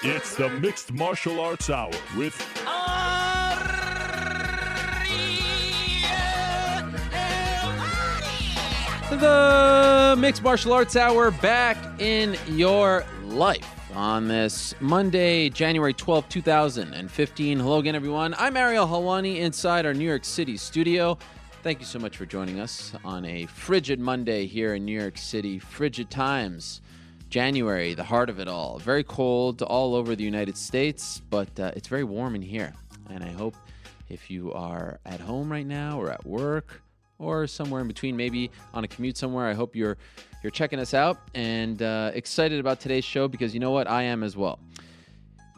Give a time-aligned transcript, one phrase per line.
[0.00, 2.38] It's the Mixed Martial Arts Hour with
[9.10, 17.58] The Mixed Martial Arts Hour back in your life on this Monday, January 12, 2015.
[17.58, 18.36] Hello again, everyone.
[18.38, 21.18] I'm Ariel Helwani inside our New York City studio.
[21.64, 25.18] Thank you so much for joining us on a frigid Monday here in New York
[25.18, 25.58] City.
[25.58, 26.82] Frigid times.
[27.28, 28.78] January, the heart of it all.
[28.78, 32.72] Very cold all over the United States, but uh, it's very warm in here.
[33.10, 33.54] And I hope
[34.08, 36.82] if you are at home right now or at work
[37.18, 39.98] or somewhere in between, maybe on a commute somewhere, I hope you're
[40.42, 44.04] you're checking us out and uh, excited about today's show because you know what, I
[44.04, 44.60] am as well.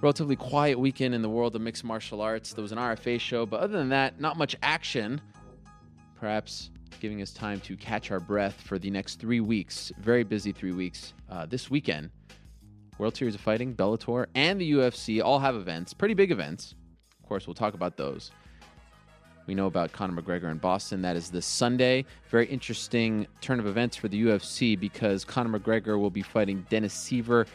[0.00, 2.54] Relatively quiet weekend in the world of mixed martial arts.
[2.54, 5.20] There was an RFA show, but other than that, not much action.
[6.18, 9.92] Perhaps giving us time to catch our breath for the next three weeks.
[9.98, 11.14] Very busy three weeks.
[11.30, 12.10] Uh, this weekend,
[12.98, 16.74] World Series of Fighting, Bellator, and the UFC all have events, pretty big events.
[17.22, 18.30] Of course, we'll talk about those.
[19.46, 21.02] We know about Conor McGregor in Boston.
[21.02, 22.04] That is this Sunday.
[22.28, 26.94] Very interesting turn of events for the UFC because Conor McGregor will be fighting Dennis
[26.94, 27.46] Siver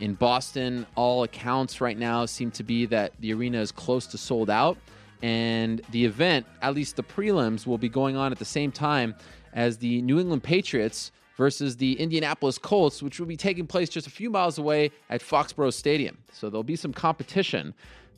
[0.00, 0.86] in Boston.
[0.96, 4.78] All accounts right now seem to be that the arena is close to sold out
[5.22, 9.14] and the event, at least the prelims, will be going on at the same time
[9.52, 14.06] as the New England Patriots versus the Indianapolis Colts, which will be taking place just
[14.06, 16.18] a few miles away at Foxborough Stadium.
[16.32, 17.74] So there'll be some competition.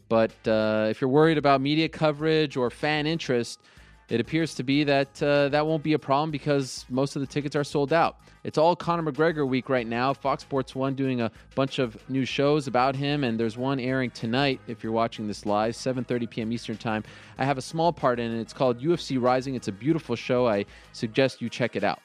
[0.08, 3.60] But uh, if you're worried about media coverage or fan interest,
[4.08, 7.26] it appears to be that uh, that won't be a problem because most of the
[7.26, 8.18] tickets are sold out.
[8.44, 10.14] It's all Conor McGregor week right now.
[10.14, 14.10] Fox Sports 1 doing a bunch of new shows about him, and there's one airing
[14.10, 16.52] tonight if you're watching this live, 7.30 p.m.
[16.52, 17.02] Eastern Time.
[17.38, 18.40] I have a small part in it.
[18.40, 19.56] It's called UFC Rising.
[19.56, 20.46] It's a beautiful show.
[20.46, 21.98] I suggest you check it out.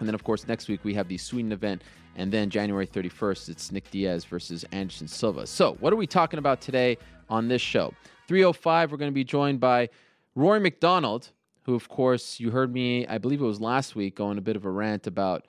[0.00, 1.82] And then, of course, next week we have the Sweden event.
[2.16, 5.46] And then January 31st, it's Nick Diaz versus Anderson Silva.
[5.46, 6.98] So, what are we talking about today
[7.30, 7.94] on this show?
[8.30, 9.88] 305, we're going to be joined by
[10.36, 11.30] Rory MacDonald,
[11.62, 14.54] who, of course, you heard me, I believe it was last week, going a bit
[14.54, 15.48] of a rant about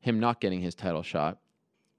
[0.00, 1.38] him not getting his title shot.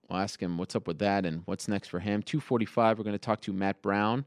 [0.07, 2.21] We'll ask him what's up with that and what's next for him.
[2.21, 4.25] 245, we're going to talk to Matt Brown.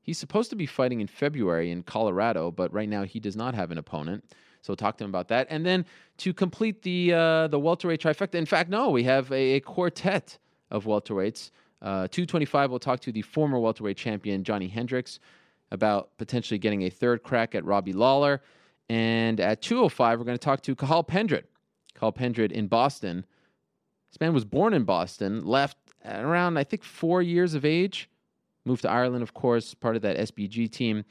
[0.00, 3.54] He's supposed to be fighting in February in Colorado, but right now he does not
[3.54, 4.24] have an opponent.
[4.62, 5.46] So we'll talk to him about that.
[5.50, 5.84] And then
[6.16, 10.38] to complete the uh, the welterweight trifecta, in fact, no, we have a, a quartet
[10.70, 11.50] of welterweights.
[11.82, 15.18] Uh, 225, we'll talk to the former welterweight champion Johnny Hendricks
[15.72, 18.40] about potentially getting a third crack at Robbie Lawler.
[18.88, 21.44] And at 205, we're going to talk to Cathal Pendred.
[21.94, 23.26] Cathal Pendred in Boston.
[24.10, 28.08] This man was born in Boston, left around, I think, four years of age.
[28.64, 31.04] Moved to Ireland, of course, part of that SBG team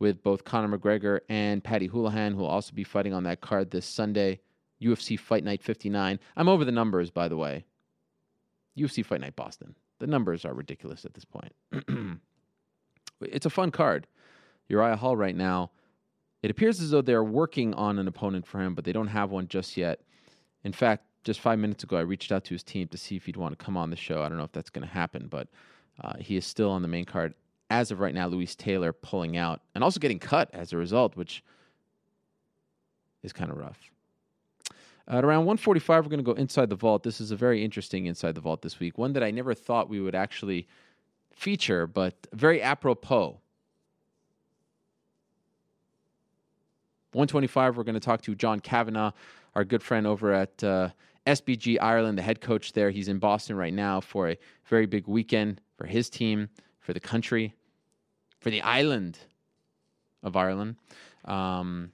[0.00, 3.70] with both Conor McGregor and Paddy Holohan, who will also be fighting on that card
[3.70, 4.40] this Sunday.
[4.82, 6.18] UFC Fight Night 59.
[6.36, 7.64] I'm over the numbers, by the way.
[8.76, 9.74] UFC Fight Night Boston.
[10.00, 11.52] The numbers are ridiculous at this point.
[13.20, 14.06] it's a fun card.
[14.68, 15.70] Uriah Hall right now.
[16.42, 19.30] It appears as though they're working on an opponent for him, but they don't have
[19.30, 20.00] one just yet.
[20.64, 23.26] In fact, just five minutes ago, I reached out to his team to see if
[23.26, 24.22] he'd want to come on the show.
[24.22, 25.48] I don't know if that's going to happen, but
[26.02, 27.34] uh, he is still on the main card
[27.68, 28.26] as of right now.
[28.26, 31.44] Louis Taylor pulling out and also getting cut as a result, which
[33.22, 33.78] is kind of rough.
[35.08, 37.02] At around 145, we're going to go inside the vault.
[37.02, 39.88] This is a very interesting inside the vault this week, one that I never thought
[39.88, 40.68] we would actually
[41.34, 43.40] feature, but very apropos.
[47.12, 49.10] 125, we're going to talk to John Kavanagh,
[49.56, 50.90] our good friend over at uh,
[51.26, 52.90] SBG Ireland, the head coach there.
[52.90, 56.48] He's in Boston right now for a very big weekend for his team,
[56.78, 57.54] for the country,
[58.38, 59.18] for the island
[60.22, 60.76] of Ireland.
[61.24, 61.92] Um,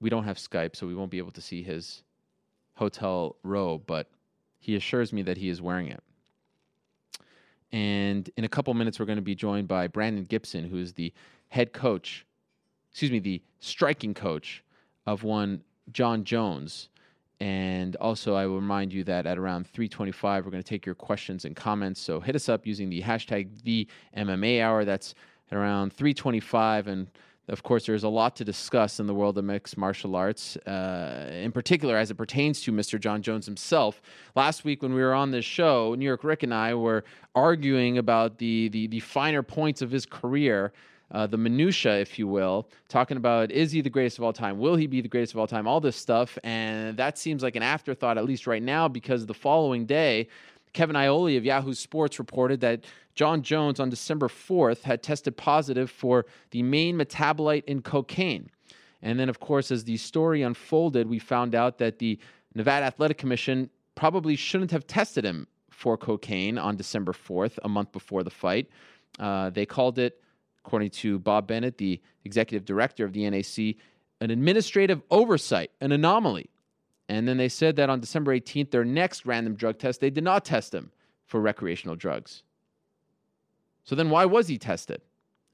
[0.00, 2.02] we don't have Skype, so we won't be able to see his
[2.78, 4.08] hotel row, but
[4.58, 6.02] he assures me that he is wearing it.
[7.72, 10.94] And in a couple minutes, we're going to be joined by Brandon Gibson, who is
[10.94, 11.12] the
[11.48, 12.24] head coach,
[12.90, 14.64] excuse me, the striking coach
[15.06, 16.88] of one Jon Jones.
[17.40, 20.94] And also, I will remind you that at around 325, we're going to take your
[20.94, 22.00] questions and comments.
[22.00, 23.86] So hit us up using the hashtag the
[24.16, 24.84] MMA hour.
[24.84, 25.14] That's
[25.50, 26.88] at around 325.
[26.88, 27.10] And
[27.48, 31.30] of course, there's a lot to discuss in the world of mixed martial arts, uh,
[31.32, 33.00] in particular as it pertains to Mr.
[33.00, 34.02] Jon Jones himself.
[34.34, 37.04] Last week, when we were on this show, New York Rick and I were
[37.34, 40.72] arguing about the the, the finer points of his career.
[41.10, 44.58] Uh, the minutia, if you will, talking about is he the greatest of all time?
[44.58, 45.66] Will he be the greatest of all time?
[45.66, 49.32] All this stuff, and that seems like an afterthought, at least right now, because the
[49.32, 50.28] following day,
[50.72, 52.84] Kevin Iole of Yahoo Sports reported that
[53.14, 58.50] Jon Jones on December 4th had tested positive for the main metabolite in cocaine.
[59.02, 62.18] And then, of course, as the story unfolded, we found out that the
[62.54, 67.92] Nevada Athletic Commission probably shouldn't have tested him for cocaine on December 4th, a month
[67.92, 68.68] before the fight.
[69.18, 70.20] Uh, they called it,
[70.64, 73.76] according to Bob Bennett, the executive director of the NAC,
[74.20, 76.50] an administrative oversight, an anomaly.
[77.08, 80.24] And then they said that on December 18th, their next random drug test, they did
[80.24, 80.92] not test him
[81.24, 82.42] for recreational drugs.
[83.84, 85.00] So then why was he tested?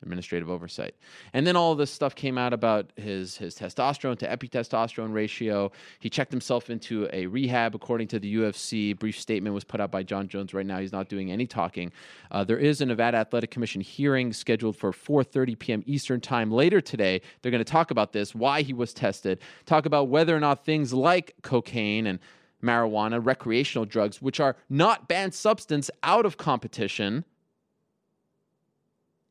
[0.04, 0.94] Administrative oversight.
[1.32, 5.72] And then all of this stuff came out about his, his testosterone to epitestosterone ratio.
[5.98, 8.96] He checked himself into a rehab, according to the UFC.
[8.96, 10.54] Brief statement was put out by Jon Jones.
[10.54, 11.90] Right now, he's not doing any talking.
[12.30, 15.82] Uh, there is a Nevada Athletic Commission hearing scheduled for 4:30 p.m.
[15.86, 17.20] Eastern Time later today.
[17.42, 20.64] They're going to talk about this, why he was tested, talk about whether or not
[20.64, 22.18] things like cocaine and
[22.62, 27.24] marijuana, recreational drugs, which are not banned substance out of competition,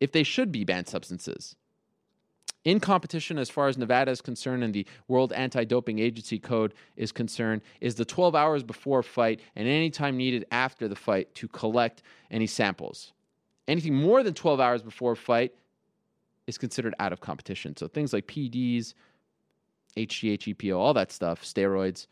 [0.03, 1.55] if they should be banned substances.
[2.65, 6.73] In competition, as far as Nevada is concerned and the World Anti Doping Agency Code
[6.97, 11.33] is concerned, is the 12 hours before fight and any time needed after the fight
[11.35, 13.13] to collect any samples.
[13.69, 15.53] Anything more than 12 hours before fight
[16.47, 17.77] is considered out of competition.
[17.77, 18.95] So things like PEDs,
[19.95, 22.07] HGH, EPO, all that stuff, steroids,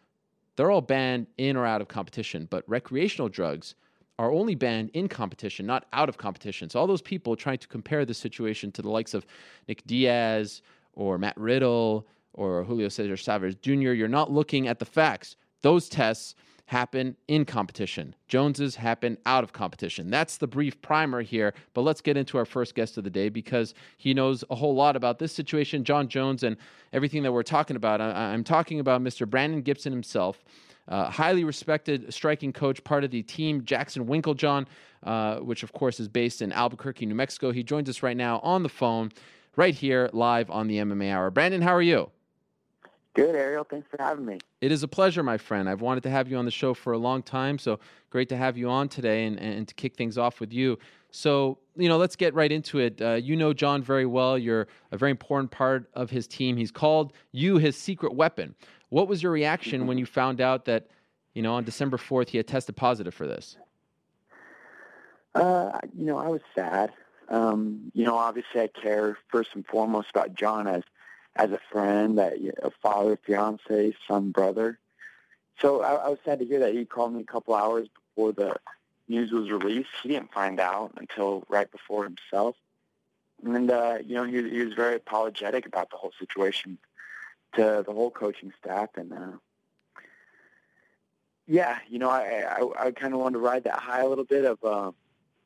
[0.55, 2.47] they're all banned in or out of competition.
[2.49, 3.75] But recreational drugs,
[4.19, 6.69] are only banned in competition, not out of competition.
[6.69, 9.25] So all those people trying to compare the situation to the likes of
[9.67, 10.61] Nick Diaz
[10.93, 15.35] or Matt Riddle or Julio Cesar Chavez Jr., you're not looking at the facts.
[15.61, 16.35] Those tests
[16.71, 18.15] happen in competition.
[18.29, 20.09] Joneses happen out of competition.
[20.09, 21.53] That's the brief primer here.
[21.73, 24.73] But let's get into our first guest of the day because he knows a whole
[24.73, 26.55] lot about this situation, Jon Jones, and
[26.93, 27.99] everything that we're talking about.
[27.99, 29.29] I- am talking about Mr.
[29.29, 30.45] Brandon Gibson himself.
[30.87, 34.65] Uh, highly respected striking coach, part of the team Jackson Winkeljohn,
[35.03, 37.51] uh, which of course is based in Albuquerque, New Mexico.
[37.51, 39.11] He joins us right now on the phone,
[39.55, 41.31] right here, live on the MMA Hour.
[41.31, 42.09] Brandon, how are you?
[43.13, 43.65] Good, Ariel.
[43.69, 44.39] Thanks for having me.
[44.61, 45.67] It is a pleasure, my friend.
[45.67, 47.79] I've wanted to have you on the show for a long time, so
[48.09, 50.79] great to have you on today and, and to kick things off with you.
[51.11, 53.01] So, you know, let's get right into it.
[53.01, 54.37] Uh, you know John very well.
[54.37, 56.55] You're a very important part of his team.
[56.55, 58.55] He's called you his secret weapon.
[58.91, 60.87] What was your reaction when you found out that,
[61.33, 63.55] you know, on December 4th he had tested positive for this?
[65.33, 66.91] Uh, you know, I was sad.
[67.29, 70.83] Um, you know, obviously I care first and foremost about John as
[71.37, 74.77] as a friend, a father, fiance, son, brother.
[75.61, 78.33] So I, I was sad to hear that he called me a couple hours before
[78.33, 78.57] the
[79.07, 79.87] news was released.
[80.03, 82.57] He didn't find out until right before himself.
[83.45, 86.77] And, uh, you know, he, he was very apologetic about the whole situation
[87.53, 88.89] to the whole coaching staff.
[88.95, 89.37] And uh,
[91.47, 94.25] yeah, you know, I I, I kind of wanted to ride that high a little
[94.25, 94.91] bit of uh,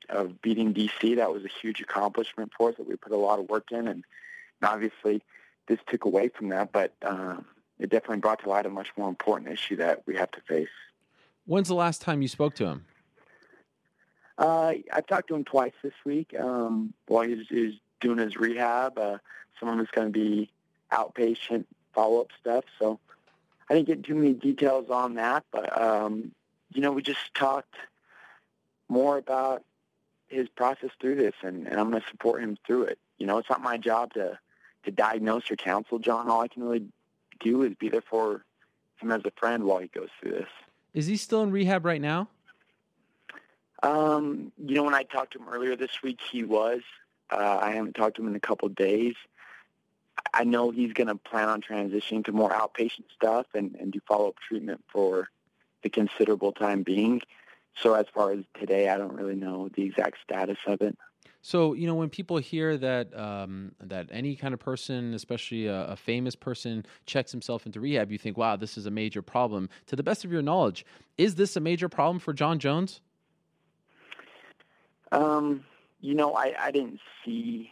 [0.09, 1.15] of beating DC.
[1.15, 3.87] That was a huge accomplishment for us that we put a lot of work in,
[3.87, 4.03] and,
[4.63, 5.21] obviously
[5.67, 6.71] this took away from that.
[6.71, 7.45] But um,
[7.79, 10.69] it definitely brought to light a much more important issue that we have to face.
[11.45, 12.85] When's the last time you spoke to him?
[14.37, 18.97] Uh, I've talked to him twice this week um, while he's, he's doing his rehab.
[18.97, 19.17] Uh,
[19.59, 20.51] some of it's going to be
[20.91, 22.65] outpatient follow-up stuff.
[22.77, 22.99] So
[23.69, 26.31] I didn't get too many details on that, but um,
[26.73, 27.73] you know, we just talked
[28.87, 29.63] more about
[30.27, 32.99] his process through this, and, and I'm going to support him through it.
[33.17, 34.37] You know, it's not my job to
[34.83, 36.29] to diagnose or counsel John.
[36.29, 36.85] All I can really
[37.39, 38.43] do is be there for
[38.97, 40.49] him as a friend while he goes through this.
[40.93, 42.29] Is he still in rehab right now?
[43.81, 46.81] Um, you know, when I talked to him earlier this week, he was.
[47.31, 49.15] Uh, I haven't talked to him in a couple of days.
[50.33, 53.99] I know he's going to plan on transitioning to more outpatient stuff and, and do
[54.07, 55.29] follow-up treatment for
[55.83, 57.21] the considerable time being.
[57.81, 60.97] So as far as today, I don't really know the exact status of it.
[61.41, 65.89] So you know when people hear that um, that any kind of person, especially a,
[65.89, 69.69] a, famous person, checks himself into rehab, you think, "Wow, this is a major problem."
[69.85, 70.87] To the best of your knowledge,
[71.19, 72.99] is this a major problem for Jon Jones?
[75.11, 75.63] Um,
[76.01, 77.71] you know, I, I didn't see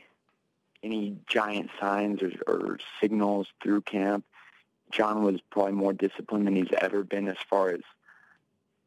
[0.84, 4.26] any giant signs or, or signals through camp.
[4.92, 7.82] Jon was probably more disciplined than he's ever been as far as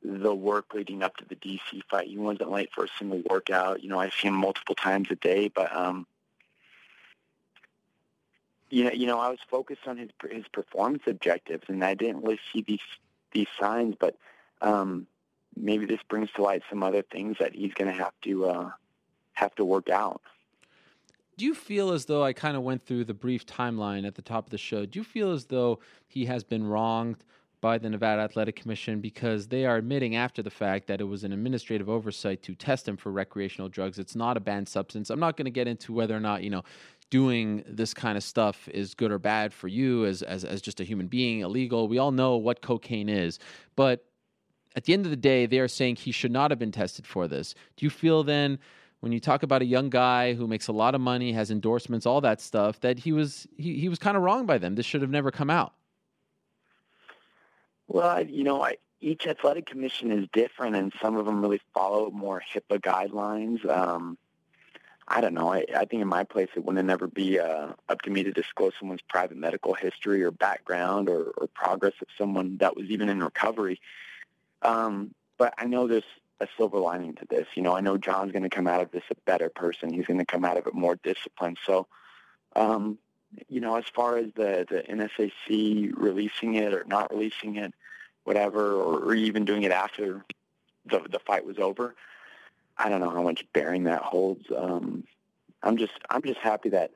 [0.03, 2.07] the work leading up to the DC fight.
[2.07, 3.83] He wasn't late for a single workout.
[3.83, 6.07] You know, I see him multiple times a day, but um,
[8.71, 12.23] you know, you know, I was focused on his his performance objectives, and I didn't
[12.23, 12.81] really see these
[13.33, 13.97] these signs.
[13.99, 14.17] But
[14.61, 15.07] um,
[15.57, 18.71] maybe this brings to light some other things that he's going to have to uh,
[19.33, 20.21] have to work out.
[21.39, 24.23] Do you feel as though I kind of went through the brief timeline at the
[24.23, 24.87] top of the show?
[24.87, 27.25] Do you feel as though he has been wronged
[27.61, 31.25] by the Nevada Athletic Commission because they are admitting after the fact that it was
[31.25, 33.99] an administrative oversight to test him for recreational drugs.
[33.99, 35.11] It's not a banned substance.
[35.11, 36.63] I'm not going to get into whether or not, you know,
[37.11, 40.81] doing this kind of stuff is good or bad for you as, as, as just
[40.81, 41.89] a human being, illegal.
[41.89, 43.39] We all know what cocaine is.
[43.75, 44.05] But
[44.75, 47.07] at the end of the day, they are saying he should not have been tested
[47.07, 47.55] for this.
[47.77, 48.59] Do you feel then,
[49.07, 52.07] when you talk about a young guy who makes a lot of money, has endorsements,
[52.07, 54.75] all that stuff, that he was he, he was kind of wrong by them?
[54.75, 55.75] This should have never come out.
[57.87, 62.11] Well, you know, I, each athletic commission is different, and some of them really follow
[62.11, 63.65] more HIPAA guidelines.
[63.71, 64.19] Um,
[65.07, 65.53] I don't know.
[65.53, 68.33] I, I think in my place, it wouldn't ever be uh, up to me to
[68.33, 73.09] disclose someone's private medical history or background or, or progress of someone that was even
[73.09, 73.81] in recovery.
[74.63, 76.03] Um, but I know there's
[76.41, 77.47] a silver lining to this.
[77.55, 79.93] You know, I know John's going to come out of this a better person.
[79.93, 81.59] He's going to come out of it more disciplined.
[81.65, 81.87] So,
[82.55, 82.99] um,
[83.49, 87.73] you know, as far as the, the NSAC releasing it or not releasing it,
[88.25, 90.25] whatever, or, or even doing it after
[90.85, 91.95] the, the fight was over,
[92.79, 94.45] I don't know how much bearing that holds.
[94.55, 95.05] Um,
[95.63, 96.93] I'm just I'm just happy that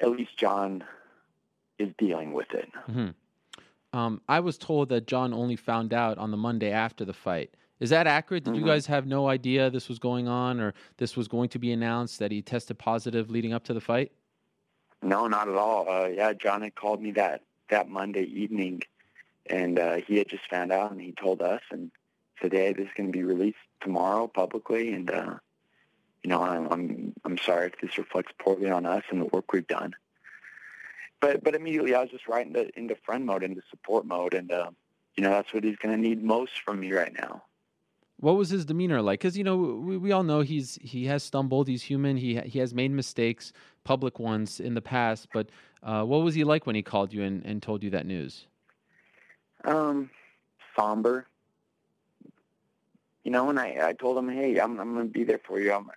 [0.00, 0.84] at least John
[1.78, 2.70] is dealing with it.
[2.88, 3.08] Mm-hmm.
[3.94, 7.54] Um, I was told that John only found out on the Monday after the fight.
[7.78, 8.42] Is that accurate?
[8.42, 8.60] Did mm-hmm.
[8.60, 11.70] you guys have no idea this was going on or this was going to be
[11.70, 14.10] announced that he tested positive leading up to the fight?
[15.00, 15.88] No, not at all.
[15.88, 18.82] Uh, yeah, Jon had called me that that Monday evening,
[19.46, 21.92] and uh, he had just found out, and he told us and
[22.42, 25.34] said, "Hey, this is going to be released tomorrow publicly, and uh,
[26.24, 29.52] you know, I'm, I'm I'm sorry if this reflects poorly on us and the work
[29.52, 29.94] we've done."
[31.24, 34.52] But but immediately I was just right into into friend mode, into support mode, and
[34.52, 34.70] uh,
[35.16, 37.42] you know that's what he's going to need most from me right now.
[38.20, 39.20] What was his demeanor like?
[39.20, 41.66] Because you know we, we all know he's he has stumbled.
[41.66, 42.18] He's human.
[42.18, 43.54] He he has made mistakes,
[43.84, 45.28] public ones in the past.
[45.32, 45.48] But
[45.82, 48.46] uh, what was he like when he called you and, and told you that news?
[49.64, 50.10] Um,
[50.78, 51.26] somber.
[53.22, 55.58] You know, and I I told him, hey, I'm I'm going to be there for
[55.58, 55.72] you.
[55.72, 55.90] I'm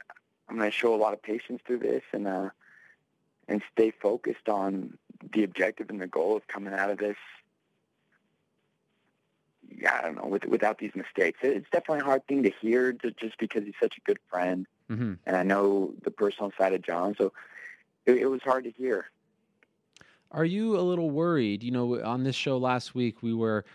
[0.48, 2.50] I'm going to show a lot of patience through this and uh
[3.50, 4.98] and stay focused on
[5.34, 7.18] the objective and the goal of coming out of this
[9.76, 11.40] yeah, I don't know, with, without these mistakes.
[11.42, 14.66] It's definitely a hard thing to hear to, just because he's such a good friend.
[14.90, 15.14] Mm-hmm.
[15.26, 17.34] And I know the personal side of John, so
[18.06, 19.08] it, it was hard to hear.
[20.32, 21.64] Are you a little worried?
[21.64, 23.66] You know, on this show last week, we were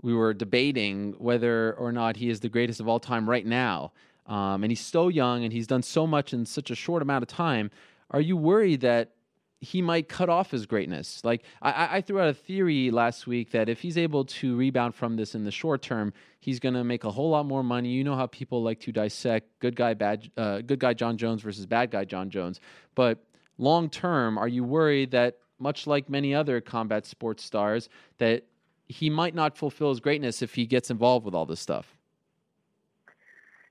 [0.00, 3.92] we were debating whether or not he is the greatest of all time right now.
[4.26, 7.22] Um, and he's so young and he's done so much in such a short amount
[7.22, 7.70] of time.
[8.10, 9.12] Are you worried that
[9.62, 11.24] he might cut off his greatness.
[11.24, 14.92] Like I, I, threw out a theory last week that if he's able to rebound
[14.92, 17.90] from this in the short term, he's going to make a whole lot more money.
[17.90, 21.42] You know how people like to dissect good guy, bad, uh, good guy Jon Jones
[21.42, 22.58] versus bad guy Jon Jones.
[22.96, 23.24] But
[23.56, 27.88] long term, are you worried that much like many other combat sports stars,
[28.18, 28.44] that
[28.86, 31.94] he might not fulfill his greatness if he gets involved with all this stuff?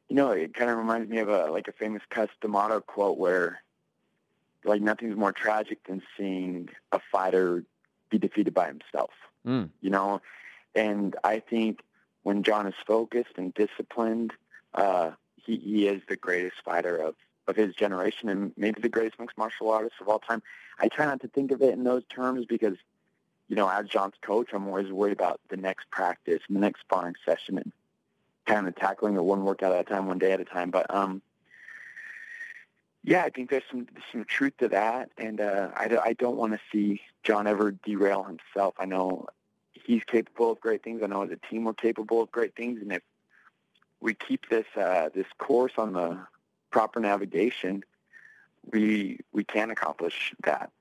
[0.07, 3.17] You know, it kind of reminds me of a like a famous Cus D'Amato quote
[3.17, 3.61] where
[4.63, 7.63] like nothing's more tragic than seeing a fighter
[8.09, 9.11] be defeated by himself.
[9.45, 9.69] Mm.
[9.81, 10.21] You know,
[10.75, 11.81] and I think
[12.23, 14.33] when John is focused and disciplined,
[14.73, 17.15] uh, he he is the greatest fighter of
[17.47, 20.43] of his generation and maybe the greatest mixed martial artist of all time.
[20.79, 22.77] I try not to think of it in those terms because,
[23.47, 26.81] you know, as John's coach, I'm always worried about the next practice and the next
[26.81, 27.71] sparring session and
[28.45, 30.71] kind of tackling it one workout at a time, one day at a time.
[30.71, 31.21] But um,
[33.03, 36.53] yeah, I think there's some some truth to that, and uh, I, I don't want
[36.53, 38.75] to see John ever derail himself.
[38.77, 39.25] I know
[39.73, 41.01] he's capable of great things.
[41.03, 43.01] I know as a team we're capable of great things, and if
[43.99, 46.19] we keep this uh, this course on the
[46.69, 47.83] proper navigation,
[48.71, 50.71] we we can accomplish that.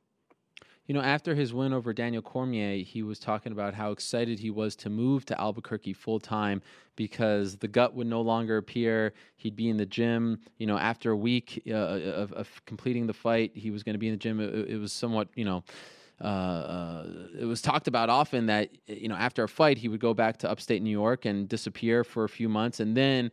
[0.90, 4.50] You know, after his win over Daniel Cormier, he was talking about how excited he
[4.50, 6.62] was to move to Albuquerque full time
[6.96, 9.12] because the gut would no longer appear.
[9.36, 10.40] He'd be in the gym.
[10.58, 14.00] You know, after a week uh, of, of, completing the fight, he was going to
[14.00, 14.40] be in the gym.
[14.40, 15.62] It, it was somewhat, you know.
[16.20, 17.06] Uh, uh,
[17.38, 20.38] it was talked about often that you know after a fight he would go back
[20.38, 23.30] to upstate New York and disappear for a few months, and then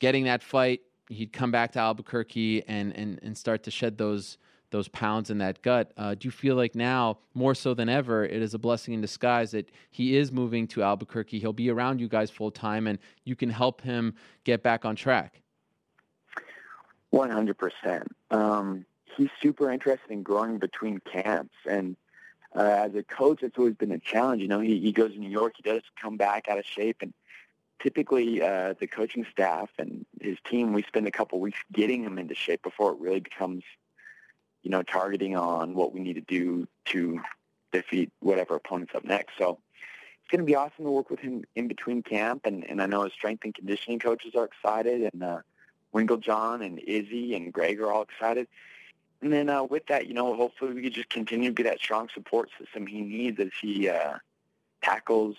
[0.00, 4.38] getting that fight, he'd come back to Albuquerque and and and start to shed those
[4.74, 5.92] those pounds in that gut.
[5.96, 9.00] Uh, do you feel like now, more so than ever, it is a blessing in
[9.00, 11.38] disguise that he is moving to Albuquerque?
[11.38, 14.96] He'll be around you guys full time, and you can help him get back on
[14.96, 15.40] track.
[17.10, 18.08] One hundred percent.
[18.32, 18.84] Um,
[19.16, 21.96] he's super interested in growing between camps, and
[22.56, 24.42] uh, as a coach, it's always been a challenge.
[24.42, 26.96] You know, he, he goes to New York, he does come back out of shape,
[27.00, 27.14] and
[27.80, 32.18] typically uh, the coaching staff and his team, we spend a couple weeks getting him
[32.18, 33.62] into shape before it really becomes
[34.64, 37.20] you know, targeting on what we need to do to
[37.70, 39.34] defeat whatever opponent's up next.
[39.38, 39.58] So
[40.22, 42.86] it's going to be awesome to work with him in between camp, and, and I
[42.86, 45.38] know his strength and conditioning coaches are excited, and uh,
[45.94, 48.48] Winkeljohn and Izzy and Greg are all excited.
[49.20, 51.78] And then uh, with that, you know, hopefully we can just continue to be that
[51.78, 54.14] strong support system he needs as he uh,
[54.82, 55.36] tackles,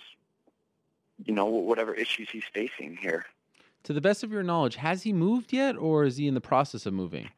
[1.23, 3.25] you know, whatever issues he's facing here.
[3.83, 6.41] To the best of your knowledge, has he moved yet, or is he in the
[6.41, 7.29] process of moving?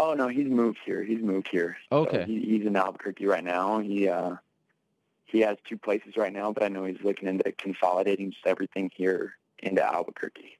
[0.00, 1.04] Oh no, he's moved here.
[1.04, 1.76] He's moved here.
[1.92, 2.20] Okay.
[2.20, 3.80] So he, he's in Albuquerque right now.
[3.80, 4.36] He uh,
[5.26, 8.90] he has two places right now, but I know he's looking into consolidating just everything
[8.94, 10.56] here into Albuquerque.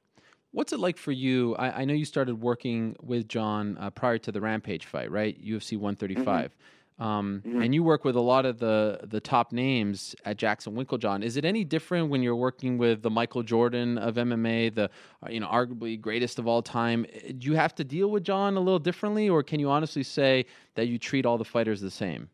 [0.51, 1.55] What's it like for you?
[1.55, 5.35] I, I know you started working with John uh, prior to the Rampage fight, right?
[5.43, 6.25] UFC 135.
[6.25, 6.53] Mm-hmm.
[6.99, 7.61] Um, mm-hmm.
[7.63, 11.23] And you work with a lot of the the top names at Jackson Winkeljohn.
[11.23, 14.89] Is it any different when you're working with the Michael Jordan of MMA, the
[15.25, 17.05] uh, you know arguably greatest of all time?
[17.39, 20.45] Do you have to deal with John a little differently, or can you honestly say
[20.75, 22.29] that you treat all the fighters the same?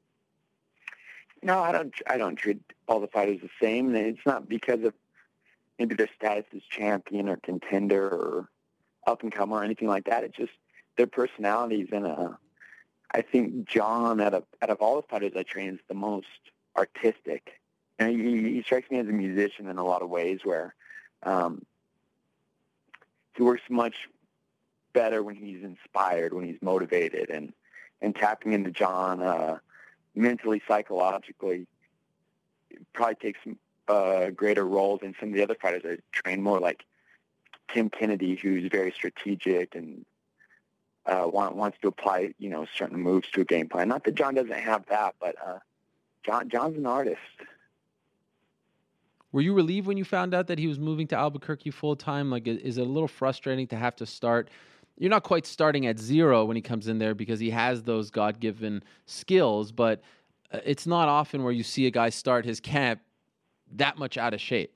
[1.44, 1.94] No, I don't.
[2.08, 3.96] I don't treat all the fighters the same.
[3.96, 4.94] It's not because of
[5.80, 8.50] maybe their status as champion or contender or
[9.06, 10.24] up and comer or anything like that.
[10.24, 10.52] It's just
[10.98, 12.30] their personalities and uh,
[13.12, 16.28] I think John, out of out of all the fighters I train, is the most
[16.76, 17.60] artistic.
[18.00, 20.76] And he, he strikes me as a musician in a lot of ways, where
[21.24, 21.66] um,
[23.36, 23.96] he works much
[24.94, 27.54] better when he's inspired, when he's motivated, and
[28.02, 29.58] and tapping into John uh,
[30.14, 31.66] mentally, psychologically,
[32.94, 33.40] probably takes
[33.88, 36.84] a uh, greater role than some of the other fighters I train more like
[37.74, 40.06] Tim Kennedy, who's very strategic and
[41.08, 43.88] uh, want, wants to apply, you know, certain moves to a game plan.
[43.88, 45.60] Not that John doesn't have that, but uh,
[46.26, 47.20] John John's an artist.
[49.32, 52.30] Were you relieved when you found out that he was moving to Albuquerque full time?
[52.30, 54.50] Like, is it a little frustrating to have to start?
[54.98, 58.10] You're not quite starting at zero when he comes in there because he has those
[58.10, 60.02] God given skills, but
[60.52, 63.02] uh, it's not often where you see a guy start his camp
[63.74, 64.74] that much out of shape.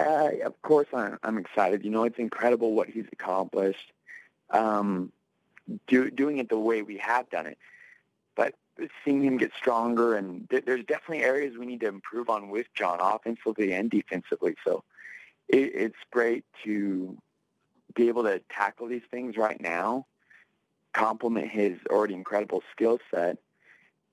[0.00, 1.84] Uh, of course, I'm, I'm excited.
[1.84, 3.92] You know, it's incredible what he's accomplished.
[4.50, 5.12] Um,
[5.86, 7.58] do, doing it the way we have done it,
[8.34, 8.54] but
[9.04, 12.66] seeing him get stronger, and th- there's definitely areas we need to improve on with
[12.74, 14.54] John, offensively and defensively.
[14.64, 14.84] So
[15.48, 17.16] it, it's great to
[17.94, 20.06] be able to tackle these things right now,
[20.94, 23.36] complement his already incredible skill set,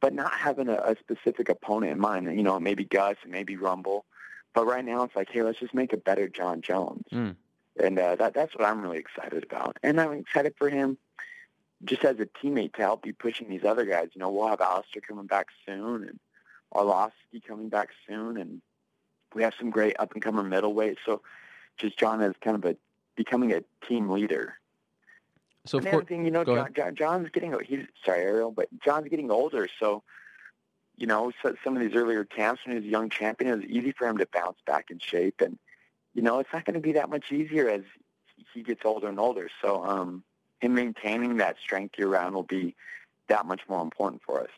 [0.01, 2.25] but not having a, a specific opponent in mind.
[2.35, 4.05] You know, maybe Gus, maybe Rumble
[4.53, 7.05] but right now, it's like, hey, let's just make a better Jon Jones.
[7.11, 7.35] Mm.
[7.79, 9.77] And uh, that that's what I'm really excited about.
[9.83, 10.97] And I'm excited for him
[11.85, 14.09] just as a teammate to help be pushing these other guys.
[14.13, 16.19] You know, we'll have Alistair coming back soon and
[16.73, 18.37] Arlovsky coming back soon.
[18.37, 18.61] And
[19.35, 20.97] we have some great up-and-comer middleweights.
[21.05, 21.21] So
[21.77, 22.75] just John as kind of a
[23.15, 24.55] becoming a team leader.
[25.65, 29.29] So, and thing, you know, John, John, John's getting, he's, sorry, Ariel, but John's getting
[29.29, 29.67] older.
[29.79, 30.01] So
[30.97, 31.31] you know,
[31.63, 34.07] some of these earlier camps when he was a young champion, it was easy for
[34.07, 35.41] him to bounce back in shape.
[35.41, 35.57] And,
[36.13, 37.81] you know, it's not going to be that much easier as
[38.53, 39.47] he gets older and older.
[39.61, 40.23] So um,
[40.59, 42.75] him maintaining that strength year-round will be
[43.29, 44.49] that much more important for us.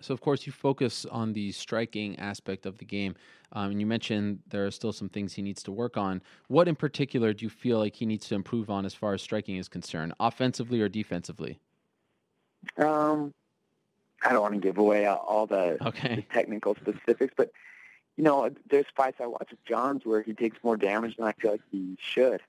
[0.00, 3.14] So, of course, you focus on the striking aspect of the game.
[3.52, 6.20] Um, and you mentioned there are still some things he needs to work on.
[6.48, 9.22] What in particular do you feel like he needs to improve on as far as
[9.22, 11.58] striking is concerned, offensively or defensively?
[12.76, 13.32] Um,
[14.24, 16.16] I don't want to give away all the, okay.
[16.16, 17.50] the technical specifics, but
[18.16, 21.32] you know, there's fights I watch with John's where he takes more damage than I
[21.32, 22.40] feel like he should,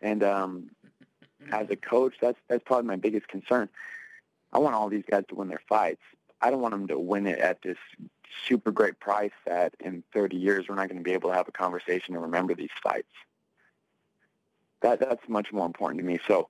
[0.00, 0.70] and um,
[1.50, 3.68] as a coach, that's that's probably my biggest concern.
[4.52, 6.02] I want all these guys to win their fights.
[6.40, 7.78] I don't want them to win it at this
[8.46, 11.48] super great price that in 30 years we're not going to be able to have
[11.48, 13.12] a conversation and remember these fights.
[14.80, 16.18] That that's much more important to me.
[16.26, 16.48] So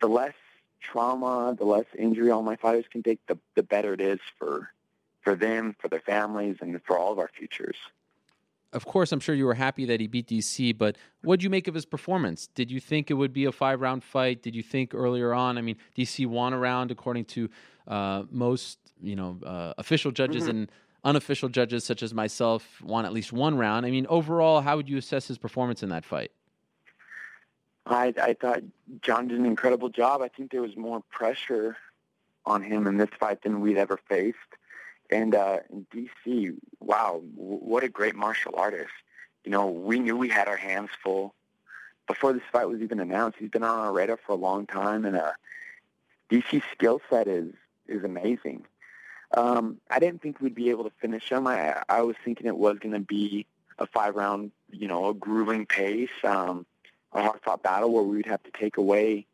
[0.00, 0.34] the less
[0.82, 4.70] trauma, the less injury all my fighters can take, the the better it is for
[5.22, 7.76] for them, for their families, and for all of our futures.
[8.72, 11.50] Of course, I'm sure you were happy that he beat DC, but what did you
[11.50, 12.48] make of his performance?
[12.54, 14.42] Did you think it would be a five round fight?
[14.42, 15.58] Did you think earlier on?
[15.58, 17.50] I mean, DC won a round according to
[17.86, 20.50] uh, most, you know, uh, official judges mm-hmm.
[20.50, 20.72] and
[21.04, 23.84] unofficial judges such as myself won at least one round.
[23.84, 26.30] I mean, overall, how would you assess his performance in that fight?
[27.86, 28.62] I, I thought
[29.00, 30.22] John did an incredible job.
[30.22, 31.76] I think there was more pressure
[32.44, 34.38] on him in this fight than we'd ever faced.
[35.10, 35.58] And uh,
[35.94, 38.92] DC, wow, what a great martial artist.
[39.44, 41.34] You know, we knew we had our hands full
[42.06, 43.38] before this fight was even announced.
[43.38, 45.32] He's been on our radar for a long time, and uh,
[46.30, 47.52] DC's skill set is
[47.88, 48.64] is amazing.
[49.36, 51.46] Um, I didn't think we'd be able to finish him.
[51.46, 53.46] I, I was thinking it was going to be
[53.78, 56.66] a five round, you know, a grueling pace, um,
[57.12, 59.26] a hard fought battle where we'd have to take away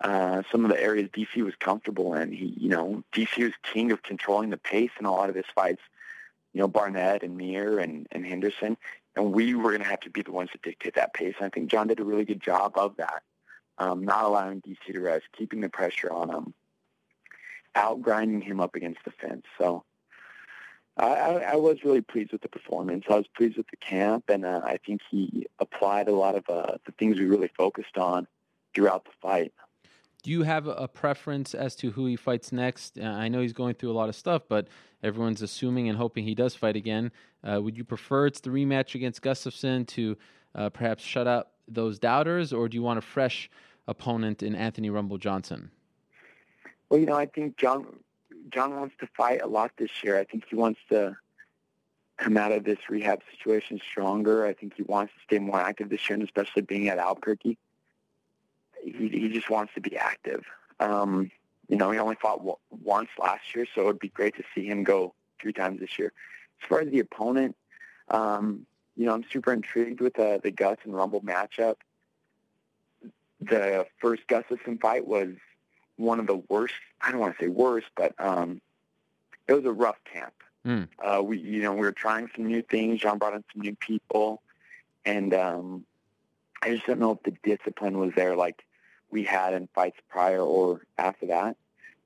[0.00, 2.32] uh, some of the areas DC was comfortable in.
[2.32, 5.44] He, you know, DC was king of controlling the pace in a lot of his
[5.54, 5.82] fights.
[6.52, 8.76] You know, Barnett and Mir and, and Henderson,
[9.16, 11.34] and we were going to have to be the ones to dictate that pace.
[11.38, 13.22] And I think John did a really good job of that,
[13.78, 16.54] um, not allowing DC to rest, keeping the pressure on him
[17.74, 19.44] out grinding him up against the fence.
[19.58, 19.84] So
[21.02, 23.04] I, I, was really pleased with the performance.
[23.10, 26.44] I was pleased with the camp, and uh, I think he applied a lot of
[26.48, 28.28] uh, the things we really focused on
[28.74, 29.52] throughout the fight.
[30.22, 32.98] Do you have a preference as to who he fights next?
[32.98, 34.68] Uh, I know he's going through a lot of stuff, but
[35.02, 37.10] everyone's assuming and hoping he does fight again.
[37.42, 40.16] Uh, would you prefer it's the rematch against Gustafsson to
[40.54, 43.50] uh, perhaps shut out those doubters, or do you want a fresh
[43.88, 45.72] opponent in Anthony Rumble Johnson?
[46.88, 47.86] Well, you know, I think John
[48.52, 50.18] John wants to fight a lot this year.
[50.18, 51.16] I think he wants to
[52.18, 54.46] come out of this rehab situation stronger.
[54.46, 57.58] I think he wants to stay more active this year, and especially being at Albuquerque,
[58.82, 60.44] he he just wants to be active.
[60.80, 61.30] Um,
[61.68, 64.42] you know, he only fought w- once last year, so it would be great to
[64.54, 66.12] see him go three times this year.
[66.62, 67.56] As far as the opponent,
[68.08, 71.76] um, you know, I'm super intrigued with the the Gus and Rumble matchup.
[73.40, 75.30] The first Gustafsson fight was
[76.02, 76.74] one of the worst.
[77.00, 78.60] I don't want to say worst, but um,
[79.46, 80.34] it was a rough camp.
[80.66, 80.88] Mm.
[80.98, 83.00] Uh, we, you know, we were trying some new things.
[83.00, 84.42] John brought in some new people,
[85.04, 85.84] and um,
[86.62, 88.64] I just don't know if the discipline was there like
[89.10, 91.56] we had in fights prior or after that.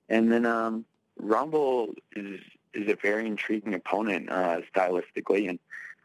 [0.08, 0.84] And then um,
[1.18, 2.40] Rumble is
[2.72, 5.58] is a very intriguing opponent uh, stylistically, and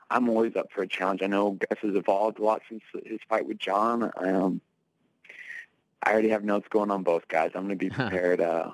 [0.10, 1.22] I'm always up for a challenge.
[1.22, 4.12] I know Gus has evolved a lot since his fight with John.
[4.18, 4.62] Um,
[6.04, 7.52] I already have notes going on both guys.
[7.56, 8.42] I'm going to be prepared.
[8.42, 8.72] uh,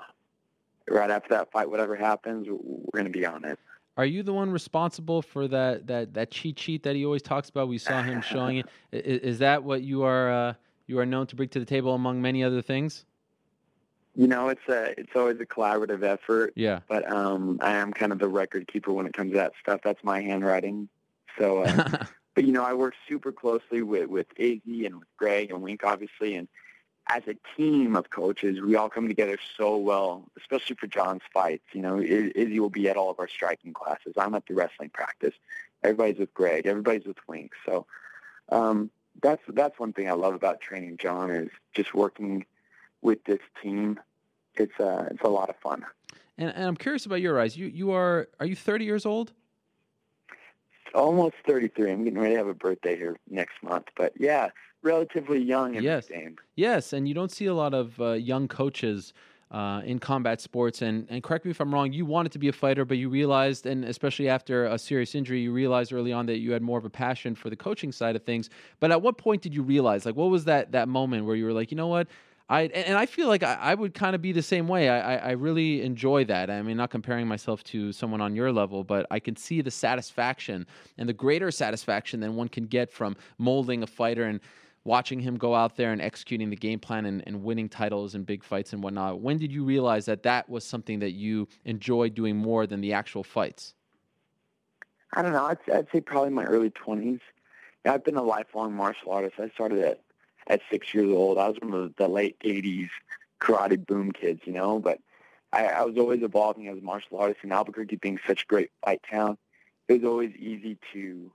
[0.90, 3.58] right after that fight, whatever happens, we're going to be on it.
[3.96, 7.48] Are you the one responsible for that that that cheat sheet that he always talks
[7.48, 7.66] about?
[7.66, 8.66] We saw him showing it.
[8.92, 10.54] Is, is that what you are uh,
[10.86, 13.04] you are known to bring to the table among many other things?
[14.14, 16.52] You know, it's a it's always a collaborative effort.
[16.54, 16.80] Yeah.
[16.88, 19.80] But um, I am kind of the record keeper when it comes to that stuff.
[19.82, 20.88] That's my handwriting.
[21.36, 22.04] So, uh,
[22.36, 25.82] but you know, I work super closely with with Az and with Greg and Wink,
[25.82, 26.46] obviously, and
[27.08, 31.64] as a team of coaches, we all come together so well, especially for John's fights.
[31.72, 34.14] You know, Izzy will be at all of our striking classes.
[34.16, 35.34] I'm at the wrestling practice.
[35.82, 36.66] Everybody's with Greg.
[36.66, 37.52] Everybody's with Wink.
[37.64, 37.86] So
[38.50, 38.90] um,
[39.22, 42.44] that's that's one thing I love about training John is just working
[43.00, 43.98] with this team.
[44.54, 45.86] It's uh, it's a lot of fun.
[46.36, 47.56] And, and I'm curious about your eyes.
[47.56, 49.32] You you are are you 30 years old?
[50.94, 51.92] Almost 33.
[51.92, 53.86] I'm getting ready to have a birthday here next month.
[53.96, 54.48] But yeah,
[54.82, 56.06] relatively young in yes.
[56.06, 56.36] this game.
[56.56, 59.12] Yes, and you don't see a lot of uh, young coaches
[59.50, 60.82] uh, in combat sports.
[60.82, 63.08] And, and correct me if I'm wrong, you wanted to be a fighter, but you
[63.08, 66.78] realized, and especially after a serious injury, you realized early on that you had more
[66.78, 68.50] of a passion for the coaching side of things.
[68.80, 71.44] But at what point did you realize, like, what was that that moment where you
[71.44, 72.08] were like, you know what?
[72.50, 74.88] I and I feel like I, I would kind of be the same way.
[74.88, 76.48] I, I, really enjoy that.
[76.48, 79.70] I mean, not comparing myself to someone on your level, but I can see the
[79.70, 84.40] satisfaction and the greater satisfaction than one can get from molding a fighter and
[84.84, 88.24] watching him go out there and executing the game plan and, and, winning titles and
[88.24, 89.20] big fights and whatnot.
[89.20, 92.94] When did you realize that that was something that you enjoyed doing more than the
[92.94, 93.74] actual fights?
[95.12, 95.44] I don't know.
[95.44, 97.20] I'd, I'd say probably my early 20s.
[97.84, 99.34] I've been a lifelong martial artist.
[99.38, 100.00] I started at,
[100.48, 101.38] at six years old.
[101.38, 102.88] I was one of the late 80s
[103.40, 104.98] karate boom kids, you know, but
[105.52, 108.70] I, I was always evolving as a martial artist in Albuquerque being such a great
[108.84, 109.38] fight town.
[109.88, 111.32] It was always easy to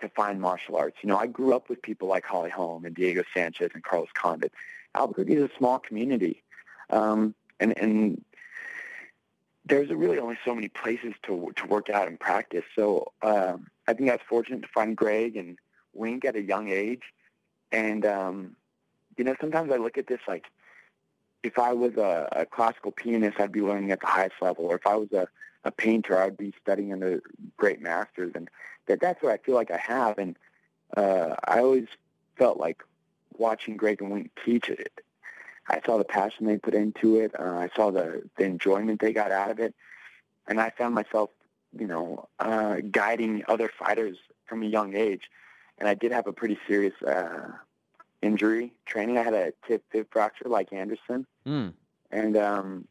[0.00, 0.96] to find martial arts.
[1.02, 4.08] You know, I grew up with people like Holly Holm and Diego Sanchez and Carlos
[4.12, 4.52] Condit.
[4.94, 6.42] Albuquerque is a small community,
[6.90, 8.24] um, and and
[9.64, 12.64] there's really only so many places to to work out and practice.
[12.74, 15.58] So um, I think I was fortunate to find Greg and
[15.92, 17.02] Wink at a young age,
[17.74, 18.56] and um,
[19.18, 20.46] you know sometimes I look at this like
[21.42, 24.76] if I was a, a classical pianist, I'd be learning at the highest level, or
[24.76, 25.28] if I was a,
[25.64, 27.20] a painter, I'd be studying under
[27.58, 28.48] great masters, and
[28.86, 30.18] that that's what I feel like I have.
[30.18, 30.36] And
[30.96, 31.88] uh, I always
[32.36, 32.82] felt like
[33.36, 35.00] watching Greg and Wink teach it.
[35.68, 37.38] I saw the passion they put into it.
[37.38, 39.74] Uh, I saw the, the enjoyment they got out of it,
[40.46, 41.30] and I found myself,
[41.78, 45.30] you know, uh, guiding other fighters from a young age.
[45.78, 47.48] And I did have a pretty serious uh,
[48.22, 49.18] injury training.
[49.18, 51.74] I had a tib fib fracture like Anderson, Mm.
[52.10, 52.88] and um,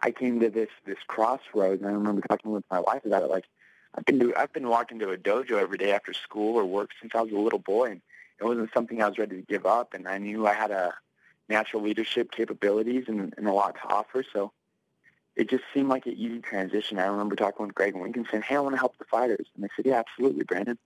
[0.00, 1.80] I came to this this crossroads.
[1.82, 3.30] And I remember talking with my wife about it.
[3.30, 3.44] Like
[3.94, 6.90] I've been do, I've been walking to a dojo every day after school or work
[7.00, 8.00] since I was a little boy, and
[8.40, 9.94] it wasn't something I was ready to give up.
[9.94, 10.94] And I knew I had a
[11.48, 14.22] natural leadership capabilities and, and a lot to offer.
[14.32, 14.52] So
[15.34, 16.98] it just seemed like an easy transition.
[16.98, 19.46] I remember talking with Greg Wink and saying, "Hey, I want to help the fighters,"
[19.54, 20.78] and they said, "Yeah, absolutely, Brandon."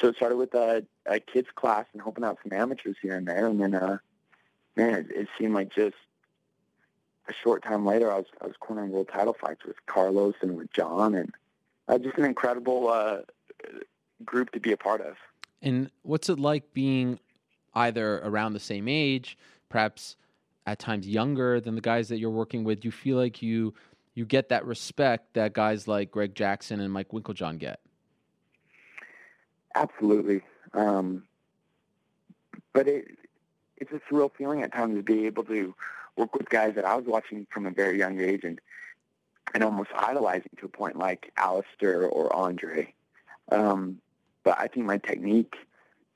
[0.00, 3.26] So it started with a, a kids class and helping out some amateurs here and
[3.26, 3.98] there, and then uh,
[4.76, 5.96] man, it, it seemed like just
[7.28, 10.56] a short time later, I was I was cornering world title fights with Carlos and
[10.56, 11.34] with John, and
[11.88, 13.18] uh, just an incredible uh,
[14.24, 15.16] group to be a part of.
[15.62, 17.18] And what's it like being
[17.74, 19.36] either around the same age,
[19.68, 20.16] perhaps
[20.66, 22.80] at times younger than the guys that you're working with?
[22.80, 23.74] Do you feel like you
[24.14, 27.80] you get that respect that guys like Greg Jackson and Mike Winkeljohn get?
[29.74, 30.42] Absolutely.
[30.72, 31.24] Um,
[32.72, 33.18] but it
[33.76, 35.74] it's a surreal feeling at times to be able to
[36.16, 38.60] work with guys that I was watching from a very young age and
[39.54, 42.92] and almost idolizing to a point like Alistair or Andre.
[43.50, 44.00] Um,
[44.44, 45.56] but I think my technique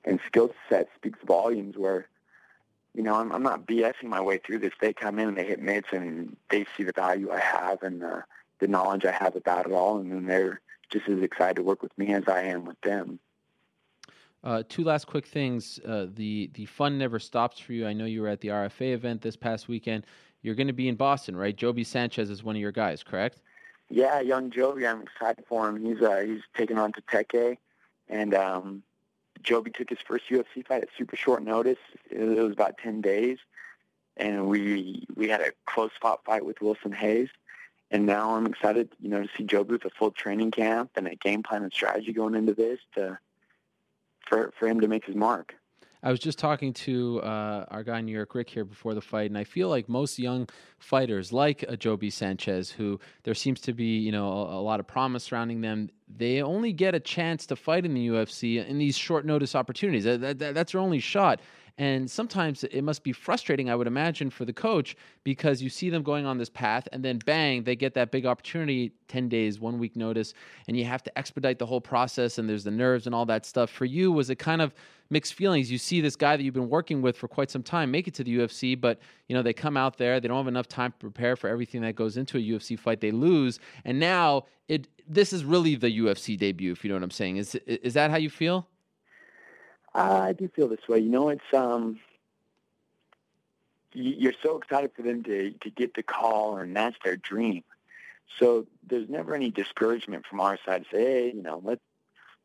[0.05, 2.07] and skill set speaks volumes where,
[2.93, 4.73] you know, I'm, I'm not BSing my way through this.
[4.79, 8.03] They come in and they hit mitts and they see the value I have and
[8.03, 8.21] uh,
[8.59, 11.81] the knowledge I have about it all, and then they're just as excited to work
[11.81, 13.19] with me as I am with them.
[14.43, 15.79] Uh, two last quick things.
[15.87, 17.87] Uh, the the fun never stops for you.
[17.87, 20.05] I know you were at the RFA event this past weekend.
[20.41, 21.55] You're going to be in Boston, right?
[21.55, 23.41] Joby Sanchez is one of your guys, correct?
[23.89, 25.83] Yeah, young Joby, I'm excited for him.
[25.83, 27.57] He's uh, he's taking on Tateki,
[28.09, 28.83] and um,
[29.41, 31.79] Joby took his first UFC fight at super short notice.
[32.09, 33.37] It was about ten days,
[34.17, 37.29] and we we had a close fought fight with Wilson Reis.
[37.91, 41.05] And now I'm excited, you know, to see Joby with a full training camp and
[41.05, 43.19] a game plan and strategy going into this to
[44.27, 45.55] for for him to make his mark.
[46.05, 49.01] I was just talking to uh, our guy in New York Rick here before the
[49.01, 53.61] fight, and I feel like most young fighters, like a Joby Sanchez, who there seems
[53.61, 56.99] to be you know a, a, lot of promise surrounding them, they only get a
[56.99, 60.03] chance to fight in the UFC in these short notice opportunities.
[60.03, 61.39] That, that, that's their only shot.
[61.79, 65.89] And sometimes it must be frustrating, I would imagine, for the coach because you see
[65.89, 69.59] them going on this path and then bang, they get that big opportunity 10 days,
[69.59, 70.35] one week notice,
[70.67, 73.43] and you have to expedite the whole process and there's the nerves and all that
[73.45, 73.71] stuff.
[73.71, 74.71] For you, was it kind of
[75.09, 75.71] mixed feelings?
[75.71, 78.13] You see this guy that you've been working with for quite some time make it
[78.15, 80.91] to the UFC, but you know, they come out there, they don't have enough time
[80.91, 84.87] to prepare for everything that goes into a UFC fight, they lose, and now it
[85.07, 87.37] this is really the UFC debut, if you know what I'm saying.
[87.37, 88.67] Is is that how you feel?
[89.95, 90.99] Uh, I do feel this way.
[90.99, 91.99] You know, it's um,
[93.93, 97.63] you're so excited for them to to get the call, and that's their dream.
[98.39, 101.81] So there's never any discouragement from our side to say, hey, you know, let's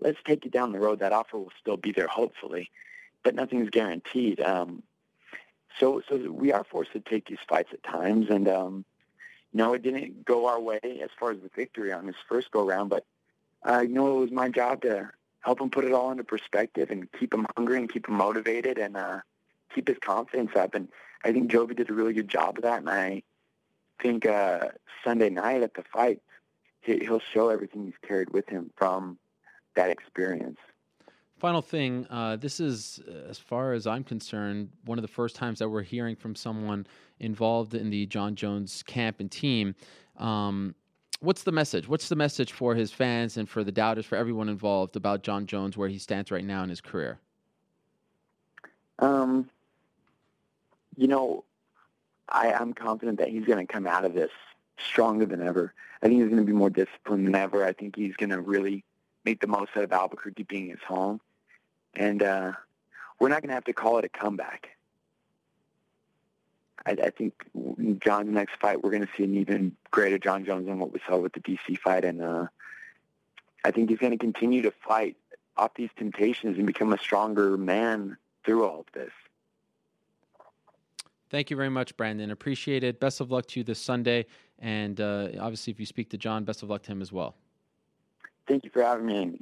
[0.00, 1.00] let's take it down the road.
[1.00, 2.70] That offer will still be there, hopefully,
[3.22, 4.40] but nothing's guaranteed.
[4.40, 4.82] Um,
[5.78, 8.84] so so we are forced to take these fights at times, and um,
[9.52, 12.50] you know, it didn't go our way as far as the victory on this first
[12.50, 13.06] go round, but
[13.66, 16.90] uh, you know, it was my job to help him put it all into perspective
[16.90, 19.20] and keep him hungry and keep him motivated and uh,
[19.74, 20.74] keep his confidence up.
[20.74, 20.88] And
[21.24, 22.78] I think Joby did a really good job of that.
[22.80, 23.22] And I
[24.02, 24.68] think uh,
[25.04, 26.20] Sunday night at the fight,
[26.80, 29.18] he, he'll show everything he's carried with him from
[29.74, 30.58] that experience.
[31.38, 35.60] Final thing, uh, this is, as far as I'm concerned, one of the first times
[35.60, 36.84] that we're hearing from someone
[37.20, 39.76] involved in the Jon Jones camp and team.
[40.16, 40.74] Um,
[41.20, 41.88] what's the message?
[41.88, 45.46] What's the message for his fans and for the doubters, for everyone involved about Jon
[45.46, 47.18] Jones, where he stands right now in his career?
[48.98, 49.48] Um,
[50.96, 51.44] you know,
[52.28, 54.30] I, I'm confident that he's going to come out of this
[54.78, 55.72] stronger than ever.
[56.02, 57.64] I think he's going to be more disciplined than ever.
[57.64, 58.84] I think he's going to really
[59.24, 61.20] make the most out of Albuquerque being his home.
[61.94, 62.52] And uh,
[63.18, 64.70] we're not going to have to call it a comeback.
[66.86, 67.34] I, I think
[68.00, 71.00] John's next fight, we're going to see an even greater Jon Jones than what we
[71.06, 72.46] saw with the DC fight, and uh,
[73.64, 75.16] I think he's going to continue to fight
[75.56, 79.10] off these temptations and become a stronger man through all of this.
[81.30, 82.30] Thank you very much, Brandon.
[82.30, 83.00] Appreciate it.
[83.00, 84.26] Best of luck to you this Sunday,
[84.58, 87.34] and uh, obviously, if you speak to John, best of luck to him as well.
[88.46, 89.40] Thank you for having me.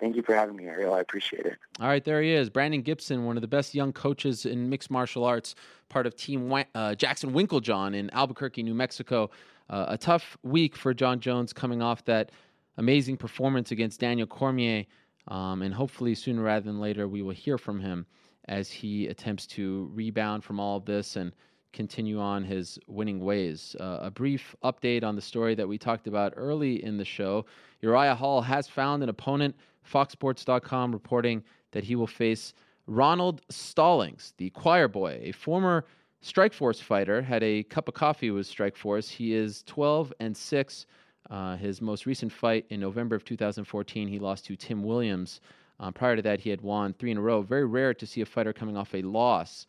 [0.00, 0.94] Thank you for having me, Ariel.
[0.94, 1.56] I appreciate it.
[1.80, 4.90] All right, there he is, Brandon Gibson, one of the best young coaches in mixed
[4.90, 5.54] martial arts,
[5.88, 9.30] part of Team uh, Jackson Winkeljohn in Albuquerque, New Mexico.
[9.70, 12.32] Uh, a tough week for Jon Jones coming off that
[12.78, 14.84] amazing performance against Daniel Cormier,
[15.28, 18.06] um, and hopefully sooner rather than later we will hear from him
[18.46, 21.32] as he attempts to rebound from all of this and
[21.72, 23.76] continue on his winning ways.
[23.78, 27.44] Uh, a brief update on the story that we talked about early in the show.
[27.80, 29.54] Uriah Hall has found an opponent.
[29.90, 32.52] FoxSports.com reporting that he will face
[32.86, 35.84] Ronald Stallings, the choir boy, a former
[36.22, 39.08] Strikeforce fighter, had a cup of coffee with Strikeforce.
[39.08, 40.86] He is 12 and 6.
[41.30, 45.40] Uh, his most recent fight in November of 2014, he lost to Tim Williams.
[45.80, 47.42] Um, prior to that, he had won three in a row.
[47.42, 49.66] Very rare to see a fighter coming off a loss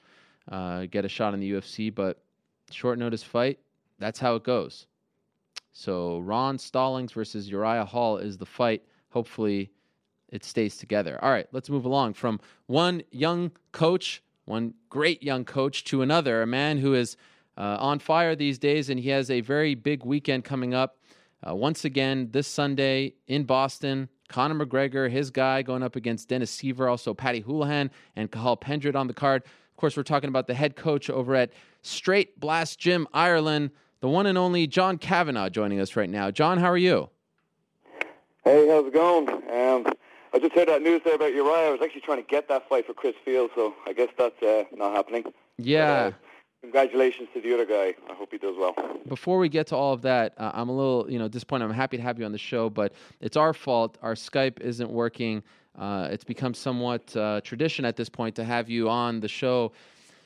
[0.51, 2.21] uh, get a shot in the UFC, but
[2.71, 3.59] short notice fight,
[3.99, 4.87] that's how it goes.
[5.71, 8.83] So Ron Stallings versus Uriah Hall is the fight.
[9.09, 9.71] Hopefully,
[10.29, 11.19] it stays together.
[11.23, 16.41] All right, let's move along from one young coach, one great young coach, to another,
[16.41, 17.17] a man who is
[17.57, 20.97] uh, on fire these days, and he has a very big weekend coming up.
[21.47, 26.55] Uh, once again, this Sunday in Boston, Conor McGregor, his guy, going up against Dennis
[26.55, 29.43] Siver, also Paddy Holohan and Cathal Pendred on the card
[29.79, 34.25] course, we're talking about the head coach over at Straight Blast Gym Ireland, the one
[34.25, 36.31] and only John Kavanagh, joining us right now.
[36.31, 37.09] John, how are you?
[38.43, 39.29] Hey, how's it going?
[39.29, 39.93] Um,
[40.33, 41.69] I just heard that news there about Uriah.
[41.69, 44.41] I was actually trying to get that fight for Chris Field, so I guess that's
[44.41, 45.23] uh, not happening.
[45.57, 46.09] Yeah.
[46.09, 46.17] But, uh,
[46.61, 47.95] congratulations to the other guy.
[48.09, 48.75] I hope he does well.
[49.07, 51.65] Before we get to all of that, uh, I'm a little, you know, disappointed.
[51.65, 53.97] I'm happy to have you on the show, but it's our fault.
[54.01, 55.43] Our Skype isn't working.
[55.77, 59.71] Uh, it's become somewhat uh, tradition at this point to have you on the show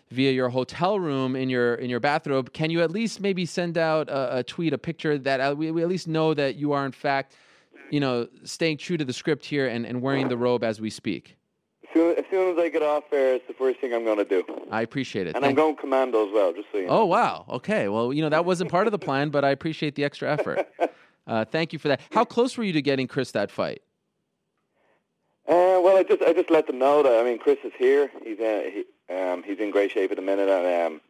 [0.10, 2.53] via your hotel room in your in your bathrobe.
[2.53, 5.71] Can you at least maybe send out a, a tweet, a picture that uh, we,
[5.71, 7.36] we, at least know that you are in fact,
[7.89, 10.89] you know, staying true to the script here and, and wearing the robe as we
[10.89, 11.38] speak?
[11.84, 14.17] As soon, as soon as I get off there, it's the first thing I'm going
[14.17, 14.43] to do.
[14.71, 15.36] I appreciate it.
[15.36, 17.01] And Thank I'm going commando as well, just so you know.
[17.01, 17.89] Oh wow, okay.
[17.89, 20.67] Well, you know that wasn't part of the plan, but I appreciate the extra effort.
[21.25, 22.01] Uh, thank you for that.
[22.12, 23.82] How close were you to getting Chris that fight?
[25.47, 28.10] Uh, well, I just I just let them know that I mean Chris is here.
[28.23, 31.01] He's uh, he, um, he's in great shape at the minute, and um,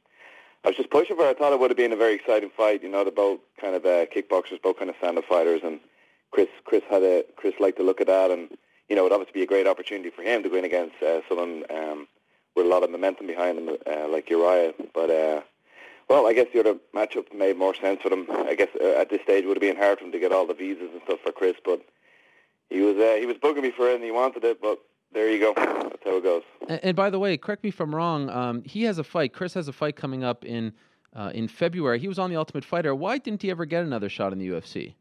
[0.64, 1.28] I was just pushing for.
[1.28, 1.30] it.
[1.30, 2.82] I thought it would have been a very exciting fight.
[2.82, 5.80] You know, they're both kind of uh, kickboxers, both kind of stand-up fighters, and
[6.32, 8.50] Chris Chris had a Chris liked to look at that, and
[8.90, 11.22] you know, it obviously be a great opportunity for him to go in against uh,
[11.30, 12.08] someone um,
[12.56, 14.74] with a lot of momentum behind him, uh, like Uriah.
[14.96, 15.42] But uh,
[16.10, 18.26] well, I guess the other matchup made more sense for them.
[18.30, 20.32] I guess uh, at this stage it would have been hard for him to get
[20.32, 21.82] all the visas and stuff for Chris, but
[22.70, 24.80] he was uh, he was bugging me for it and he wanted it, but
[25.14, 25.54] there you go.
[25.56, 26.44] That's how it goes.
[26.68, 28.30] And, and by the way, correct me if I'm wrong.
[28.30, 29.34] Um, he has a fight.
[29.34, 30.74] Chris has a fight coming up in
[31.16, 32.00] uh, in February.
[32.00, 32.96] He was on the Ultimate Fighter.
[32.96, 34.96] Why didn't he ever get another shot in the UFC?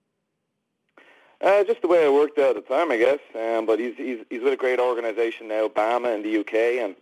[1.40, 3.18] Uh, just the way it worked out at the time, I guess.
[3.34, 6.94] Um, but he's he's he's with a great organisation now, BAMMA in the UK, and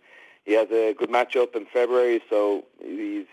[0.45, 2.21] he has a good matchup in February.
[2.29, 3.27] So he's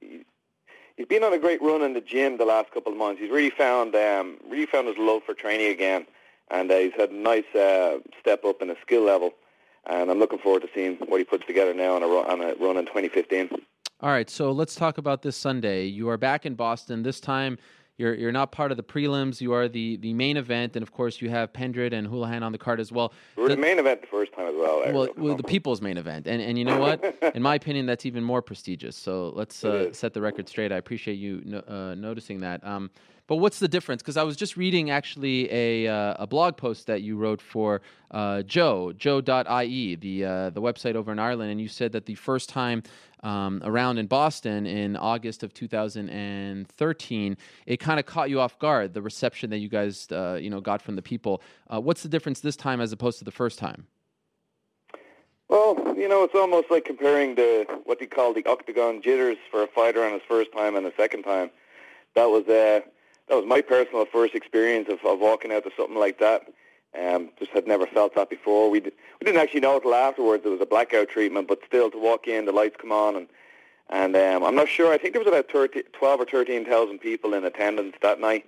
[0.00, 3.20] he's been on a great run in the gym the last couple of months.
[3.20, 6.06] He's really found um, really found his love for training again
[6.50, 9.32] and uh, he's had a nice uh, step up in his skill level.
[9.86, 12.40] And I'm looking forward to seeing what he puts together now on a, run, on
[12.42, 13.48] a run in 2015.
[14.02, 15.84] All right, so let's talk about this Sunday.
[15.84, 17.02] You are back in Boston.
[17.02, 17.58] This time,
[17.98, 19.42] you're you're not part of the prelims.
[19.42, 22.50] You are the, the main event, and of course, you have Pendred and Holohan on
[22.50, 23.12] the card as well.
[23.36, 24.82] We are the, the, main event the first time as well.
[24.90, 27.14] Well, well, the people's main event, and and you know what?
[27.34, 28.96] in my opinion, that's even more prestigious.
[28.96, 30.72] So let's uh, set the record straight.
[30.72, 32.66] I appreciate you no, uh, noticing that.
[32.66, 32.90] Um,
[33.30, 34.02] but what's the difference?
[34.02, 37.80] Because I was just reading actually a, uh, a blog post that you wrote for
[38.10, 42.16] uh, Joe, joe.ie, the, uh, the website over in Ireland, and you said that the
[42.16, 42.82] first time
[43.22, 48.94] um, around in Boston in August of 2013, it kind of caught you off guard,
[48.94, 51.40] the reception that you guys uh, you know, got from the people.
[51.72, 53.86] Uh, what's the difference this time as opposed to the first time?
[55.48, 59.62] Well, you know, it's almost like comparing the what you call the octagon jitters for
[59.62, 61.52] a fighter on his first time and the second time.
[62.16, 62.80] That was uh,
[63.30, 66.42] that was my personal first experience of, of walking out to something like that.
[67.00, 68.68] Um, just had never felt that before.
[68.68, 68.90] We d-
[69.20, 72.26] we didn't actually know until afterwards it was a blackout treatment, but still to walk
[72.26, 73.28] in, the lights come on, and
[73.88, 74.92] and um, I'm not sure.
[74.92, 78.44] I think there was about 30, 12 or thirteen thousand people in attendance that night,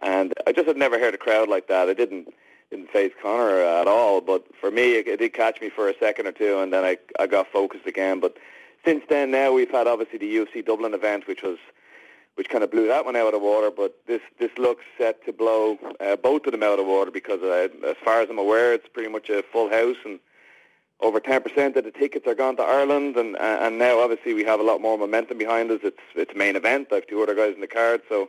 [0.00, 1.88] and I just had never heard a crowd like that.
[1.88, 2.32] It didn't
[2.70, 5.98] didn't face Conor at all, but for me, it, it did catch me for a
[5.98, 8.20] second or two, and then I I got focused again.
[8.20, 8.36] But
[8.84, 11.58] since then, now we've had obviously the UFC Dublin event, which was
[12.36, 13.70] which kind of blew that one out of the water.
[13.70, 17.10] But this this looks set to blow uh, both of them out of the water
[17.10, 20.20] because, uh, as far as I'm aware, it's pretty much a full house and
[21.02, 24.44] over 10% of the tickets are gone to Ireland, and uh, and now obviously we
[24.44, 25.80] have a lot more momentum behind us.
[25.82, 26.88] It's it's main event.
[26.92, 28.28] I have two other guys in the card, so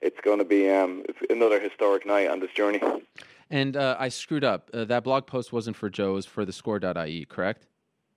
[0.00, 2.80] it's going to be um, another historic night on this journey.
[3.50, 4.70] And uh, I screwed up.
[4.72, 7.66] Uh, that blog post wasn't for Joe; it was for the Score.ie, correct?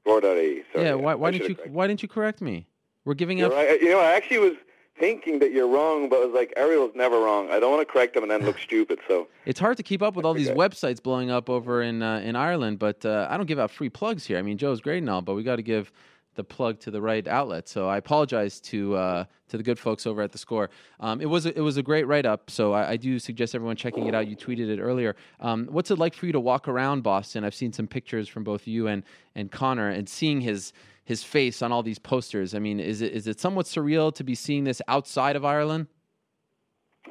[0.03, 0.63] Score.ie.
[0.73, 0.93] Sorry, yeah.
[0.93, 2.67] Why, why didn't you should've Why didn't you correct me?
[3.05, 3.53] We're giving You're up.
[3.53, 3.82] right.
[3.82, 4.53] You know, I actually was
[4.99, 7.49] thinking that you're wrong, but I was like, Ariel's never wrong.
[7.49, 8.99] I don't want to correct him and then look stupid.
[9.07, 12.19] So It's hard to keep up with all these websites blowing up over in uh,
[12.19, 14.37] in Ireland, but uh, I don't give out free plugs here.
[14.37, 15.91] I mean, Joe's great and all, but we got to give
[16.39, 17.67] the plug to the right outlet.
[17.67, 20.69] So I apologize to uh, to the good folks over at the Score.
[20.99, 22.49] Um, it was a, it was a great write up.
[22.49, 24.27] So I, I do suggest everyone checking it out.
[24.31, 25.15] You tweeted it earlier.
[25.39, 27.43] Um, what's it like for you to walk around Boston?
[27.43, 29.03] I've seen some pictures from both you and
[29.35, 30.73] and Conor, and seeing his
[31.03, 32.55] his face on all these posters.
[32.55, 35.87] I mean, is it is it somewhat surreal to be seeing this outside of Ireland?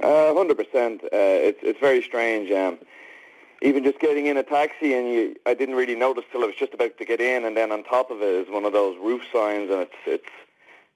[0.02, 0.96] Uh, hundred percent.
[1.04, 2.50] Uh, It's it's very strange.
[2.50, 2.78] Um,
[3.62, 6.54] even just getting in a taxi, and you, I didn't really notice till I was
[6.54, 8.96] just about to get in, and then on top of it is one of those
[8.98, 10.28] roof signs, and it's it's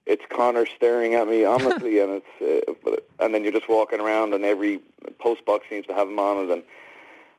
[0.06, 4.34] it's Conor staring at me ominously, and it's uh, and then you're just walking around,
[4.34, 4.80] and every
[5.18, 6.62] post box seems to have him on it, and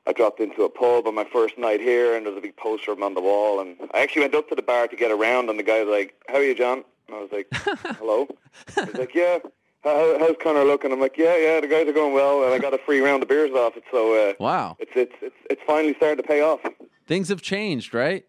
[0.06, 2.92] I dropped into a pub on my first night here, and there's a big poster
[2.92, 5.12] of him on the wall, and I actually went up to the bar to get
[5.12, 7.48] around, and the guy was like, "How are you, John?" And I was like,
[7.98, 8.28] "Hello."
[8.76, 9.40] He's like, "Yeah."
[9.84, 10.92] How, how's Conor looking?
[10.92, 13.22] I'm like, yeah, yeah, the guys are going well, and I got a free round
[13.24, 16.42] of beers off it, so uh, Wow, it's it's it's it's finally starting to pay
[16.42, 16.62] off.
[17.08, 18.26] things have changed, right?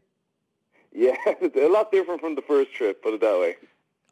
[0.92, 3.56] Yeah, it's a lot different from the first trip, put it that way.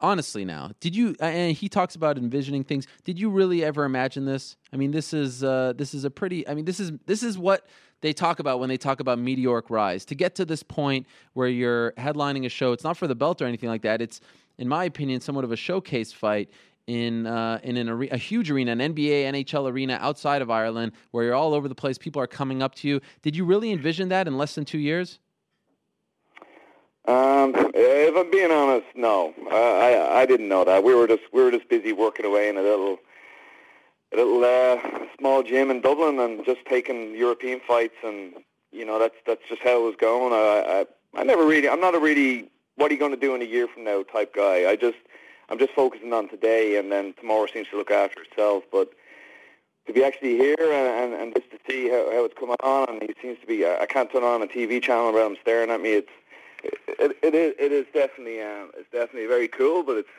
[0.01, 4.25] honestly now did you and he talks about envisioning things did you really ever imagine
[4.25, 7.23] this i mean this is uh this is a pretty i mean this is this
[7.23, 7.67] is what
[8.01, 11.47] they talk about when they talk about meteoric rise to get to this point where
[11.47, 14.19] you're headlining a show it's not for the belt or anything like that it's
[14.57, 16.49] in my opinion somewhat of a showcase fight
[16.87, 20.91] in uh, in an are- a huge arena, an NBA, NHL arena outside of Ireland,
[21.11, 21.97] where you're all over the place.
[21.97, 23.01] People are coming up to you.
[23.21, 25.19] Did you really envision that in less than two years?
[27.05, 30.83] Um, if I'm being honest, no, uh, I I didn't know that.
[30.83, 32.97] We were just we were just busy working away in a little
[34.13, 34.79] a little uh,
[35.19, 38.33] small gym in Dublin and just taking European fights, and
[38.71, 40.33] you know that's that's just how it was going.
[40.33, 43.35] I I, I never really I'm not a really what are you going to do
[43.35, 44.69] in a year from now type guy.
[44.69, 44.97] I just
[45.49, 48.63] I'm just focusing on today, and then tomorrow seems to look after itself.
[48.71, 48.93] But
[49.87, 52.89] to be actually here and, and, and just to see how, how it's coming on,
[52.89, 55.69] and he seems to be I can't turn on a TV channel without him staring
[55.69, 55.93] at me.
[55.93, 56.11] It's
[56.63, 60.09] it, it is it is definitely um, it's definitely very cool, but it's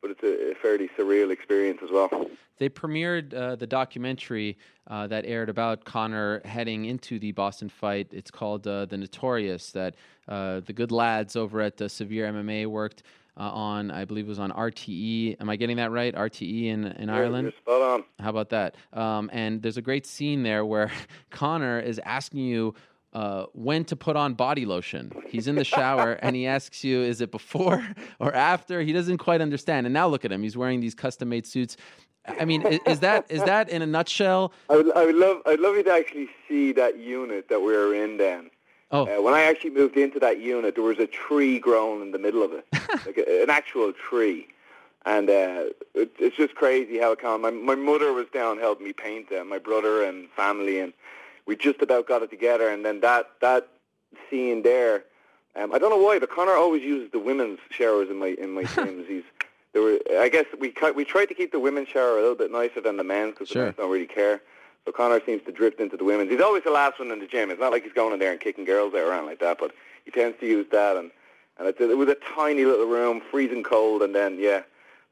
[0.00, 2.10] but it's a, a fairly surreal experience as well.
[2.58, 4.58] They premiered uh, the documentary
[4.88, 8.08] uh, that aired about Conor heading into the Boston fight.
[8.12, 9.94] It's called uh, The Notorious, that
[10.28, 13.04] uh, the good lads over at uh, Severe MMA worked
[13.36, 13.90] uh, on.
[13.90, 15.40] I believe it was on RTE.
[15.40, 16.14] Am I getting that right?
[16.14, 17.44] RTE in, in Ireland?
[17.44, 18.04] You're spot on.
[18.18, 18.76] How about that?
[18.92, 20.90] Um, and there's a great scene there where
[21.30, 22.74] Conor is asking you
[23.12, 25.12] uh, when to put on body lotion.
[25.28, 27.86] He's in the shower and he asks you, is it before
[28.18, 28.80] or after?
[28.80, 29.86] He doesn't quite understand.
[29.86, 30.42] And now look at him.
[30.42, 31.76] He's wearing these custom made suits.
[32.26, 34.52] I mean, is, is that is that in a nutshell?
[34.70, 37.72] I would, I would love I'd love you to actually see that unit that we
[37.72, 38.48] were in then.
[38.92, 42.10] Oh, Uh, when I actually moved into that unit, there was a tree growing in
[42.12, 42.66] the middle of it,
[43.06, 44.46] like a, an actual tree.
[45.04, 45.64] And uh,
[45.94, 47.40] it, it's just crazy how it come.
[47.42, 50.92] My, my mother was down helping me paint them, my brother and family, and
[51.46, 52.68] we just about got it together.
[52.68, 53.66] And then that that
[54.30, 55.02] scene there,
[55.56, 58.50] um, I don't know why, but Conor always uses the women's showers in my in
[58.52, 59.08] my gyms.
[59.08, 59.24] He's
[59.72, 62.36] there were, I guess we cut- we tried to keep the women's shower a little
[62.36, 63.62] bit nicer than the men's because Sure.
[63.62, 64.40] the men don't really care.
[64.84, 66.30] So Conor seems to drift into the women's.
[66.30, 67.50] He's always the last one in the gym.
[67.50, 69.72] It's not like he's going in there and kicking girls out around like that, but
[70.04, 70.96] he tends to use that.
[70.96, 71.10] And
[71.58, 74.62] and it's, it was a tiny little room, freezing cold, and then yeah,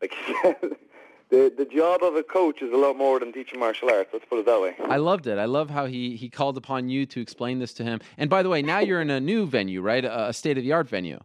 [0.03, 0.57] like you said,
[1.31, 4.11] the the job of a coach is a lot more than teaching martial arts.
[4.13, 4.75] Let's put it that way.
[4.89, 5.39] I loved it.
[5.39, 8.01] I love how he he called upon you to explain this to him.
[8.19, 10.05] And by the way, now you're in a new venue, right?
[10.05, 11.21] A, a state of the art venue.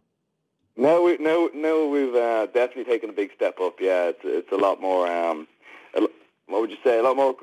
[0.76, 3.80] No, we no no we've uh, definitely taken a big step up.
[3.80, 5.10] Yeah, it's it's a lot more.
[5.10, 5.48] Um,
[5.94, 6.02] a,
[6.46, 6.98] what would you say?
[6.98, 7.34] A lot more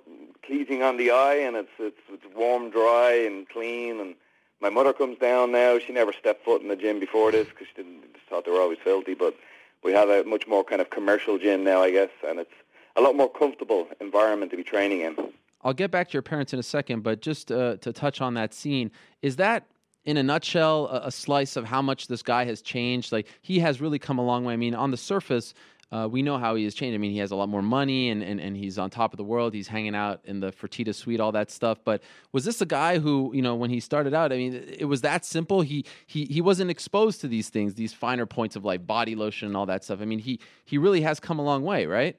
[0.45, 3.99] pleasing on the eye, and it's it's it's warm, dry, and clean.
[3.99, 4.15] And
[4.61, 5.79] my mother comes down now.
[5.79, 8.51] She never stepped foot in the gym before this because she didn't just thought they
[8.51, 9.13] were always filthy.
[9.13, 9.35] But
[9.83, 12.51] we have a much more kind of commercial gym now, I guess, and it's
[12.95, 15.15] a lot more comfortable environment to be training in.
[15.63, 18.33] I'll get back to your parents in a second, but just uh, to touch on
[18.33, 18.91] that scene,
[19.21, 19.65] is that
[20.05, 23.11] in a nutshell a, a slice of how much this guy has changed?
[23.11, 24.53] Like he has really come a long way.
[24.53, 25.53] I mean, on the surface,
[25.93, 26.95] uh, we know how he has changed.
[26.95, 29.17] I mean, he has a lot more money and, and, and he's on top of
[29.17, 29.53] the world.
[29.53, 31.77] He's hanging out in the Fertitta suite, all that stuff.
[31.83, 34.85] But was this a guy who, you know, when he started out, I mean, it
[34.85, 35.61] was that simple.
[35.61, 39.49] He he he wasn't exposed to these things, these finer points of life, body lotion
[39.49, 40.01] and all that stuff.
[40.01, 42.17] I mean, he he really has come a long way, right?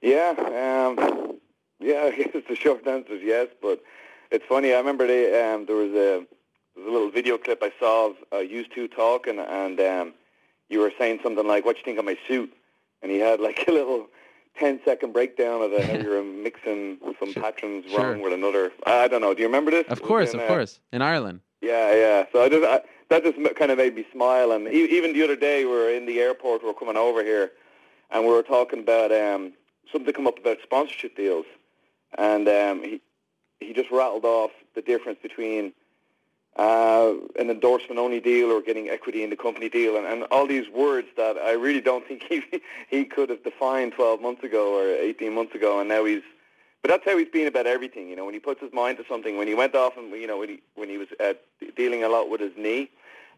[0.00, 1.38] Yeah, um,
[1.80, 2.02] yeah.
[2.12, 3.82] I guess the short answer is yes, but
[4.30, 4.74] it's funny.
[4.74, 6.24] I remember they, um, there was a
[6.76, 10.14] there was a little video clip I saw of uh, used to talking, and um,
[10.68, 12.52] you were saying something like, "What do you think of my suit?"
[13.02, 14.06] And he had like a little
[14.58, 17.42] 10 second breakdown of how you're mixing some Sure.
[17.42, 18.00] patrons Sure.
[18.00, 18.72] wrong with another.
[18.86, 19.32] I don't know.
[19.34, 19.86] Do you remember this?
[19.88, 20.80] Of course, in, of uh, course.
[20.92, 21.40] In Ireland.
[21.60, 22.24] Yeah, yeah.
[22.32, 24.52] So I just I, that just kind of made me smile.
[24.52, 26.62] And e- even the other day, we were in the airport.
[26.62, 27.52] We were coming over here,
[28.10, 29.52] and we were talking about um,
[29.92, 31.46] something come up about sponsorship deals,
[32.16, 33.00] and um, he
[33.60, 35.72] he just rattled off the difference between
[36.58, 40.46] uh, an endorsement only deal or getting equity in the company deal, and, and all
[40.46, 42.42] these words that I really don't think he
[42.88, 46.22] he could have defined 12 months ago or 18 months ago, and now he's.
[46.80, 48.24] But that's how he's been about everything, you know.
[48.24, 50.48] When he puts his mind to something, when he went off and you know when
[50.48, 51.34] he when he was uh,
[51.76, 52.90] dealing a lot with his knee,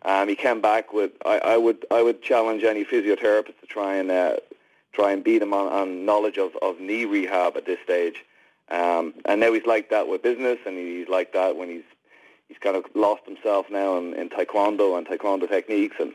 [0.03, 1.13] um, he came back with.
[1.25, 4.37] I, I would I would challenge any physiotherapist to try and uh,
[4.93, 8.25] try and beat him on, on knowledge of, of knee rehab at this stage.
[8.71, 11.83] Um, and now he's like that with business, and he's like that when he's
[12.51, 16.13] he's kind of lost himself now in, in taekwondo and taekwondo techniques, and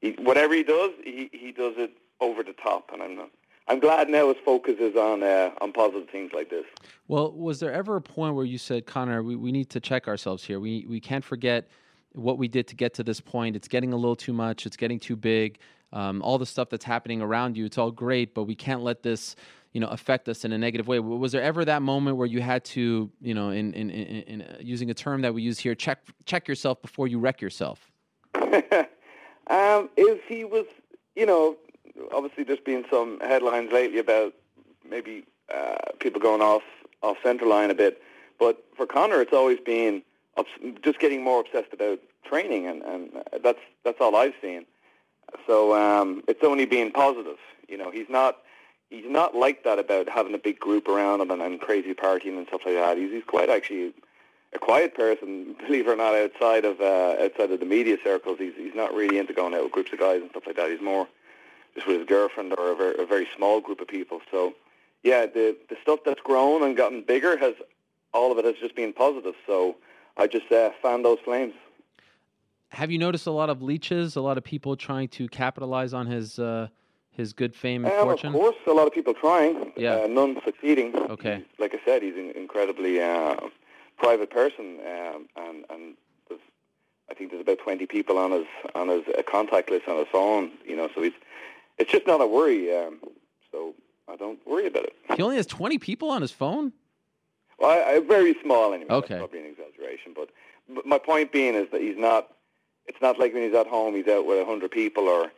[0.00, 2.90] he, whatever he does, he, he does it over the top.
[2.90, 3.30] And I'm
[3.68, 6.64] I'm glad now his focus is on uh, on positive things like this.
[7.06, 10.08] Well, was there ever a point where you said, Conor, we, we need to check
[10.08, 10.58] ourselves here.
[10.58, 11.68] We we can't forget
[12.12, 13.56] what we did to get to this point.
[13.56, 14.66] It's getting a little too much.
[14.66, 15.58] It's getting too big.
[15.92, 19.02] Um, all the stuff that's happening around you, it's all great, but we can't let
[19.02, 19.36] this,
[19.74, 21.00] you know, affect us in a negative way.
[21.00, 24.42] Was there ever that moment where you had to, you know, in in, in, in
[24.42, 27.90] uh, using a term that we use here, check check yourself before you wreck yourself?
[28.34, 30.66] um, if he was,
[31.16, 31.56] you know,
[32.12, 34.32] obviously there's been some headlines lately about
[34.88, 36.62] maybe uh, people going off
[37.02, 38.00] off center line a bit,
[38.38, 40.02] but for Conor, it's always been
[40.82, 43.10] just getting more obsessed about training, and, and
[43.42, 44.66] that's that's all I've seen.
[45.48, 47.38] So um, it's only been positive.
[47.68, 48.38] You know, he's not
[48.94, 52.36] he's not like that about having a big group around him and, and crazy partying
[52.36, 52.96] and stuff like that.
[52.96, 53.92] He's he's quite actually
[54.52, 58.38] a quiet person, believe it or not, outside of uh, outside of the media circles.
[58.38, 60.70] He's he's not really into going out with groups of guys and stuff like that.
[60.70, 61.08] He's more
[61.74, 64.20] just with his girlfriend or a very, a very small group of people.
[64.30, 64.54] So
[65.02, 67.54] yeah, the the stuff that's grown and gotten bigger has
[68.12, 69.34] all of it has just been positive.
[69.46, 69.76] So
[70.16, 71.54] I just uh, fan those flames.
[72.68, 76.06] Have you noticed a lot of leeches, a lot of people trying to capitalize on
[76.06, 76.68] his uh,
[77.16, 79.72] his good fame and Um, of course, a lot of people trying.
[79.76, 79.96] Yeah.
[80.02, 80.94] Uh, none succeeding.
[80.96, 81.36] Okay.
[81.36, 83.36] He's- like I said, he's an incredibly uh,
[83.98, 85.96] private person, um, and and
[87.10, 90.08] I think there's about 20 people on his on his uh, contact list on his
[90.10, 90.50] phone.
[90.64, 91.12] You know, so he's
[91.78, 92.74] it's just not a worry.
[92.76, 92.98] Um,
[93.52, 93.74] so
[94.08, 94.94] I don't worry about it.
[95.16, 96.72] He only has 20 people on his phone?
[97.58, 98.90] Well, I, I, very small anyway.
[98.90, 99.14] Okay.
[99.14, 100.30] That's probably an exaggeration, but,
[100.74, 102.30] but my point being is that he's not.
[102.86, 105.30] It's not like when he's at home, he's out with a hundred people, or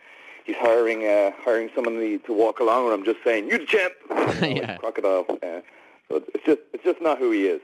[0.47, 3.92] he's hiring uh, hiring somebody to walk along with him, just saying, "You the champ."
[4.09, 4.76] You know, like Yeah.
[4.78, 5.26] Crocodile.
[5.42, 5.61] Uh,
[6.09, 7.61] so it's just it's just not who he is.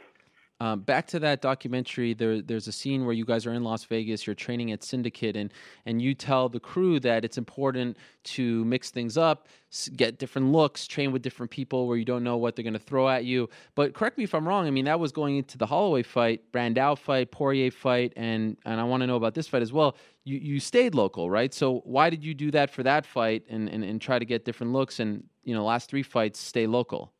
[0.63, 3.83] Um, back to that documentary, there, there's a scene where you guys are in Las
[3.83, 5.53] Vegas, you're training at Syndicate, and,
[5.87, 9.49] and you tell the crew that it's important to mix things up,
[9.97, 12.79] get different looks, train with different people where you don't know what they're going to
[12.79, 13.49] throw at you.
[13.75, 14.69] But correct me if I'm wrong.
[14.69, 18.81] I mean, that was going into the Holloway fight, Brandao fight, Poirier fight, and, and
[18.81, 19.97] I want to know about this fight as well.
[20.23, 21.53] You, you stayed local, right?
[21.53, 24.45] So why did you do that for that fight and, and, and try to get
[24.45, 27.13] different looks and, you know, last three fights stay local?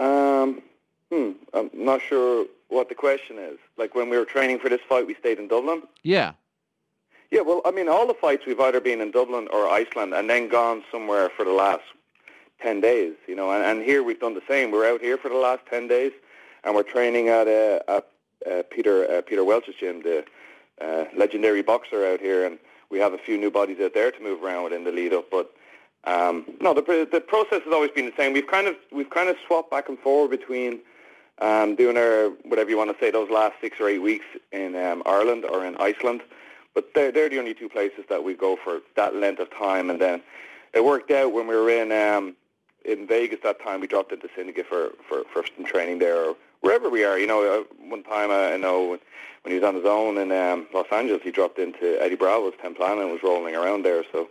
[0.00, 0.60] Um,
[1.12, 3.58] hmm, I'm not sure what the question is.
[3.76, 5.82] Like when we were training for this fight, we stayed in Dublin.
[6.02, 6.32] Yeah.
[7.30, 10.28] Yeah, well, I mean, all the fights we've either been in Dublin or Iceland and
[10.28, 11.84] then gone somewhere for the last
[12.60, 14.70] 10 days, you know, and, and here we've done the same.
[14.70, 16.12] We're out here for the last 10 days
[16.64, 18.06] and we're training at, uh, at
[18.50, 20.24] uh, Peter uh, Peter Welch's gym, the
[20.80, 22.58] uh, legendary boxer out here, and
[22.90, 25.12] we have a few new bodies out there to move around with in the lead
[25.12, 25.30] up.
[25.30, 25.52] But
[26.04, 28.32] um, no, the the process has always been the same.
[28.32, 30.80] We've kind of we've kind of swapped back and forth between
[31.40, 34.76] um, doing our whatever you want to say those last six or eight weeks in
[34.76, 36.22] um, Ireland or in Iceland.
[36.74, 39.90] But they're, they're the only two places that we go for that length of time.
[39.90, 40.22] And then
[40.72, 42.34] it worked out when we were in um,
[42.84, 43.80] in Vegas that time.
[43.80, 47.18] We dropped into Syndicate for, for, for some training there or wherever we are.
[47.18, 48.98] You know, uh, one time uh, I know when,
[49.44, 52.76] he was on his own in um, Los Angeles, he dropped into Eddie Bravo's 10th
[52.76, 54.04] Planet and was rolling around there.
[54.12, 54.28] So,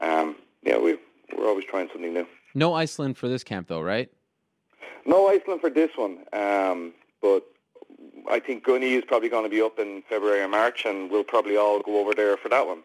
[0.00, 0.34] um,
[0.64, 0.98] yeah, we,
[1.36, 2.26] we're always trying something new.
[2.54, 4.10] No Iceland for this camp, though, right?
[5.08, 6.92] No Iceland for this one, um,
[7.22, 7.42] but
[8.30, 11.24] I think Gunny is probably going to be up in February or March, and we'll
[11.24, 12.80] probably all go over there for that one.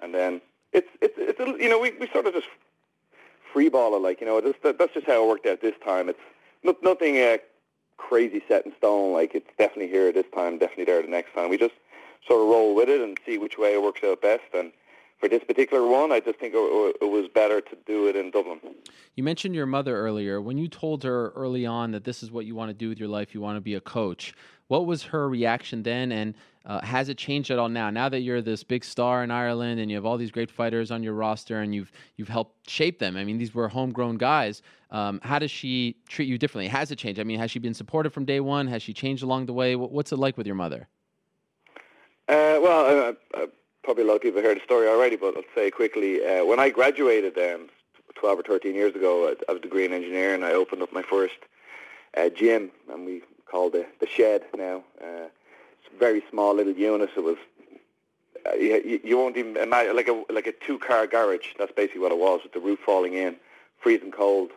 [0.00, 0.40] And then
[0.72, 2.46] it's it's it's a, you know we, we sort of just
[3.52, 5.74] free ball it like you know just, that, that's just how it worked out this
[5.84, 6.08] time.
[6.08, 6.20] It's
[6.62, 7.38] not, nothing uh,
[7.96, 9.12] crazy set in stone.
[9.12, 11.50] Like it's definitely here this time, definitely there the next time.
[11.50, 11.74] We just
[12.24, 14.44] sort of roll with it and see which way it works out best.
[14.54, 14.70] And
[15.18, 18.30] for this particular one, I just think it, it was better to do it in
[18.30, 18.60] Dublin.
[19.14, 20.40] You mentioned your mother earlier.
[20.40, 22.98] When you told her early on that this is what you want to do with
[22.98, 24.34] your life, you want to be a coach.
[24.68, 26.12] What was her reaction then?
[26.12, 26.34] And
[26.66, 27.90] Uh, has it changed at all now?
[27.90, 30.90] Now that you're this big star in Ireland and you have all these great fighters
[30.90, 33.18] on your roster and you've you've helped shape them.
[33.18, 34.62] I mean, these were homegrown guys.
[34.90, 36.68] Um, how does she treat you differently?
[36.68, 37.20] Has it changed?
[37.20, 38.66] I mean, has she been supportive from day one?
[38.68, 39.76] Has she changed along the way?
[39.76, 40.88] What's it like with your mother?
[42.26, 43.46] Uh, well, uh, uh,
[43.84, 46.24] probably a lot of people have heard the story already, but I'll say quickly.
[46.24, 47.68] Uh, when I graduated um,
[48.14, 50.42] 12 or 13 years ago, I, was a degree in engineering.
[50.42, 51.36] I opened up my first
[52.16, 54.82] uh, gym, and we called it the Shed now.
[55.00, 55.28] Uh,
[55.78, 57.10] it's a very small little unit.
[57.16, 57.36] It was
[58.46, 61.54] uh, you, you won't even imagine like a like a two car garage.
[61.58, 63.36] That's basically what it was, with the roof falling in,
[63.80, 64.50] freezing cold.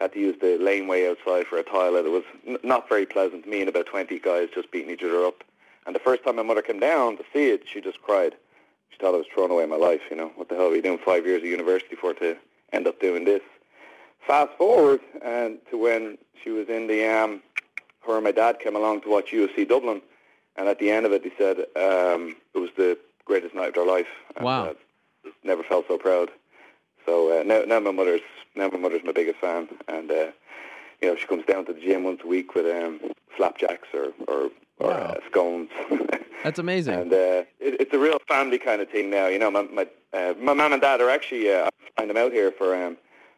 [0.00, 2.06] Had to use the laneway outside for a toilet.
[2.06, 3.48] It was n- not very pleasant.
[3.48, 5.44] Me and about 20 guys just beating each other up.
[5.86, 8.34] And the first time my mother came down to see it, she just cried.
[8.92, 10.02] She thought I was throwing away my life.
[10.10, 12.36] You know, what the hell are you doing five years of university for to
[12.72, 13.42] end up doing this?
[14.26, 17.42] Fast forward and to when she was in the um,
[18.06, 20.00] her and my dad came along to watch UFC Dublin,
[20.56, 23.74] and at the end of it, they said um, it was the greatest night of
[23.74, 24.06] their life.
[24.36, 24.64] And, Wow.
[25.24, 26.30] uh, never felt so proud.
[27.06, 28.20] So uh, now, now my mother's
[28.54, 30.26] now my mother's my biggest fan, and uh,
[31.00, 33.00] you know she comes down to the gym once a week with um,
[33.36, 34.94] flapjacks or or, or Wow.
[34.96, 35.70] uh, scones.
[36.42, 36.94] That's amazing.
[36.94, 39.26] And uh, it, it's a real family kind of thing now.
[39.26, 42.16] You know, my my, uh, my mum and dad are actually uh, I find them
[42.16, 42.96] out here for um,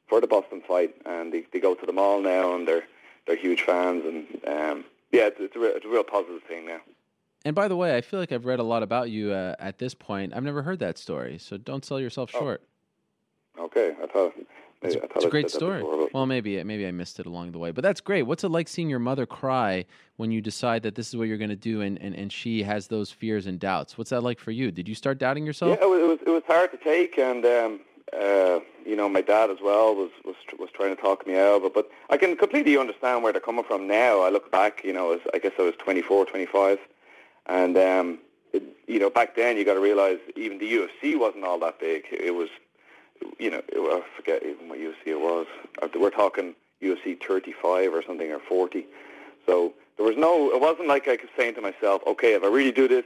[0.09, 2.85] for the Boston fight, and they, they go to the mall now, and they're
[3.27, 6.67] they're huge fans, and um, yeah, it's, it's a real, it's a real positive thing
[6.67, 6.81] now.
[7.47, 9.79] And by the way, I feel like I've read a lot about you uh, at
[9.79, 10.33] this point.
[10.35, 12.63] I've never heard that story, so don't sell yourself Oh, short.
[13.59, 14.35] Okay, I thought
[14.85, 15.81] It's, I it's a great story.
[15.81, 18.23] before, Well, maybe maybe I missed it along the way, but that's great.
[18.23, 19.85] What's it like seeing your mother cry
[20.17, 22.63] when you decide that this is what you're going to do, and, and, and she
[22.63, 23.97] has those fears and doubts?
[23.97, 24.71] What's that like for you?
[24.71, 25.79] Did you start doubting yourself?
[25.79, 27.81] Yeah, it was it was, it was hard to take, and um,
[28.13, 31.63] uh, you know, my dad as well was was was trying to talk me out,
[31.63, 34.21] but but I can completely understand where they're coming from now.
[34.21, 36.79] I look back, you know, as I guess I was 24, 25,
[37.47, 38.19] and um,
[38.53, 41.81] it, you know, back then you got to realize even the UFC wasn't all that
[41.81, 42.05] big.
[42.11, 42.49] It was,
[43.39, 45.47] you know, it, I forget even what UFC it was.
[45.83, 48.87] Uh, We're talking UFC 35 or something or 40.
[49.47, 50.51] So there was no.
[50.51, 53.05] It wasn't like I was saying to myself, okay, if I really do this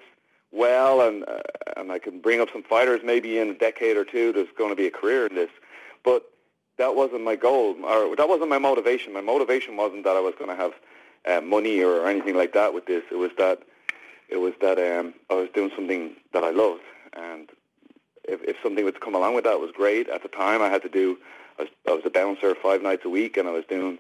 [0.53, 1.41] well and uh,
[1.77, 4.71] and I can bring up some fighters maybe in a decade or two, there's going
[4.71, 5.51] to be a career in this.
[6.05, 6.25] But
[6.79, 9.13] that wasn't my goal, or that wasn't my motivation.
[9.13, 10.73] My motivation wasn't that I was going to have
[11.27, 13.03] uh, money or anything like that with this.
[13.11, 13.63] It was that
[14.29, 16.83] it was that um, I was doing something that I loved,
[17.15, 17.51] and
[18.29, 20.09] if, if something would come along with that, it was great.
[20.09, 21.17] At the time, I had to do.
[21.59, 23.99] I was, I was a bouncer five nights a week, and I was doing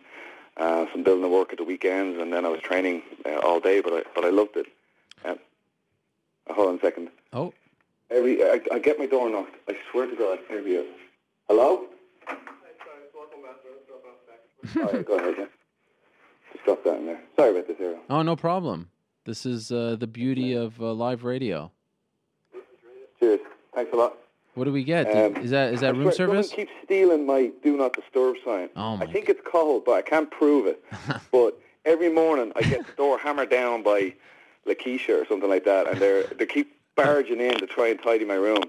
[0.57, 3.81] uh, some building work at the weekends, and then I was training uh, all day.
[3.81, 4.66] But I but I loved it.
[5.24, 5.35] Uh,
[6.51, 7.09] hold on a second.
[7.33, 7.53] Oh,
[8.11, 9.57] Every I, I get my door knocked.
[9.68, 10.39] I swear to God.
[10.49, 10.85] Here we go.
[11.49, 11.85] Hello.
[14.76, 15.35] All right, go ahead.
[15.39, 15.45] Yeah.
[16.53, 17.20] Just drop that in there.
[17.37, 18.01] Sorry about this, Ariel.
[18.11, 18.91] oh, no problem.
[19.24, 21.70] This is uh, the beauty of uh, live radio.
[23.20, 23.41] Cheers.
[23.79, 24.18] Thanks a lot.
[24.57, 25.07] What do we get?
[25.07, 26.51] Um, is that is that room service?
[26.51, 28.70] Someone keeps stealing my "Do Not Disturb" sign.
[28.74, 30.85] Oh, my I think it's cold, but I can't prove it.
[31.31, 34.14] but every morning I get the door hammered down by
[34.66, 38.24] Lakeisha or something like that, and they they keep barging in to try and tidy
[38.24, 38.64] my room.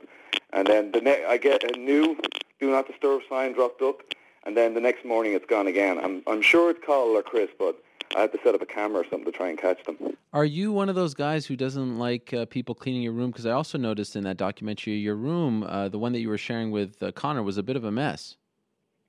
[0.53, 2.15] And then the ne- I get a new
[2.59, 4.01] "Do Not Disturb" sign dropped up,
[4.43, 5.97] and then the next morning it's gone again.
[5.97, 7.81] I'm I'm sure it's Carl or Chris, but
[8.15, 9.97] I have to set up a camera or something to try and catch them.
[10.33, 13.31] Are you one of those guys who doesn't like uh, people cleaning your room?
[13.31, 16.37] Because I also noticed in that documentary, your room, uh, the one that you were
[16.37, 18.35] sharing with uh, Conor, was a bit of a mess.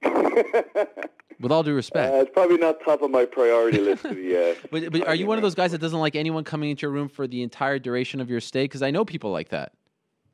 [1.40, 2.12] With all due respect.
[2.12, 4.36] Uh, it's probably not top of my priority list to be.
[4.36, 6.82] Uh, But, but are you one of those guys that doesn't like anyone coming into
[6.82, 8.64] your room for the entire duration of your stay?
[8.64, 9.72] Because I know people like that.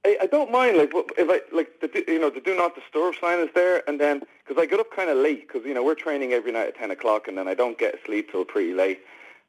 [0.07, 3.17] I, I don't mind like if I like the you know the do not disturb
[3.21, 5.83] sign is there, and then because I get up kind of late because you know
[5.83, 8.73] we're training every night at ten o'clock, and then I don't get sleep till pretty
[8.73, 9.01] late,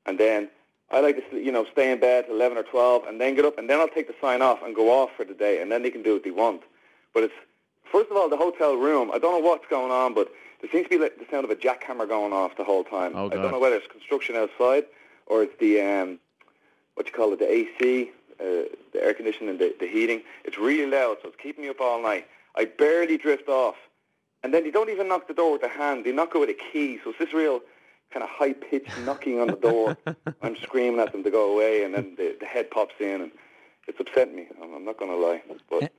[0.07, 0.49] and then
[0.89, 3.45] I like to you know stay in bed till eleven or twelve, and then get
[3.45, 5.71] up, and then I'll take the sign off and go off for the day, and
[5.71, 6.63] then they can do what they want.
[7.13, 7.35] But it's
[7.91, 9.11] first of all the hotel room.
[9.13, 10.31] I don't know what's going on, but
[10.61, 13.11] there seems to be like the sound of a jackhammer going off the whole time.
[13.13, 14.85] Oh, I don't know whether it's construction outside
[15.27, 16.19] or it's the um,
[16.95, 20.21] what you call it, the AC, uh, the air conditioning, the, the heating.
[20.45, 22.27] It's really loud, so it's keeping me up all night.
[22.55, 23.75] I barely drift off.
[24.43, 26.05] And then they don't even knock the door with a hand.
[26.05, 26.99] They knock it with a key.
[27.03, 27.61] So it's this real
[28.11, 29.97] kind of high-pitched knocking on the door.
[30.41, 33.31] I'm screaming at them to go away, and then the, the head pops in, and
[33.87, 34.47] it's upset me.
[34.61, 35.41] I'm, I'm not going to lie.
[35.69, 35.91] But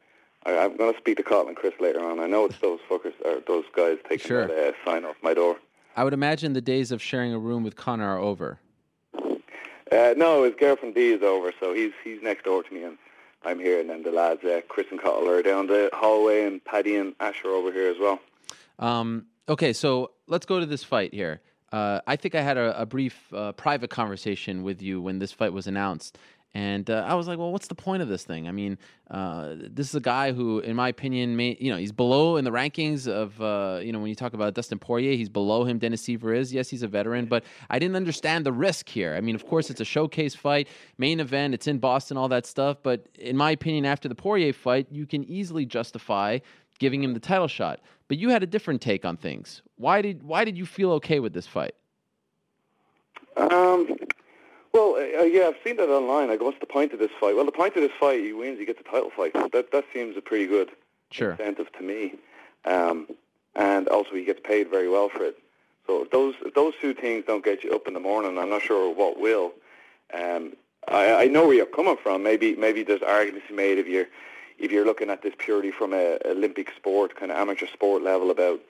[0.47, 2.21] I, I'm going to speak to Colin and Chris later on.
[2.21, 4.47] I know it's those fuckers, or those guys taking Sure.
[4.47, 5.57] that uh, sign off my door.
[5.97, 8.61] I would imagine the days of sharing a room with Conor are over.
[9.91, 12.99] Uh, no, his girlfriend Dee is over, so he's he's next door to me, and
[13.45, 13.81] I'm here.
[13.81, 17.15] And then the lads, uh, Chris and Cathal, are down the hallway, and Paddy and
[17.21, 18.21] Ash are over here as well.
[18.79, 21.41] Um, okay, so let's go to this fight here.
[21.73, 25.33] Uh, I think I had a, a brief uh, private conversation with you when this
[25.33, 26.19] fight was announced,
[26.55, 28.49] And uh, I was like, well, what's the point of this thing?
[28.49, 28.79] I mean,
[29.11, 32.45] uh, this is a guy who, in my opinion, may, you know, he's below in
[32.45, 35.79] the rankings of, uh, you know, when you talk about Dustin Poirier, he's below him.
[35.79, 36.53] Dennis Siver is.
[36.53, 39.15] Yes, he's a veteran, but I didn't understand the risk here.
[39.15, 42.47] I mean, of course, it's a showcase fight, main event, it's in Boston, all that
[42.47, 42.79] stuff.
[42.83, 46.39] But in my opinion, after the Poirier fight, you can easily justify
[46.79, 47.81] giving him the title shot.
[48.09, 49.63] But you had a different take on things.
[49.77, 51.75] Why did why did you feel okay with this fight?
[53.37, 53.97] Um,
[54.79, 56.31] well, uh, yeah, I've seen that online.
[56.31, 57.35] I go, what's the point of this fight?
[57.35, 59.33] Well, the point of this fight, he wins, he gets a title fight.
[59.53, 60.71] That that seems a pretty good
[61.11, 61.33] sure.
[61.33, 62.15] incentive to me.
[62.65, 63.09] Um,
[63.55, 65.39] and also, he gets paid very well for it.
[65.87, 68.51] So if those if those two things don't get you up in the morning, I'm
[68.51, 69.53] not sure what will.
[70.13, 70.55] Um,
[70.87, 72.23] I, I know where you're coming from.
[72.23, 74.07] Maybe maybe there's arguments made if you're
[74.59, 78.31] if you're looking at this purely from a Olympic sport, kind of amateur sport level
[78.31, 78.61] about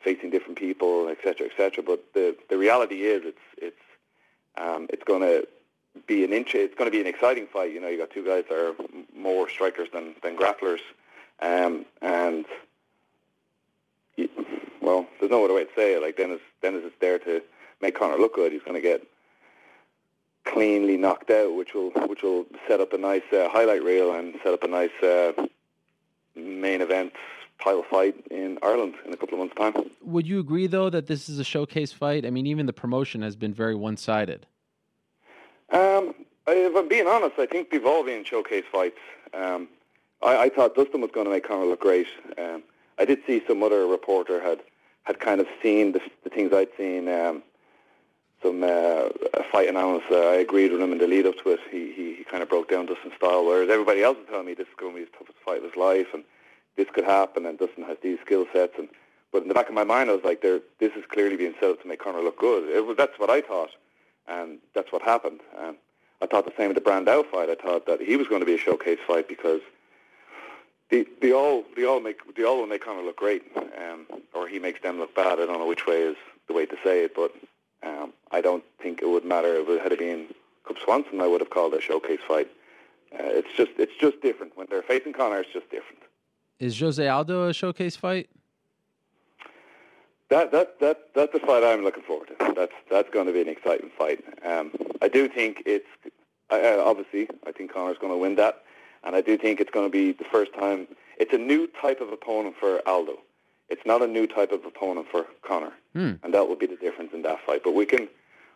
[0.00, 1.82] facing different people, et cetera, et cetera.
[1.82, 3.84] But the the reality is, it's it's
[4.56, 5.46] um, it's going to
[6.06, 6.54] be an inch.
[6.54, 7.72] It's going to be an exciting fight.
[7.72, 8.74] You know, you got two guys that are
[9.16, 10.80] more strikers than than grapplers,
[11.40, 12.44] um, and
[14.80, 16.02] well, there's no other way to say it.
[16.02, 17.42] Like Dennis, Dennis is there to
[17.80, 18.52] make Conor look good.
[18.52, 19.06] He's going to get
[20.44, 24.34] cleanly knocked out, which will which will set up a nice uh, highlight reel and
[24.42, 25.32] set up a nice uh,
[26.34, 27.12] main event
[27.62, 29.90] title fight in Ireland in a couple of months' time.
[30.02, 32.26] Would you agree, though, that this is a showcase fight?
[32.26, 34.46] I mean, even the promotion has been very one-sided.
[35.70, 36.14] Um,
[36.46, 38.98] if I'm being honest, I think all been showcase fights.
[39.34, 39.68] Um,
[40.22, 42.06] I, I thought Dustin was going to make Conor look great.
[42.38, 42.62] Um,
[42.98, 44.60] I did see some other reporter had
[45.04, 47.08] had kind of seen the, the things I'd seen.
[47.08, 47.42] Um,
[48.42, 49.08] some uh,
[49.50, 51.60] fight analysts, uh, I agreed with him in the lead up to it.
[51.70, 54.54] He, he he kind of broke down Dustin's style, whereas everybody else was telling me
[54.54, 56.22] this is going to be the toughest fight of his life, and
[56.76, 58.74] this could happen, and Dustin has these skill sets.
[58.78, 58.88] And
[59.32, 61.54] but in the back of my mind, I was like, there, this is clearly being
[61.60, 62.68] set up to make Conor look good.
[62.68, 63.70] It was, that's what I thought,
[64.28, 65.40] and that's what happened.
[65.58, 65.76] And
[66.22, 67.50] I thought the same with the Brandao fight.
[67.50, 69.60] I thought that he was going to be a showcase fight because
[70.90, 74.48] they, they all they all make they all will make Conor look great, um, or
[74.48, 75.38] he makes them look bad.
[75.40, 76.16] I don't know which way is
[76.48, 77.32] the way to say it, but
[77.82, 80.26] um, I don't think it would matter if it had been
[80.66, 81.20] Cub Swanson.
[81.20, 82.48] I would have called it a showcase fight.
[83.12, 85.40] Uh, it's just it's just different when they're facing Conor.
[85.40, 86.02] It's just different.
[86.58, 88.28] Is Jose Aldo a showcase fight?
[90.30, 92.52] That that that that's the fight I'm looking forward to.
[92.54, 94.24] That's that's going to be an exciting fight.
[94.44, 95.86] Um, I do think it's
[96.50, 98.62] uh, obviously I think Conor's going to win that,
[99.04, 100.88] and I do think it's going to be the first time.
[101.18, 103.18] It's a new type of opponent for Aldo.
[103.68, 106.12] It's not a new type of opponent for Conor, Hmm.
[106.22, 107.62] and that will be the difference in that fight.
[107.64, 108.08] But we can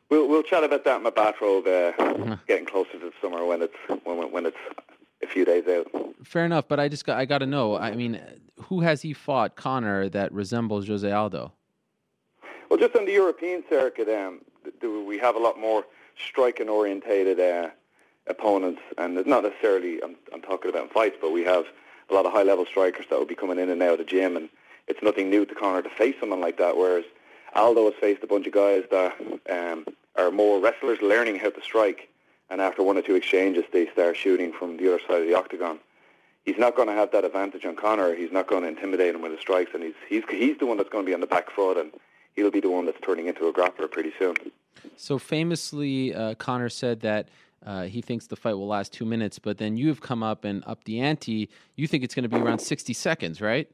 [0.08, 3.62] we'll we'll chat about that in my bathrobe, uh, getting closer to the summer when
[3.62, 4.56] it's when when it's
[5.22, 5.86] a few days out.
[6.24, 7.76] Fair enough, but I just got I got to know.
[7.76, 8.20] I mean,
[8.62, 11.52] who has he fought Conor that resembles Jose Aldo?
[12.70, 15.84] Well, just on the European circuit, um, th- we have a lot more
[16.16, 17.70] striking orientated uh,
[18.28, 21.64] opponents, and it's not necessarily I'm, I'm talking about fights, but we have
[22.08, 24.04] a lot of high level strikers that will be coming in and out of the
[24.04, 24.48] gym, and
[24.86, 26.76] it's nothing new to Conor to face someone like that.
[26.76, 27.04] Whereas
[27.56, 29.16] Aldo has faced a bunch of guys that
[29.50, 32.08] um, are more wrestlers learning how to strike,
[32.50, 35.34] and after one or two exchanges, they start shooting from the other side of the
[35.34, 35.80] octagon.
[36.44, 38.14] He's not going to have that advantage on Conor.
[38.14, 40.76] He's not going to intimidate him with his strikes, and he's he's he's the one
[40.76, 41.90] that's going to be on the back foot, and
[42.36, 44.34] he'll be the one that's turning into a grappler pretty soon.
[44.96, 47.28] So famously, uh, Conor said that
[47.64, 50.64] uh, he thinks the fight will last two minutes, but then you've come up and
[50.66, 51.48] up the ante.
[51.76, 53.70] You think it's going to be around sixty seconds, right?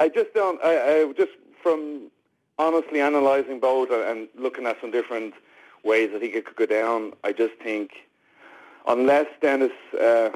[0.00, 0.62] I just don't.
[0.64, 1.32] I, I just
[1.62, 2.10] from
[2.58, 5.34] honestly analysing both and looking at some different
[5.84, 7.12] ways I think it could go down.
[7.24, 7.90] I just think
[8.86, 10.30] unless Dennis uh,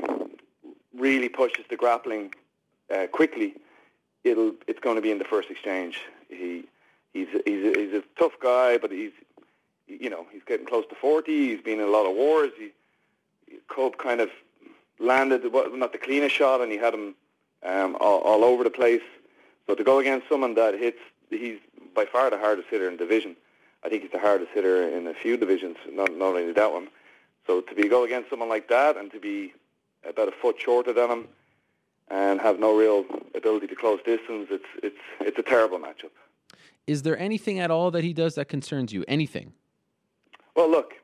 [0.95, 2.35] really pushes the grappling
[2.95, 3.55] uh, quickly,
[4.25, 6.01] it'll it's going to be in the first exchange.
[6.29, 6.65] He
[7.13, 9.13] he's he's a, he's a tough guy, but he's
[9.87, 11.49] you know he's getting close to forty.
[11.49, 12.53] He's been in a lot of wars.
[12.59, 12.71] He
[13.69, 14.31] Cub kind of
[14.99, 17.15] landed well, not the cleanest shot, and he had him
[17.63, 19.03] um, all, all over the place.
[19.67, 20.99] So to go against someone that hits,
[21.31, 21.59] he's
[21.95, 23.37] by far the hardest hitter in division.
[23.85, 26.89] I think he's the hardest hitter in a few divisions, not not only that one.
[27.47, 29.53] So to be go against someone like that and to be
[30.09, 31.29] about a foot shorter than him
[32.09, 33.05] and have no real
[33.35, 36.11] ability to close distance, it's it's it's a terrible matchup.
[36.87, 39.05] Is there anything at all that he does that concerns you?
[39.09, 39.53] Anything?
[40.57, 40.95] Well, look,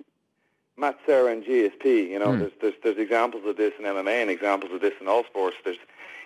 [0.76, 2.10] Matt Serra and GSP.
[2.10, 2.38] You know, Hmm.
[2.40, 5.56] there's, there's there's examples of this in MMA and examples of this in all sports.
[5.64, 5.78] There's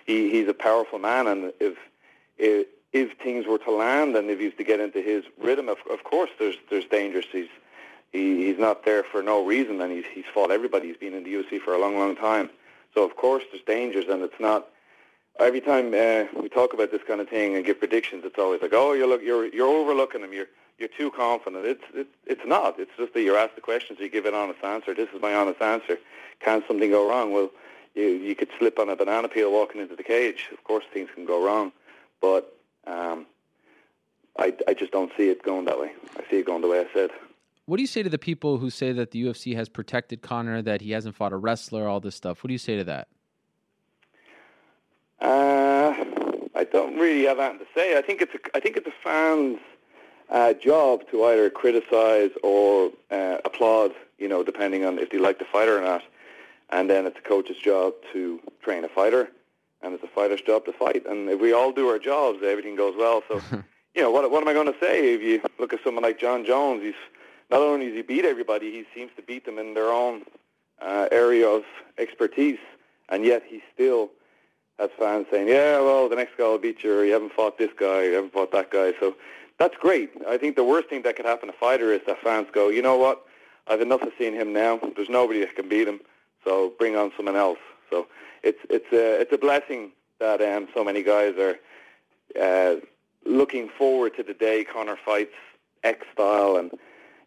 [0.05, 1.77] he he's a powerful man, and if
[2.37, 5.69] if, if things were to land and if he was to get into his rhythm,
[5.69, 7.25] of, of course, there's there's dangers.
[7.31, 7.47] He's
[8.11, 10.87] he, he's not there for no reason, and he's he's fought everybody.
[10.87, 12.49] He's been in the UFC for a long, long time.
[12.93, 14.67] So of course, there's dangers, and it's not.
[15.39, 18.61] Every time uh, we talk about this kind of thing and give predictions, it's always
[18.61, 20.31] like, oh, you're look, you're you're overlooking him.
[20.31, 21.65] You're you're too confident.
[21.65, 22.79] It's it's it's not.
[22.79, 24.93] It's just that you're asked the questions, you give an honest answer.
[24.93, 25.97] This is my honest answer.
[26.39, 27.31] Can something go wrong?
[27.31, 27.49] Well,
[27.95, 30.49] you you could slip on a banana peel walking into the cage.
[30.51, 31.71] Of course, things can go wrong,
[32.21, 32.55] but
[32.85, 33.25] um,
[34.37, 35.91] I I just don't see it going that way.
[36.17, 37.09] I see it going the way I said.
[37.65, 40.61] What do you say to the people who say that the UFC has protected Conor,
[40.61, 42.43] that he hasn't fought a wrestler, all this stuff?
[42.43, 43.07] What do you say to that?
[45.23, 45.95] Uh,
[46.53, 47.97] I don't really have anything to say.
[47.97, 49.59] I think it's a, I think it's a fan's
[50.29, 55.39] uh, job to either criticize or uh, applaud, you know, depending on if they like
[55.39, 56.03] the fighter or not.
[56.71, 59.29] And then it's a coach's job to train a fighter,
[59.81, 61.05] and it's a fighter's job to fight.
[61.05, 63.23] And if we all do our jobs, everything goes well.
[63.29, 63.41] So,
[63.95, 65.13] you know, what, what am I going to say?
[65.13, 66.95] If you look at someone like Jon Jones, he's
[67.49, 70.23] not only does he beat everybody, he seems to beat them in their own
[70.81, 71.63] uh, area of
[71.97, 72.59] expertise,
[73.07, 74.09] and yet he still
[74.79, 76.93] has fans saying, "Yeah, well, the next guy will beat you.
[76.93, 78.03] Or you haven't fought this guy.
[78.03, 79.15] You haven't fought that guy." So
[79.57, 80.11] that's great.
[80.27, 82.69] I think the worst thing that could happen to a fighter is that fans go,
[82.69, 83.25] "You know what?
[83.67, 84.79] I've enough of seeing him now.
[84.95, 86.01] There's nobody that can beat him.
[86.43, 87.59] So bring on someone else."
[87.89, 88.07] So
[88.41, 91.59] it's it's a it's a blessing that um, so many guys are
[92.41, 92.75] uh,
[93.25, 95.35] looking forward to the day Conor fights
[95.83, 96.71] X style and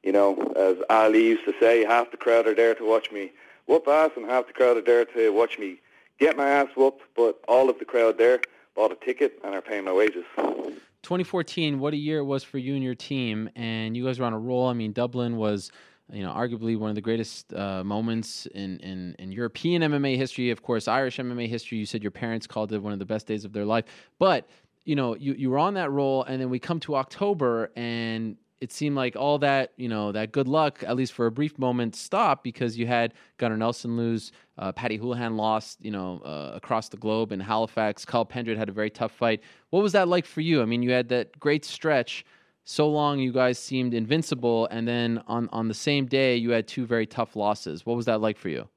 [0.03, 3.33] you know, as Ali used to say, half the crowd are there to watch me
[3.67, 5.81] whoop ass and half the crowd are there to watch me
[6.19, 8.41] get my ass whooped, but all of the crowd there
[8.75, 10.25] bought a ticket and are paying my wages.
[10.37, 14.27] 2014, what a year it was for you and your team, and you guys were
[14.27, 14.67] on a roll.
[14.67, 15.71] I mean, Dublin was,
[16.11, 20.51] you know, arguably one of the greatest uh, moments in, in, in European MMA history.
[20.51, 21.79] Of course, Irish MMA history.
[21.79, 23.85] You said your parents called it one of the best days of their life,
[24.19, 24.49] but
[24.85, 28.37] you know, you, you were on that roll, and then we come to October, and
[28.61, 31.59] it seemed like all that you know that good luck at least for a brief
[31.59, 36.53] moment stopped because you had Gunnar Nelson lose, uh, Paddy Holohan lost you know uh,
[36.55, 38.05] across the globe in Halifax.
[38.05, 39.43] Cathal Pendred had a very tough fight.
[39.71, 40.63] What was that like for you?
[40.63, 42.25] I mean, you had that great stretch.
[42.69, 46.67] So long, you guys seemed invincible, and then on on the same day, you had
[46.67, 47.87] two very tough losses.
[47.87, 48.69] What was that like for you?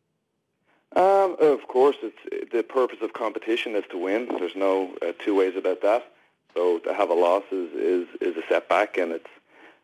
[0.96, 4.28] Um, of course, it's the purpose of competition is to win.
[4.40, 6.12] There's no uh, two ways about that.
[6.56, 9.30] So to have a loss is, is, is a setback, and it's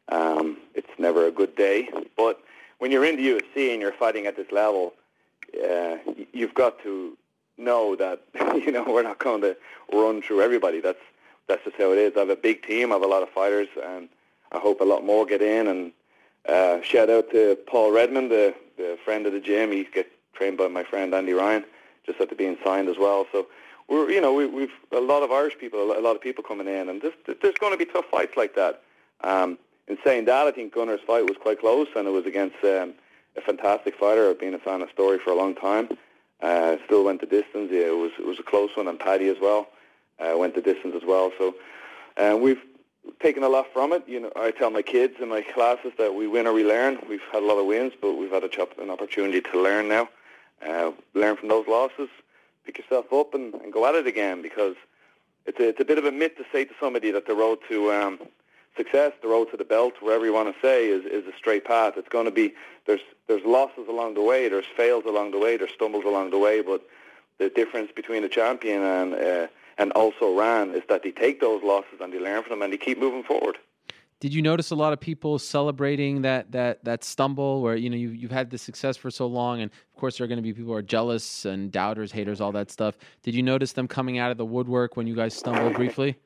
[0.10, 1.90] um, it's never a good day.
[2.16, 2.40] But
[2.80, 4.94] when you're in the UFC and you're fighting at this level,
[5.70, 5.98] uh,
[6.34, 7.18] you've got to
[7.58, 8.22] know that
[8.56, 9.56] you know we're not going to
[9.92, 10.82] run through everybody.
[10.82, 11.00] That's
[11.48, 12.14] that's just how it is.
[12.16, 12.92] I have a big team.
[12.92, 14.10] I have a lot of fighters, and
[14.52, 15.68] I hope a lot more get in.
[15.68, 15.92] And
[16.48, 19.72] uh, shout out to Paul Redmond, the, the friend of the gym.
[19.72, 21.64] He gets trained by my friend Andy Ryan,
[22.06, 23.28] just after being signed as well.
[23.32, 23.48] So
[23.88, 26.68] we're you know we, we've a lot of Irish people, a lot of people coming
[26.68, 28.82] in, and this, there's going to be tough fights like that.
[29.22, 32.58] Um, in saying that, I think Gunnar's fight was quite close, and it was against
[32.64, 32.94] um,
[33.38, 34.30] a fantastic fighter.
[34.30, 35.90] I've been a fan of Story for a long time.
[36.42, 37.70] Uh, still went the distance.
[37.72, 39.68] Yeah, it was it was a close one, and Paddy as well
[40.20, 41.32] uh, went the distance as well.
[41.38, 41.56] So
[42.18, 42.62] uh, we've
[43.20, 44.04] taken a lot from it.
[44.08, 47.00] You know, I tell my kids in my classes that we win or we learn.
[47.08, 49.88] We've had a lot of wins, but we've had a chop, an opportunity to learn
[49.88, 50.10] now.
[50.66, 52.10] Uh, learn from those losses,
[52.66, 54.42] pick yourself up, and, and go at it again.
[54.42, 54.76] Because
[55.46, 57.60] it's a, it's a bit of a myth to say to somebody that the road
[57.70, 58.20] to um,
[58.78, 61.66] success, the road to the belt, wherever you want to say, is, is a straight
[61.66, 61.94] path.
[61.98, 62.54] It's going to be
[62.86, 66.38] there's there's losses along the way, there's fails along the way, there's stumbles along the
[66.38, 66.88] way, but
[67.38, 69.48] the difference between a champion and uh,
[69.78, 72.74] and also ran is that they take those losses and they learn from them and
[72.74, 73.58] they keep moving forward.
[74.22, 77.98] Did you notice a lot of people celebrating that that that stumble where you know
[77.98, 80.44] you you've had the success for so long, and of course there are going to
[80.44, 82.98] be people who are jealous and doubters, haters, all that stuff.
[83.24, 86.18] Did you notice them coming out of the woodwork when you guys stumbled briefly?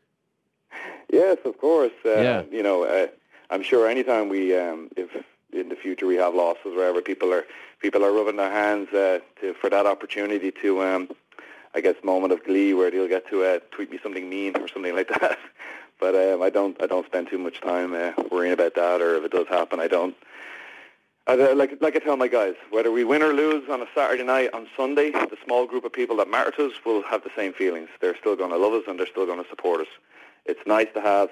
[1.12, 1.92] Yes, of course.
[2.06, 2.44] Uh, Yeah.
[2.52, 3.08] You know, uh,
[3.50, 5.10] I'm sure anytime we, um, if
[5.52, 7.46] in the future we have losses, wherever people are
[7.80, 11.10] people are rubbing their hands uh, to for that opportunity to, um,
[11.74, 14.68] I guess, moment of glee where they'll get to uh, tweet me something mean or
[14.68, 15.40] something like that.
[16.00, 19.16] but um, I don't I don't spend too much time uh, worrying about that, or
[19.16, 20.16] if it does happen, I don't.
[21.28, 23.88] I, uh, like like I tell my guys, whether we win or lose on a
[23.96, 27.24] Saturday night, on Sunday, the small group of people that matter to us will have
[27.24, 27.90] the same feelings.
[28.00, 29.88] They're still going to love us and they're still going to support us.
[30.50, 31.30] It's nice to have,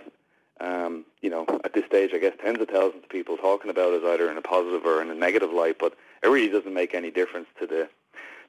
[0.59, 3.93] um, you know, at this stage, I guess tens of thousands of people talking about
[3.93, 6.93] us either in a positive or in a negative light, but it really doesn't make
[6.93, 7.89] any difference to the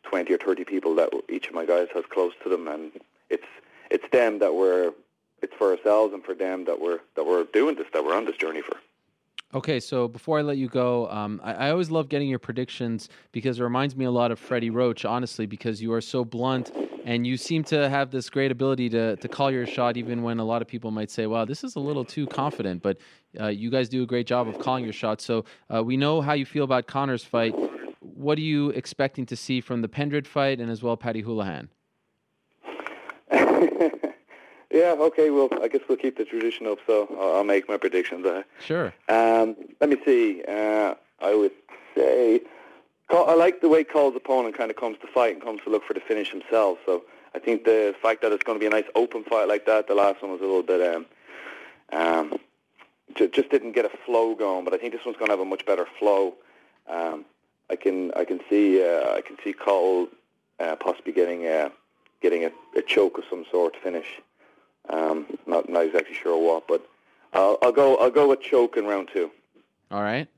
[0.02, 2.92] 20 or 30 people that each of my guys has close to them, and
[3.30, 3.46] it's
[3.90, 4.92] it's them that we're
[5.40, 8.26] it's for ourselves and for them that we're that we're doing this, that we're on
[8.26, 8.76] this journey for.
[9.54, 13.08] Okay, so before I let you go, um, I, I always love getting your predictions
[13.32, 16.70] because it reminds me a lot of Freddie Roach, honestly, because you are so blunt
[17.08, 20.38] and you seem to have this great ability to, to call your shot even when
[20.38, 22.82] a lot of people might say, wow, this is a little too confident.
[22.82, 22.98] But
[23.40, 25.22] uh, you guys do a great job of calling your shot.
[25.22, 27.54] So uh, we know how you feel about Conor's fight.
[28.00, 31.68] What are you expecting to see from the Pendred fight and as well Paddy Holohan?
[34.70, 35.30] Yeah, okay.
[35.30, 38.26] Well, I guess we'll keep the tradition up, so I'll, I'll make my predictions.
[38.26, 38.92] Uh, Sure.
[39.08, 40.42] um, let me see.
[40.46, 41.52] Uh, I would
[41.94, 42.42] say
[43.10, 45.84] I like the way Cole's opponent kind of comes to fight and comes to look
[45.84, 46.78] for the finish himself.
[46.84, 47.04] So
[47.34, 49.86] I think the fact that it's going to be a nice open fight like that,
[49.88, 51.06] the last one was a little bit, um,
[51.92, 52.38] um,
[53.14, 54.64] ju- just didn't get a flow going.
[54.64, 56.34] But I think this one's going to have a much better flow.
[56.88, 57.24] Um,
[57.70, 60.08] I can I can see uh, I can see Cole
[60.58, 61.68] uh, possibly getting uh,
[62.22, 64.20] getting a, a choke of some sort finish.
[64.88, 66.86] Um, not not exactly sure what, but
[67.34, 69.30] I'll, I'll go I'll go with choke in round two.
[69.90, 70.28] All right.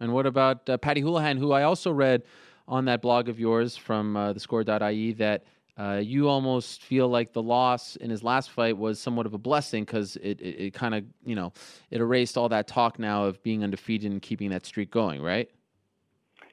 [0.00, 2.22] And what about uh, Paddy Holohan, who I also read
[2.66, 5.44] on that blog of yours from uh, thescore.ie that
[5.78, 9.38] uh, you almost feel like the loss in his last fight was somewhat of a
[9.38, 11.52] blessing because it, it, it kind of, you know,
[11.90, 15.50] it erased all that talk now of being undefeated and keeping that streak going, right?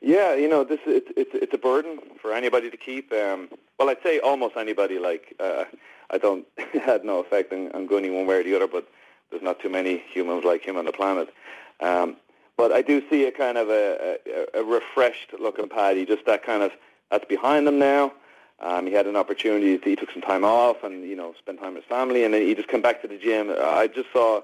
[0.01, 3.11] Yeah, you know, this it's it's it's a burden for anybody to keep.
[3.11, 4.99] Um, well, I'd say almost anybody.
[4.99, 5.65] Like, uh,
[6.11, 6.45] I don't
[6.85, 8.87] had no effect on, on one way or the other, but
[9.31, 11.33] there's not too many humans like him on the planet.
[11.79, 12.17] Um,
[12.57, 16.43] but I do see a kind of a, a, a refreshed looking Paddy, just that
[16.43, 16.71] kind of
[17.09, 18.11] that's behind him now.
[18.59, 19.77] Um, he had an opportunity.
[19.77, 22.33] To, he took some time off and you know spent time with his family, and
[22.33, 23.53] then he just come back to the gym.
[23.57, 24.41] I just saw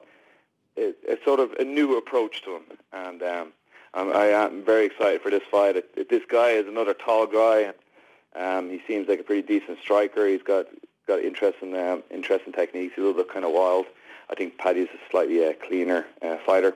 [0.78, 3.54] a, a sort of a new approach to him, and um,
[3.94, 5.76] I'm, I am very excited for this fight.
[5.76, 7.74] It, it, this guy is another tall guy.
[8.36, 10.28] Um, he seems like a pretty decent striker.
[10.28, 10.68] He's got
[11.08, 12.94] got interesting um, interesting techniques.
[12.96, 13.88] He's a little bit kind of wild.
[14.30, 16.76] I think Paddy's a slightly uh, cleaner uh, fighter.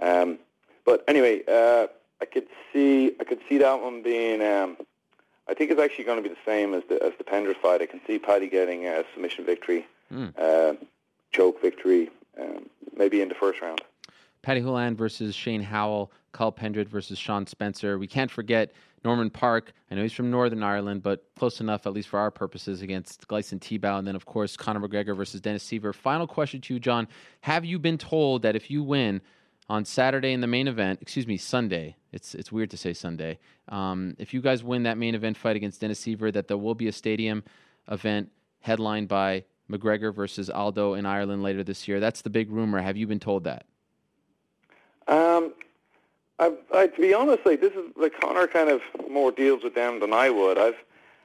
[0.00, 0.38] Um,
[0.84, 1.86] but anyway, uh,
[2.20, 4.40] I could see I could see that one being.
[4.42, 4.76] Um,
[5.48, 7.82] I think it's actually going to be the same as the as the Penders fight.
[7.82, 10.32] I can see Paddy getting a submission victory, Mm.
[10.38, 10.74] uh,
[11.32, 12.10] choke victory,
[12.40, 13.80] um, maybe in the first round.
[14.42, 17.96] Paddy Holohan versus Shane Howell, Cathal Pendred versus Sean Spencer.
[17.98, 18.72] We can't forget
[19.04, 19.72] Norman Parke.
[19.90, 23.26] I know he's from Northern Ireland, but close enough, at least for our purposes, against
[23.28, 23.98] Gleison Tibau.
[23.98, 25.94] And then, of course, Conor McGregor versus Dennis Siver.
[25.94, 27.06] Final question to you, John.
[27.42, 29.20] Have you been told that if you win
[29.72, 33.38] on Saturday in the main event, excuse me, Sunday, it's, it's weird to say Sunday,
[33.70, 36.74] um, if you guys win that main event fight against Dennis Siver, that there will
[36.74, 37.42] be a stadium
[37.90, 42.00] event headlined by McGregor versus Aldo in Ireland later this year?
[42.00, 42.82] That's the big rumor.
[42.82, 43.64] Have you been told that?
[45.08, 45.54] Um,
[46.38, 49.74] I, I, to be honest, like this is like Conor kind of more deals with
[49.74, 50.58] them than I would.
[50.58, 50.76] I've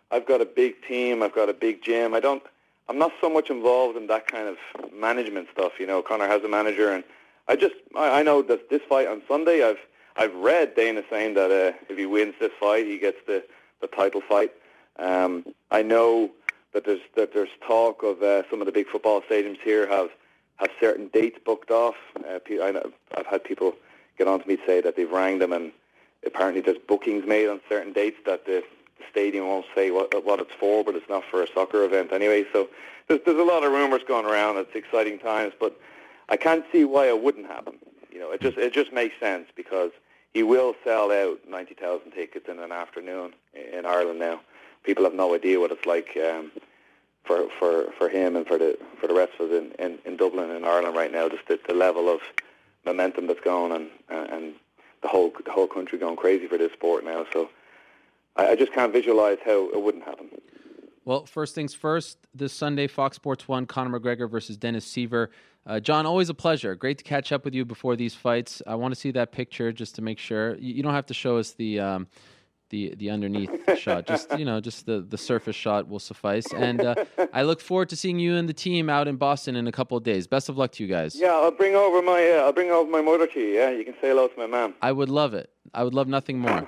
[0.09, 1.21] I've got a big team.
[1.21, 2.13] I've got a big gym.
[2.13, 2.41] I don't.
[2.87, 4.57] I'm not so much involved in that kind of
[4.93, 5.73] management stuff.
[5.79, 7.03] You know, Conor has a manager, and
[7.47, 9.63] I just I, I know that this fight on Sunday.
[9.63, 9.79] I've
[10.15, 13.43] I've read Dana saying that uh, if he wins this fight, he gets the
[13.81, 14.51] the title fight.
[14.97, 16.31] Um, I know
[16.73, 20.09] that there's that there's talk of uh, some of the big football stadiums here have
[20.57, 21.95] have certain dates booked off.
[22.17, 23.75] Uh, I know, I've had people
[24.17, 25.71] get on to me to say that they've rang them and
[26.25, 28.63] apparently there's bookings made on certain dates that the,
[29.09, 32.45] stadium won't say what, what it's for, but it's not for a soccer event anyway.
[32.53, 32.67] So
[33.07, 34.57] there's, there's a lot of rumours going around.
[34.57, 35.79] It's exciting times, but
[36.29, 37.75] I can't see why it wouldn't happen.
[38.11, 39.91] You know, it just it just makes sense because
[40.33, 44.41] he will sell out 90,000 tickets in an afternoon in Ireland now.
[44.83, 46.51] People have no idea what it's like um,
[47.23, 50.17] for, for, for him and for the for the rest of us in, in, in
[50.17, 51.29] Dublin and Ireland right now.
[51.29, 52.21] Just the, the level of
[52.85, 54.53] momentum that's going and and
[55.01, 57.25] the whole the whole country going crazy for this sport now.
[57.33, 57.49] So
[58.35, 60.29] I, I just can't visualize how it wouldn't happen.
[61.07, 65.29] Well, first things first, this Sunday, Fox Sports 1, Conor McGregor versus Dennis Siver.
[65.65, 66.75] Uh, John, always a pleasure.
[66.75, 68.61] Great to catch up with you before these fights.
[68.67, 70.57] I want to see that picture just to make sure.
[70.57, 71.79] You, you don't have to show us the.
[71.79, 72.07] Um,
[72.69, 73.49] the, the underneath
[73.79, 76.51] shot, just you know, just the, the surface shot will suffice.
[76.51, 79.67] And uh, I look forward to seeing you and the team out in Boston in
[79.67, 80.27] a couple of days.
[80.27, 81.15] Best of luck to you guys.
[81.15, 83.53] Yeah, I'll bring over my uh, I'll bring over my motor to you.
[83.53, 84.73] Yeah, you can say hello to my mom.
[84.81, 85.49] I would love it.
[85.73, 86.67] I would love nothing more.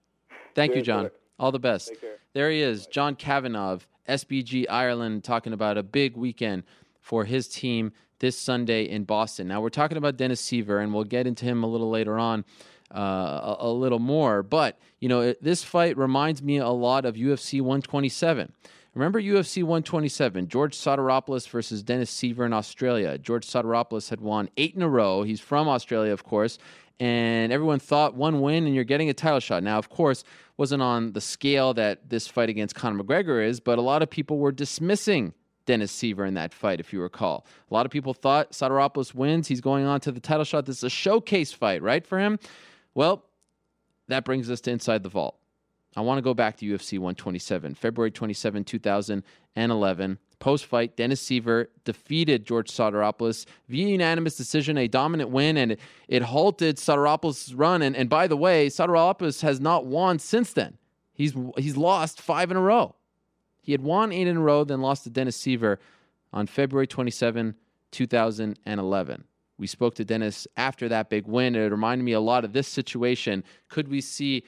[0.54, 1.04] Thank you, John.
[1.04, 1.14] brother.
[1.38, 1.92] All the best.
[2.32, 3.78] There he is, John Kavanagh,
[4.08, 6.64] SBG Ireland, talking about a big weekend
[7.00, 9.48] for his team this Sunday in Boston.
[9.48, 12.44] Now, we're talking about Dennis Siver, and we'll get into him a little later on.
[12.90, 17.04] Uh, a, a little more, but you know it, this fight reminds me a lot
[17.04, 18.50] of UFC 127.
[18.94, 23.18] Remember UFC 127, George Sotiropoulos versus Dennis Siver in Australia.
[23.18, 25.22] George Sotiropoulos had won eight in a row.
[25.22, 26.58] He's from Australia, of course,
[27.00, 29.62] and everyone thought one win and you're getting a title shot.
[29.62, 30.24] Now, of course,
[30.56, 34.10] wasn't on the scale that this fight against Conor McGregor is, but a lot of
[34.10, 35.32] people were dismissing
[35.66, 37.46] Dennis Siver in that fight, if you recall.
[37.70, 39.48] A lot of people thought Sotiropoulos wins.
[39.48, 40.66] He's going on to the title shot.
[40.66, 42.38] This is a showcase fight, right, for him?
[42.94, 43.24] Well,
[44.08, 45.36] that brings us to Inside the Vault.
[45.94, 50.18] I want to go back to UFC 127, February 27, 2011.
[50.38, 55.80] Post fight, Dennis Siver defeated George Sotiropoulos via unanimous decision, a dominant win, and it,
[56.06, 57.82] it halted Sotiropoulos' run.
[57.82, 60.78] And, and by the way, Sotiropoulos has not won since then.
[61.12, 62.94] He's, he's lost five in a row.
[63.60, 65.78] He had won eight in a row, then lost to Dennis Siver
[66.32, 67.56] on February 27,
[67.90, 69.24] 2011.
[69.58, 71.56] We spoke to Dennis after that big win.
[71.56, 73.42] and It reminded me a lot of this situation.
[73.68, 74.44] Could we see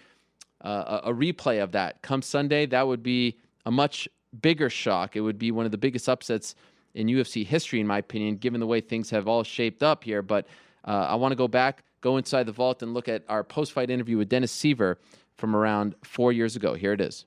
[0.64, 2.66] uh, a, a replay of that come Sunday?
[2.66, 3.36] That would be
[3.66, 4.08] a much
[4.40, 5.16] bigger shock.
[5.16, 6.54] It would be one of the biggest upsets
[6.94, 10.22] in UFC history, in my opinion, given the way things have all shaped up here.
[10.22, 10.46] But
[10.84, 13.72] uh, I want to go back, go inside the vault, and look at our post
[13.72, 14.96] fight interview with Dennis Siver
[15.36, 16.74] from around four years ago.
[16.74, 17.24] Here it is.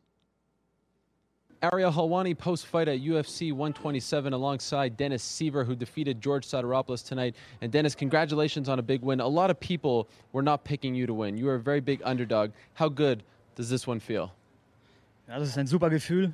[1.71, 7.35] Ariel Helwani post fight at UFC 127 alongside Dennis Siver, who defeated George Sotiropoulos tonight.
[7.61, 9.21] And Dennis, congratulations on a big win.
[9.21, 11.37] A lot of people were not picking you to win.
[11.37, 12.51] You were a very big underdog.
[12.73, 13.23] How good
[13.55, 14.33] does this one feel?
[15.29, 16.33] Ja, das ist ein super Gefühl.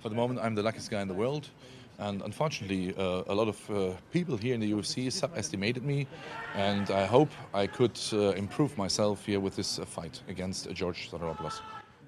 [0.00, 1.48] For the moment, I'm the luckiest guy in the world.
[1.98, 6.06] And unfortunately, uh, a lot of uh, people here in the UFC subestimated me.
[6.54, 11.10] And I hope I could uh, improve myself here with this uh, fight against George
[11.10, 11.60] Sotiropoulos.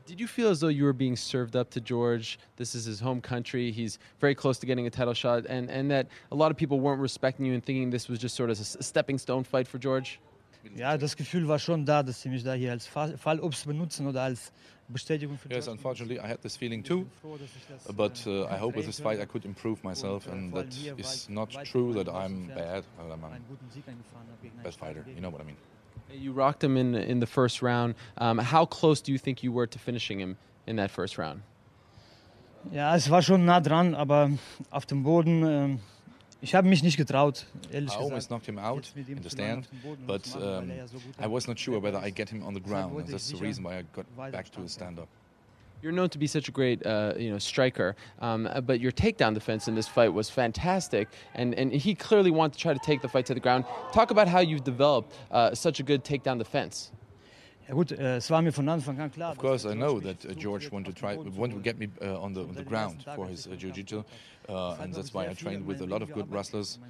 [0.07, 2.39] Did you feel as though you were being served up to George?
[2.57, 3.71] This is his home country.
[3.71, 6.81] He's very close to getting a title shot, and, and that a lot of people
[6.81, 9.79] weren't respecting you and thinking this was just sort of a stepping stone fight for
[9.79, 10.19] George?
[10.75, 14.23] Ja, das Gefühl war schon da, dass sie mich da hier als Fallobst benutzen oder
[14.23, 14.80] als Bestätigung für
[15.51, 17.07] Yes, unfortunately, I had this feeling too.
[17.97, 21.51] But uh, I hope with this fight I could improve myself, and that is not
[21.65, 22.85] true that I'm bad.
[22.99, 25.05] I'm a best fighter.
[25.15, 25.57] You know what I mean.
[26.13, 27.95] You rocked him in in the first round.
[28.19, 30.37] Um, how close do you think you were to finishing him
[30.67, 31.43] in that first round?
[32.73, 34.31] Ja, es war schon nah dran, aber
[34.71, 35.45] auf dem Boden.
[35.45, 35.81] Ähm,
[36.43, 38.03] ich habe mich nicht getraut, ehrlich I gesagt.
[38.03, 39.69] almost knocked him out in the stand,
[40.07, 40.71] but um,
[41.19, 42.97] I was not sure whether I get him on the ground.
[42.99, 45.09] And that's the reason why I got back to the stand-up.
[45.83, 49.33] You're known to be such a great, uh, you know, striker, um, but your takedown
[49.33, 53.01] defense in this fight was fantastic, and, and he clearly wanted to try to take
[53.01, 53.65] the fight to the ground.
[53.93, 56.93] Talk about how you've developed uh, such a good takedown defense.
[57.71, 59.31] Ja gut, äh, es war mir von Anfang an klar.
[59.31, 62.21] Of course, I know that uh, George wanted to try, wanted to get me uh,
[62.21, 64.03] on the on the ground for his uh, jiu-jitsu,
[64.49, 66.81] uh, and that's why I trained with a lot of good wrestlers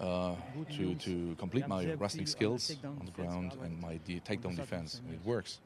[0.00, 0.34] uh,
[0.76, 5.00] to to complete my wrestling skills on the ground and my de- takedown defense.
[5.10, 5.60] It works.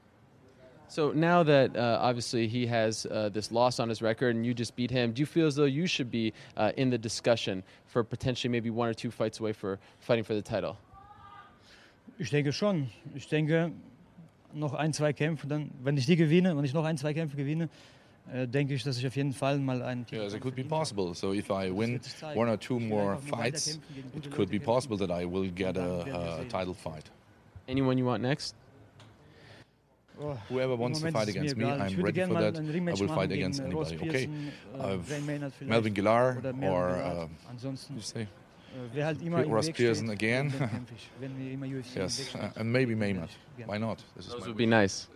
[0.87, 4.55] So now that uh, obviously he has uh, this loss on his record and you
[4.55, 7.65] just beat him, do you feel as though you should be uh, in the discussion
[7.87, 10.77] for potentially maybe one or two fights away for fighting for the title?
[12.19, 12.91] Ich denke schon.
[13.15, 13.73] Ich denke,
[14.55, 17.37] noch ein, zwei Kämpfe, dann, wenn ich die gewinne, wenn ich noch ein, zwei Kämpfe
[17.37, 17.69] gewinne,
[18.33, 20.65] äh, denke ich, dass ich auf jeden Fall mal einen Titel Yes, it could be
[20.65, 21.15] possible.
[21.15, 22.01] So if I win
[22.35, 23.81] one or two more fights,
[24.17, 27.11] it could be possible that I will get a, a title fight.
[27.69, 28.55] Anyone you want next?
[30.21, 32.57] Oh, Whoever wants to fight against me, I'm ready for that.
[32.57, 33.97] I will fight against anybody.
[33.97, 34.29] Okay.
[35.07, 37.29] Vielleicht, Melvin Gillar oder Melvin or Gillard.
[37.65, 38.29] uh, you say
[38.93, 40.51] wer halt immer im Ross Pearson again.
[40.51, 41.11] den kämpfe ich.
[41.21, 43.31] Wenn mir immer UFC im Weg yes, uh, and maybe dann Maynard.
[43.67, 43.99] Why not?
[44.17, 44.67] This is Those my would wish.
[44.67, 45.09] be nice.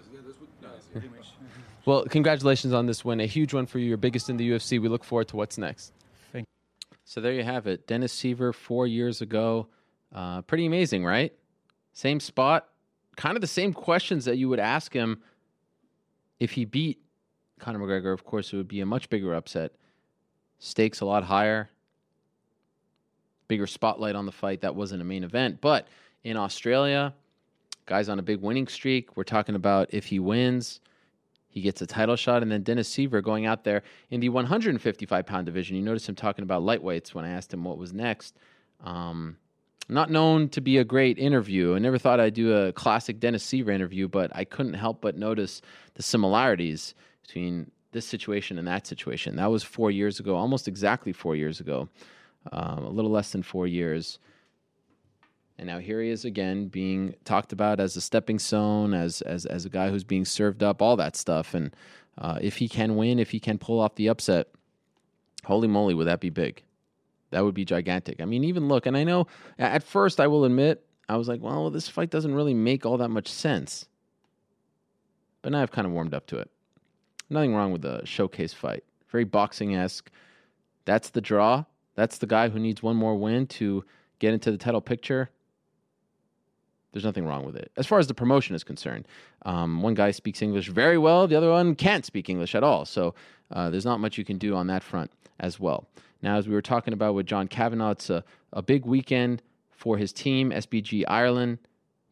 [1.87, 3.21] Well, congratulations on this win.
[3.21, 4.81] A huge one for you, your biggest in the UFC.
[4.81, 5.93] We look forward to what's next.
[6.33, 6.47] Thank
[7.05, 7.87] So there you have it.
[7.87, 9.69] Dennis Siver, four years ago.
[10.13, 11.33] Uh, pretty amazing, right?
[11.93, 12.67] Same spot.
[13.17, 15.23] Kind of the same questions that you would ask him
[16.41, 16.99] if he beat
[17.61, 18.13] Conor McGregor.
[18.13, 19.71] Of course, it would be a much bigger upset.
[20.59, 21.71] Stakes a lot higher.
[23.49, 24.61] Bigger spotlight on the fight.
[24.61, 25.61] That wasn't a main event.
[25.61, 25.89] But
[26.25, 27.15] in Australia,
[27.87, 29.17] guy's on a big winning streak.
[29.17, 30.81] We're talking about if he wins,
[31.49, 32.43] he gets a title shot.
[32.43, 35.77] And then Dennis Siver going out there in the 155 pound division.
[35.77, 38.37] You notice him talking about lightweights when I asked him what was next.
[38.83, 39.37] Um,
[39.89, 41.75] not known to be a great interview.
[41.75, 45.17] I never thought I'd do a classic Dennis Siver interview, but I couldn't help but
[45.17, 45.63] notice
[45.95, 49.37] the similarities between this situation and that situation.
[49.37, 51.89] That was four years ago, almost exactly four years ago,
[52.53, 54.19] um, a little less than four years.
[55.59, 59.47] And now here he is again, being talked about as a stepping stone, as as
[59.47, 61.55] as a guy who's being served up, all that stuff.
[61.55, 61.75] And
[62.19, 64.49] uh, if he can win, if he can pull off the upset,
[65.45, 66.63] holy moly, would that be big?
[67.31, 68.21] That would be gigantic.
[68.21, 69.27] I mean, even look, and I know
[69.59, 72.99] at first I will admit I was like, well, this fight doesn't really make all
[72.99, 73.87] that much sense.
[75.43, 76.51] But now I've kind of warmed up to it.
[77.31, 78.85] Nothing wrong with the showcase fight.
[79.11, 80.11] Very boxing esque.
[80.85, 81.65] That's the draw.
[81.97, 83.85] That's the guy who needs one more win to
[84.21, 85.31] get into the title picture.
[86.93, 87.73] There's nothing wrong with it.
[87.77, 89.07] As far as the promotion is concerned,
[89.45, 92.85] um, one guy speaks English very well, the other one can't speak English at all.
[92.85, 93.15] So
[93.51, 95.11] uh, there's not much you can do on that front
[95.41, 95.87] as well.
[96.23, 99.99] Now, as we were talking about with John Kavanagh, it's a, a big weekend for
[99.99, 101.59] his team, SBG Ireland,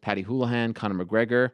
[0.02, 1.52] Paddy Holohan, Conor McGregor.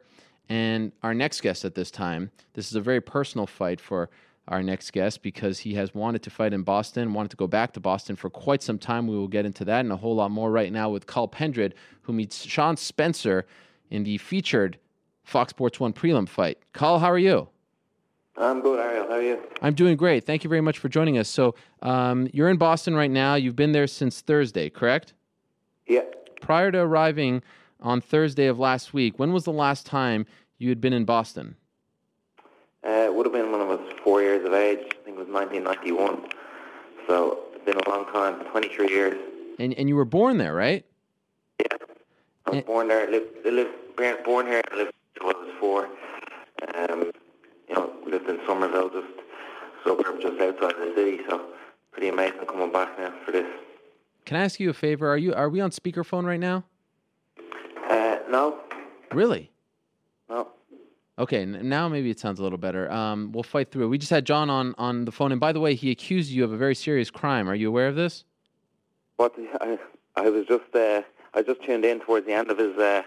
[0.49, 4.09] And our next guest at this time, this is a very personal fight for
[4.47, 7.73] our next guest because he has wanted to fight in Boston, wanted to go back
[7.73, 9.07] to Boston for quite some time.
[9.07, 11.75] We will get into that and a whole lot more right now with Cathal Pendred,
[12.01, 13.45] who meets Sean Spencer
[13.89, 14.77] in the featured
[15.23, 16.57] Fox Sports 1 prelim fight.
[16.73, 17.47] Cathal, how are you?
[18.37, 19.07] I'm good, Ariel.
[19.07, 19.39] How are you?
[19.61, 20.25] I'm doing great.
[20.25, 21.29] Thank you very much for joining us.
[21.29, 23.35] So, um, you're in Boston right now.
[23.35, 25.13] You've been there since Thursday, correct?
[25.85, 26.03] Yeah.
[26.39, 27.43] Prior to arriving
[27.81, 30.25] on Thursday of last week, when was the last time
[30.57, 31.55] you had been in Boston?
[32.83, 33.70] Uh, it would have been when I was four
[34.41, 34.79] years of age.
[34.79, 36.29] I think it was 1991.
[37.07, 39.17] So it's been a long time, 23 years.
[39.59, 40.85] And and you were born there, right?
[41.59, 41.77] Yeah.
[42.45, 43.09] I was born there.
[43.09, 44.61] Lived, lived, born here.
[44.71, 45.89] I lived until I was four.
[46.75, 47.11] Um,
[47.69, 49.07] you know, lived in Somerville, just
[49.85, 51.19] suburb just outside the city.
[51.29, 51.45] So
[51.91, 53.45] pretty amazing coming back now for this.
[54.25, 55.09] Can I ask you a favor?
[55.09, 56.63] Are you are we on speakerphone right now?
[57.89, 58.59] Uh, no.
[59.11, 59.51] Really?
[60.29, 60.47] No.
[61.19, 62.89] Okay, now maybe it sounds a little better.
[62.91, 63.87] Um, we'll fight through it.
[63.87, 66.43] We just had John on on the phone, and by the way, he accused you
[66.43, 67.49] of a very serious crime.
[67.49, 68.23] Are you aware of this?
[69.17, 69.35] What?
[69.59, 69.77] I,
[70.15, 71.01] I was just uh,
[71.33, 73.03] I just tuned in towards the end of his uh,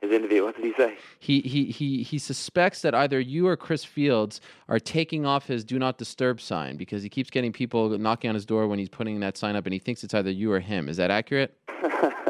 [0.00, 0.44] his interview.
[0.44, 0.96] What did he say?
[1.18, 5.64] He he he he suspects that either you or Chris Fields are taking off his
[5.64, 8.88] "Do Not Disturb" sign because he keeps getting people knocking on his door when he's
[8.88, 10.88] putting that sign up, and he thinks it's either you or him.
[10.88, 11.58] Is that accurate?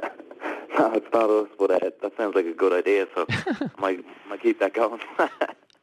[0.89, 3.07] no, it's not us, but uh, that sounds like a good idea.
[3.15, 5.01] So I might might keep that going.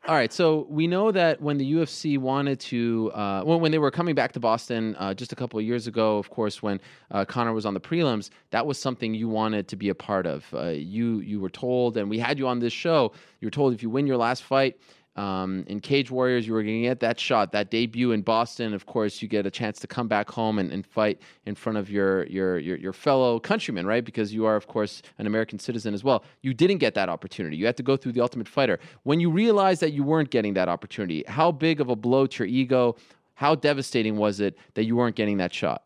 [0.08, 3.80] All right, so we know that when the UFC wanted to, uh, well, when they
[3.80, 6.80] were coming back to Boston uh, just a couple of years ago, of course, when
[7.10, 10.28] uh, Conor was on the prelims, that was something you wanted to be a part
[10.28, 10.46] of.
[10.54, 13.14] Uh, you you were told, and we had you on this show.
[13.40, 14.78] You were told if you win your last fight,
[15.16, 18.74] um, in Cage Warriors, you were going to get that shot, that debut in Boston.
[18.74, 21.78] Of course, you get a chance to come back home and, and fight in front
[21.78, 24.04] of your, your, your your fellow countrymen, right?
[24.04, 26.24] Because you are, of course, an American citizen as well.
[26.42, 27.56] You didn't get that opportunity.
[27.56, 28.80] You had to go through the Ultimate Fighter.
[29.04, 32.44] When you realized that you weren't getting that opportunity, how big of a blow to
[32.44, 32.98] your ego?
[33.36, 35.84] How devastating was it that you weren't getting that shot?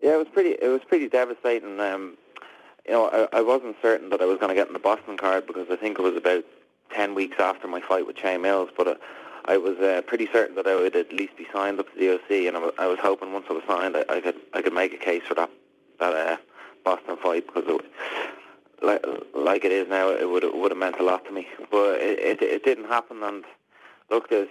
[0.00, 0.50] Yeah, it was pretty.
[0.50, 1.80] It was pretty devastating.
[1.80, 2.18] Um,
[2.86, 5.16] you know, I, I wasn't certain that I was going to get in the Boston
[5.16, 6.44] card because I think it was about
[6.94, 8.94] 10 weeks after my fight with Shane Mills, but uh,
[9.46, 12.14] I was uh, pretty certain that I would at least be signed up to the
[12.14, 14.62] OC, and I was, I was hoping once I was signed, I, I could I
[14.62, 15.50] could make a case for that
[16.00, 16.36] that uh,
[16.84, 17.84] Boston fight because it,
[18.82, 19.04] like
[19.34, 21.46] like it is now, it would it would have meant a lot to me.
[21.70, 23.44] But it, it it didn't happen, and
[24.10, 24.48] look, there's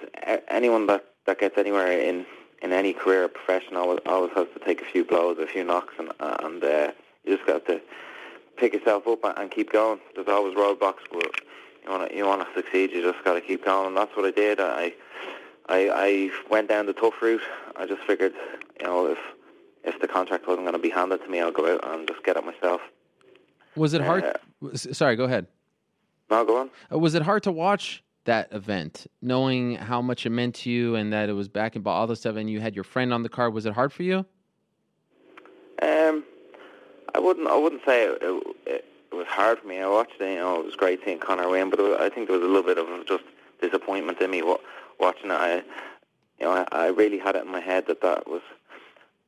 [0.47, 2.25] anyone that that gets anywhere in
[2.61, 5.63] in any career or profession always always has to take a few blows, a few
[5.63, 6.91] knocks, and and uh,
[7.23, 7.81] you just got to
[8.57, 9.99] pick yourself up and keep going.
[10.13, 11.01] There's always roadblocks,
[11.83, 14.15] you want to you want to succeed, you just got to keep going, and that's
[14.15, 14.59] what I did.
[14.59, 14.93] I,
[15.67, 17.41] I I went down the tough route.
[17.75, 18.33] I just figured,
[18.79, 19.17] you know, if
[19.83, 22.23] if the contract wasn't going to be handed to me, I'll go out and just
[22.23, 22.81] get it myself.
[23.75, 24.23] Was it hard?
[24.23, 25.47] Uh, sorry, go ahead.
[26.29, 26.69] No, go on.
[26.91, 30.95] Uh, was it hard to watch that event, knowing how much it meant to you,
[30.95, 33.23] and that it was back in all the stuff, and you had your friend on
[33.23, 33.53] the card?
[33.53, 34.25] Was it hard for you?
[35.81, 36.23] Um,
[37.13, 37.47] I wouldn't.
[37.47, 38.21] I wouldn't say it,
[38.65, 39.79] it, it was hard for me.
[39.79, 40.31] I watched it.
[40.31, 42.51] You know, it was great seeing Conor win, but was, I think there was a
[42.51, 43.23] little bit of just
[43.61, 44.41] disappointment in me
[44.99, 45.33] watching it.
[45.33, 45.55] I,
[46.39, 48.41] you know, I, I really had it in my head that that was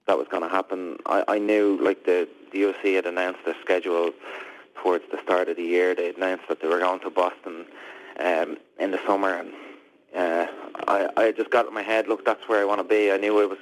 [0.08, 0.98] that was going to happen.
[1.06, 4.12] I, I knew, like the the UFC had announced their schedule
[4.82, 5.94] towards the start of the year.
[5.94, 7.66] They announced that they were going to Boston
[8.20, 9.52] um, in the summer, and
[10.16, 10.48] uh,
[10.88, 12.08] I I just got in my head.
[12.08, 13.12] Look, that's where I want to be.
[13.12, 13.60] I knew I was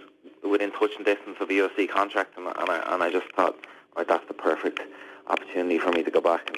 [0.49, 3.55] within touching distance of a UFC contract, and, and I and I just thought,
[3.97, 4.79] right, that's the perfect
[5.27, 6.49] opportunity for me to go back.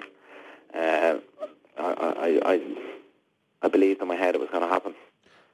[0.74, 1.22] And
[1.78, 2.62] uh, I, I, I,
[3.62, 4.96] I believed in my head it was going to happen.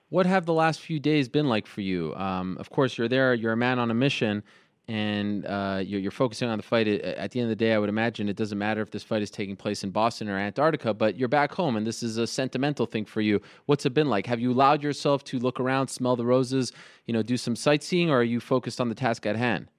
[0.10, 2.14] What have the last few days been like for you?
[2.16, 3.34] Um, of course, you're there.
[3.34, 4.44] You're a man on a mission,
[4.90, 6.86] and uh, you're, you're, focusing on the fight.
[6.86, 9.22] At the end of the day, I would imagine it doesn't matter if this fight
[9.22, 12.28] is taking place in Boston or Antarctica, but you're back home, and this is a
[12.28, 13.42] sentimental thing for you.
[13.68, 14.26] What's it been like?
[14.26, 16.74] Have you allowed yourself to look around, smell the roses,
[17.06, 19.70] you know, do some sightseeing, or are you focused on the task at hand?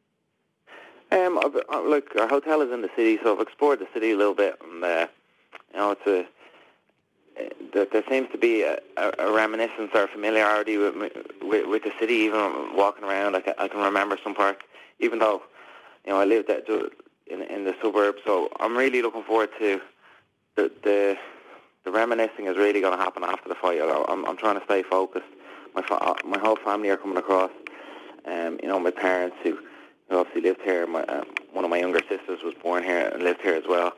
[1.13, 4.13] Um, I've, uh, like our hotel is in the city, so I've explored the city
[4.13, 5.07] a little bit, and uh,
[5.73, 6.21] you know, it's a
[7.39, 10.95] uh, there, there seems to be a, a, a reminiscence or familiarity with,
[11.43, 12.15] with with the city.
[12.15, 14.61] Even walking around, I I can remember some parts,
[15.01, 15.43] even though
[16.07, 16.67] you know I lived at,
[17.27, 18.21] in in the suburbs.
[18.25, 19.83] So I'm really looking forward to
[20.57, 21.19] the the,
[21.85, 23.81] the reminiscing is really going to happen after the fight.
[23.83, 25.27] I'm I'm trying to stay focused.
[25.75, 27.51] My fa- my whole family are coming across.
[28.25, 29.59] Um, you know, my parents who
[30.13, 30.87] obviously lived here.
[30.87, 33.93] My, uh, one of my younger sisters was born here and lived here as well.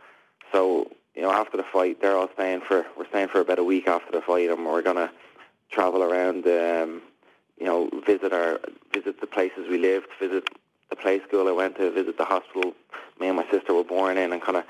[0.53, 3.65] So you know, after the fight, they're all staying for we're staying for about a
[3.65, 5.11] week after the fight, and we're gonna
[5.71, 6.47] travel around.
[6.47, 7.03] Um,
[7.59, 8.61] you know, visit our
[8.93, 10.49] visit the places we lived, visit
[10.91, 12.75] the play school I went to, visit the hospital
[13.21, 14.65] me and my sister were born in, and kind of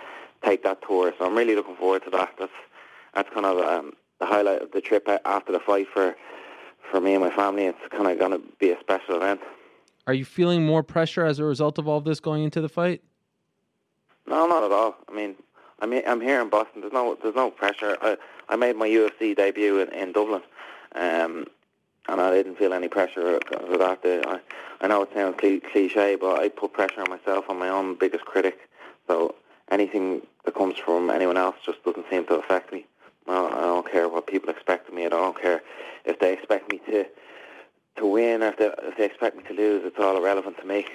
[0.45, 1.13] take that tour.
[1.19, 2.35] So I'm really looking forward to that.
[2.39, 2.53] That's
[3.15, 6.15] that's kind of um, the highlight of the trip after the fight for
[6.91, 7.65] for me and my family.
[7.65, 9.41] It's kind of going to be a special event.
[10.07, 12.69] Are you feeling more pressure as a result of all of this going into the
[12.69, 13.03] fight?
[14.27, 14.97] No, not at all.
[15.09, 15.35] I mean,
[15.81, 16.81] I'm I'm here in Boston.
[16.83, 17.97] There's no there's no pressure.
[18.01, 18.17] I
[18.49, 20.43] I made my UFC debut in, in Dublin,
[20.95, 21.47] Um,
[22.09, 24.01] and I didn't feel any pressure of that.
[24.05, 24.41] I,
[24.83, 27.47] I know it sounds cliche, but I put pressure on myself.
[27.49, 28.69] I'm my own biggest critic.
[29.07, 29.35] So
[29.71, 32.85] anything that comes from anyone else just doesn't seem to affect me.
[33.27, 35.07] I don't care what people expect of me.
[35.07, 35.63] I don't care
[36.05, 37.07] if they expect me to
[37.97, 39.83] to win or if they, if they expect me to lose.
[39.85, 40.87] It's all irrelevant to me.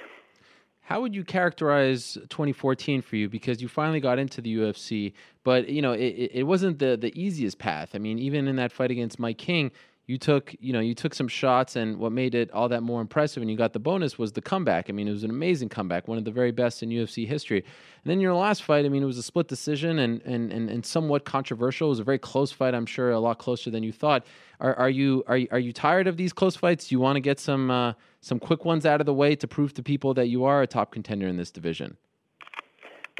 [0.82, 3.28] How would you characterize 2014 for you?
[3.28, 5.12] Because you finally got into the UFC,
[5.44, 7.90] but you know it, it wasn't the the easiest path.
[7.94, 9.70] I mean, even in that fight against Mike King,
[10.06, 13.00] you took you know you took some shots and what made it all that more
[13.00, 14.88] impressive and you got the bonus was the comeback.
[14.88, 17.58] I mean it was an amazing comeback one of the very best in ufc history.
[17.58, 20.68] And then your last fight i mean it was a split decision and and and,
[20.68, 21.88] and somewhat controversial.
[21.88, 24.26] It was a very close fight i'm sure a lot closer than you thought.
[24.58, 26.88] Are, are you are, are you tired of these close fights?
[26.88, 29.46] Do you want to get some uh, some quick ones out of the way to
[29.46, 31.96] prove to people that you are a top contender in this division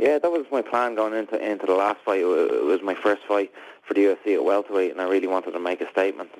[0.00, 2.20] yeah, that was my plan going into into the last fight.
[2.20, 3.52] It was my first fight
[3.82, 6.30] for the UFC at welterweight, and I really wanted to make a statement.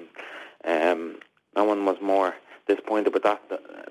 [0.65, 1.17] And um,
[1.55, 2.35] no one was more
[2.67, 3.43] disappointed with that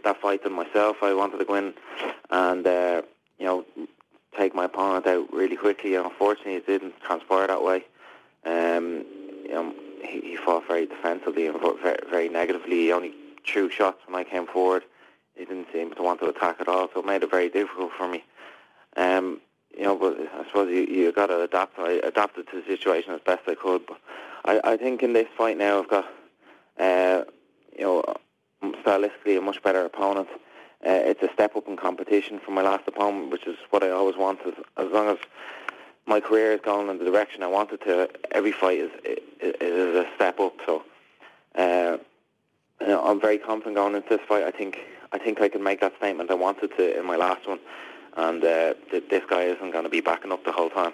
[0.04, 0.98] that fight than myself.
[1.04, 1.74] I wanted to go in
[2.32, 3.02] and uh,
[3.38, 3.66] you know
[4.38, 7.84] take my opponent out really quickly, and unfortunately, it didn't transpire that way.
[8.46, 9.06] Um,
[9.44, 9.74] you know,
[10.04, 12.72] he, he fought very defensively and very, very negatively.
[12.72, 13.14] He only
[13.46, 14.84] threw shots when I came forward.
[15.36, 17.92] He didn't seem to want to attack at all, so it made it very difficult
[17.98, 18.24] for me.
[18.98, 19.42] Um,
[19.78, 21.80] you know, but I suppose you you got to adapt.
[21.80, 24.00] I adapted to the situation as best I could, but
[24.46, 26.06] I I think in this fight now I've got
[26.80, 27.24] uh,
[27.78, 28.04] you know,
[28.84, 30.28] stylistically a much better opponent.
[30.86, 33.90] Uh, it's a step up in competition from my last opponent, which is what I
[33.90, 34.54] always wanted.
[34.78, 35.18] As long as
[36.06, 39.96] my career is going in the direction I wanted to, every fight is is, is
[39.96, 40.54] a step up.
[40.66, 40.84] So,
[41.56, 41.98] uh,
[42.82, 44.44] you know, I'm very confident going into this fight.
[44.44, 44.80] I think
[45.12, 47.60] I think I can make that statement I wanted to in my last one,
[48.18, 50.94] and uh, th- this guy isn't going to be backing up the whole time.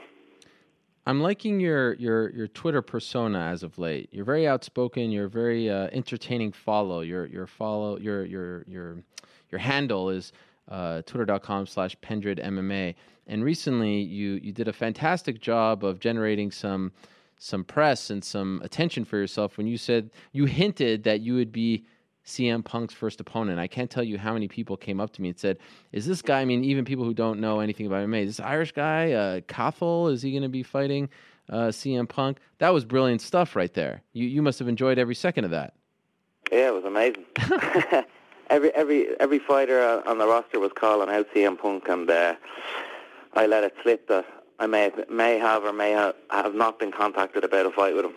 [1.08, 4.10] I'm liking your your your Twitter persona as of late.
[4.12, 5.12] You're very outspoken.
[5.12, 6.52] You're very uh, entertaining.
[6.52, 9.04] Follow your your follow your your your
[9.52, 10.34] your handle is
[10.70, 12.96] uh, twitter.com slash pendred MMA.
[13.28, 16.92] And recently, you you did a fantastic job of generating some
[17.38, 21.52] some press and some attention for yourself when you said you hinted that you would
[21.52, 21.84] be
[22.26, 23.60] CM Punk's first opponent.
[23.60, 25.58] I can't tell you how many people came up to me and said,
[25.92, 26.42] "Is this guy?
[26.42, 30.22] I mean, even people who don't know anything about MMA, this Irish guy, uh, is
[30.22, 31.10] he going to be fighting
[31.50, 34.02] uh, CM Punk?" That was brilliant stuff right there.
[34.14, 35.74] You you must have enjoyed every second of that.
[36.52, 37.26] Yeah, it was amazing.
[38.50, 42.36] every every every fighter on the roster was calling out CM Punk, and uh,
[43.34, 44.26] I let it slip that
[44.58, 48.06] I may may have or may have, have not been contacted about a fight with
[48.06, 48.16] him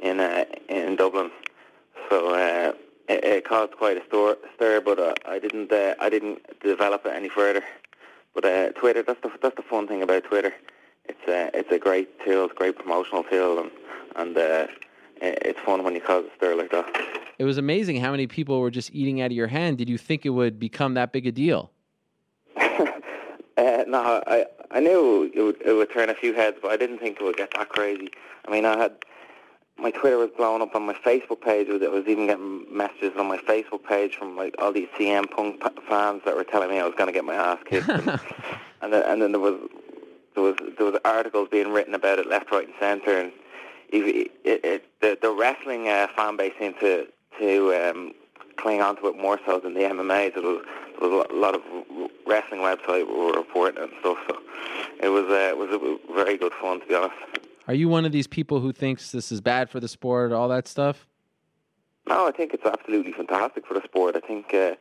[0.00, 1.32] in uh, in Dublin.
[2.08, 2.34] So.
[2.34, 2.72] Uh,
[3.08, 7.06] it, it caused quite a stir, stir but uh, I didn't uh, I didn't develop
[7.06, 7.62] it any further.
[8.34, 10.54] But uh, Twitter, that's the that's the fun thing about Twitter.
[11.06, 13.70] It's uh, it's a great tool, it's a great promotional tool, and
[14.16, 14.66] and uh,
[15.20, 16.86] it's fun when you cause a stir like that.
[17.38, 19.78] It was amazing how many people were just eating out of your hand.
[19.78, 21.70] Did you think it would become that big a deal?
[22.60, 22.88] uh,
[23.56, 26.98] no, I I knew it would, it would turn a few heads, but I didn't
[26.98, 28.10] think it would get that crazy.
[28.46, 28.92] I mean, I had
[29.78, 31.68] my Twitter was blowing up on my Facebook page.
[31.70, 35.62] I was even getting messages on my Facebook page from like all these CM Punk
[35.88, 38.08] fans that were telling me I was going to get my ass kicked, and,
[38.82, 39.60] and then and then there was
[40.34, 43.32] there was there was articles being written about it left, right, and centre, and
[43.90, 47.06] it, it, it, the the wrestling uh, fan base seemed to
[47.38, 48.12] to um,
[48.56, 50.34] cling onto it more so than the MMA.
[50.34, 50.64] There was,
[51.00, 51.62] there was a lot of
[52.26, 54.18] wrestling websites were reporting and stuff.
[54.28, 54.38] So
[55.00, 57.14] it was uh, it was a very good fun to be honest.
[57.68, 60.48] Are you one of these people who thinks this is bad for the sport, all
[60.48, 61.06] that stuff?
[62.08, 64.16] No, I think it's absolutely fantastic for the sport.
[64.16, 64.74] I think uh,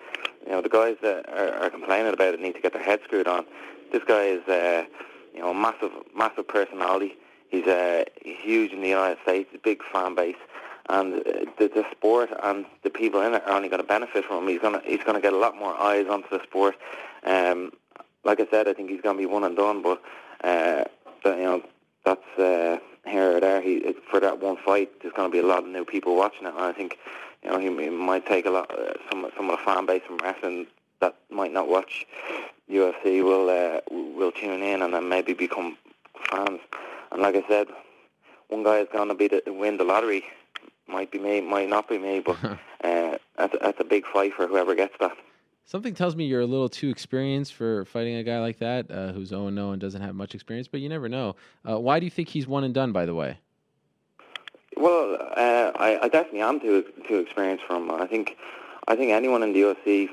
[0.46, 3.04] you know the guys that are, are, complaining about it need to get their heads
[3.04, 3.46] screwed on.
[3.92, 4.86] This guy is uh,
[5.34, 7.18] you know a massive, massive personality.
[7.50, 10.38] He's uh, huge in the United States, a big fan base,
[10.88, 14.24] and uh, the, the sport and the people in it are only going to benefit
[14.24, 14.48] from him.
[14.48, 16.76] He's going to he's going to get a lot more eyes onto the sport.
[17.26, 17.74] Um,
[18.24, 20.02] like I said, I think he's going to be one and done, but
[20.42, 20.86] uh,
[21.26, 21.62] you know
[22.08, 23.62] that's uh, here or there.
[23.62, 26.48] He for that one fight, there's going to be a lot of new people watching
[26.48, 26.98] it, and I think
[27.44, 30.04] you know he, he might take a lot uh, some some of the fan base
[30.08, 30.68] from wrestling
[31.02, 32.06] that might not watch
[32.70, 35.78] UFC will uh, will tune in and then maybe become
[36.32, 36.60] fans.
[37.12, 37.68] And like I said,
[38.48, 40.24] one guy is going to be the, win the lottery.
[40.88, 42.58] Might be me, might not be me, but uh,
[43.38, 45.18] that's, that's a big fight for whoever gets that.
[45.68, 49.12] Something tells me you're a little too experienced for fighting a guy like that, uh,
[49.12, 51.36] who's 0 0 and doesn't have much experience, but you never know.
[51.70, 53.38] Uh, why do you think he's one and done, by the way?
[54.78, 57.92] Well, uh, I, I, definitely am too too experienced for him.
[57.92, 58.38] I think
[58.88, 60.10] I think anyone in the UFC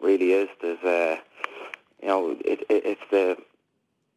[0.00, 0.48] really is.
[0.60, 1.16] There's, uh,
[2.00, 3.36] you know, it, it, it's the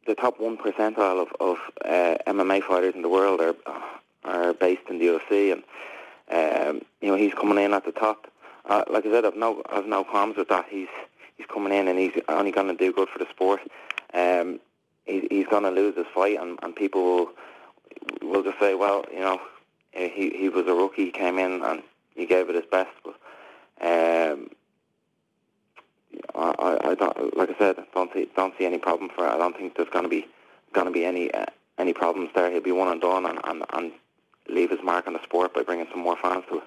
[0.06, 3.56] the top one percentile of, of uh, MMA fighters in the world are
[4.24, 5.64] are based in the UFC, and
[6.30, 8.28] um, you know, he's coming in at the top.
[8.68, 10.66] Uh, like I said, I've no, I've no qualms with that.
[10.70, 10.88] He's
[11.38, 13.62] he's coming in and he's only going to do good for the sport.
[14.14, 14.60] Um,
[15.06, 17.30] he, he's going to lose his fight, and, and people will
[18.22, 19.40] will just say, well, you know,
[19.94, 21.84] he he was a rookie, he came in and
[22.16, 22.92] he gave it his best.
[23.04, 23.16] But
[23.82, 24.50] um,
[26.34, 29.30] I, I don't, like I said, don't see don't see any problem for it.
[29.30, 30.28] I don't think there's going to be
[30.74, 31.46] going to be any uh,
[31.78, 32.50] any problems there.
[32.52, 33.92] He'll be one and done, and, and and
[34.48, 36.64] leave his mark on the sport by bringing some more fans to it.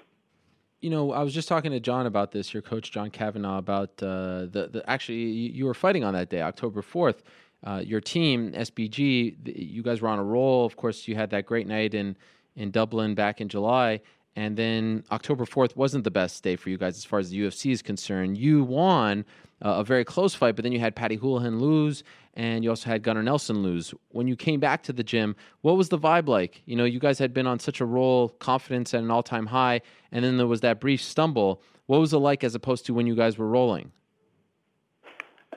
[0.80, 3.90] You know, I was just talking to John about this, your coach John Kavanagh, about
[4.00, 7.22] uh, the the actually you, were fighting on that day, October fourth.
[7.64, 10.64] Uh, your team, SBG, you guys were on a roll.
[10.64, 12.16] Of course, you had that great night in
[12.54, 14.00] in Dublin back in July,
[14.36, 17.40] and then October 4th wasn't the best day for you guys as far as the
[17.40, 18.38] UFC is concerned.
[18.38, 19.24] You won
[19.64, 22.88] uh, a very close fight, but then you had Paddy Holohan lose, and you also
[22.88, 23.92] had Gunnar Nelson lose.
[24.10, 26.62] When you came back to the gym, what was the vibe like?
[26.66, 29.46] You know, you guys had been on such a roll, confidence at an all time
[29.46, 29.80] high,
[30.12, 31.60] and then there was that brief stumble.
[31.86, 33.90] What was it like as opposed to when you guys were rolling?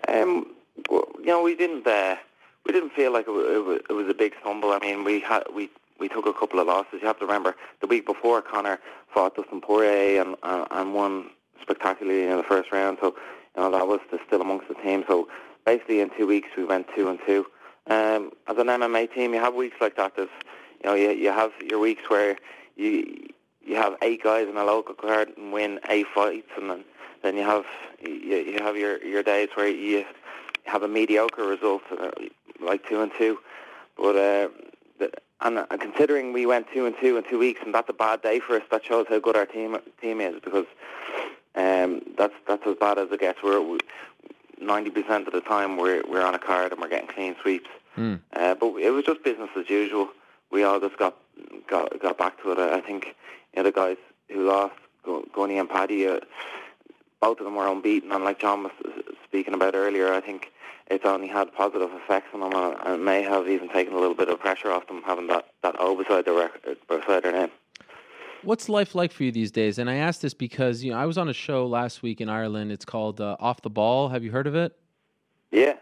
[0.08, 0.56] Um,
[0.90, 1.86] well, you know, we didn't.
[1.86, 2.16] Uh,
[2.66, 4.72] we didn't feel like it it was a big stumble.
[4.72, 5.70] I mean, we had we
[6.02, 7.00] we took a couple of losses.
[7.00, 8.80] You have to remember the week before Conor
[9.14, 11.30] fought Dustin Poirier and uh, and won
[11.62, 12.98] spectacularly in the first round.
[13.00, 13.16] So
[13.56, 15.06] you know that was still amongst the team.
[15.08, 15.30] So
[15.66, 17.46] basically, in two weeks we went two and two.
[17.88, 20.16] Um, as an MMA team, you have weeks like that.
[20.16, 20.30] There's
[20.84, 22.38] you know you you have your weeks where
[22.76, 23.28] you
[23.64, 26.84] you have eight guys in a local card and win eight fights, and then
[27.22, 27.66] then you have
[28.02, 30.04] you, you have your your days where you
[30.66, 32.10] have a mediocre result, uh,
[32.60, 33.38] like two and two.
[33.98, 34.48] But uh,
[35.42, 38.22] and uh, considering we went two and two in two weeks, and that's a bad
[38.22, 40.66] day for us, that shows how good our team team is because
[41.56, 43.42] um, that's that's as bad as it gets.
[43.44, 43.78] We're
[44.60, 47.70] ninety percent of the time we're we're on a card and we're getting clean sweeps.
[47.98, 48.22] Mm.
[48.34, 50.10] Uh, but it was just business as usual.
[50.52, 51.18] We all just got
[51.68, 52.60] got got back to it.
[52.60, 53.16] I think
[53.54, 53.98] you know, the guys
[54.30, 54.76] who lost,
[55.34, 56.20] Gunny and Paddy, uh,
[57.20, 58.12] both of them were unbeaten.
[58.12, 58.72] And like John was
[59.24, 60.52] speaking about earlier, I think
[60.92, 64.28] it's only had positive effects on them and may have even taken a little bit
[64.28, 67.52] of pressure off them having that, that O beside their, record, beside their name.
[68.44, 69.78] What's life like for you these days?
[69.78, 72.28] And I ask this because you know I was on a show last week in
[72.28, 72.72] Ireland.
[72.72, 74.10] It's called uh, Off the Ball.
[74.10, 74.76] Have you heard of it?
[75.52, 75.76] Yeah,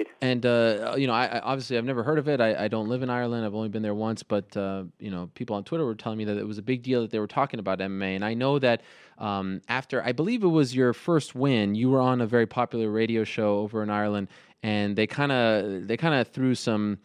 [0.00, 0.12] indeed.
[0.20, 2.40] And uh, you know, I, I, obviously I've never heard of it.
[2.40, 3.44] I, I, don't live in Ireland.
[3.44, 4.22] I've only been there once.
[4.22, 6.82] But uh, you know, people on Twitter were telling me that it was a big
[6.82, 8.16] deal that they were talking about MMA.
[8.16, 8.82] And I know that
[9.18, 12.90] um, after I believe it was your first win, you were on a very popular
[12.90, 14.28] radio show over in Ireland,
[14.62, 16.98] and they kind of they kind of threw some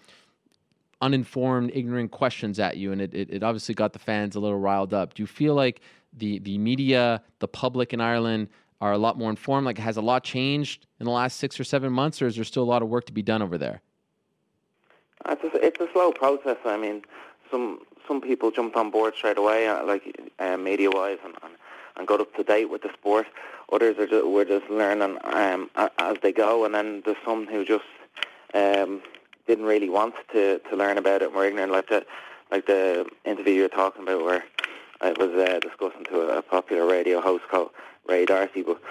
[1.02, 4.58] uninformed, ignorant questions at you, and it, it, it, obviously got the fans a little
[4.58, 5.14] riled up.
[5.14, 5.82] Do you feel like
[6.14, 8.48] the the media, the public in Ireland
[8.82, 9.66] are a lot more informed?
[9.66, 12.44] Like, has a lot changed in the last six or seven months, or is there
[12.44, 13.82] still a lot of work to be done over there?
[15.28, 16.58] It's a, it's a slow process.
[16.66, 17.04] I mean,
[17.50, 20.04] some some people jumped on board straight away, uh, like
[20.38, 21.54] uh, media wise, and, and
[21.98, 23.28] and got up to date with the sport.
[23.72, 27.66] Others are just, were just learning um, as they go, and then there's some who
[27.66, 27.86] just
[28.54, 29.02] um,
[29.48, 32.06] didn't really want to, to learn about it and were ignorant, like the
[32.52, 34.44] like the interview you were talking about, where
[35.02, 37.72] I was uh, discussing to a, popular radio host called
[38.08, 38.82] Ray D'Arcy, but.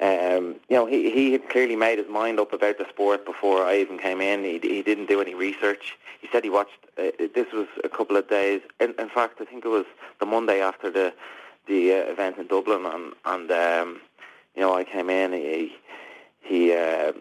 [0.00, 3.62] Um, you know, he he had clearly made his mind up about the sport before
[3.62, 4.42] I even came in.
[4.42, 5.96] He he didn't do any research.
[6.20, 6.78] He said he watched.
[6.98, 8.60] Uh, this was a couple of days.
[8.80, 9.86] In, in fact, I think it was
[10.18, 11.14] the Monday after the
[11.68, 14.00] the uh, event in Dublin, and and um,
[14.56, 15.32] you know I came in.
[15.32, 15.76] He
[16.40, 17.12] he uh,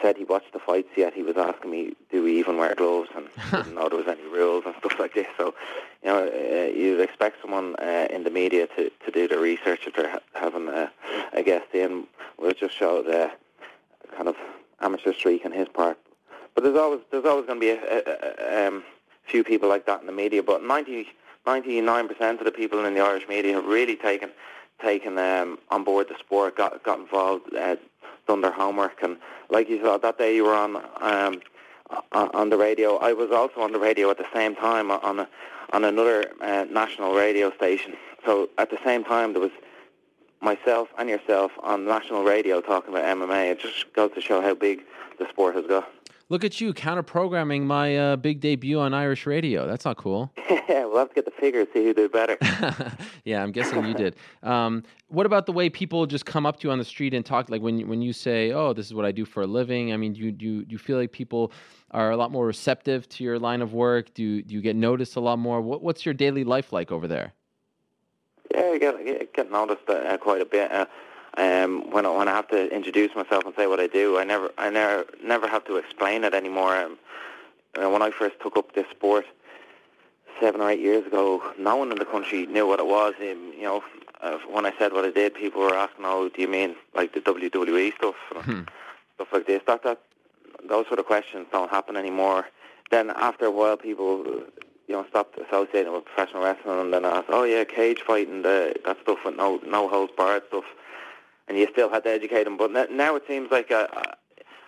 [0.00, 0.88] said he watched the fights.
[0.96, 4.08] Yet he was asking me, "Do we even wear gloves?" And didn't know there was
[4.08, 5.26] any rules and stuff like this.
[5.36, 5.54] So
[6.02, 9.86] you know uh, you'd expect someone uh, in the media to, to do the research
[9.86, 10.90] if they're ha- having a,
[11.32, 12.06] a guest in.
[12.38, 13.30] We'll just show the
[14.16, 14.36] kind of
[14.80, 15.98] amateur streak on his part.
[16.54, 18.84] But there's always there's always going to be a, a, a um,
[19.24, 20.42] few people like that in the media.
[20.42, 21.08] But ninety
[21.46, 24.30] 99% of the people in the Irish media have really taken
[24.80, 27.76] taken um, on board the sport, got got involved, uh,
[28.26, 29.16] done their homework, and
[29.50, 31.40] like you saw that day you were on um,
[32.12, 32.96] on the radio.
[32.96, 35.28] I was also on the radio at the same time on a,
[35.72, 37.94] on another uh, national radio station.
[38.24, 39.50] So at the same time there was
[40.40, 43.52] myself and yourself on national radio talking about MMA.
[43.52, 44.82] It just goes to show how big
[45.18, 45.88] the sport has got.
[46.28, 49.66] Look at you counter programming my uh, big debut on Irish radio.
[49.66, 50.32] That's not cool.
[50.48, 52.38] yeah, we'll have to get the figures, see who did better.
[53.24, 54.16] yeah, I'm guessing you did.
[54.42, 57.24] Um, what about the way people just come up to you on the street and
[57.24, 57.50] talk?
[57.50, 59.96] Like when when you say, "Oh, this is what I do for a living." I
[59.96, 61.52] mean, do you do you, do you feel like people
[61.90, 64.14] are a lot more receptive to your line of work?
[64.14, 65.60] Do do you get noticed a lot more?
[65.60, 67.34] What, what's your daily life like over there?
[68.54, 70.72] Yeah, I get get noticed uh, quite a bit.
[70.72, 70.86] Uh,
[71.36, 74.24] um, when I, when I have to introduce myself and say what I do, I
[74.24, 76.76] never I never never have to explain it anymore.
[76.76, 76.98] Um,
[77.74, 79.24] when I first took up this sport
[80.40, 83.14] seven or eight years ago, no one in the country knew what it was.
[83.20, 83.82] Um, you know,
[84.20, 87.12] uh, when I said what I did, people were asking, "Oh, do you mean like
[87.14, 88.62] the WWE stuff, Hmm.
[89.14, 90.00] stuff like this?" That that
[90.68, 92.46] those sort of questions don't happen anymore.
[92.90, 94.24] Then after a while, people
[94.86, 98.74] you know stopped associating with professional wrestling, and then asked, "Oh yeah, cage fighting, the,
[98.84, 100.64] that stuff with no no holds barred stuff,"
[101.52, 102.56] and you still had to educate them.
[102.56, 103.86] But now it seems like uh,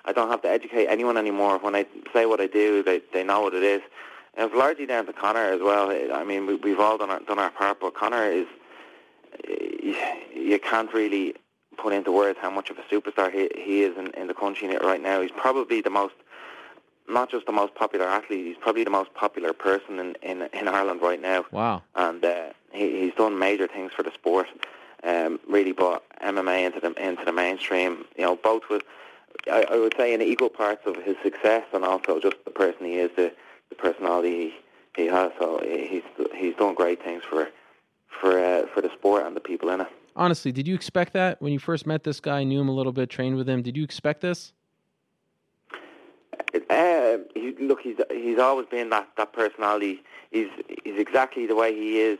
[0.04, 1.58] I don't have to educate anyone anymore.
[1.58, 3.80] When I say what I do, they they know what it is.
[4.34, 5.90] And it's largely down to Conor as well.
[6.12, 8.46] I mean, we, we've all done our, done our part, but Conor is
[9.48, 9.96] you,
[10.34, 11.34] you can't really
[11.78, 14.68] put into words how much of a superstar he, he is in, in the country
[14.76, 15.22] right now.
[15.22, 16.14] He's probably the most,
[17.08, 20.68] not just the most popular athlete, he's probably the most popular person in, in, in
[20.68, 21.46] Ireland right now.
[21.50, 21.82] Wow.
[21.94, 24.48] And uh, he, he's done major things for the sport.
[25.04, 28.04] Um, really brought MMA into the into the mainstream.
[28.16, 28.82] You know, both with
[29.50, 32.86] I, I would say in equal parts of his success and also just the person
[32.86, 33.32] he is, the,
[33.68, 34.54] the personality
[34.96, 35.32] he, he has.
[35.38, 36.02] So he's
[36.34, 37.48] he's done great things for
[38.20, 39.88] for uh, for the sport and the people in it.
[40.16, 42.92] Honestly, did you expect that when you first met this guy, knew him a little
[42.92, 43.62] bit, trained with him?
[43.62, 44.52] Did you expect this?
[46.70, 50.02] Uh, he, look, he's he's always been that, that personality.
[50.30, 50.48] He's
[50.84, 52.18] he's exactly the way he is.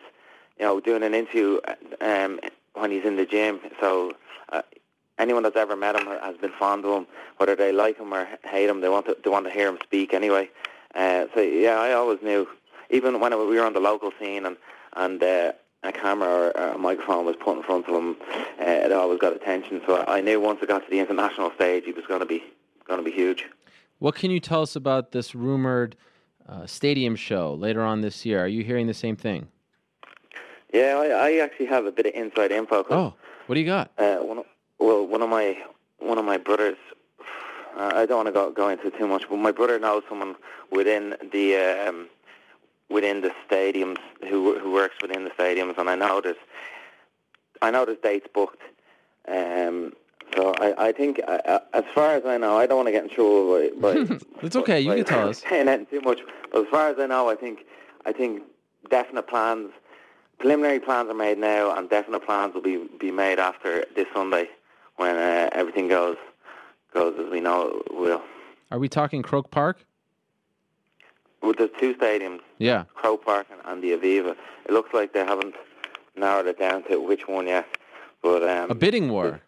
[0.59, 1.59] You know, doing an interview
[2.01, 2.39] um,
[2.75, 3.61] when he's in the gym.
[3.81, 4.13] So
[4.53, 4.63] uh,
[5.19, 7.07] anyone that's ever met him has been fond of him,
[7.39, 8.81] whether they like him or hate him.
[8.81, 10.51] They want to they want to hear him speak anyway.
[10.95, 12.47] Uh, so yeah, I always knew,
[12.91, 14.57] even when we were on the local scene and
[14.95, 15.53] and uh,
[15.83, 18.17] a camera or a microphone was put in front of him,
[18.61, 19.83] uh, it always got attention.
[19.87, 22.43] So I knew once it got to the international stage, he was going to be
[22.87, 23.45] going to be huge.
[23.99, 25.97] What can you tell us about this rumored
[26.49, 28.45] uh, stadium show later on this year?
[28.45, 29.49] Are you hearing the same thing?
[30.75, 32.85] Yeah, I, I actually have a bit of inside info.
[32.91, 33.15] Oh,
[33.47, 33.93] what do you got?
[33.97, 34.45] Uh, one of,
[34.81, 35.57] well, one of my
[35.99, 36.77] one of my brothers.
[37.77, 40.35] Uh, I don't want to go go into too much, but my brother knows someone
[40.73, 42.09] within the um,
[42.91, 43.99] within the stadiums
[44.29, 46.37] who who works within the stadiums, and I know there's
[47.63, 48.61] I know there's dates booked.
[49.29, 49.93] Um,
[50.35, 53.11] so I, I think, as far as I know, I don't want to get in
[53.11, 54.81] trouble by, by It's okay.
[54.81, 55.43] You can tell us.
[55.49, 56.19] saying anything too much.
[56.53, 57.61] But as far as I know, I think
[58.05, 58.43] I think
[58.91, 59.71] definite plans,
[60.39, 64.49] preliminary plans are made now, and definite plans will be be made after this Sunday
[64.97, 66.17] when uh, everything goes
[66.93, 68.23] goes as we know it will.
[68.71, 69.85] Are we talking Croke Park?
[71.43, 72.85] With the two stadiums, Yeah.
[72.95, 74.35] Croke Park and, and the Aviva.
[74.65, 75.55] It looks like they haven't
[76.17, 77.67] narrowed it down to which one yet.
[78.23, 79.41] But um, A bidding war.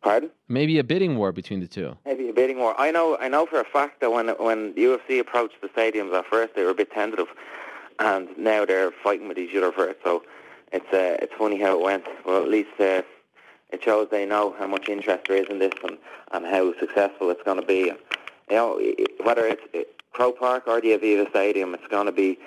[0.00, 0.30] Pardon?
[0.46, 1.96] Maybe a bidding war between the two.
[2.06, 2.74] Maybe a bidding war.
[2.80, 3.18] I know.
[3.18, 6.54] I know for a fact that when when the UFC approached the stadiums at first,
[6.54, 7.26] they were a bit tentative,
[7.98, 9.98] and now they're fighting with each other for it.
[10.04, 10.22] So
[10.72, 12.04] it's uh, it's funny how it went.
[12.24, 13.02] Well, at least uh,
[13.70, 15.98] it shows they know how much interest there is in this and,
[16.32, 17.92] and how successful it's going to be.
[18.50, 18.80] You know,
[19.22, 19.80] whether it's uh,
[20.12, 22.38] Croke Park or the Aviva Stadium, it's going to be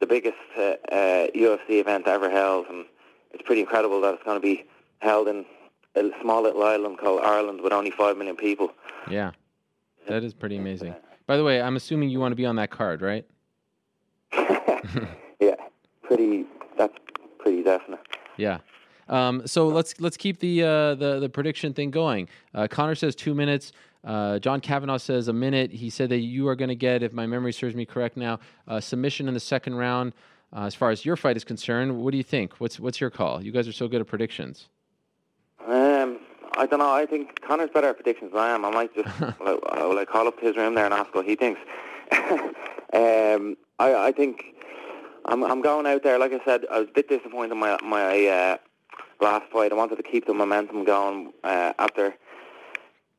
[0.00, 2.84] the biggest uh, uh, UFC event ever held, and
[3.32, 4.64] it's pretty incredible that it's going to be
[5.00, 5.44] held in
[5.94, 8.72] a small little island called Ireland with only five million people.
[9.10, 9.32] Yeah.
[10.08, 10.94] That is pretty amazing.
[11.26, 13.24] By the way, I'm assuming you want to be on that card, right?
[15.40, 15.56] Yeah,
[16.04, 16.46] pretty.
[16.78, 16.96] That's
[17.40, 17.98] pretty definite.
[18.36, 18.58] Yeah.
[19.08, 22.28] Um, so let's let's keep the uh, the the prediction thing going.
[22.54, 23.72] Uh, Conor says two minutes.
[24.04, 25.72] Uh, John Kavanagh says a minute.
[25.72, 28.40] He said that you are going to get, if my memory serves me correct now,
[28.66, 30.12] uh, submission in the second round.
[30.54, 32.60] Uh, as far as your fight is concerned, what do you think?
[32.60, 33.42] What's what's your call?
[33.42, 34.68] You guys are so good at predictions.
[35.66, 36.18] Um,
[36.56, 36.92] I don't know.
[36.92, 38.64] I think Conor's better at predictions than I am.
[38.64, 41.12] I might just will I, will I call up to his room there and ask
[41.14, 41.60] what he thinks.
[42.92, 44.44] um, I, I think
[45.24, 46.18] I'm I'm going out there.
[46.18, 48.56] Like I said, I was a bit disappointed in my my uh,
[49.20, 49.72] last fight.
[49.72, 52.14] I wanted to keep the momentum going uh, after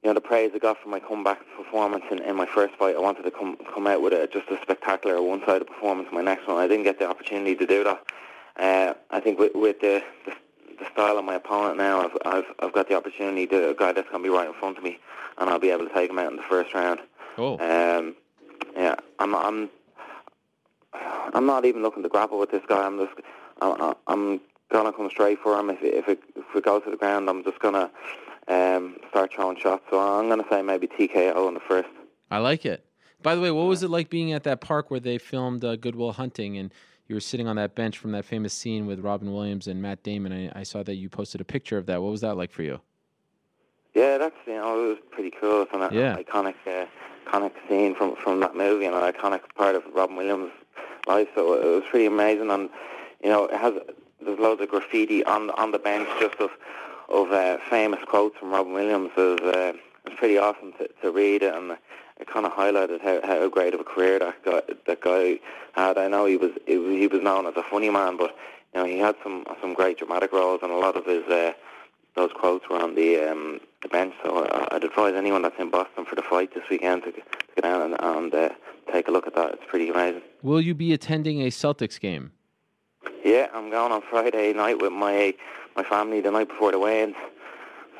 [0.03, 2.95] you know the praise I got from my comeback performance in, in my first fight.
[2.95, 6.23] I wanted to come come out with a, just a spectacular one-sided performance in my
[6.23, 6.57] next one.
[6.57, 8.03] I didn't get the opportunity to do that.
[8.55, 10.33] Uh, I think with, with the, the
[10.79, 13.91] the style of my opponent now, I've I've I've got the opportunity to a guy
[13.93, 14.99] that's going to be right in front of me,
[15.37, 16.99] and I'll be able to take him out in the first round.
[17.37, 17.57] Oh.
[17.57, 18.15] Um,
[18.76, 19.69] yeah, I'm I'm
[21.34, 22.85] I'm not even looking to grapple with this guy.
[22.85, 23.14] I'm just
[23.61, 24.41] I- I'm
[24.72, 25.69] gonna come straight for him.
[25.69, 27.90] If it, if it if to the ground, I'm just gonna
[28.48, 29.84] um, start throwing shots.
[29.90, 31.90] So I'm gonna say maybe TKO in the first.
[32.31, 32.85] I like it.
[33.22, 35.76] By the way, what was it like being at that park where they filmed uh,
[35.77, 36.73] Good Will Hunting and
[37.07, 40.03] you were sitting on that bench from that famous scene with Robin Williams and Matt
[40.03, 40.34] Damon?
[40.34, 42.02] I, I saw that you posted a picture of that.
[42.02, 42.81] What was that like for you?
[43.94, 45.61] Yeah, that's you know it was pretty cool.
[45.61, 46.18] It's an Yeah.
[46.18, 46.85] iconic uh,
[47.23, 50.51] iconic scene from from that movie and an iconic part of Robin Williams'
[51.07, 51.27] life.
[51.35, 52.49] So it was pretty amazing.
[52.51, 52.69] And
[53.23, 53.73] you know it has
[54.21, 56.51] there's loads of graffiti on on the bench just of
[57.09, 59.11] of uh, famous quotes from Robin Williams.
[59.15, 59.73] There's uh,
[60.05, 61.77] it was pretty awesome to, to read it, and
[62.19, 65.39] it kind of highlighted how, how great of a career that guy that guy
[65.73, 65.97] had.
[65.97, 68.35] I know he was he was known as a funny man, but
[68.73, 71.53] you know he had some some great dramatic roles, and a lot of his uh,
[72.15, 74.14] those quotes were on the um, the bench.
[74.23, 77.22] So I'd advise anyone that's in Boston for the fight this weekend to, to
[77.56, 78.49] get down and, and uh,
[78.91, 79.53] take a look at that.
[79.53, 80.22] It's pretty amazing.
[80.41, 82.31] Will you be attending a Celtics game?
[83.23, 85.34] Yeah, I'm going on Friday night with my
[85.76, 87.15] my family the night before the weigh-ins.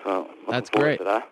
[0.04, 0.98] So that's great.
[0.98, 1.30] To that.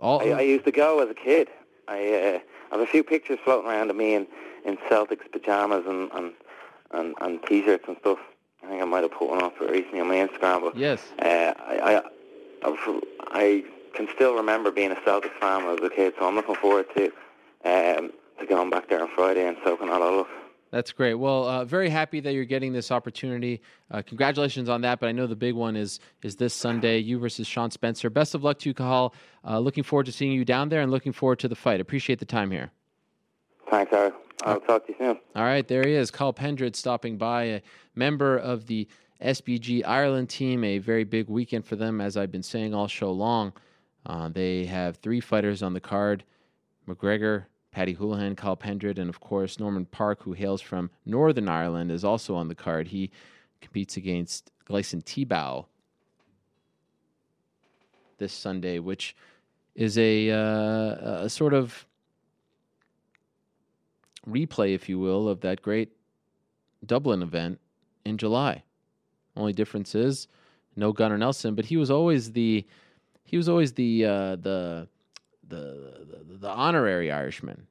[0.00, 1.48] All, I, I, used to go as a kid.
[1.86, 2.38] I uh,
[2.72, 4.26] have a few pictures floating around of me in,
[4.64, 6.32] in Celtics pajamas and, and
[6.90, 8.18] and and t-shirts and stuff.
[8.62, 10.62] I think I might have put one up recently on my Instagram.
[10.62, 12.02] But yes, uh, I,
[12.64, 13.00] I
[13.32, 13.64] I
[13.94, 16.14] can still remember being a Celtics fan as a kid.
[16.18, 17.04] So I'm looking forward to
[17.64, 20.28] um, to going back there on Friday and soaking all up.
[20.70, 21.14] That's great.
[21.14, 23.62] Well, uh, very happy that you're getting this opportunity.
[23.92, 24.98] Uh, congratulations on that.
[24.98, 28.10] But I know the big one is is this Sunday, you versus Sean Spencer.
[28.10, 29.14] Best of luck to you, Cathal.
[29.46, 31.80] Uh, looking forward to seeing you down there and looking forward to the fight.
[31.80, 32.70] Appreciate the time here.
[33.70, 34.14] Thanks, Eric.
[34.42, 35.18] I'll talk to you soon.
[35.36, 37.62] All right, there he is, Cathal Pendred, stopping by, a
[37.94, 38.88] member of the
[39.22, 40.64] SBG Ireland team.
[40.64, 43.52] A very big weekend for them, as I've been saying all show long.
[44.06, 46.24] Uh, they have three fighters on the card:
[46.88, 51.90] McGregor, Paddy Holohan, Cathal Pendred, and of course Norman Parke, who hails from Northern Ireland,
[51.90, 52.88] is also on the card.
[52.88, 53.10] He
[53.60, 55.66] competes against Gleison Tibau
[58.18, 59.16] this Sunday, which
[59.74, 61.86] is a, uh, a sort of
[64.28, 65.92] replay, if you will, of that great
[66.86, 67.60] Dublin event
[68.04, 68.62] in July.
[69.36, 70.28] Only difference is
[70.76, 72.66] no Gunnar Nelson, but he was always the
[73.24, 74.88] he was always the uh, the
[75.46, 77.66] the, the, the honorary Irishman.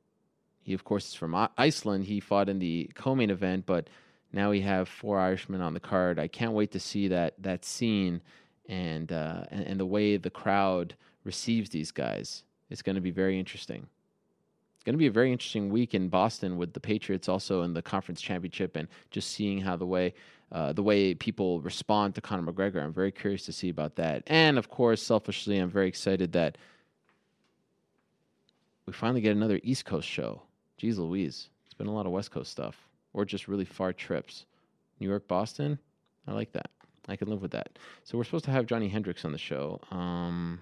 [0.61, 2.05] He, of course, is from Iceland.
[2.05, 3.89] He fought in the co-main event, but
[4.31, 6.19] now we have four Irishmen on the card.
[6.19, 8.21] I can't wait to see that that scene
[8.67, 12.43] and uh, and, and the way the crowd receives these guys.
[12.69, 13.87] It's going to be very interesting.
[14.85, 17.81] Going to be a very interesting week in Boston with the Patriots also in the
[17.81, 20.13] conference championship and just seeing how the way
[20.51, 22.83] uh, the way people respond to Conor McGregor.
[22.83, 24.23] I'm very curious to see about that.
[24.27, 26.57] And of course, selfishly, I'm very excited that
[28.85, 30.41] we finally get another East Coast show.
[30.77, 31.49] Geez Louise.
[31.65, 32.75] It's been a lot of West Coast stuff
[33.13, 34.45] or just really far trips.
[34.99, 35.79] New York, Boston.
[36.27, 36.69] I like that.
[37.07, 37.79] I can live with that.
[38.03, 39.79] So we're supposed to have Johnny Hendricks on the show.
[39.91, 40.61] Um,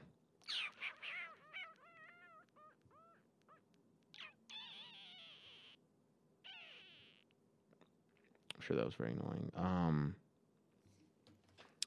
[8.62, 9.52] I'm sure that was very annoying.
[9.58, 10.16] Um,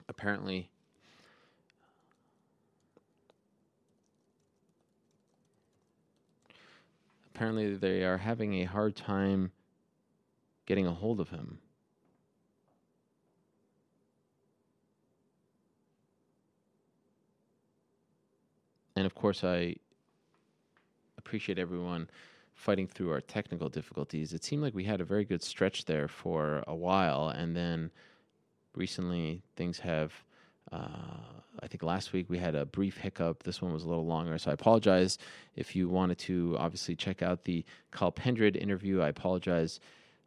[0.08, 0.68] apparently,
[7.32, 9.52] apparently they are having a hard time
[10.66, 11.58] getting a hold of him.
[18.96, 19.76] And of course, I
[21.18, 22.10] appreciate everyone
[22.54, 24.32] fighting through our technical difficulties.
[24.32, 27.90] It seemed like we had a very good stretch there for a while, and then
[28.74, 30.12] recently things have
[30.72, 33.42] uh, I think last week we had a brief hiccup.
[33.42, 35.18] This one was a little longer, so I apologize.
[35.56, 39.80] If you wanted to obviously check out the Cathal Pendred interview, I apologize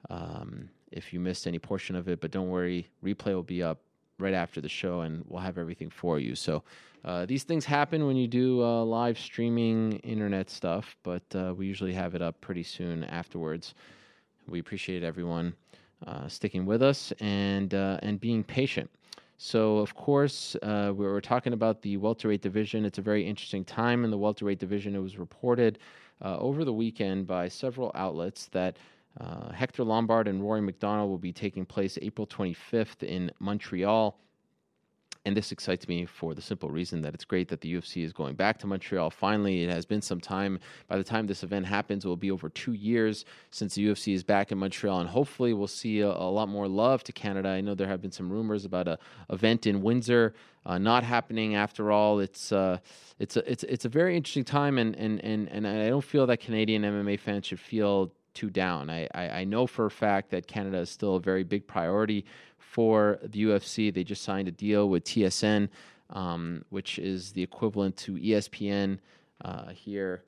[0.09, 3.81] um, if you missed any portion of it, but don't worry, replay will be up
[4.19, 6.35] right after the show and we'll have everything for you.
[6.35, 6.63] So
[7.05, 11.67] uh, these things happen when you do uh, live streaming internet stuff, but uh, we
[11.67, 13.75] usually have it up pretty soon afterwards.
[14.47, 15.53] We appreciate everyone
[16.05, 18.89] uh, sticking with us and uh, and being patient.
[19.39, 22.85] So, of course, uh, we were talking about the welterweight division.
[22.85, 24.95] It's a very interesting time in the welterweight division.
[24.95, 25.77] It was reported
[26.23, 28.77] uh, over the weekend by several outlets that
[29.19, 34.17] uh, Hector Lombard and Rory MacDonald will be taking place April 25th in Montreal.
[35.25, 38.13] And this excites me for the simple reason that it's great that the UFC is
[38.13, 39.09] going back to Montreal.
[39.09, 40.57] Finally, it has been some time.
[40.87, 44.13] By the time this event happens, it will be over two years since the UFC
[44.13, 45.01] is back in Montreal.
[45.01, 47.49] And hopefully, we'll see a, a lot more love to Canada.
[47.49, 48.99] I know there have been some rumors about a
[49.29, 50.33] event in Windsor
[50.65, 52.21] uh, not happening after all.
[52.21, 52.77] It's, uh,
[53.19, 54.77] it's, a, it's, it's a very interesting time.
[54.77, 58.89] And, and, and, and I don't feel that Canadian MMA fans should feel too down.
[58.91, 62.23] I, I, I, know for a fact that Canada is still a very big priority
[62.59, 63.91] for the UFC.
[63.91, 65.69] They just signed a deal with TSN,
[66.11, 68.99] um, which is the equivalent to ESPN
[69.43, 70.23] uh, here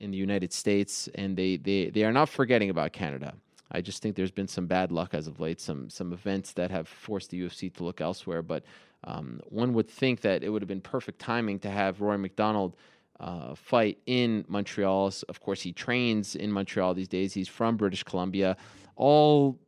[0.00, 3.32] in the United States, and they, they, they are not forgetting about Canada.
[3.72, 6.70] I just think there's been some bad luck as of late, some some events that
[6.70, 8.42] have forced the UFC to look elsewhere.
[8.42, 8.62] But
[9.02, 12.76] um, one would think that it would have been perfect timing to have Rory MacDonald
[13.20, 15.12] uh, fight in Montreal.
[15.28, 17.32] Of course, he trains in Montreal these days.
[17.34, 18.56] He's from British Columbia.
[18.94, 19.58] All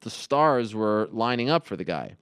[0.00, 2.16] the stars were lining up for the guy.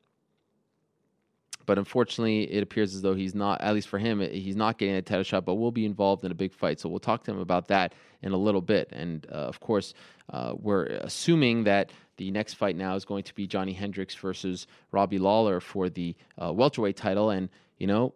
[1.67, 4.95] but unfortunately, it appears as though he's not, at least for him, he's not getting
[4.95, 6.81] a title shot, but will be involved in a big fight.
[6.81, 8.89] So we'll talk to him about that in a little bit.
[8.93, 9.95] And uh, of course,
[10.33, 14.67] uh, we're assuming that the next fight now is going to be Johnny Hendricks versus
[14.93, 17.31] Robbie Lawler for the uh, welterweight title.
[17.31, 17.49] And,
[17.79, 18.15] you know,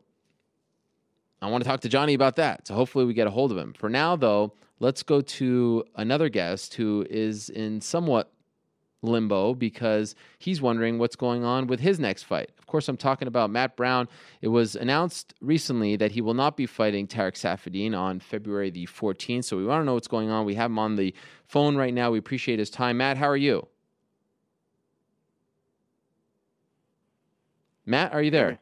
[1.40, 2.66] I want to talk to Johnny about that.
[2.66, 3.72] So hopefully we get a hold of him.
[3.72, 8.32] For now, though, let's go to another guest who is in somewhat
[9.02, 12.50] limbo because he's wondering what's going on with his next fight.
[12.58, 14.08] Of course, I'm talking about Matt Brown.
[14.42, 18.86] It was announced recently that he will not be fighting Tarec Saffiedine on February the
[18.86, 19.44] 14th.
[19.44, 20.44] So we want to know what's going on.
[20.44, 21.14] We have him on the
[21.46, 22.10] phone right now.
[22.10, 22.96] We appreciate his time.
[22.98, 23.66] Matt, how are you?
[27.86, 28.58] Matt, are you there?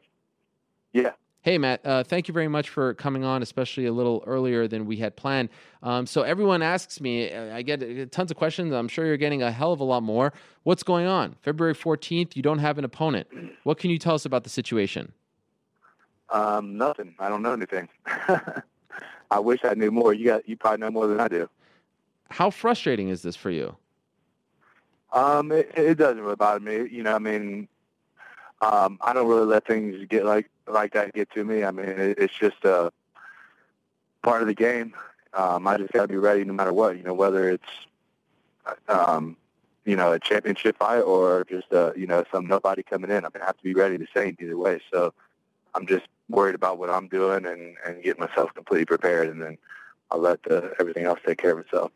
[0.93, 1.11] Yeah.
[1.47, 4.85] Hey, Matt, uh, thank you very much for coming on, especially a little earlier than
[4.85, 5.47] we had planned.
[5.81, 8.73] Um, so, everyone asks me, uh, I get uh, tons of questions.
[8.73, 10.33] I'm sure you're getting a hell of a lot more.
[10.63, 11.37] What's going on?
[11.41, 13.29] February 14th, you don't have an opponent.
[13.63, 15.13] What can you tell us about the situation?
[16.31, 17.15] Um, nothing.
[17.17, 17.87] I don't know anything.
[19.31, 20.13] I wish I knew more.
[20.13, 21.49] You got, you probably know more than I do.
[22.29, 23.73] How frustrating is this for you?
[25.13, 26.89] Um, it, it doesn't really bother me.
[26.91, 27.69] You know, I mean,
[28.61, 31.63] um, I don't really let things get like like that get to me.
[31.63, 32.91] I mean, it's just a
[34.21, 34.93] part of the game.
[35.33, 36.97] Um, I just got to be ready no matter what.
[36.97, 37.63] You know, whether it's
[38.87, 39.37] um,
[39.85, 43.25] you know a championship fight or just uh, you know some nobody coming in.
[43.25, 44.79] I mean, I have to be ready to same either way.
[44.91, 45.13] So
[45.75, 49.57] I'm just worried about what I'm doing and and get myself completely prepared, and then
[50.11, 51.91] I'll let the, everything else take care of itself.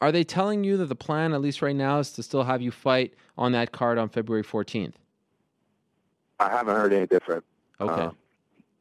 [0.00, 2.60] Are they telling you that the plan, at least right now, is to still have
[2.60, 4.94] you fight on that card on February 14th?
[6.40, 7.44] I haven't heard any different.
[7.80, 8.02] Okay.
[8.02, 8.16] Um,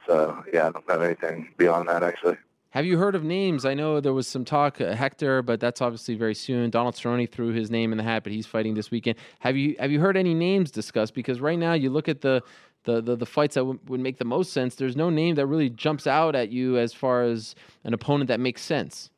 [0.07, 2.37] so yeah, I don't have anything beyond that actually.
[2.71, 3.65] Have you heard of names?
[3.65, 6.69] I know there was some talk uh, Hector, but that's obviously very soon.
[6.69, 9.17] Donald Cerrone threw his name in the hat, but he's fighting this weekend.
[9.39, 11.13] Have you have you heard any names discussed?
[11.13, 12.41] Because right now you look at the
[12.85, 14.75] the the, the fights that w- would make the most sense.
[14.75, 18.39] There's no name that really jumps out at you as far as an opponent that
[18.39, 19.09] makes sense.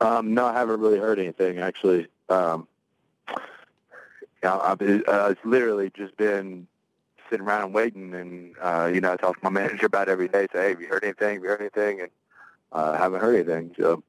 [0.00, 2.06] Um, no, I haven't really heard anything actually.
[2.28, 2.68] Um,
[4.42, 6.68] yeah, I've, uh, it's literally just been
[7.30, 10.12] sitting around and waiting, and uh, you know, I talk to my manager about it
[10.12, 10.46] every day.
[10.52, 11.34] Say, hey, have you heard anything?
[11.34, 12.00] Have you heard anything?
[12.00, 12.10] And
[12.72, 13.74] uh, I haven't heard anything.
[13.78, 14.02] So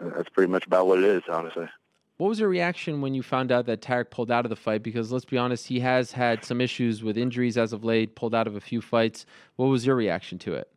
[0.00, 1.68] that's pretty much about what it is, honestly.
[2.16, 4.82] What was your reaction when you found out that Tarec pulled out of the fight?
[4.82, 8.14] Because let's be honest, he has had some issues with injuries as of late.
[8.14, 9.24] Pulled out of a few fights.
[9.56, 10.70] What was your reaction to it?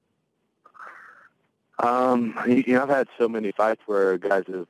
[1.79, 4.67] Um, you know, I've had so many fights where guys have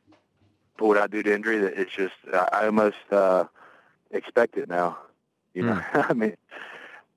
[0.77, 2.15] pulled out due to injury that it's just
[2.51, 3.45] I almost uh,
[4.09, 4.97] expect it now.
[5.53, 6.05] You know, mm.
[6.09, 6.35] I mean,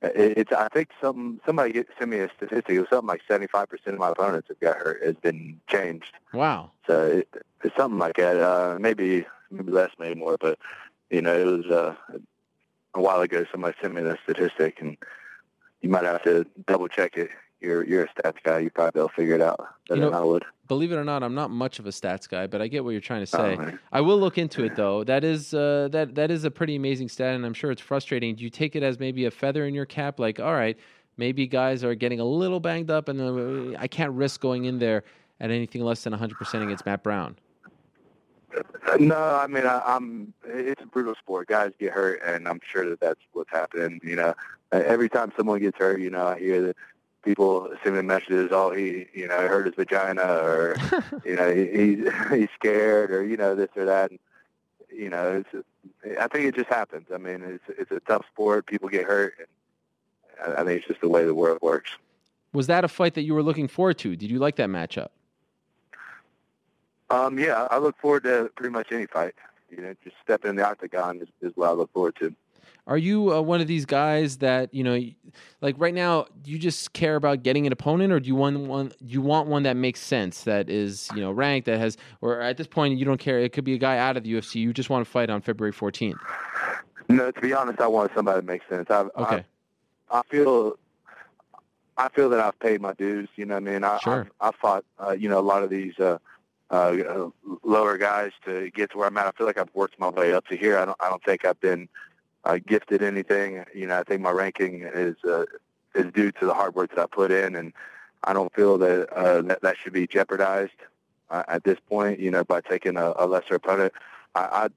[0.02, 2.70] it's I think some somebody sent me a statistic.
[2.70, 5.60] It was something like seventy five percent of my opponents have got hurt has been
[5.68, 6.12] changed.
[6.32, 6.70] Wow.
[6.86, 7.28] So it,
[7.64, 8.36] it's something like that.
[8.36, 10.58] Uh, maybe maybe less, maybe more, but
[11.10, 11.94] you know, it was uh,
[12.94, 13.44] a while ago.
[13.50, 14.96] Somebody sent me that statistic, and
[15.80, 17.30] you might have to double check it
[17.60, 18.58] you're you're a stats guy.
[18.60, 19.58] You probably will figure it out
[19.88, 20.44] better you know, than I would.
[20.68, 22.90] Believe it or not, I'm not much of a stats guy, but I get what
[22.90, 23.56] you're trying to say.
[23.58, 25.04] Oh, I will look into it though.
[25.04, 28.34] That is uh, that that is a pretty amazing stat, and I'm sure it's frustrating.
[28.34, 30.18] Do you take it as maybe a feather in your cap?
[30.18, 30.76] Like, all right,
[31.16, 34.78] maybe guys are getting a little banged up, and uh, I can't risk going in
[34.78, 35.04] there
[35.40, 37.36] at anything less than 100 percent against Matt Brown.
[38.98, 40.32] No, I mean I, I'm.
[40.44, 41.48] It's a brutal sport.
[41.48, 44.00] Guys get hurt, and I'm sure that that's what's happening.
[44.02, 44.34] You know,
[44.72, 46.76] every time someone gets hurt, you know, I hear that
[47.26, 50.76] people sending messages, oh, he, you know, hurt his vagina, or
[51.26, 51.96] you know, he,
[52.38, 54.10] he's scared, or you know, this or that.
[54.10, 54.20] And,
[54.90, 55.66] you know, it's,
[56.18, 57.08] I think it just happens.
[57.12, 58.66] I mean, it's it's a tough sport.
[58.66, 59.34] People get hurt.
[60.44, 61.90] And I think it's just the way the world works.
[62.52, 64.16] Was that a fight that you were looking forward to?
[64.16, 65.08] Did you like that matchup?
[67.10, 69.34] Um, yeah, I look forward to pretty much any fight.
[69.70, 72.34] You know, just stepping in the octagon is, is what I look forward to.
[72.88, 75.00] Are you uh, one of these guys that you know,
[75.60, 78.92] like right now, you just care about getting an opponent, or do you want one?
[79.00, 82.56] You want one that makes sense, that is you know ranked, that has, or at
[82.56, 83.40] this point you don't care.
[83.40, 84.56] It could be a guy out of the UFC.
[84.56, 86.14] You just want to fight on February 14th.
[87.08, 88.88] No, to be honest, I want somebody that makes sense.
[88.90, 89.44] I, okay.
[90.10, 90.78] I, I feel
[91.96, 93.28] I feel that I've paid my dues.
[93.36, 93.84] You know what I mean?
[93.84, 94.28] I, sure.
[94.40, 96.18] I, I fought, uh, you know, a lot of these uh,
[96.70, 97.30] uh,
[97.64, 99.26] lower guys to get to where I'm at.
[99.26, 100.78] I feel like I've worked my way up to here.
[100.78, 101.88] I don't, I don't think I've been
[102.46, 103.64] uh, gifted anything.
[103.74, 105.44] You know, I think my ranking is uh,
[105.94, 107.72] is due to the hard work that I put in, and
[108.24, 110.80] I don't feel that uh, that, that should be jeopardized
[111.30, 112.20] uh, at this point.
[112.20, 113.92] You know, by taking a, a lesser opponent,
[114.34, 114.68] I, I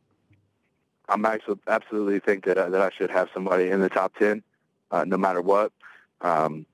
[1.14, 4.41] I'm actually absolutely think that uh, that I should have somebody in the top ten,
[4.90, 5.72] uh, no matter what.
[6.22, 6.66] Um,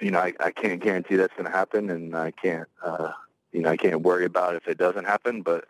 [0.00, 3.12] you know, I, I can't guarantee that's going to happen, and I can't, uh,
[3.52, 5.42] you know, I can't worry about if it doesn't happen.
[5.42, 5.66] But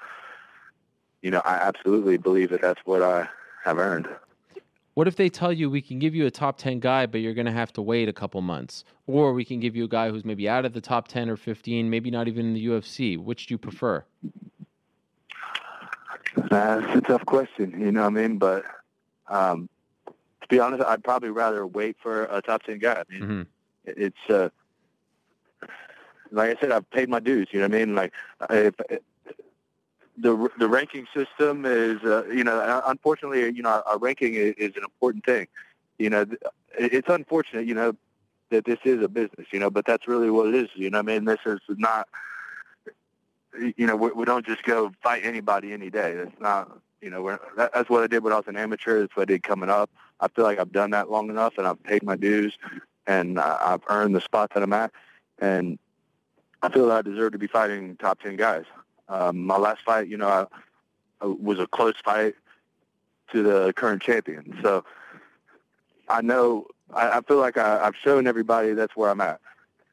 [1.23, 3.29] you know, I absolutely believe that that's what I
[3.67, 4.09] have earned.
[4.95, 7.35] What if they tell you we can give you a top 10 guy, but you're
[7.35, 8.85] going to have to wait a couple months?
[9.07, 11.37] Or we can give you a guy who's maybe out of the top 10 or
[11.37, 13.19] 15, maybe not even in the UFC.
[13.19, 14.05] Which do you prefer?
[16.49, 18.39] That's a tough question, you know what I mean?
[18.39, 18.65] But
[19.29, 19.69] um,
[20.07, 23.03] to be honest, I'd probably rather wait for a top 10 guy.
[23.03, 23.43] I mean, mm-hmm.
[23.85, 24.49] it's, uh,
[26.31, 27.95] like I said, I've paid my dues, you know what I mean?
[27.95, 28.13] Like,
[28.49, 28.75] if,
[30.19, 34.77] the the ranking system is uh, you know unfortunately you know our, ranking is, is,
[34.77, 35.47] an important thing.
[35.99, 36.27] You know
[36.79, 37.95] it's unfortunate you know
[38.51, 40.99] that this is a business you know but that's really what it is you know
[40.99, 42.09] I mean this is not
[43.77, 46.15] you know we, we don't just go fight anybody any day.
[46.15, 49.01] That's not you know that, that's what I did when I was an amateur.
[49.01, 49.91] That's what I did coming up.
[50.21, 52.57] I feel like I've done that long enough and I've paid my dues
[53.07, 54.91] and uh, I've earned the spot that I'm at
[55.39, 55.79] and
[56.63, 58.65] I feel that I deserve to be fighting top ten guys.
[59.09, 60.47] Um, my last fight, you know, I,
[61.21, 62.35] I was a close fight
[63.33, 64.59] to the current champion.
[64.63, 64.85] So
[66.09, 69.41] I know, I, I feel like I, I've shown everybody that's where I'm at,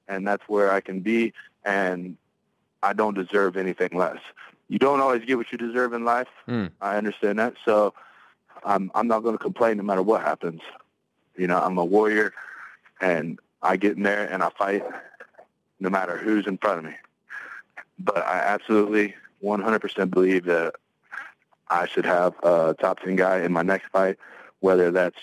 [0.07, 1.34] and that's where I can be,
[1.64, 2.18] and
[2.81, 4.19] I don't deserve anything less.
[4.68, 6.27] You don't always get what you deserve in life.
[6.48, 6.72] Mm.
[6.81, 7.53] I understand that.
[7.64, 7.94] So
[8.65, 10.61] I'm I'm not going to complain no matter what happens.
[11.35, 12.34] You know, I'm a warrior,
[13.02, 14.84] and I get in there and I fight
[15.80, 16.95] no matter who's in front of me
[18.03, 20.75] but I absolutely 100% believe that
[21.69, 24.17] I should have a top 10 guy in my next fight,
[24.59, 25.17] whether that's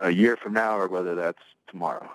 [0.00, 2.10] a year from now or whether that's tomorrow.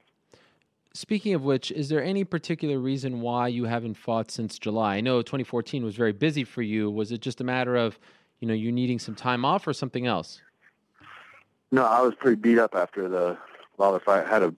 [0.93, 4.97] Speaking of which, is there any particular reason why you haven't fought since July?
[4.97, 6.89] I know 2014 was very busy for you.
[6.89, 7.99] Was it just a matter of,
[8.39, 10.41] you know, you needing some time off or something else?
[11.71, 13.37] No, I was pretty beat up after the
[13.77, 14.25] Lawler fight.
[14.25, 14.53] I had a,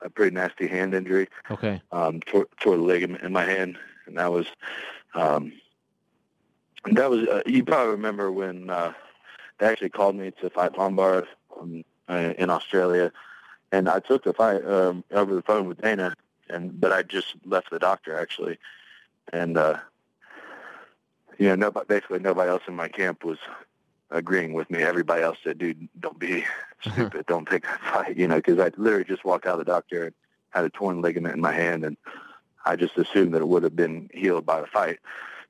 [0.00, 1.28] a pretty nasty hand injury.
[1.50, 1.82] Okay.
[1.92, 3.76] Um, tore, tore the ligament in my hand
[4.06, 4.46] and that was
[5.14, 5.52] um,
[6.92, 8.92] that was uh, you probably remember when uh,
[9.58, 11.26] they actually called me to fight Lombard
[11.60, 13.12] um, in Australia,
[13.72, 16.14] and I took the fight um, over the phone with Dana,
[16.48, 18.58] and but I just left the doctor actually,
[19.32, 19.78] and uh,
[21.38, 23.38] you know nobody basically nobody else in my camp was
[24.10, 24.82] agreeing with me.
[24.82, 26.44] Everybody else said, "Dude, don't be
[26.80, 27.26] stupid.
[27.26, 30.06] don't take that fight." You know, because I literally just walked out of the doctor
[30.06, 30.14] and
[30.50, 31.96] had a torn ligament in my hand, and
[32.64, 34.98] I just assumed that it would have been healed by the fight,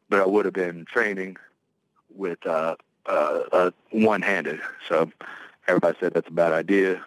[0.08, 1.36] but I would have been training
[2.14, 2.76] with uh,
[3.06, 4.60] uh, uh, one-handed.
[4.88, 5.10] So
[5.68, 7.04] everybody said that's a bad idea,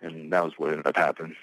[0.00, 1.36] and that was what ended up happening.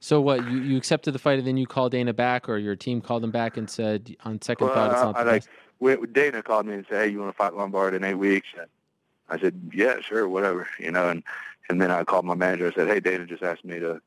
[0.00, 2.76] So what you, you accepted the fight and then you called Dana back, or your
[2.76, 5.34] team called him back and said on second well, thought it's not I, the I,
[5.34, 5.48] best.
[5.80, 8.48] Like, Dana called me and said, "Hey, you want to fight Lombard in eight weeks?"
[8.58, 8.68] And
[9.28, 11.22] I said, "Yeah, sure, whatever." You know, and
[11.68, 12.68] and then I called my manager.
[12.68, 14.00] I said, "Hey, Dana just asked me to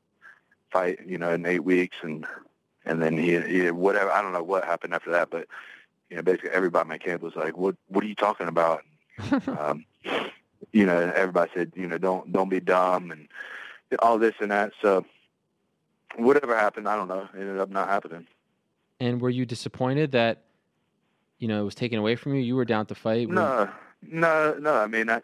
[0.70, 2.26] fight, you know, in eight weeks, and
[2.84, 5.46] and then he, he whatever I don't know what happened after that, but
[6.08, 8.82] you know basically everybody in my camp was like, "What what are you talking about?"
[9.58, 9.84] um,
[10.72, 13.28] you know, everybody said, you know, don't don't be dumb and
[14.00, 14.72] all this and that.
[14.80, 15.04] So
[16.16, 18.26] whatever happened, I don't know, it ended up not happening.
[18.98, 20.44] And were you disappointed that
[21.38, 22.40] you know it was taken away from you?
[22.40, 23.28] You were down to fight.
[23.28, 23.68] No,
[24.02, 24.74] no, no.
[24.74, 25.22] I mean, I,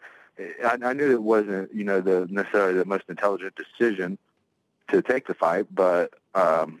[0.63, 4.17] I I knew it wasn't you know the necessarily the most intelligent decision
[4.89, 6.79] to take the fight, but um,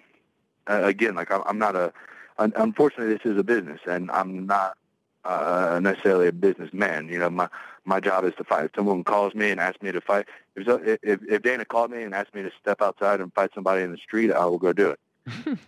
[0.69, 1.93] uh, again, like I'm, I'm not a.
[2.39, 4.77] Unfortunately, this is a business, and I'm not
[5.25, 7.09] uh, necessarily a businessman.
[7.09, 7.49] You know, my
[7.85, 8.65] my job is to fight.
[8.65, 12.03] If someone calls me and asks me to fight, if if, if Dana called me
[12.03, 14.73] and asked me to step outside and fight somebody in the street, I will go
[14.73, 14.99] do it.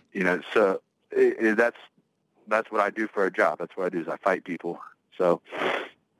[0.12, 1.76] you know, so it, it, that's
[2.46, 3.58] that's what I do for a job.
[3.58, 4.80] That's what I do is I fight people.
[5.16, 5.40] So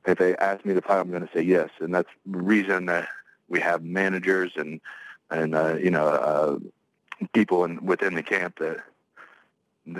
[0.06, 2.86] if they ask me to fight, I'm going to say yes, and that's the reason
[2.86, 3.08] that
[3.48, 4.80] we have managers and
[5.30, 6.58] and uh, you know uh,
[7.32, 8.78] people in, within the camp that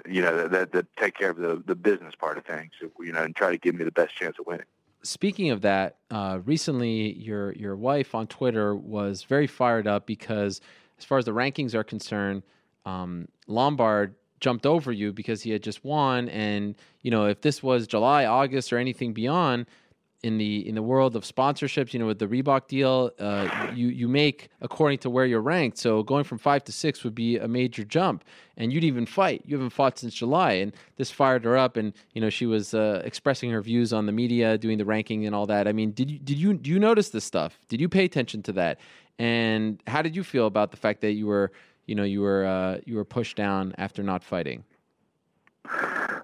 [0.08, 2.70] you know that, that take care of the the business part of things,
[3.00, 4.66] you know, and try to give me the best chance of winning.
[5.02, 10.60] Speaking of that, uh, recently your your wife on Twitter was very fired up because,
[10.98, 12.42] as far as the rankings are concerned,
[12.84, 17.62] um, Lombard jumped over you because he had just won, and you know if this
[17.62, 19.66] was July, August, or anything beyond,
[20.22, 23.88] in the in the world of sponsorships, you know, with the Reebok deal, uh, you
[23.88, 25.78] you make according to where you're ranked.
[25.78, 28.24] So going from five to six would be a major jump,
[28.56, 29.42] and you'd even fight.
[29.46, 31.76] You haven't fought since July, and this fired her up.
[31.76, 35.24] And you know, she was uh, expressing her views on the media, doing the ranking
[35.24, 35.66] and all that.
[35.66, 37.58] I mean, did you did you do you notice this stuff?
[37.68, 38.78] Did you pay attention to that?
[39.18, 41.50] And how did you feel about the fact that you were
[41.86, 44.64] you know you were uh, you were pushed down after not fighting?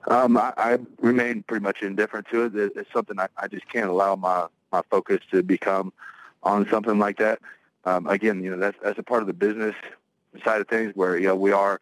[0.09, 2.73] Um, I, I remain pretty much indifferent to it.
[2.77, 5.93] It's something I, I just can't allow my, my focus to become
[6.43, 7.41] on something like that.
[7.85, 9.75] Um, again, you know, that's, that's a part of the business
[10.45, 11.81] side of things where, you know, we are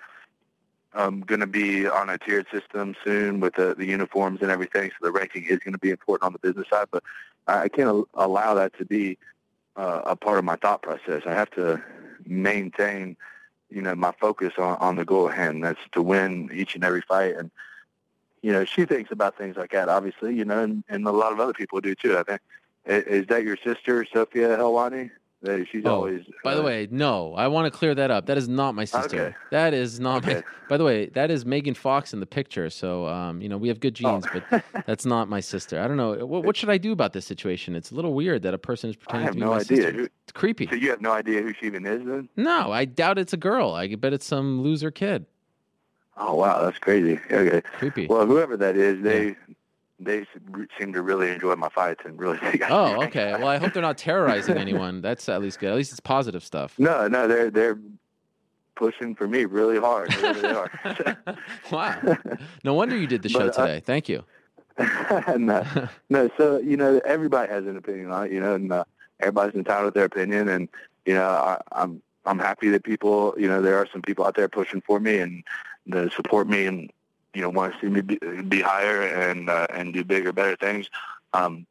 [0.95, 4.91] um, going to be on a tiered system soon with the, the uniforms and everything.
[4.91, 7.03] So the ranking is going to be important on the business side, but
[7.47, 9.19] I can't allow that to be
[9.77, 11.23] uh, a part of my thought process.
[11.27, 11.83] I have to
[12.27, 13.17] maintain,
[13.75, 15.65] you know, my focus on, on the goal at hand.
[15.65, 17.37] That's to win each and every fight.
[17.37, 17.51] And
[18.43, 21.33] you know, she thinks about things like that, obviously, you know, and, and a lot
[21.33, 22.17] of other people do too.
[22.19, 22.41] I think.
[22.87, 25.11] Is that your sister, Sophia Helwani?
[25.71, 26.23] She's Oh, always.
[26.43, 28.27] By the uh, way, no, I want to clear that up.
[28.27, 29.21] That is not my sister.
[29.27, 29.37] Okay.
[29.51, 30.25] That is not.
[30.25, 30.43] My, Okay.
[30.69, 32.71] by the way, that is Megan Fox in the picture.
[32.71, 34.21] So, um, you know, we have good Oh.
[34.21, 35.81] genes, but that's not my sister.
[35.81, 36.25] I don't know.
[36.27, 37.75] What, what should I do about this situation?
[37.75, 39.77] It's a little weird that a person is pretending to be no my idea.
[39.83, 40.01] sister.
[40.25, 40.67] It's creepy.
[40.69, 42.29] So you have no idea who she even is, then?
[42.37, 43.73] No, I doubt it's a girl.
[43.73, 45.27] I bet it's some loser kid.
[46.17, 47.19] Oh wow, that's crazy.
[47.31, 47.61] Okay.
[47.79, 48.07] Creepy.
[48.07, 49.35] Well, whoever that is, they
[50.05, 50.27] they
[50.79, 52.63] seem to really enjoy my fights and really think.
[52.63, 53.33] I Oh, okay.
[53.33, 55.01] Well, I hope they're not terrorizing anyone.
[55.01, 55.71] That's at least good.
[55.71, 56.75] At least it's positive stuff.
[56.79, 57.79] No, no, they're they're
[58.77, 60.11] pushing for me really hard.
[60.13, 61.19] They are.
[61.71, 62.17] Wow.
[62.65, 63.81] No wonder you did the show But, uh, today.
[63.81, 64.25] Thank you.
[65.37, 65.65] no,
[66.11, 66.29] no.
[66.37, 68.33] So you know, everybody has an opinion on it.
[68.33, 68.85] You know, and uh,
[69.21, 70.49] everybody's entitled to their opinion.
[70.49, 70.69] And
[71.07, 73.35] you know, I, I'm I'm happy that people.
[73.39, 75.45] You know, there are some people out there pushing for me and
[75.87, 76.91] that support me and
[77.35, 80.57] you know want to see me be, be higher and uh, and do bigger, better
[80.57, 80.89] things.
[81.33, 81.67] Um,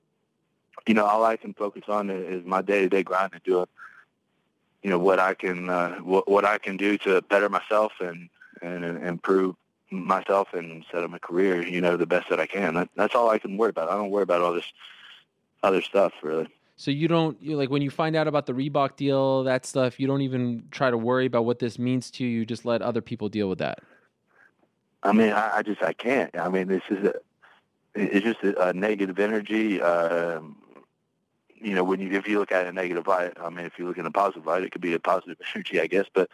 [0.87, 3.67] you know, all I can focus on is my day-to-day grind and doing,
[4.81, 8.29] you know, what I can uh, what, what I can do to better myself and
[8.61, 9.55] and, and improve
[9.89, 12.73] myself and set up my career, you know, the best that I can.
[12.73, 13.89] That, that's all I can worry about.
[13.89, 14.71] I don't worry about all this
[15.61, 16.47] other stuff really.
[16.75, 19.99] So you don't you like when you find out about the Reebok deal, that stuff.
[19.99, 22.39] You don't even try to worry about what this means to you.
[22.39, 23.79] You just let other people deal with that.
[25.03, 26.35] I mean, I, I just I can't.
[26.37, 27.13] I mean, this is a,
[27.93, 29.81] it's just a, a negative energy.
[29.81, 30.57] Um,
[31.61, 33.85] you know, when you if you look at a negative light, I mean, if you
[33.85, 36.05] look in a positive light, it could be a positive energy, I guess.
[36.13, 36.29] But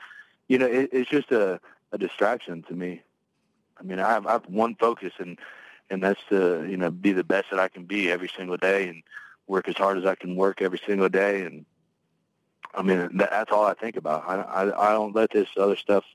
[0.48, 1.60] you know, it, it's just a,
[1.91, 3.02] a distraction to me.
[3.80, 5.38] I mean, I have I have one focus, and
[5.90, 8.88] and that's to you know be the best that I can be every single day,
[8.88, 9.04] and
[9.48, 11.66] work as hard as I can work every single day, and
[12.74, 14.24] I mean that, that's all I think about.
[14.28, 16.06] I, I I don't let this other stuff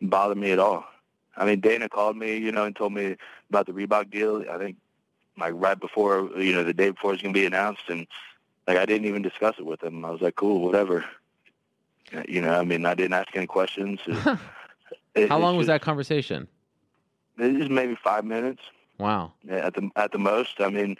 [0.00, 0.86] bother me at all.
[1.36, 3.16] I mean, Dana called me, you know, and told me
[3.50, 4.44] about the Reebok deal.
[4.50, 4.76] I think
[5.38, 8.06] like right before, you know, the day before it's going to be announced, and
[8.68, 10.04] like I didn't even discuss it with him.
[10.04, 11.04] I was like, cool, whatever.
[12.14, 14.00] Uh, you know, I mean, I didn't ask any questions.
[15.16, 16.48] It- it- How long was that conversation?
[17.38, 18.62] It was maybe five minutes
[18.98, 19.32] Wow.
[19.48, 20.60] at the at the most.
[20.60, 20.96] I mean,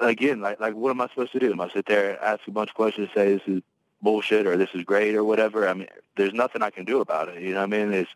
[0.00, 1.52] again, like like what am I supposed to do?
[1.52, 3.62] Am I sit there ask a bunch of questions, say this is
[4.02, 5.68] bullshit or this is great or whatever?
[5.68, 7.42] I mean, there's nothing I can do about it.
[7.42, 7.92] You know what I mean?
[7.92, 8.10] It's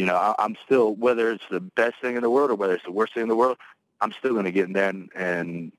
[0.00, 2.72] you know, I, I'm still whether it's the best thing in the world or whether
[2.72, 3.58] it's the worst thing in the world,
[4.00, 5.72] I'm still going to get in there and, and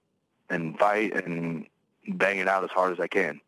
[0.47, 1.65] and fight and
[2.07, 3.41] bang it out as hard as I can.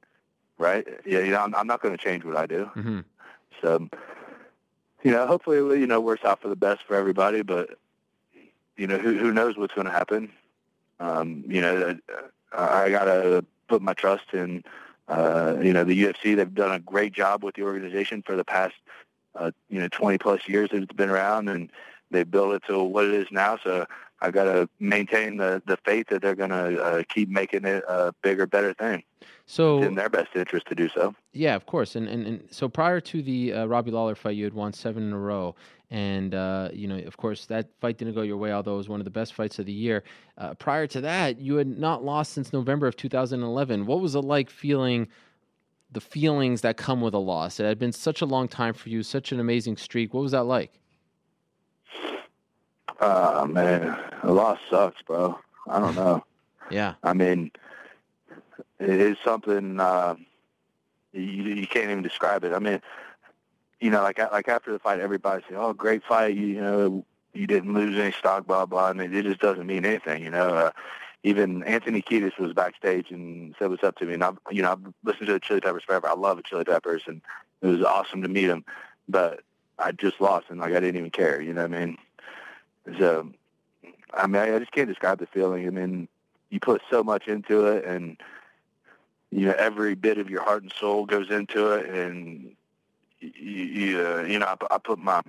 [0.57, 0.87] Right?
[1.05, 2.65] Yeah, you know, I'm, I'm not going to change what I do.
[2.73, 2.99] hmm
[3.61, 3.87] So,
[5.03, 7.43] you know, hopefully, you know, works out for the best for everybody.
[7.43, 7.77] But
[8.75, 10.31] you know, who who knows what's going to happen?
[10.99, 11.99] Um, you know,
[12.51, 14.63] uh, I gotta put my trust in.
[15.07, 16.35] Uh, you know, the UFC.
[16.35, 18.75] They've done a great job with the organization for the past,
[19.35, 21.71] uh, you know, 20 plus years that it's been around, and
[22.11, 23.57] they built it to what it is now.
[23.63, 23.85] So
[24.21, 27.83] I got to maintain the the faith that they're going to uh, keep making it
[27.87, 29.03] a bigger, better thing.
[29.45, 31.13] So It's in their best interest to do so.
[31.33, 31.95] Yeah, of course.
[31.95, 35.03] And and, and so prior to the uh, Robbie Lawler fight, you had won seven
[35.03, 35.55] in a row,
[35.91, 38.89] and uh, you know, of course, that fight didn't go your way, although it was
[38.89, 40.03] one of the best fights of the year.
[40.37, 43.85] Uh, prior to that, you had not lost since November of 2011.
[43.85, 45.07] What was it like feeling?
[45.93, 47.59] The feelings that come with a loss.
[47.59, 50.13] It had been such a long time for you, such an amazing streak.
[50.13, 50.79] What was that like?
[52.99, 55.39] Uh, man, a loss sucks, bro.
[55.67, 56.23] I don't know.
[56.71, 56.93] Yeah.
[57.03, 57.51] I mean,
[58.79, 60.15] it is something uh,
[61.11, 62.53] you you can't even describe it.
[62.53, 62.81] I mean,
[63.79, 66.35] you know, like like after the fight, everybody say, "Oh, great fight!
[66.35, 69.67] You, you know, you didn't lose any stock, blah blah." And it, it just doesn't
[69.67, 70.49] mean anything, you know.
[70.55, 70.71] Uh,
[71.23, 74.73] even Anthony Kiedis was backstage and said what's up to me, and I've you know
[74.73, 76.07] I've listened to the Chili Peppers forever.
[76.07, 77.21] I love the Chili Peppers, and
[77.61, 78.65] it was awesome to meet him.
[79.07, 79.41] But
[79.79, 81.41] I just lost, and like I didn't even care.
[81.41, 81.97] You know what I mean?
[82.99, 83.31] So,
[84.13, 85.65] I mean, I just can't describe the feeling.
[85.65, 86.09] I mean,
[86.49, 88.17] you put so much into it, and
[89.31, 92.51] you know every bit of your heart and soul goes into it, and
[93.21, 95.21] you, you, uh, you know, I, I put my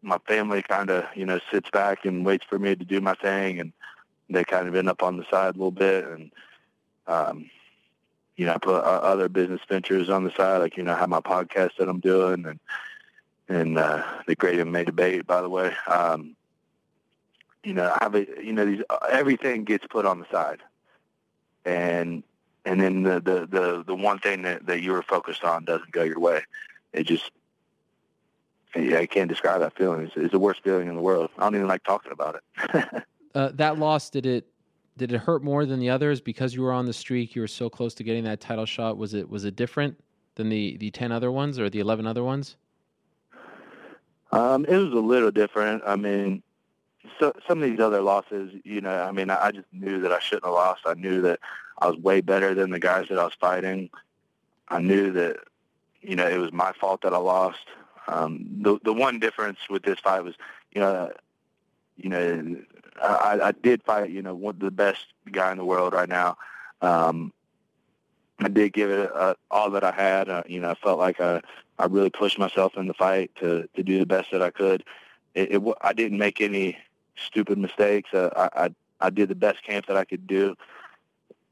[0.00, 3.14] my family kind of you know sits back and waits for me to do my
[3.14, 3.72] thing, and
[4.32, 6.30] they kind of end up on the side a little bit, and
[7.06, 7.50] um,
[8.36, 10.98] you know, I put uh, other business ventures on the side, like you know, I
[10.98, 12.60] have my podcast that I'm doing, and
[13.48, 15.72] and uh, the Great MMA Debate, by the way.
[15.86, 16.36] Um,
[17.62, 20.60] you know, I have a, you know, these everything gets put on the side,
[21.64, 22.22] and
[22.64, 25.92] and then the the the, the one thing that, that you were focused on doesn't
[25.92, 26.42] go your way.
[26.92, 27.30] It just,
[28.76, 30.02] yeah, I can't describe that feeling.
[30.02, 31.30] It's, it's the worst feeling in the world.
[31.38, 33.04] I don't even like talking about it.
[33.34, 34.46] Uh, that loss did it
[34.98, 37.34] did it hurt more than the others because you were on the streak?
[37.34, 38.98] You were so close to getting that title shot.
[38.98, 39.98] Was it was it different
[40.34, 42.56] than the the ten other ones or the eleven other ones?
[44.32, 45.82] Um, it was a little different.
[45.86, 46.42] I mean,
[47.18, 50.18] so, some of these other losses, you know, I mean, I, just knew that I
[50.20, 50.82] shouldn't have lost.
[50.86, 51.40] I knew that
[51.78, 53.90] I was way better than the guys that I was fighting.
[54.68, 55.36] I knew that,
[56.00, 57.66] you know, it was my fault that I lost.
[58.08, 60.34] Um, the the one difference with this fight was,
[60.72, 61.12] you know,
[61.96, 62.56] you know,
[63.06, 66.36] I, I did fight, you know, one the best guy in the world right now.
[66.80, 67.32] Um,
[68.40, 70.28] I did give it uh, all that I had.
[70.28, 71.40] Uh, you know, I felt like I,
[71.78, 74.84] I really pushed myself in the fight to, to do the best that I could.
[75.34, 76.78] It, it I didn't make any
[77.16, 78.12] stupid mistakes.
[78.12, 80.56] Uh, I, I I did the best camp that I could do.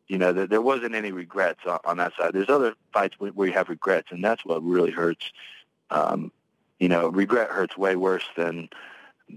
[0.09, 2.32] You know, there, there wasn't any regrets on, on that side.
[2.32, 5.32] There's other fights where, where you have regrets, and that's what really hurts.
[5.90, 6.32] Um,
[6.78, 8.68] you know, regret hurts way worse than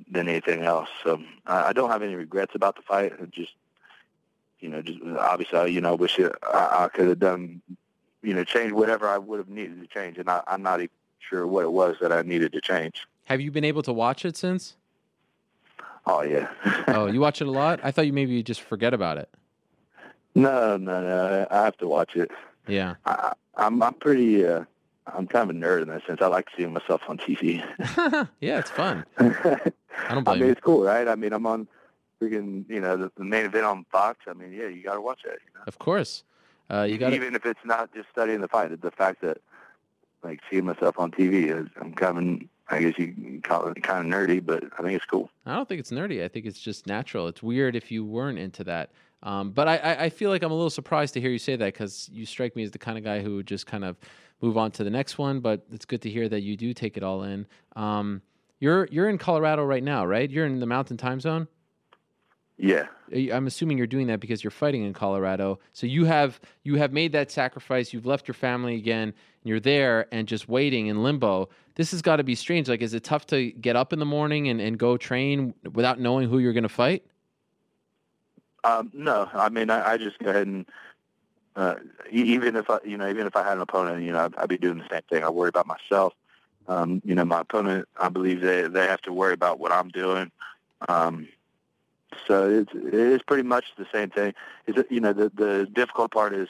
[0.10, 0.90] than anything else.
[1.04, 3.14] So I, I don't have any regrets about the fight.
[3.22, 3.54] I just
[4.64, 7.62] you know, just obviously, you know, wish it, I, I could have done,
[8.22, 10.90] you know, change whatever I would have needed to change, and I, I'm not even
[11.20, 13.06] sure what it was that I needed to change.
[13.26, 14.78] Have you been able to watch it since?
[16.06, 16.50] Oh yeah.
[16.88, 17.82] oh, you watch it a lot?
[17.84, 19.30] I thought you maybe just forget about it.
[20.34, 21.48] No, no, no.
[21.52, 22.32] I have to watch it.
[22.68, 22.96] Yeah.
[23.06, 24.46] I, I'm I'm pretty.
[24.46, 24.64] Uh,
[25.08, 26.22] I'm kind of a nerd in that sense.
[26.22, 27.64] I like seeing myself on TV.
[28.40, 29.06] yeah, it's fun.
[29.18, 30.52] I don't blame I mean, you.
[30.52, 31.08] it's cool, right?
[31.08, 31.68] I mean, I'm on
[32.22, 34.20] freaking, you know, the, the main event on Fox.
[34.28, 35.40] I mean, yeah, you got to watch that.
[35.46, 35.64] You know?
[35.68, 36.24] Of course.
[36.72, 38.82] Uh, you got even if it's not just studying the fight.
[38.82, 39.40] The fact that
[40.24, 44.12] like seeing myself on TV is, I'm kind of, I guess you call it kind
[44.12, 45.30] of nerdy, but I think it's cool.
[45.46, 46.24] I don't think it's nerdy.
[46.24, 47.28] I think it's just natural.
[47.28, 48.92] It's weird if you weren't into that.
[49.22, 51.56] Um, but I, I, I feel like I'm a little surprised to hear you say
[51.56, 53.98] that because you strike me as the kind of guy who just kind of
[54.44, 55.40] move on to the next one.
[55.40, 57.48] But it's good to hear that you do take it all in.
[57.76, 58.22] Um,
[58.60, 60.30] you're you're in Colorado right now, right?
[60.30, 61.48] You're in the Mountain Time Zone.
[62.58, 62.86] Yeah.
[63.12, 65.60] I'm assuming you're doing that because you're fighting in Colorado.
[65.74, 67.94] So you have you have made that sacrifice.
[67.94, 69.10] You've left your family again.
[69.10, 71.50] And you're there and just waiting in limbo.
[71.76, 72.70] This has got to be strange.
[72.70, 76.00] Like, is it tough to get up in the morning and, and go train without
[76.00, 77.04] knowing who you're going to fight?
[78.64, 80.66] Um, no, I mean, I, I just go ahead and
[81.56, 81.76] uh,
[82.12, 84.50] even if I, you know, even if I had an opponent, you know, I'd, I'd
[84.50, 85.24] be doing the same thing.
[85.24, 86.14] I worry about myself.
[86.68, 89.90] Um, you know, my opponent, I believe they they have to worry about what I'm
[89.90, 90.32] doing.
[90.88, 91.28] Um,
[92.28, 94.34] so it's it's pretty much the same thing.
[94.66, 96.48] Is you know the the difficult part is,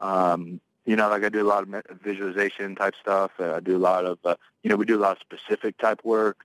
[0.00, 3.32] um, you know, like I do a lot of visualization type stuff.
[3.38, 5.78] Uh, I do a lot of, uh, you know, we do a lot of specific
[5.78, 6.44] type work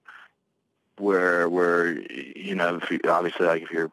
[0.97, 3.91] where where you know, if you, obviously like if you're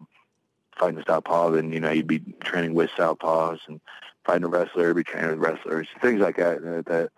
[0.78, 3.80] fighting southpaw, then you know you'd be training with southpaws and
[4.24, 6.62] fighting a wrestler, be training with wrestlers, things like that.
[6.86, 7.10] That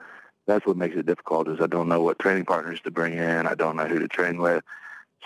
[0.46, 1.48] that's what makes it difficult.
[1.48, 3.46] Is I don't know what training partners to bring in.
[3.46, 4.64] I don't know who to train with.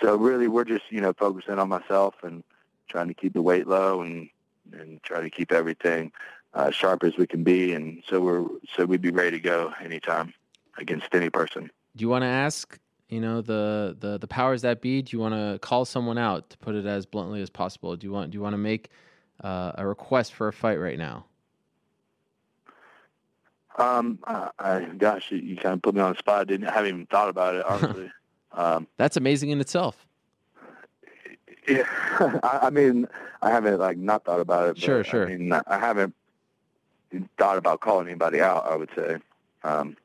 [0.01, 2.43] So really, we're just you know focusing on myself and
[2.87, 4.29] trying to keep the weight low and
[4.73, 6.11] and try to keep everything
[6.53, 7.73] uh, sharp as we can be.
[7.73, 8.45] And so we're
[8.75, 10.33] so we'd be ready to go anytime
[10.77, 11.69] against any person.
[11.95, 12.77] Do you want to ask?
[13.15, 15.01] You know the, the the powers that be.
[15.01, 17.95] Do you want to call someone out to put it as bluntly as possible?
[17.95, 18.89] Do you want do you want to make
[19.41, 21.25] uh, a request for a fight right now?
[23.77, 26.41] Um, I, I gosh, you, you, kind of put me on the spot.
[26.41, 28.11] I didn't I haven't even thought about it honestly.
[28.51, 30.05] um, That's amazing in itself.
[31.65, 31.83] Yeah,
[32.43, 33.07] I, I, mean,
[33.41, 34.77] I haven't like not thought about it.
[34.77, 35.29] Sure, sure.
[35.29, 36.13] I mean, I haven't
[37.37, 38.65] thought about calling anybody out.
[38.65, 39.19] I would say.
[39.63, 39.95] Um,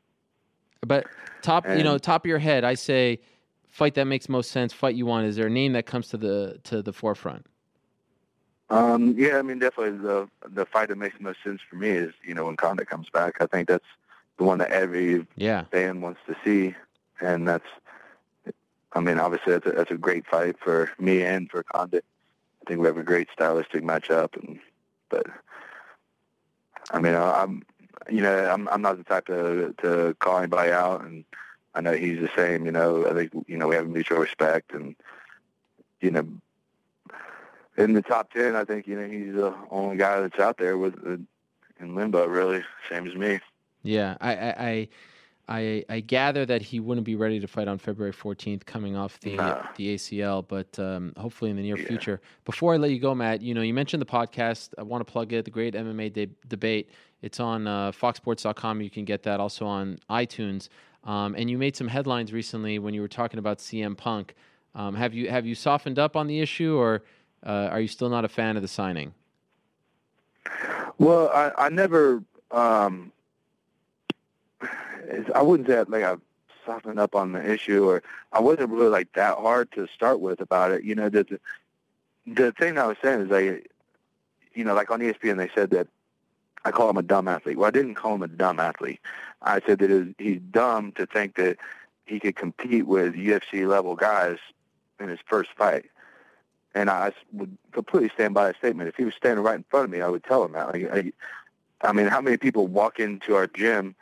[0.86, 1.06] but
[1.42, 3.20] top, and, you know, top of your head, I say,
[3.68, 4.72] fight that makes most sense.
[4.72, 5.26] Fight you want.
[5.26, 7.46] Is there a name that comes to the to the forefront?
[8.70, 11.88] Um, yeah, I mean, definitely the the fight that makes the most sense for me
[11.88, 13.36] is you know when Condit comes back.
[13.40, 13.84] I think that's
[14.38, 15.64] the one that every yeah.
[15.72, 16.74] fan wants to see,
[17.20, 17.66] and that's.
[18.92, 22.04] I mean, obviously that's a, that's a great fight for me and for Condit.
[22.62, 24.58] I think we have a great stylistic matchup, and
[25.08, 25.26] but
[26.92, 27.62] I mean, I'm
[28.08, 31.24] you know I'm I'm not the type to to call anybody out, and
[31.74, 32.64] I know he's the same.
[32.66, 34.96] You know, I think you know we have mutual respect, and
[36.00, 36.26] you know
[37.76, 40.78] in the top ten, I think you know he's the only guy that's out there
[40.78, 41.16] with uh,
[41.80, 43.40] in limbo, really, same as me.
[43.82, 44.88] Yeah, I, I,
[45.48, 49.18] I, I gather that he wouldn't be ready to fight on February 14th, coming off
[49.20, 49.62] the nah.
[49.76, 51.86] the ACL, but um, hopefully in the near yeah.
[51.86, 52.20] future.
[52.44, 54.70] Before I let you go, Matt, you know you mentioned the podcast.
[54.78, 56.90] I want to plug it, the Great MMA de- Debate.
[57.22, 58.80] It's on uh, FoxSports.com.
[58.80, 60.68] You can get that also on iTunes.
[61.04, 64.34] Um, and you made some headlines recently when you were talking about CM Punk.
[64.74, 67.02] Um, have you have you softened up on the issue, or
[67.44, 69.14] uh, are you still not a fan of the signing?
[70.98, 72.22] Well, I, I never.
[72.50, 73.12] Um,
[75.34, 76.16] I wouldn't say like I
[76.64, 78.02] softened up on the issue, or
[78.32, 80.84] I wasn't really like that hard to start with about it.
[80.84, 81.40] You know, the the,
[82.26, 83.70] the thing I was saying is like
[84.54, 85.88] you know, like on ESPN, they said that
[86.64, 87.56] I call him a dumb athlete.
[87.56, 89.00] Well, I didn't call him a dumb athlete.
[89.42, 91.56] I said that he's dumb to think that
[92.04, 94.38] he could compete with UFC level guys
[94.98, 95.86] in his first fight.
[96.74, 98.88] And I would completely stand by that statement.
[98.88, 100.68] If he was standing right in front of me, I would tell him that.
[100.68, 101.12] I,
[101.82, 103.94] I mean, how many people walk into our gym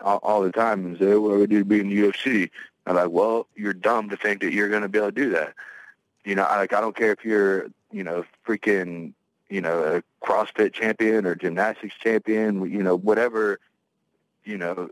[0.00, 2.50] all, all the time and say, "What would you be in the UFC?"
[2.86, 5.30] I'm like, "Well, you're dumb to think that you're going to be able to do
[5.30, 5.54] that."
[6.24, 9.12] You know, like I don't care if you're, you know, freaking,
[9.48, 13.60] you know, a CrossFit champion or gymnastics champion, you know, whatever,
[14.44, 14.88] you know,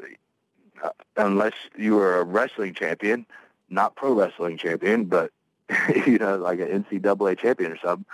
[0.82, 3.26] uh, unless you are a wrestling champion,
[3.68, 5.30] not pro wrestling champion, but
[6.06, 8.06] you know, like an NCAA champion or something,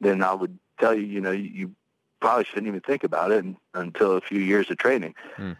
[0.00, 1.72] then I would tell you, you know, you
[2.20, 3.44] probably shouldn't even think about it
[3.74, 5.14] until a few years of training.
[5.36, 5.56] Mm.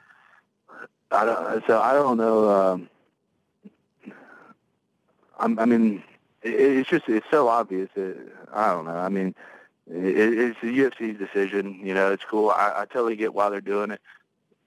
[1.11, 2.51] I don't, so I don't know.
[2.51, 2.89] Um,
[5.39, 6.03] I'm, I mean,
[6.43, 7.89] it, it's just it's so obvious.
[7.95, 8.17] That,
[8.53, 8.97] I don't know.
[8.97, 9.37] I mean, it,
[9.89, 11.81] it's the UFC's decision.
[11.83, 12.51] You know, it's cool.
[12.51, 14.01] I, I totally get why they're doing it,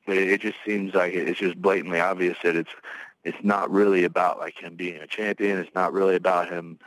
[0.05, 2.71] but it, just seems like it's just blatantly obvious that it's
[3.23, 5.57] it's not really about like him being a champion.
[5.57, 6.79] It's not really about him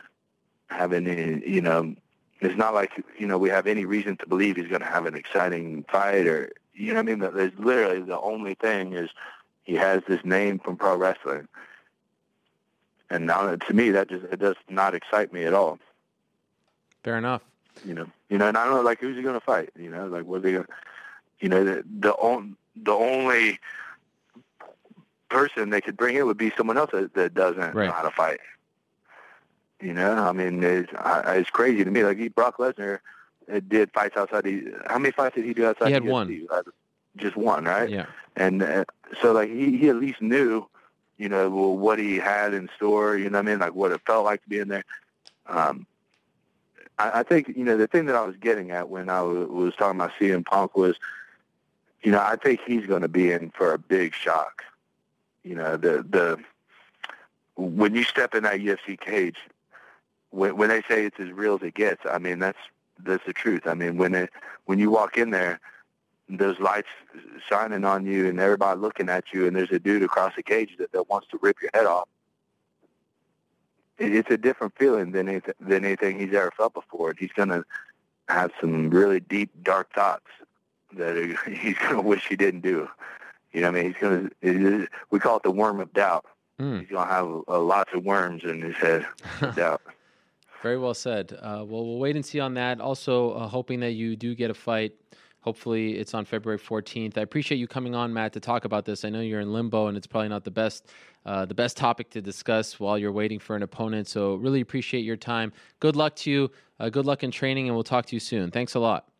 [0.68, 1.94] having any, you know,
[2.40, 5.06] it's not like you know we have any reason to believe he's going to have
[5.06, 7.18] an exciting fight or you know what I mean.
[7.18, 9.10] There's literally the only thing is
[9.62, 11.48] he has this name from pro wrestling,
[13.10, 15.78] and now to me that just it does not excite me at all.
[17.04, 17.42] Fair enough.
[17.84, 19.70] You know, you know, and I don't know like who's he going to fight.
[19.78, 20.66] You know, like what they, gonna,
[21.40, 23.58] you know, the the, on, the only
[25.28, 27.86] person they could bring in would be someone else that, that doesn't right.
[27.86, 28.40] know how to fight.
[29.80, 32.04] You know, I mean, it's, I, it's crazy to me.
[32.04, 33.00] Like Brock Lesnar
[33.66, 34.44] did fights outside.
[34.44, 35.88] The, how many fights did he do outside?
[35.88, 36.46] He had one.
[37.16, 37.90] Just one, right?
[37.90, 38.06] Yeah.
[38.36, 38.84] And uh,
[39.20, 40.66] so, like, he he at least knew,
[41.18, 43.16] you know, well, what he had in store.
[43.16, 43.58] You know what I mean?
[43.58, 44.84] Like what it felt like to be in there.
[45.46, 45.86] Um,
[46.98, 49.48] I, I think you know the thing that I was getting at when I was,
[49.48, 50.96] was talking about CM Punk was,
[52.02, 54.64] you know, I think he's going to be in for a big shock.
[55.42, 56.38] You know, the the
[57.56, 59.38] when you step in that UFC cage,
[60.30, 62.58] when when they say it's as real as it gets, I mean that's
[62.98, 63.66] that's the truth.
[63.66, 64.30] I mean when it
[64.66, 65.60] when you walk in there,
[66.28, 66.88] those lights
[67.48, 70.76] shining on you and everybody looking at you, and there's a dude across the cage
[70.78, 72.08] that, that wants to rip your head off.
[73.98, 77.10] It, it's a different feeling than anything, than anything he's ever felt before.
[77.10, 77.64] And he's gonna
[78.28, 80.26] have some really deep, dark thoughts
[80.94, 82.88] that he's gonna wish he didn't do.
[83.52, 84.30] You know, what I mean, he's gonna.
[84.40, 86.26] It, we call it the worm of doubt.
[86.58, 86.80] Mm.
[86.80, 89.06] He's gonna have a, a lots of worms in his head.
[89.56, 89.82] doubt.
[90.62, 91.32] Very well said.
[91.32, 92.80] Uh, well, we'll wait and see on that.
[92.80, 94.92] Also, uh, hoping that you do get a fight.
[95.42, 97.18] Hopefully, it's on February 14th.
[97.18, 99.04] I appreciate you coming on, Matt, to talk about this.
[99.04, 100.88] I know you're in limbo, and it's probably not the best,
[101.26, 104.08] uh, the best topic to discuss while you're waiting for an opponent.
[104.08, 105.52] So, really appreciate your time.
[105.80, 106.50] Good luck to you.
[106.78, 108.50] Uh, good luck in training, and we'll talk to you soon.
[108.50, 109.11] Thanks a lot.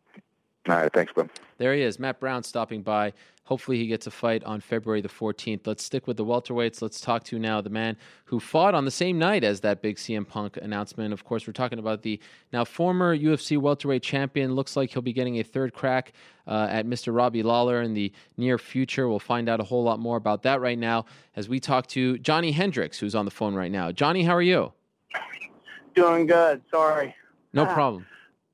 [0.69, 1.27] All right, thanks, bro.
[1.57, 3.13] There he is, Matt Brown, stopping by.
[3.45, 5.67] Hopefully, he gets a fight on February the 14th.
[5.67, 6.81] Let's stick with the welterweights.
[6.81, 9.97] Let's talk to now the man who fought on the same night as that big
[9.97, 11.11] CM Punk announcement.
[11.11, 12.21] Of course, we're talking about the
[12.53, 14.55] now former UFC welterweight champion.
[14.55, 16.13] Looks like he'll be getting a third crack
[16.47, 17.13] uh, at Mr.
[17.13, 19.09] Robbie Lawler in the near future.
[19.09, 22.17] We'll find out a whole lot more about that right now as we talk to
[22.19, 23.91] Johnny Hendricks, who's on the phone right now.
[23.91, 24.71] Johnny, how are you?
[25.95, 26.61] Doing good.
[26.71, 27.13] Sorry.
[27.51, 28.05] No problem.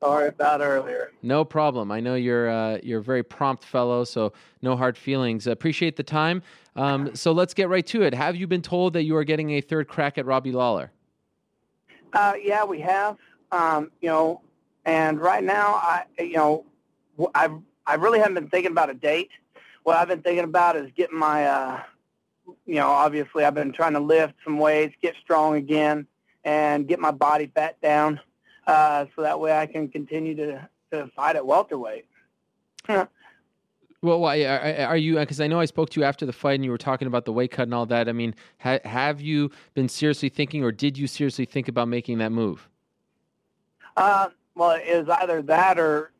[0.02, 1.12] Sorry about earlier.
[1.22, 1.92] No problem.
[1.92, 4.32] I know you're uh, you're a very prompt fellow, so
[4.62, 5.46] no hard feelings.
[5.46, 6.42] Appreciate the time.
[6.76, 8.14] Um, so let's get right to it.
[8.14, 10.92] Have you been told that you are getting a third crack at Robbie Lawler?
[12.14, 13.18] Uh, yeah, we have.
[13.52, 14.42] Um, you know,
[14.86, 16.66] and right now, I you know,
[17.36, 17.50] I
[17.86, 19.32] I really haven't been thinking about a date.
[19.84, 21.82] What I've been thinking about is getting my, uh,
[22.66, 26.06] you know, obviously I've been trying to lift some weights, get strong again,
[26.44, 28.20] and get my body fat down
[28.70, 32.06] uh, so that way I can continue to, to fight at welterweight.
[34.02, 35.18] Well, why are, are you?
[35.18, 37.26] Because I know I spoke to you after the fight, and you were talking about
[37.26, 38.08] the weight cut and all that.
[38.08, 42.20] I mean, ha, have you been seriously thinking, or did you seriously think about making
[42.20, 42.70] that move?
[43.98, 46.14] Uh, well, it was either that or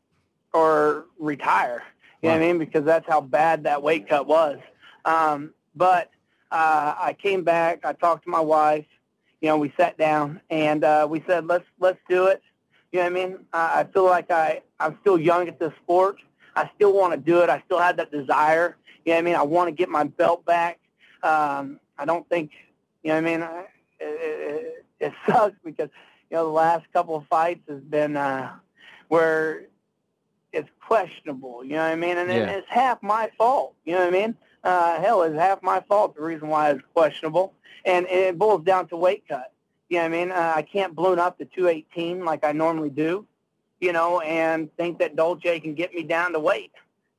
[0.52, 1.82] or retire.
[2.20, 2.34] You wow.
[2.34, 2.58] know what I mean?
[2.58, 4.58] Because that's how bad that weight cut was.
[5.06, 6.10] Um, but
[6.50, 7.86] uh, I came back.
[7.86, 8.84] I talked to my wife
[9.40, 12.42] you know, we sat down and uh, we said, let's let's do it.
[12.92, 13.38] You know what I mean?
[13.52, 16.16] Uh, I feel like I I'm still young at this sport.
[16.56, 17.48] I still want to do it.
[17.48, 18.76] I still have that desire.
[19.04, 19.34] You know what I mean?
[19.36, 20.78] I want to get my belt back.
[21.22, 22.50] Um, I don't think,
[23.02, 23.42] you know what I mean?
[23.42, 23.60] I,
[24.00, 25.88] it, it, it sucks because,
[26.30, 28.52] you know, the last couple of fights has been uh,
[29.08, 29.62] where
[30.52, 31.64] it's questionable.
[31.64, 32.18] You know what I mean?
[32.18, 32.50] And yeah.
[32.50, 33.74] it's half my fault.
[33.84, 34.36] You know what I mean?
[34.64, 36.14] Uh, hell, it's half my fault.
[36.16, 37.54] The reason why it's questionable
[37.84, 39.52] and it boils down to weight cut.
[39.88, 40.30] You know what I mean?
[40.32, 43.26] Uh, I can't balloon up to 218 like I normally do.
[43.80, 46.72] you know, and think that Dolce can get me down to weight,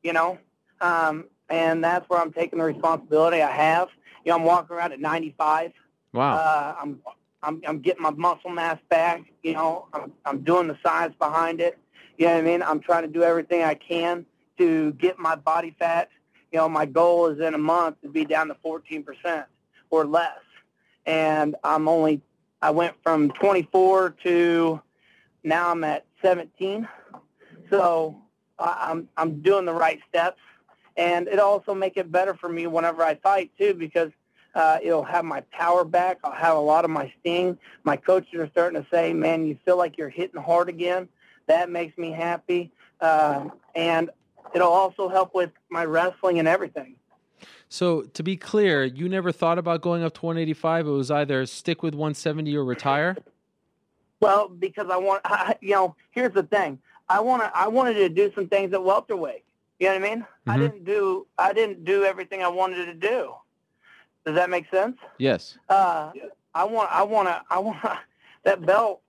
[0.04, 0.38] you know.
[0.80, 3.90] Um, and that's where I'm taking the responsibility I have.
[4.24, 5.74] You know, I'm walking around at 95.
[6.14, 6.36] Wow.
[6.36, 7.00] Uh, I'm,
[7.44, 9.24] I'm, I'm getting my muscle mass back.
[9.44, 11.78] You know, I'm, I'm doing the science behind it.
[12.18, 12.62] You know what I mean?
[12.64, 14.26] I'm trying to do everything I can
[14.60, 16.10] to get my body fat.
[16.52, 19.46] You know, my goal is in a month to be down to 14%
[19.90, 20.40] or less.
[21.06, 22.22] And I'm only,
[22.62, 24.82] I went from 24 to
[25.44, 26.88] now I'm at 17.
[27.70, 28.22] So
[28.60, 30.40] I'm, I'm doing the right steps.
[30.98, 34.12] And it also make it better for me whenever I fight too, because
[34.54, 36.20] uh, it'll have my power back.
[36.24, 37.58] I'll have a lot of my sting.
[37.84, 41.08] My coaches are starting to say, man, you feel like you're hitting hard again.
[41.48, 42.72] That makes me happy.
[43.00, 44.10] Uh, and
[44.54, 46.96] it'll also help with my wrestling and everything.
[47.70, 50.88] So to be clear, you never thought about going up to 185.
[50.88, 53.16] It was either stick with 170 or retire.
[54.20, 56.80] Well, because I want, I, you know, here's the thing.
[57.10, 59.44] I want to, I wanted to do some things at welterweight.
[59.80, 60.20] You know what I mean?
[60.20, 60.52] Mm-hmm.
[60.52, 63.34] I didn't do, I didn't do everything I wanted to do.
[64.26, 64.98] Does that make sense?
[65.18, 65.58] Yes.
[65.68, 66.12] Uh,
[66.54, 67.80] I want, I want to, I want
[68.44, 69.02] that belt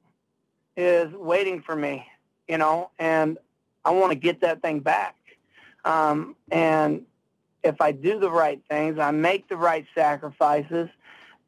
[0.76, 2.06] is waiting for me,
[2.48, 3.38] you know, and
[3.84, 5.16] I want to get that thing back.
[5.84, 7.02] Um, and
[7.62, 10.88] if I do the right things, I make the right sacrifices,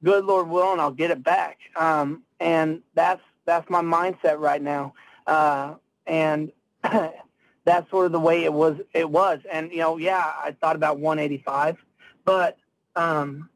[0.03, 1.59] good Lord willing, I'll get it back.
[1.77, 4.95] Um, and that's that's my mindset right now.
[5.27, 5.75] Uh,
[6.07, 6.53] and
[6.83, 8.77] that's sort of the way it was.
[8.93, 11.77] It was, and you know, yeah, I thought about 185,
[12.25, 12.57] but
[12.97, 13.49] um,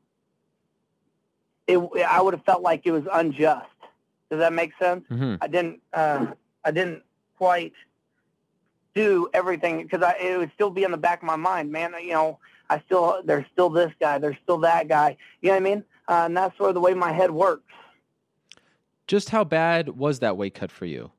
[1.67, 1.79] it,
[2.09, 3.67] I would have felt like it was unjust.
[4.31, 5.05] Does that make sense?
[5.11, 5.37] Mm-hmm.
[5.41, 5.81] I didn't.
[5.93, 6.27] Uh,
[6.65, 7.03] I didn't
[7.37, 7.73] quite
[8.99, 11.95] do everything because it would still be in the back of my mind, man.
[12.03, 12.39] You know,
[12.69, 15.17] I still there's still this guy, there's still that guy.
[15.41, 15.85] You know what I mean?
[16.09, 17.63] Uh, and that's sort of the way my head works.
[19.07, 21.13] Just how bad was that weight cut for you?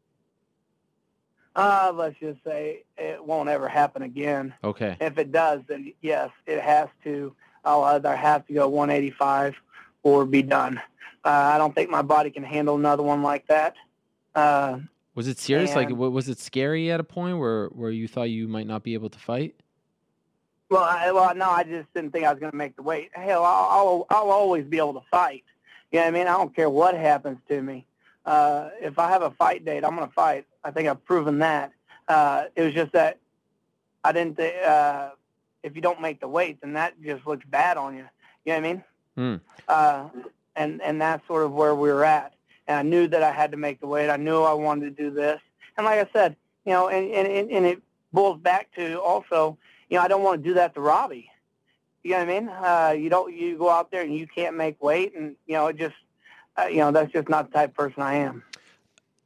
[1.56, 4.54] Uh, let's just say it won't ever happen again.
[4.64, 4.98] Okay.
[5.00, 7.34] If it does, then yes, it has to.
[7.64, 9.56] I'll either have to go 185
[10.04, 10.82] or be done.
[11.24, 13.76] Uh, I don't think my body can handle another one like that.
[14.36, 14.80] Uh,
[15.20, 15.72] was it serious?
[15.76, 18.84] and- Like, was it scary at a point where where you thought you might not
[18.84, 19.54] be able to fight?
[20.70, 23.10] Well, I, well, no, I just didn't think I was going to make the weight.
[23.12, 25.44] Hell, I'll, I'll, I'll always be able to fight.
[25.91, 26.28] You know what I mean?
[26.28, 27.86] I don't care what happens to me.
[28.26, 30.46] Uh, if I have a fight date, I'm going to fight.
[30.64, 31.74] I think I've proven that.
[32.08, 33.18] Uh, it was just that
[34.06, 34.38] I didn't.
[34.38, 35.10] Th- uh,
[35.64, 38.06] if you don't make the weight, then that just looks bad on you.
[38.46, 38.84] You know what I mean?
[39.18, 39.36] Hmm.
[39.68, 40.10] Uh,
[40.56, 42.34] and and that's sort of where we were at.
[42.70, 44.12] And I knew that I had to make the weight.
[44.12, 45.41] I knew I wanted to do this.
[45.76, 46.36] And like I said,
[46.66, 47.82] you know, and and and it
[48.14, 49.58] boils back to also,
[49.90, 51.32] you know, I don't want to do that to Robbie.
[52.04, 52.50] You know what I mean?
[52.50, 53.36] Uh, you don't.
[53.36, 55.96] You go out there and you can't make weight, and you know, it just,
[56.58, 58.44] uh, you know, that's just not the type of person I am.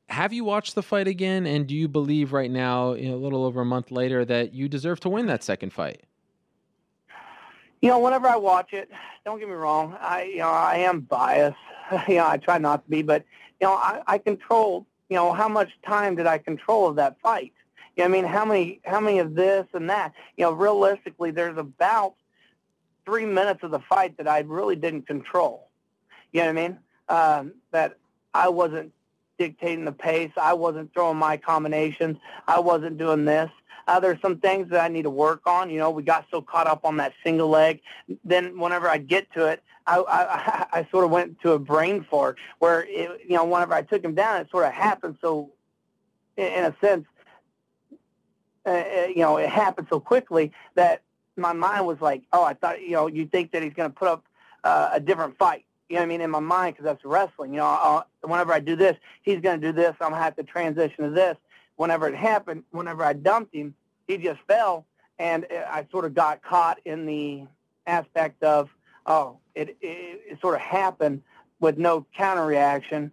[0.08, 1.46] Have you watched the fight again?
[1.46, 4.54] And do you believe right now, you know, a little over a month later, that
[4.54, 6.04] you deserve to win that second fight?
[7.84, 8.90] You know, whenever I watch it,
[9.26, 11.58] don't get me wrong, I you know I am biased.
[12.08, 13.26] you know, I try not to be, but
[13.60, 14.88] you know, I, I control.
[15.10, 17.52] You know, how much time did I control of that fight?
[17.98, 20.14] You know, I mean, how many how many of this and that?
[20.38, 22.14] You know, realistically, there's about
[23.04, 25.68] three minutes of the fight that I really didn't control.
[26.32, 26.80] You know what I mean?
[27.10, 27.98] Um, that
[28.34, 28.94] I wasn't
[29.38, 30.32] dictating the pace.
[30.38, 32.18] I wasn't throwing my combinations.
[32.48, 33.52] I wasn't doing this.
[33.88, 35.70] Uh, there's some things that I need to work on.
[35.70, 37.82] You know, we got so caught up on that single leg.
[38.24, 42.06] Then whenever I get to it, I, I, I sort of went to a brain
[42.10, 45.52] fart where, it, you know, whenever I took him down, it sort of happened so,
[46.38, 47.06] in, in a sense,
[48.66, 51.02] uh, uh, you know, it happened so quickly that
[51.36, 53.96] my mind was like, oh, I thought, you know, you think that he's going to
[53.96, 54.24] put up
[54.64, 55.66] uh, a different fight.
[55.90, 56.22] You know what I mean?
[56.22, 57.52] In my mind, because that's wrestling.
[57.52, 59.96] You know, I'll, whenever I do this, he's going to do this.
[60.00, 61.38] I'm going to have to transition to this.
[61.84, 63.76] Whenever it happened, whenever I dumped him,
[64.08, 64.86] he just fell,
[65.20, 67.44] and I sort of got caught in the
[67.86, 68.70] aspect of,
[69.06, 71.24] oh, it, it, it sort of happened
[71.60, 73.12] with no counter reaction,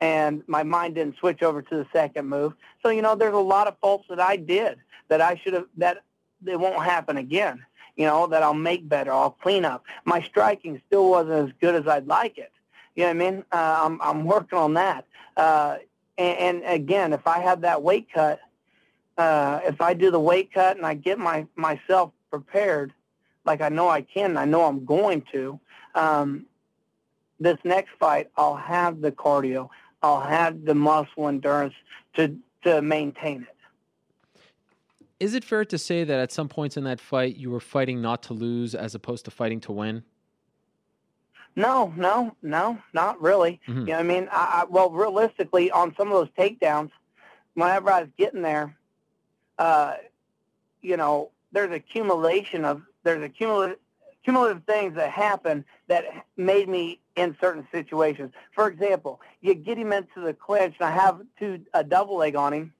[0.00, 2.54] and my mind didn't switch over to the second move.
[2.82, 4.78] So, you know, there's a lot of faults that I did
[5.08, 6.02] that I should have, that
[6.46, 7.66] it won't happen again.
[7.96, 9.12] You know, that I'll make better.
[9.12, 9.84] I'll clean up.
[10.06, 12.52] My striking still wasn't as good as I'd like it.
[12.94, 13.44] You know what I mean?
[13.52, 15.04] Uh, I'm, I'm working on that.
[15.36, 15.76] Uh,
[16.18, 18.40] and, and again, if I have that weight cut,
[19.18, 22.92] uh, if I do the weight cut and I get my myself prepared,
[23.44, 25.58] like I know I can, I know I'm going to,
[25.94, 26.46] um,
[27.38, 29.68] this next fight, I'll have the cardio,
[30.02, 31.74] I'll have the muscle endurance
[32.14, 33.56] to to maintain it.
[35.18, 38.02] Is it fair to say that at some points in that fight you were fighting
[38.02, 40.02] not to lose as opposed to fighting to win?
[41.56, 43.60] No, no, no, not really.
[43.66, 43.80] Mhm.
[43.80, 44.28] You know what I mean?
[44.30, 46.90] I, I, well, realistically, on some of those takedowns,
[47.54, 48.76] whenever I was getting there,
[49.58, 49.94] uh,
[50.82, 53.78] you know, there's accumulation of there's a cumulative
[54.22, 56.04] cumulative things that happen that
[56.36, 58.32] made me in certain situations.
[58.52, 62.36] For example, you get him into the clinch, and I have two a double leg
[62.36, 62.74] on him.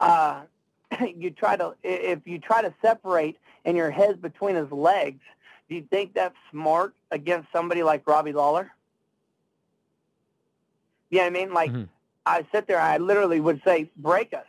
[0.00, 0.42] Uh,
[1.16, 3.36] you try to if you try to separate
[3.66, 5.20] and your head's between his legs,
[5.68, 8.70] do you think that's smart against somebody like Robbie Lawler?
[11.10, 11.52] You know what I mean?
[11.54, 11.84] Like Mm-hmm.
[12.26, 14.46] I sit there, I literally would say, "Break us."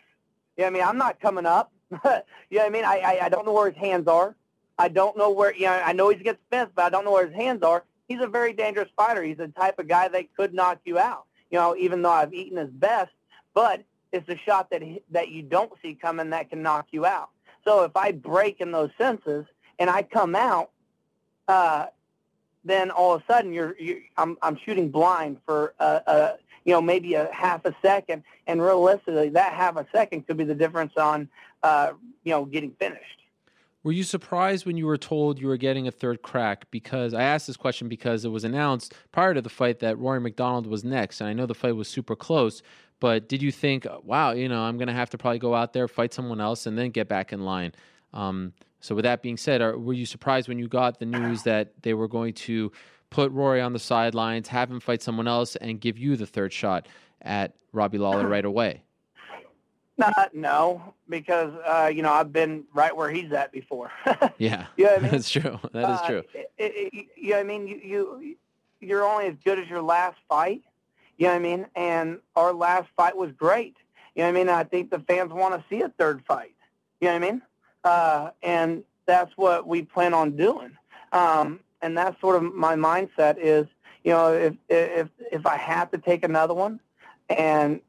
[0.57, 0.87] You know what I mean?
[0.89, 1.71] I'm not coming up.
[1.91, 2.85] you know what I mean?
[2.85, 4.35] I, I I don't know where his hands are.
[4.77, 5.53] I don't know where.
[5.55, 7.63] You know, I know he's against the fence, but I don't know where his hands
[7.63, 7.83] are.
[8.07, 9.23] He's a very dangerous fighter.
[9.23, 11.25] He's the type of guy that could knock you out.
[11.51, 13.11] You know, even though I've eaten his best,
[13.53, 17.05] but it's a shot that he, that you don't see coming that can knock you
[17.05, 17.29] out.
[17.65, 19.45] So if I break in those senses
[19.79, 20.71] and I come out,
[21.47, 21.87] uh,
[22.63, 26.33] then all of a sudden you're, you I'm I'm shooting blind for a, a
[26.65, 30.43] you know maybe a half a second, and realistically that half a second could be
[30.43, 31.29] the difference on
[31.63, 31.91] uh,
[32.23, 33.21] you know getting finished.
[33.83, 36.71] Were you surprised when you were told you were getting a third crack?
[36.71, 40.19] Because I asked this question because it was announced prior to the fight that Rory
[40.19, 42.63] MacDonald was next, and I know the fight was super close.
[42.99, 45.73] But did you think, wow, you know, I'm going to have to probably go out
[45.73, 47.73] there, fight someone else, and then get back in line?
[48.11, 48.53] Um,
[48.85, 51.73] so, with that being said, are, were you surprised when you got the news that
[51.81, 52.71] they were going to
[53.09, 56.53] put Rory on the sidelines, have him fight someone else, and give you the third
[56.53, 56.87] shot
[57.21, 58.83] at Robbie Lawler right away?
[59.97, 63.91] Not no, because uh, you know I've been right where he's at before.
[64.37, 65.11] Yeah, You know I mean?
[65.11, 65.57] that's true.
[65.71, 66.23] That is Uh, true.
[66.33, 67.67] It, it, it- you know what I mean?
[67.67, 67.79] You,
[68.21, 68.35] you
[68.81, 70.61] you're only as good as your last fight.
[71.17, 71.65] You know what I mean?
[71.75, 73.77] And our last fight was great.
[74.15, 74.49] You know what I mean?
[74.49, 76.53] I think the fans want to see a third fight.
[76.99, 77.41] You know what I mean?
[77.85, 80.71] Uh, and that's what we plan on doing.
[81.11, 83.67] Um, and that's sort of my mindset is,
[84.03, 86.79] you know, if if if I have to take another one,
[87.29, 87.79] and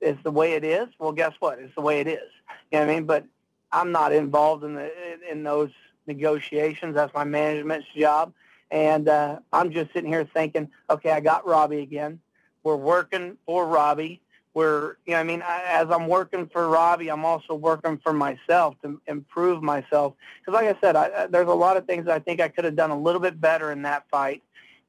[0.00, 1.58] it's the way it is, well, guess what?
[1.58, 2.30] It's the way it is.
[2.70, 3.04] You know what I mean?
[3.04, 3.24] But
[3.72, 4.90] I'm not involved in the
[5.30, 5.70] in, those
[6.06, 6.94] negotiations.
[6.94, 8.32] That's my management's job.
[8.70, 12.20] And uh, I'm just sitting here thinking, okay, I got Robbie again.
[12.62, 14.20] We're working for Robbie.
[14.52, 18.12] We're, you know, I mean, I, as I'm working for Robbie, I'm also working for
[18.12, 20.14] myself to improve myself.
[20.40, 22.74] Because, like I said, I, there's a lot of things I think I could have
[22.74, 24.42] done a little bit better in that fight,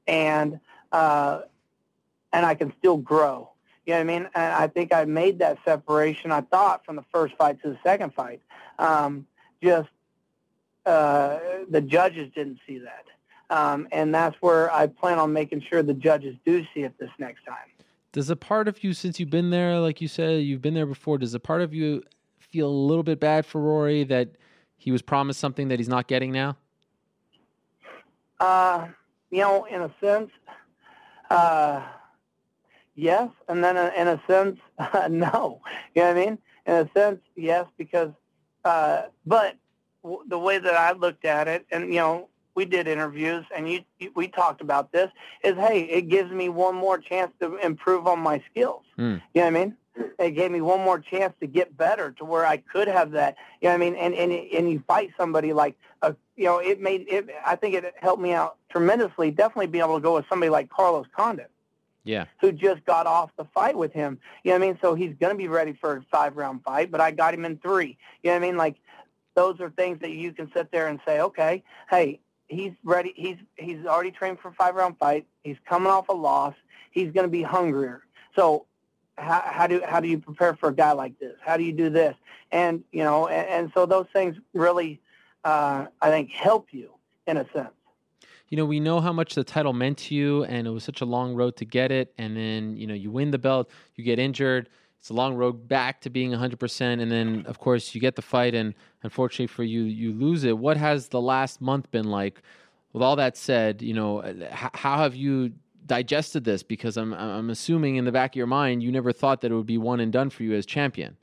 [0.07, 0.59] and
[0.91, 1.41] uh,
[2.33, 3.51] and I can still grow.
[3.85, 4.29] You know what I mean?
[4.35, 6.31] And I think I made that separation.
[6.31, 8.41] I thought from the first fight to the second fight.
[8.79, 9.27] Um,
[9.61, 9.89] just
[10.85, 11.39] uh,
[11.69, 13.05] the judges didn't see that.
[13.49, 17.09] Um, and that's where I plan on making sure the judges do see it this
[17.19, 17.57] next time.
[18.13, 20.85] Does a part of you, since you've been there, like you said, you've been there
[20.85, 22.03] before, does a part of you
[22.39, 24.31] feel a little bit bad for Rory that
[24.75, 26.57] he was promised something that he's not getting now?
[28.39, 28.88] Uh,
[29.29, 30.29] you know, in a sense,
[31.29, 31.81] uh,
[32.95, 35.61] yes, and then in a sense, uh, no.
[35.95, 36.38] You know what I mean?
[36.65, 38.11] In a sense, yes, because,
[38.65, 39.55] uh, but
[40.03, 43.69] w- the way that I looked at it, and you know, we did interviews, and
[43.69, 45.10] you, you we talked about this,
[45.44, 48.84] is hey, it gives me one more chance to improve on my skills.
[48.98, 49.22] Mm.
[49.34, 49.78] You know what I mean?
[50.19, 53.36] It gave me one more chance to get better to where I could have that.
[53.61, 53.95] You know what I mean?
[53.95, 57.30] And and and you fight somebody like a, you know, it made it.
[57.45, 59.32] I think it helped me out tremendously.
[59.32, 61.52] Definitely be able to go with somebody like Carlos Condit,
[62.03, 62.26] Yeah.
[62.40, 64.18] who just got off the fight with him.
[64.44, 64.80] You know what I mean?
[64.82, 67.44] So he's going to be ready for a five round fight, but I got him
[67.45, 67.98] in three.
[68.23, 68.57] You know what I mean?
[68.57, 68.76] Like
[69.36, 72.19] those are things that you can sit there and say, okay, hey,
[72.52, 73.14] he's ready.
[73.15, 75.26] He's he's already trained for a five round fight.
[75.44, 76.53] He's coming off a loss.
[76.91, 78.03] He's going to be hungrier.
[78.36, 78.65] So
[79.18, 81.36] how, how do how do you prepare for a guy like this?
[81.41, 82.15] How do you do this?
[82.52, 84.99] And you know, and, and so those things really,
[85.44, 86.91] uh, I think, help you
[87.26, 87.69] in a sense.
[88.49, 90.99] You know, we know how much the title meant to you, and it was such
[90.99, 92.14] a long road to get it.
[92.18, 94.68] And then, you know, you win the belt, you get injured.
[95.02, 97.02] It's a long road back to being 100%.
[97.02, 100.60] And then, of course, you get the fight, and unfortunately for you, you lose it.
[100.60, 102.44] What has the last month been like?
[102.94, 105.53] With all that said, you know, h- how have you
[105.88, 106.61] digested this?
[106.61, 109.56] Because I'm, I'm assuming in the back of your mind, you never thought that it
[109.56, 111.18] would be one and done for you as champion.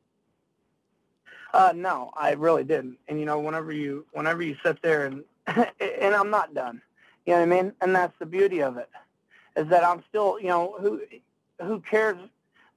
[1.55, 2.99] Uh, no, I really didn't.
[3.07, 6.83] And you know, whenever you whenever you sit there and and I'm not done.
[7.27, 7.73] You know what I mean?
[7.81, 8.89] And that's the beauty of it,
[9.57, 11.01] is that I'm still, you know, who
[11.63, 12.19] who cares?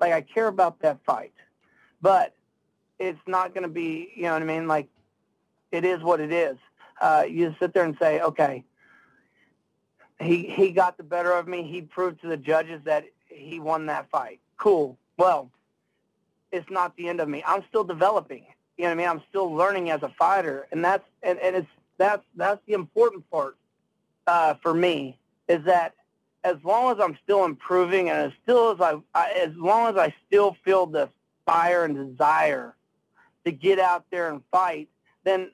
[0.02, 1.34] Like I care about that fight,
[2.02, 2.36] but
[3.00, 4.68] it's not going to be, you know what I mean?
[4.68, 4.88] Like
[5.72, 6.58] it is what it is.
[7.00, 8.64] Uh, you sit there and say, okay,
[10.20, 11.64] he he got the better of me.
[11.64, 14.40] He proved to the judges that he won that fight.
[14.58, 14.98] Cool.
[15.18, 15.52] Well,
[16.52, 17.44] it's not the end of me.
[17.46, 18.46] I'm still developing.
[18.78, 19.08] You know what I mean?
[19.08, 21.68] I'm still learning as a fighter, and that's and, and it's
[21.98, 23.56] that's that's the important part
[24.28, 25.94] uh, for me is that
[26.44, 29.98] as long as I'm still improving and as still as I, I as long as
[29.98, 31.10] I still feel the
[31.46, 32.76] fire and desire
[33.46, 34.90] to get out there and fight,
[35.24, 35.52] then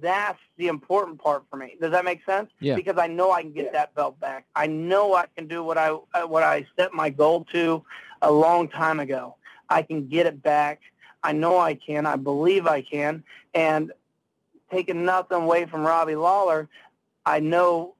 [0.00, 1.76] that's the important part for me.
[1.80, 2.50] Does that make sense?
[2.60, 2.74] Yeah.
[2.74, 4.46] Because I know I can get that belt back.
[4.54, 7.82] I know I can do what I uh, what I set my goal to
[8.22, 9.36] a long time ago.
[9.68, 10.80] I can get it back.
[11.22, 12.06] I know I can.
[12.06, 13.24] I believe I can.
[13.54, 13.92] And
[14.70, 16.68] taking nothing away from Robbie Lawler,
[17.24, 17.94] I know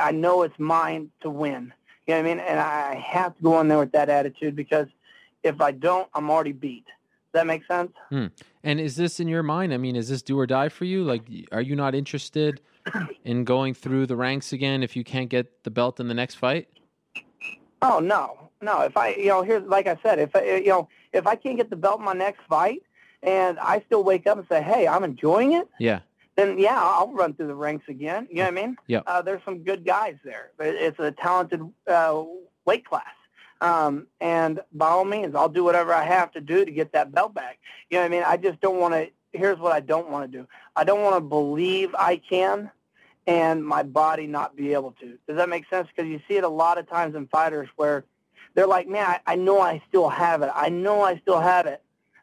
[0.00, 1.72] I know it's mine to win.
[2.06, 2.40] You know what I mean?
[2.40, 4.88] And I have to go in there with that attitude because
[5.42, 6.84] if I don't, I'm already beat.
[6.86, 7.92] Does that make sense?
[8.08, 8.26] Hmm.
[8.64, 9.72] And is this in your mind?
[9.72, 11.04] I mean, is this do or die for you?
[11.04, 11.22] Like,
[11.52, 12.60] are you not interested
[13.24, 16.34] in going through the ranks again if you can't get the belt in the next
[16.34, 16.68] fight?
[17.82, 18.80] Oh no, no.
[18.82, 21.56] If I, you know, here's like I said, if I, you know, if I can't
[21.56, 22.82] get the belt in my next fight,
[23.22, 26.00] and I still wake up and say, hey, I'm enjoying it, Yeah.
[26.40, 28.26] Then yeah, I'll run through the ranks again.
[28.30, 28.76] You know what I mean?
[28.86, 29.00] Yeah.
[29.06, 30.50] Uh, there's some good guys there.
[30.58, 32.22] It's a talented uh,
[32.64, 33.04] weight class.
[33.60, 37.12] Um, and by all means, I'll do whatever I have to do to get that
[37.12, 37.58] belt back.
[37.90, 38.24] You know what I mean?
[38.26, 39.10] I just don't want to.
[39.32, 40.46] Here's what I don't want to do.
[40.74, 42.70] I don't want to believe I can,
[43.26, 45.18] and my body not be able to.
[45.28, 45.88] Does that make sense?
[45.94, 48.04] Because you see it a lot of times in fighters where
[48.54, 50.50] they're like, "Man, I, I know I still have it.
[50.54, 51.82] I know I still have it,"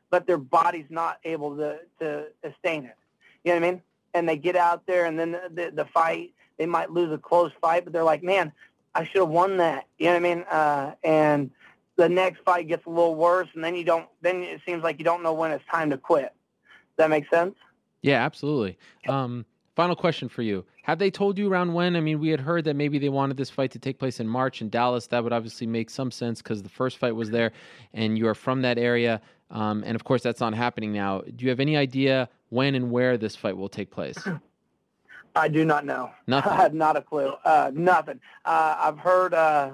[0.10, 2.95] but their body's not able to to sustain it.
[3.44, 3.81] You know what I mean?
[4.18, 7.18] And they get out there, and then the, the, the fight, they might lose a
[7.18, 8.52] close fight, but they're like, man,
[8.95, 9.85] I should have won that.
[9.99, 10.44] You know what I mean?
[10.49, 11.52] Uh, and
[11.98, 14.07] the next fight gets a little worse, and then you don't.
[14.22, 16.34] Then it seems like you don't know when it's time to quit.
[16.34, 17.56] Does that make sense?
[18.02, 18.77] Yeah, absolutely.
[19.07, 19.45] Um,
[19.76, 21.95] final question for you: Have they told you around when?
[21.95, 24.27] I mean, we had heard that maybe they wanted this fight to take place in
[24.27, 25.07] March in Dallas.
[25.07, 27.52] That would obviously make some sense because the first fight was there,
[27.94, 29.22] and you are from that area.
[29.49, 31.22] Um, and of course, that's not happening now.
[31.22, 34.18] Do you have any idea when and where this fight will take place?
[35.36, 36.11] I do not know.
[36.26, 36.52] Nothing.
[36.53, 37.34] I have not a clue.
[37.45, 38.19] Uh, nothing.
[38.44, 39.34] Uh, I've heard.
[39.34, 39.72] Uh,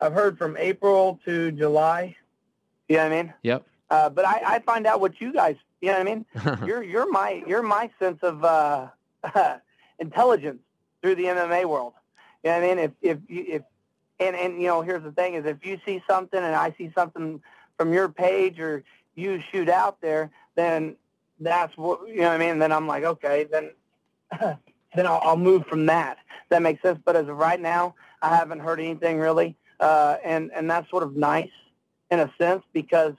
[0.00, 2.16] I've heard from April to July.
[2.88, 3.34] You know what I mean?
[3.42, 3.66] Yep.
[3.90, 5.56] Uh, but I, I find out what you guys.
[5.80, 6.66] You know what I mean?
[6.66, 8.88] you're you're my you're my sense of uh,
[9.98, 10.60] intelligence
[11.02, 11.92] through the MMA world.
[12.42, 12.78] You know what I mean?
[12.78, 13.62] If if if
[14.18, 16.90] and and you know here's the thing is if you see something and I see
[16.94, 17.42] something
[17.76, 18.84] from your page or
[19.14, 20.96] you shoot out there, then
[21.40, 22.58] that's what you know what I mean.
[22.58, 23.70] Then I'm like, okay, then
[24.40, 26.18] then I'll, I'll move from that.
[26.50, 26.98] That makes sense.
[27.04, 31.02] But as of right now, I haven't heard anything really, uh, and and that's sort
[31.02, 31.50] of nice
[32.10, 33.14] in a sense because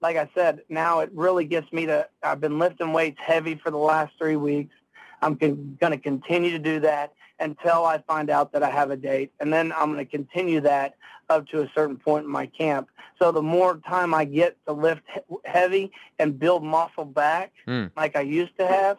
[0.00, 2.08] like I said, now it really gets me to.
[2.22, 4.74] I've been lifting weights heavy for the last three weeks.
[5.22, 8.90] I'm con- going to continue to do that until I find out that I have
[8.90, 10.94] a date, and then I'm going to continue that
[11.28, 12.88] up to a certain point in my camp.
[13.18, 15.02] So the more time I get to lift
[15.44, 17.86] heavy and build muscle back, Hmm.
[17.96, 18.98] like I used to have,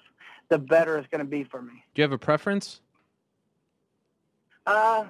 [0.50, 1.84] the better it's going to be for me.
[1.94, 2.82] Do you have a preference?
[4.66, 5.06] Uh,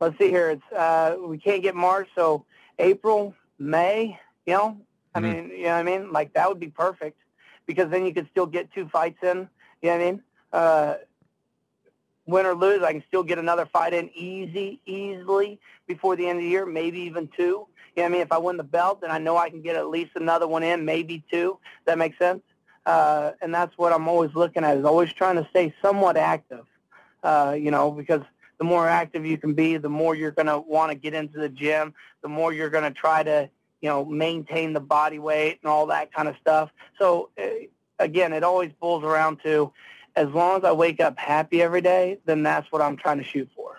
[0.00, 0.50] let's see here.
[0.50, 2.44] It's uh, we can't get March, so
[2.78, 4.18] April, May.
[4.46, 4.80] You know,
[5.14, 5.22] I Mhm.
[5.22, 6.12] mean, you know what I mean?
[6.12, 7.18] Like that would be perfect
[7.66, 9.48] because then you could still get two fights in.
[9.82, 10.22] You know what I mean?
[10.52, 10.94] Uh,
[12.28, 16.38] win or lose, I can still get another fight in easy, easily before the end
[16.38, 17.66] of the year, maybe even two.
[17.96, 18.20] You know I mean?
[18.20, 20.62] If I win the belt, then I know I can get at least another one
[20.62, 21.58] in, maybe two.
[21.86, 22.42] That makes sense.
[22.84, 26.66] Uh, and that's what I'm always looking at is always trying to stay somewhat active.
[27.22, 28.22] Uh, you know, because
[28.58, 31.38] the more active you can be, the more you're going to want to get into
[31.38, 33.48] the gym, the more you're going to try to,
[33.80, 36.70] you know, maintain the body weight and all that kind of stuff.
[36.98, 37.46] So uh,
[37.98, 39.72] again, it always boils around to
[40.18, 43.24] as long as I wake up happy every day, then that's what I'm trying to
[43.24, 43.76] shoot for.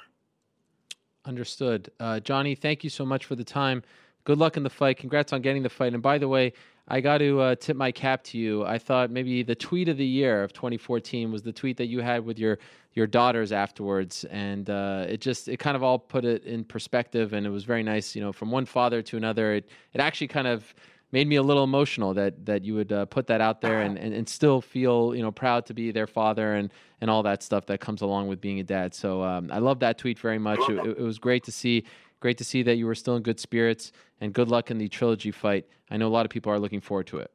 [1.26, 1.92] Understood.
[2.00, 3.84] Uh, Johnny, thank you so much for the time.
[4.24, 4.98] Good luck in the fight.
[4.98, 5.94] Congrats on getting the fight.
[5.94, 6.54] And by the way,
[6.88, 8.66] I got to uh, tip my cap to you.
[8.66, 12.00] I thought maybe the tweet of the year of 2014 was the tweet that you
[12.00, 12.58] had with your
[12.94, 17.34] your daughters afterwards, and uh, it just it kind of all put it in perspective,
[17.34, 18.16] and it was very nice.
[18.16, 20.74] You know, from one father to another, it it actually kind of
[21.12, 23.98] made me a little emotional that that you would uh, put that out there and,
[24.04, 26.72] and, and still feel you know proud to be their father and
[27.02, 28.94] and all that stuff that comes along with being a dad.
[28.94, 30.60] So um, I love that tweet very much.
[30.70, 31.86] It, it was great to see.
[32.22, 34.90] Great to see that you were still in good spirits and good luck in the
[34.90, 35.66] trilogy fight.
[35.90, 37.32] I know a lot of people are looking forward to it.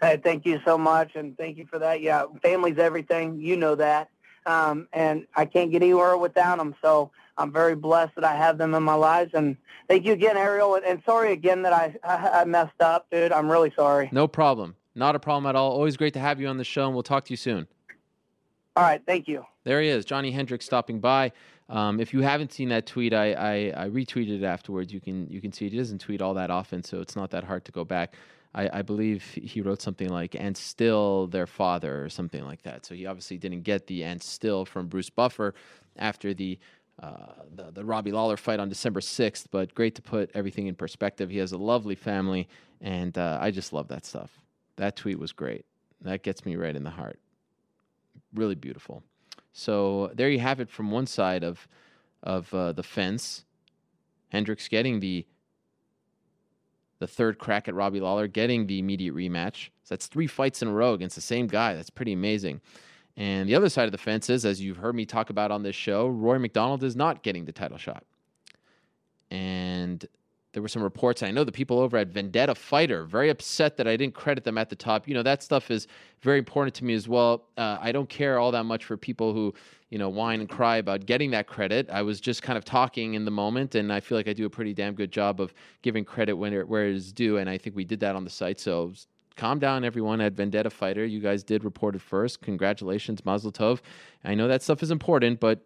[0.00, 2.00] Hey, thank you so much, and thank you for that.
[2.00, 3.38] Yeah, family's everything.
[3.40, 4.08] You know that,
[4.46, 6.74] um, and I can't get anywhere without them.
[6.80, 9.30] So I'm very blessed that I have them in my lives.
[9.32, 9.56] And
[9.88, 10.74] thank you again, Ariel.
[10.74, 13.32] And, and sorry again that I, I I messed up, dude.
[13.32, 14.08] I'm really sorry.
[14.12, 14.74] No problem.
[14.94, 15.70] Not a problem at all.
[15.70, 17.68] Always great to have you on the show, and we'll talk to you soon.
[18.74, 19.44] All right, thank you.
[19.64, 21.32] There he is, Johnny Hendricks stopping by.
[21.68, 24.92] Um, if you haven't seen that tweet, I, I, I retweeted it afterwards.
[24.92, 25.72] You can you can see it.
[25.72, 28.14] He doesn't tweet all that often, so it's not that hard to go back.
[28.54, 32.86] I, I believe he wrote something like "and still their father" or something like that.
[32.86, 35.54] So he obviously didn't get the "and still" from Bruce Buffer
[35.98, 36.58] after the
[37.02, 40.74] uh, the, the Robbie Lawler fight on December 6th, but great to put everything in
[40.74, 41.30] perspective.
[41.30, 42.48] He has a lovely family,
[42.80, 44.30] and uh, I just love that stuff.
[44.76, 45.64] That tweet was great.
[46.00, 47.18] That gets me right in the heart.
[48.34, 49.02] Really beautiful.
[49.52, 51.66] So there you have it from one side of
[52.22, 53.44] of uh, the fence.
[54.28, 55.24] Hendricks getting the
[56.98, 59.70] the third crack at Robbie Lawler, getting the immediate rematch.
[59.84, 61.74] So that's three fights in a row against the same guy.
[61.74, 62.60] That's pretty amazing.
[63.18, 65.64] And the other side of the fence is, as you've heard me talk about on
[65.64, 68.04] this show, Rory MacDonald is not getting the title shot.
[69.28, 70.06] And
[70.52, 71.24] there were some reports.
[71.24, 74.56] I know the people over at Vendetta Fighter very upset that I didn't credit them
[74.56, 75.08] at the top.
[75.08, 75.88] You know that stuff is
[76.20, 77.44] very important to me as well.
[77.56, 79.52] Uh, I don't care all that much for people who
[79.90, 81.90] you know whine and cry about getting that credit.
[81.90, 84.46] I was just kind of talking in the moment, and I feel like I do
[84.46, 87.50] a pretty damn good job of giving credit when it, where it is due, and
[87.50, 88.60] I think we did that on the site.
[88.60, 88.92] So
[89.38, 91.06] calm down, everyone at Vendetta Fighter.
[91.06, 92.42] You guys did report it first.
[92.42, 93.80] Congratulations, Mazel Tov.
[94.24, 95.64] I know that stuff is important, but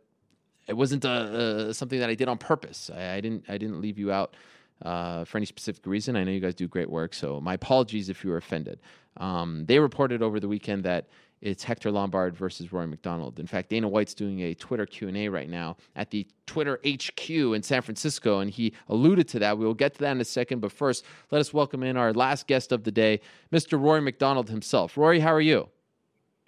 [0.68, 2.90] it wasn't uh, uh, something that I did on purpose.
[2.94, 3.44] I, I, didn't.
[3.48, 4.36] I didn't leave you out
[4.82, 6.14] uh, for any specific reason.
[6.14, 8.78] I know you guys do great work, so my apologies if you were offended.
[9.16, 11.08] Um, they reported over the weekend that
[11.42, 13.40] it's Hector Lombard versus Rory MacDonald.
[13.40, 17.62] In fact, Dana White's doing a Twitter Q&A right now at the Twitter HQ in
[17.62, 19.58] San Francisco, and he alluded to that.
[19.58, 22.12] We will get to that in a second, but first, let us welcome in our
[22.12, 23.20] last guest of the day,
[23.52, 23.80] Mr.
[23.80, 24.96] Rory MacDonald himself.
[24.96, 25.68] Rory, how are you?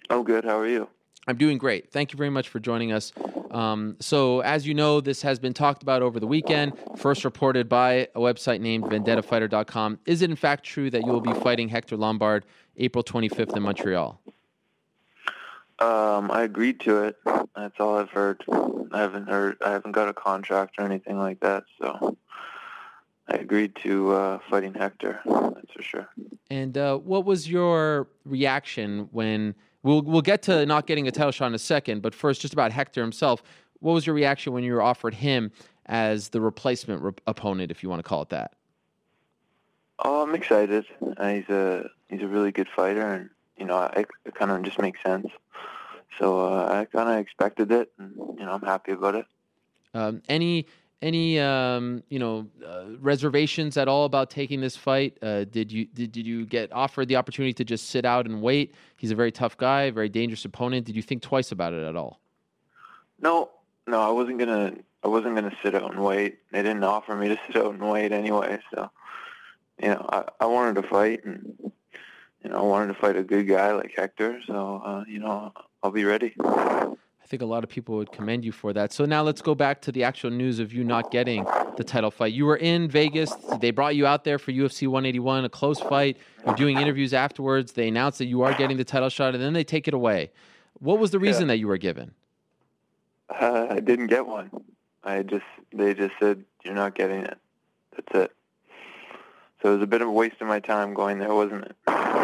[0.09, 0.45] I'm good.
[0.45, 0.87] How are you?
[1.27, 1.91] I'm doing great.
[1.91, 3.11] Thank you very much for joining us.
[3.49, 7.67] Um, so, as you know, this has been talked about over the weekend, first reported
[7.67, 9.99] by a website named vendettafighter.com.
[10.05, 12.45] Is it in fact true that you will be fighting Hector Lombard
[12.77, 14.21] April 25th in Montreal?
[15.79, 17.17] Um, I agreed to it.
[17.55, 18.43] That's all I've heard.
[18.49, 19.57] I haven't heard.
[19.65, 21.63] I haven't got a contract or anything like that.
[21.81, 22.17] So
[23.27, 25.19] I agreed to uh, fighting Hector.
[25.25, 26.09] That's for sure.
[26.49, 31.31] And uh, what was your reaction when we'll we'll get to not getting a title
[31.31, 33.43] shot in a second, but first, just about Hector himself.
[33.79, 35.51] What was your reaction when you were offered him
[35.87, 38.53] as the replacement re- opponent, if you want to call it that?
[39.99, 40.85] Oh, I'm excited.
[41.17, 44.61] Uh, he's a he's a really good fighter, and you know, I, it kind of
[44.63, 45.27] just makes sense.
[46.19, 49.25] So uh, I kind of expected it, and you know, I'm happy about it.
[49.93, 50.67] Um, any
[51.01, 55.17] any um, you know uh, reservations at all about taking this fight?
[55.21, 58.41] Uh, did you did, did you get offered the opportunity to just sit out and
[58.41, 58.73] wait?
[58.97, 60.85] He's a very tough guy, very dangerous opponent.
[60.85, 62.19] Did you think twice about it at all?
[63.19, 63.51] No,
[63.87, 64.73] no, I wasn't gonna.
[65.03, 66.39] I wasn't gonna sit out and wait.
[66.51, 68.59] They didn't offer me to sit out and wait anyway.
[68.73, 68.89] So,
[69.81, 71.71] you know, I, I wanted to fight, and
[72.45, 74.39] you know, I wanted to fight a good guy like Hector.
[74.45, 75.51] So, uh, you know,
[75.81, 76.35] I'll be ready.
[76.39, 78.93] I think a lot of people would commend you for that.
[78.93, 81.43] So now let's go back to the actual news of you not getting
[81.75, 82.33] the title fight.
[82.33, 83.33] You were in Vegas.
[83.59, 86.17] They brought you out there for UFC 181, a close fight.
[86.45, 87.71] You're doing interviews afterwards.
[87.71, 90.31] They announced that you are getting the title shot, and then they take it away.
[90.79, 91.53] What was the reason yeah.
[91.53, 92.11] that you were given?
[93.27, 94.51] Uh, I didn't get one.
[95.03, 97.39] I just they just said you're not getting it.
[97.95, 98.31] That's it.
[99.63, 101.75] So it was a bit of a waste of my time going there, wasn't it?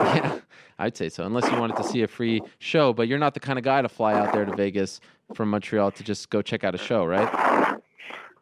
[0.15, 0.39] Yeah.
[0.79, 2.91] I'd say so, unless you wanted to see a free show.
[2.91, 4.99] But you're not the kind of guy to fly out there to Vegas
[5.35, 7.79] from Montreal to just go check out a show, right?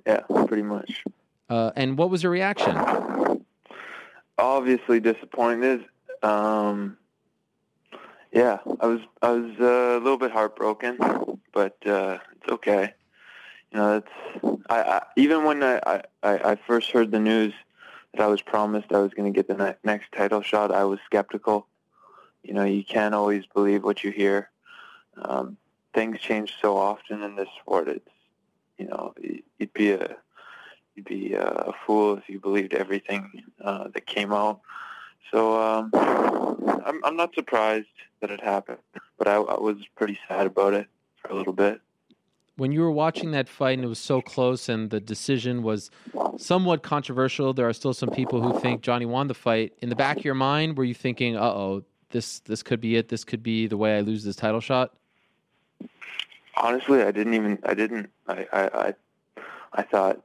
[0.08, 1.04] Yeah, pretty much.
[1.50, 2.78] Uh, and what was your reaction?
[4.38, 5.84] Obviously disappointed.
[6.24, 6.98] Um,
[8.32, 10.98] yeah, I was I was uh, a little bit heartbroken,
[11.52, 12.94] but uh, it's okay.
[13.72, 17.54] You know, it's I, I even when I, I I first heard the news
[18.14, 20.84] that I was promised I was going to get the ne- next title shot, I
[20.86, 21.68] was skeptical
[22.44, 24.50] you know, you can't always believe what you hear.
[25.18, 25.58] Um,
[25.94, 27.88] things change so often in this sport.
[27.88, 28.10] It's,
[28.78, 29.14] you know,
[29.58, 30.18] you'd be a
[30.96, 34.62] you'd be a fool if you believed everything uh, that came out.
[35.32, 37.88] So um, I'm I'm not surprised
[38.22, 38.80] that it happened,
[39.18, 40.88] but I, I was pretty sad about it
[41.22, 41.82] for a little bit
[42.60, 45.90] when you were watching that fight and it was so close and the decision was
[46.38, 49.74] somewhat controversial, there are still some people who think Johnny won the fight.
[49.82, 52.98] In the back of your mind, were you thinking, "Uh oh, this this could be
[52.98, 53.08] it.
[53.08, 54.94] This could be the way I lose this title shot?
[56.58, 57.60] Honestly, I didn't even.
[57.64, 58.10] I didn't.
[58.28, 58.94] I I I,
[59.74, 60.22] I thought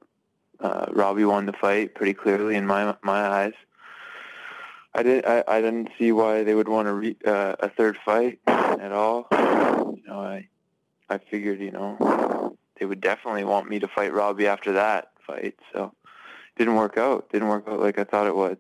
[0.61, 3.55] uh, Robbie won the fight pretty clearly in my my eyes.
[4.93, 5.27] I didn't.
[5.27, 8.93] I, I didn't see why they would want a re, uh, a third fight at
[8.93, 9.29] all.
[9.31, 10.49] You know, I
[11.09, 15.57] I figured you know they would definitely want me to fight Robbie after that fight.
[15.73, 15.93] So
[16.57, 17.31] didn't work out.
[17.31, 18.59] Didn't work out like I thought it would.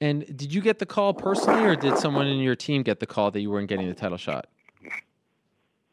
[0.00, 3.06] And did you get the call personally, or did someone in your team get the
[3.06, 4.46] call that you weren't getting the title shot?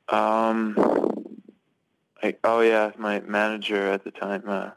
[0.09, 0.75] Um,
[2.21, 4.69] I, oh yeah, my manager at the time uh,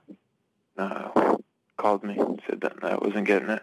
[0.78, 1.36] uh,
[1.76, 3.62] called me and said that I wasn't getting it.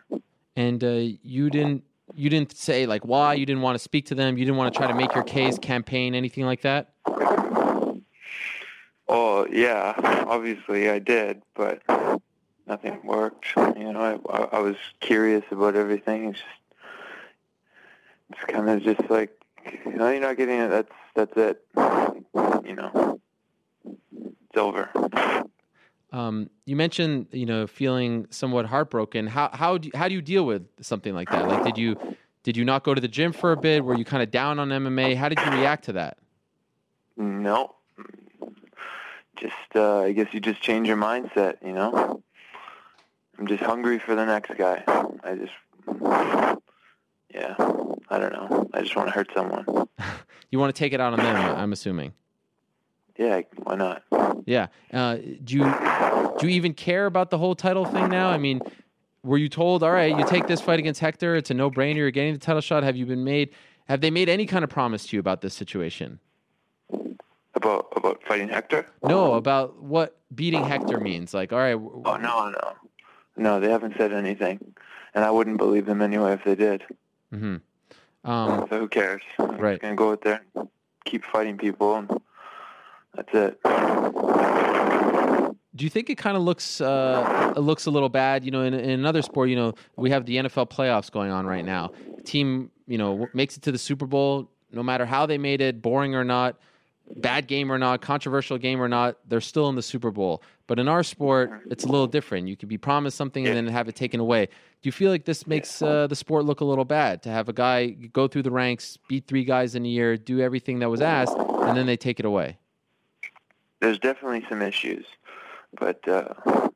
[0.56, 4.16] And uh, you didn't you didn't say like why you didn't want to speak to
[4.16, 4.38] them.
[4.38, 6.94] You didn't want to try to make your case, campaign, anything like that.
[9.08, 9.94] Oh yeah,
[10.28, 11.82] obviously I did, but
[12.68, 13.46] nothing worked.
[13.56, 16.30] You know, I, I, was curious about everything.
[16.30, 16.50] It's just,
[18.32, 19.40] it's kind of just like,
[19.86, 20.70] you know, you're not getting it.
[20.70, 21.66] That's that's it.
[22.66, 23.20] You know,
[24.14, 24.90] it's over.
[26.16, 29.28] Um, you mentioned, you know, feeling somewhat heartbroken.
[29.28, 31.46] How how do you, how do you deal with something like that?
[31.46, 31.98] Like, did you
[32.44, 33.84] did you not go to the gym for a bit?
[33.84, 35.18] Were you kind of down on MMA?
[35.18, 36.18] How did you react to that?
[37.18, 37.76] No,
[39.36, 41.58] just uh, I guess you just change your mindset.
[41.62, 42.24] You know,
[43.38, 44.84] I'm just hungry for the next guy.
[45.22, 45.52] I just,
[47.34, 47.56] yeah,
[48.10, 48.70] I don't know.
[48.74, 49.66] I just want to hurt someone.
[50.52, 52.14] You want to take it out on them, I'm assuming.
[53.18, 54.04] Yeah, why not?
[54.46, 54.68] Yeah.
[54.94, 55.64] Uh, do you
[56.40, 58.30] do you even care about the whole title thing now?
[58.30, 58.62] I mean,
[59.24, 61.96] were you told, all right, you take this fight against Hector, it's a no brainer,
[61.96, 62.84] you're getting the title shot?
[62.84, 63.52] Have you been made?
[63.88, 66.20] Have they made any kind of promise to you about this situation?
[67.54, 68.86] About about fighting Hector?
[69.04, 71.34] No, about what beating Hector means.
[71.34, 71.76] Like, all right.
[71.76, 72.74] Oh no, no,
[73.38, 73.60] no.
[73.62, 74.60] They haven't said anything,
[75.14, 76.84] and I wouldn't believe them anyway if they did.
[77.34, 78.30] Mm-hmm.
[78.30, 79.22] Um, so who cares?
[79.40, 79.74] I'm right.
[79.74, 80.42] just gonna go out there,
[81.06, 81.94] keep fighting people,
[83.16, 83.60] that's it.
[85.76, 88.46] Do you think it kind of looks uh, looks a little bad?
[88.46, 91.46] You know, in, in another sport, you know, we have the NFL playoffs going on
[91.46, 91.92] right now.
[92.24, 95.82] Team, you know, makes it to the Super Bowl, no matter how they made it,
[95.82, 96.58] boring or not,
[97.18, 100.42] bad game or not, controversial game or not, they're still in the Super Bowl.
[100.68, 102.48] But in our sport, it's a little different.
[102.48, 104.46] You could be promised something and then have it taken away.
[104.46, 107.50] Do you feel like this makes uh, the sport look a little bad to have
[107.50, 110.90] a guy go through the ranks, beat three guys in a year, do everything that
[110.90, 112.58] was asked, and then they take it away?
[113.82, 115.06] There's definitely some issues,
[115.78, 116.34] but uh,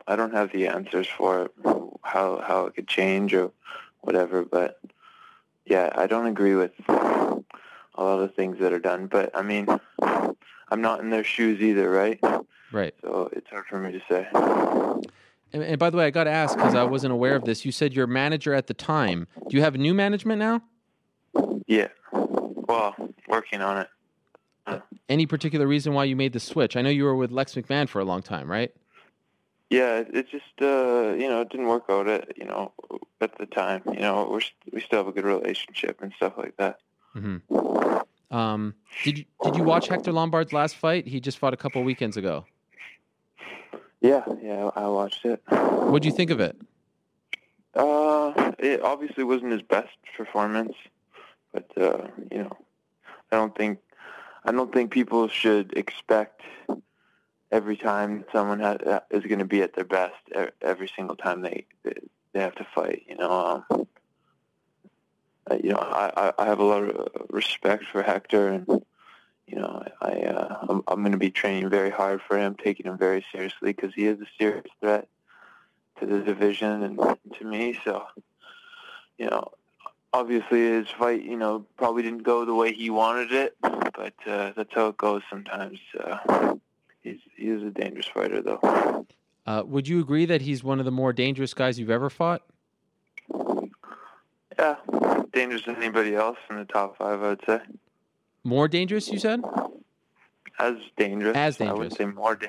[0.08, 1.52] I don't have the answers for it,
[2.04, 3.52] how how it could change or
[4.02, 4.44] whatever.
[4.44, 4.80] But
[5.66, 7.44] yeah, I don't agree with a
[7.98, 9.08] lot of things that are done.
[9.08, 9.68] But I mean,
[10.02, 12.20] I'm not in their shoes either, right?
[12.72, 12.94] Right.
[13.02, 14.28] So it's hard for me to say.
[15.52, 17.66] And, and by the way, I got to ask because I wasn't aware of this.
[17.66, 19.28] You said your manager at the time.
[19.48, 20.62] Do you have new management now?
[21.66, 21.88] Yeah.
[22.12, 22.96] Well,
[23.28, 23.86] working on
[24.68, 24.82] it.
[25.10, 26.78] Any particular reason why you made the switch?
[26.78, 28.72] I know you were with Lex McMahon for a long time, right?
[29.72, 32.72] Yeah, it, just uh, you know it didn't work out at you know
[33.22, 33.82] at the time.
[33.86, 36.80] You know we're we still have a good relationship and stuff like that.
[37.16, 38.36] Mm-hmm.
[38.36, 41.08] Um, did you did you watch Hector Lombard's last fight?
[41.08, 42.46] He just fought a couple weekends ago.
[44.02, 45.42] Yeah, yeah, I watched it.
[45.50, 46.56] What'd you think of it?
[47.76, 50.74] Uh, it obviously wasn't his best performance,
[51.52, 52.58] but uh, you know,
[53.32, 53.80] I don't think
[54.50, 56.42] I don't think people should expect
[57.52, 58.80] every time someone has,
[59.12, 60.16] is going to be at their best
[60.60, 63.04] every single time they they have to fight.
[63.08, 63.88] You know, um,
[65.64, 68.66] you know, I I have a lot of respect for Hector, and
[69.46, 72.88] you know, I uh, I'm, I'm going to be training very hard for him, taking
[72.88, 75.08] him very seriously because he is a serious threat
[76.00, 76.98] to the division and
[77.38, 77.80] to me.
[77.86, 78.04] So,
[79.20, 79.52] you know,
[80.14, 84.52] obviously his fight, you know, probably didn't go the way he wanted it, but uh,
[84.56, 85.80] that's how it goes sometimes.
[86.00, 86.56] Uh,
[87.02, 89.06] he's he is a dangerous fighter, though.
[89.46, 92.44] Uh, would you agree that he's one of the more dangerous guys you've ever fought?
[94.58, 94.76] Yeah,
[95.32, 97.60] dangerous than anybody else in the top five, I would say.
[98.44, 99.42] More dangerous, you said?
[100.60, 101.38] As dangerous.
[101.38, 101.80] As dangerous.
[101.80, 102.36] I would say more.
[102.36, 102.48] Da-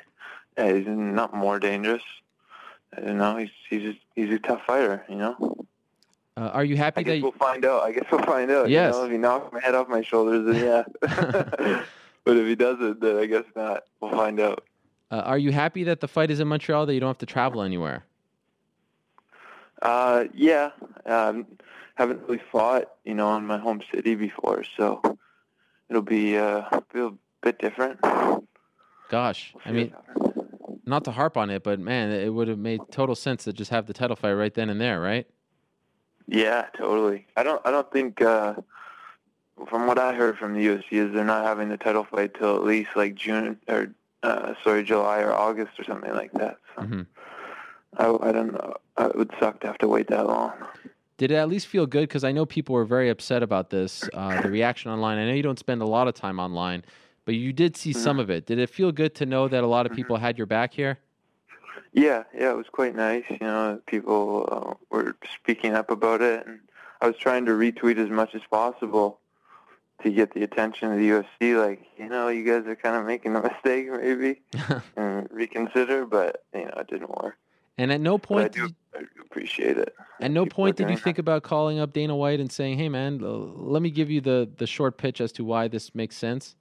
[0.59, 2.03] yeah, he's not more dangerous.
[2.97, 3.37] I don't know.
[3.37, 5.05] He's he's a, he's a tough fighter.
[5.09, 5.60] You know.
[6.41, 7.23] Uh, are you happy I guess that?
[7.23, 7.83] we'll find out.
[7.83, 8.71] I guess we'll find out.
[8.71, 8.95] Yes.
[8.95, 10.85] You know, if he knocks my head off my shoulders, then yeah.
[12.25, 13.83] but if he doesn't, then I guess not.
[14.01, 14.65] We'll find out.
[15.11, 16.87] Uh, are you happy that the fight is in Montreal?
[16.87, 18.07] That you don't have to travel anywhere?
[19.83, 20.71] Uh, yeah.
[21.05, 21.47] Um,
[21.97, 25.03] haven't really fought, you know, in my home city before, so
[25.91, 26.63] it'll be uh,
[26.95, 27.11] be a
[27.43, 28.01] bit different.
[29.11, 29.93] Gosh, I mean,
[30.87, 33.71] not to harp on it, but man, it would have made total sense to just
[33.71, 35.27] have the title fight right then and there, right?
[36.31, 37.27] Yeah, totally.
[37.37, 37.61] I don't.
[37.67, 38.23] I don't think.
[38.23, 38.55] Uh,
[39.69, 42.57] from what I heard from the UFC, is they're not having the title fight till
[42.57, 43.93] at least like June or
[44.23, 46.57] uh, sorry, July or August or something like that.
[46.75, 47.03] So Mm-hmm.
[47.99, 48.75] I, I don't know.
[48.97, 50.53] Uh, It would suck to have to wait that long.
[51.19, 52.03] Did it at least feel good?
[52.03, 54.09] Because I know people were very upset about this.
[54.15, 55.19] Uh, the reaction online.
[55.19, 56.85] I know you don't spend a lot of time online,
[57.27, 58.47] but you did see some of it.
[58.47, 60.99] Did it feel good to know that a lot of people had your back here?
[61.93, 63.25] Yeah, yeah, it was quite nice.
[63.29, 66.61] You know, people uh, were speaking up about it, and
[67.01, 69.19] I was trying to retweet as much as possible
[70.03, 71.59] to get the attention of the UFC.
[71.61, 74.41] Like, you know, you guys are kind of making a mistake, maybe,
[74.97, 76.07] and reconsider.
[76.07, 77.37] But you know, it didn't work.
[77.79, 79.95] And at no point, do, I do appreciate it.
[80.21, 83.21] at no point did you think about calling up Dana White and saying, "Hey, man,
[83.23, 86.57] l- let me give you the the short pitch as to why this makes sense."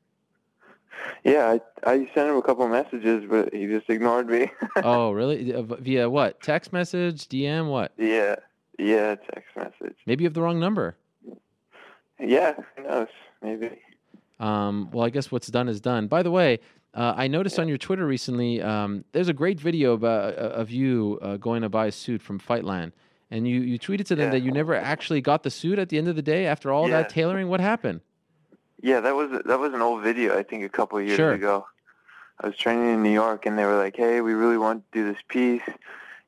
[1.24, 4.52] Yeah, I, I sent him a couple messages, but he just ignored me.
[4.84, 5.54] oh, really?
[5.54, 6.42] Uh, Via what?
[6.42, 7.92] Text message, DM, what?
[7.98, 8.36] yeah,
[8.78, 9.96] yeah, text message.
[10.06, 10.96] Maybe you have the wrong number.
[12.20, 13.08] Yeah, who knows?
[13.42, 13.80] Maybe.
[14.40, 16.08] Um, well, I guess what's done is done.
[16.08, 16.60] By the way,
[16.94, 20.70] uh, I noticed on your Twitter recently, um, there's a great video about, uh, of
[20.72, 22.92] you uh, going to buy a suit from Fightland,
[23.32, 24.32] and you, you tweeted to them Yeah.
[24.32, 26.88] that you never actually got the suit at the end of the day after all
[26.88, 27.48] that tailoring.
[27.48, 28.02] What happened?
[28.82, 30.38] Yeah, that was that was an old video.
[30.38, 31.34] I think a couple of years Sure.
[31.34, 31.68] ago.
[32.42, 34.98] I was training in New York, and they were like, "Hey, we really want to
[34.98, 35.62] do this piece.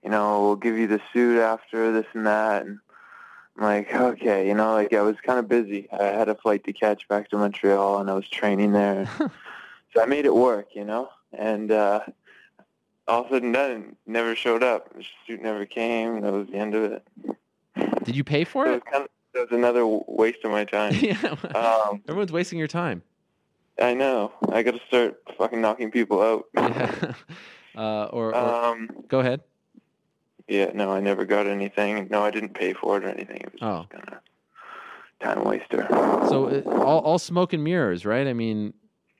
[0.03, 2.79] You know, we'll give you the suit after this and that." And
[3.57, 5.87] I'm like, "Okay," you know, like I was kind of busy.
[5.91, 9.07] I had a flight to catch back to Montreal, and I was training there,
[9.93, 11.09] so I made it work, you know.
[11.31, 12.01] And uh,
[13.07, 14.93] all said and done, it never showed up.
[14.93, 16.19] The suit never came.
[16.21, 17.07] That was the end of it.
[18.03, 18.83] Did you pay for So it
[19.33, 19.39] it?
[19.39, 20.93] was kind of it was another waste of my time.
[21.01, 21.35] yeah.
[21.55, 23.01] Um, Everyone's wasting your time.
[23.81, 24.31] I know.
[24.51, 26.45] I got to start fucking knocking people out.
[27.73, 27.81] Yeah.
[27.81, 29.41] uh, or, or Um, go ahead.
[30.47, 32.09] yeah, no, I never got anything.
[32.11, 33.37] No, I didn't pay for it or anything.
[33.37, 33.77] It was Oh.
[33.83, 34.17] just kind of
[35.21, 35.87] time waster.
[36.27, 38.27] So uh, all, all smoke and mirrors, right?
[38.27, 38.73] I mean,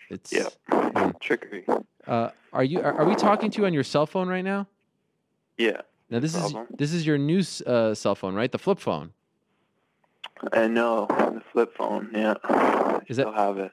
[0.10, 0.50] it's Yeah.
[0.70, 1.12] Hmm.
[1.22, 1.64] Trickery.
[2.06, 2.82] Uh, are you?
[2.82, 4.68] Are, are we talking to you on your cell phone right now?
[5.58, 5.82] Yeah.
[6.10, 8.52] Now this is this is your new uh, cell phone, right?
[8.52, 9.14] The flip phone.
[10.53, 11.06] I know.
[11.09, 12.09] The flip phone.
[12.14, 12.35] Yeah.
[12.43, 13.72] I Is still that- have it.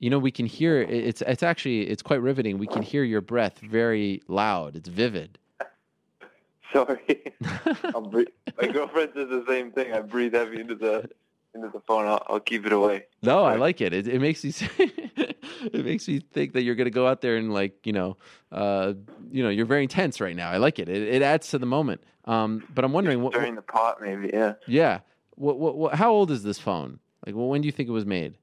[0.00, 2.56] You know, we can hear it's it's actually it's quite riveting.
[2.58, 4.76] We can hear your breath very loud.
[4.76, 5.38] It's vivid.
[6.72, 7.00] Sorry.
[7.40, 9.92] My girlfriend says the same thing.
[9.92, 11.08] I breathe heavy into the
[11.52, 12.06] into the phone.
[12.06, 13.06] I'll, I'll keep it away.
[13.22, 13.92] No, I like it.
[13.92, 17.36] It, it makes me it makes me think that you're going to go out there
[17.36, 18.16] and like you know,
[18.52, 18.92] uh,
[19.32, 20.48] you know, you're very intense right now.
[20.50, 20.88] I like it.
[20.88, 22.02] It, it adds to the moment.
[22.26, 24.30] Um, but I'm wondering what, During the pot, maybe.
[24.32, 24.54] Yeah.
[24.66, 25.00] yeah,
[25.38, 26.98] what, what what how old is this phone?
[27.24, 28.34] Like, well, when do you think it was made?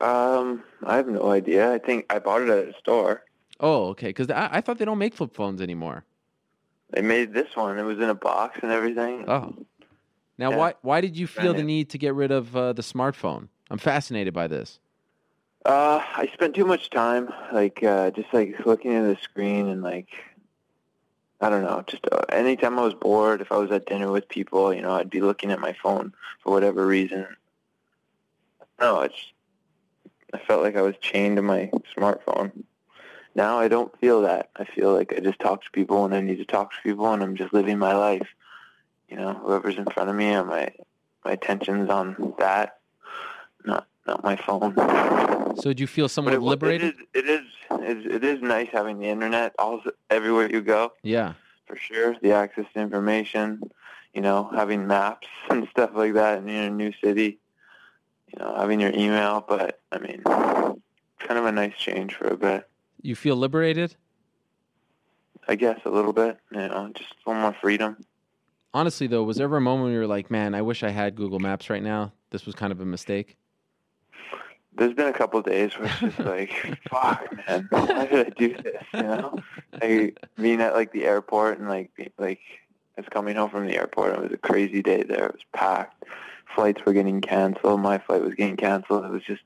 [0.00, 1.72] Um, I have no idea.
[1.72, 3.24] I think I bought it at a store.
[3.60, 4.08] Oh, okay.
[4.08, 6.04] Because I, I thought they don't make flip phones anymore.
[6.90, 7.78] They made this one.
[7.78, 9.24] It was in a box and everything.
[9.28, 9.54] Oh.
[10.38, 10.56] Now, Yeah.
[10.56, 13.48] why why did you feel the need to get rid of uh, the smartphone?
[13.70, 14.78] I'm fascinated by this.
[15.66, 19.82] Uh, I spent too much time, like, uh, just like looking at the screen and
[19.82, 20.08] like,
[21.40, 24.28] I don't know, just uh, anytime I was bored, if I was at dinner with
[24.28, 27.26] people, you know, I'd be looking at my phone for whatever reason.
[28.80, 29.32] No, it's,
[30.34, 32.64] I felt like I was chained to my smartphone.
[33.34, 34.50] Now I don't feel that.
[34.56, 37.12] I feel like I just talk to people when I need to talk to people,
[37.12, 38.26] and I'm just living my life.
[39.08, 40.72] You know, whoever's in front of me, my
[41.24, 42.78] my attention's on that,
[43.64, 44.74] not not my phone.
[45.60, 46.94] So, do you feel somewhat it, liberated?
[47.14, 49.80] It is, it is, it is nice having the internet all
[50.10, 51.34] everywhere you go, Yeah.
[51.66, 52.16] for sure.
[52.22, 53.62] The access to information,
[54.14, 57.38] you know, having maps and stuff like that in a new city,
[58.32, 59.44] you know, having your email.
[59.46, 62.68] But I mean, kind of a nice change for a bit,
[63.02, 63.96] You feel liberated?
[65.50, 66.38] I guess, a little bit.
[66.50, 67.96] You know, just a little more freedom.
[68.74, 70.90] Honestly, though, was there ever a moment where you were like, "Man, I wish I
[70.90, 72.12] had Google Maps right now.
[72.30, 73.36] This was kind of a mistake."
[74.78, 78.30] There's been a couple of days where it's just like, fuck, man, why did I
[78.30, 78.82] do this?
[78.94, 79.38] You know,
[79.80, 82.40] like being at like the airport and like like
[82.96, 84.14] I was coming home from the airport.
[84.14, 85.26] It was a crazy day there.
[85.26, 86.04] It was packed.
[86.54, 87.80] Flights were getting canceled.
[87.80, 89.04] My flight was getting canceled.
[89.04, 89.42] It was just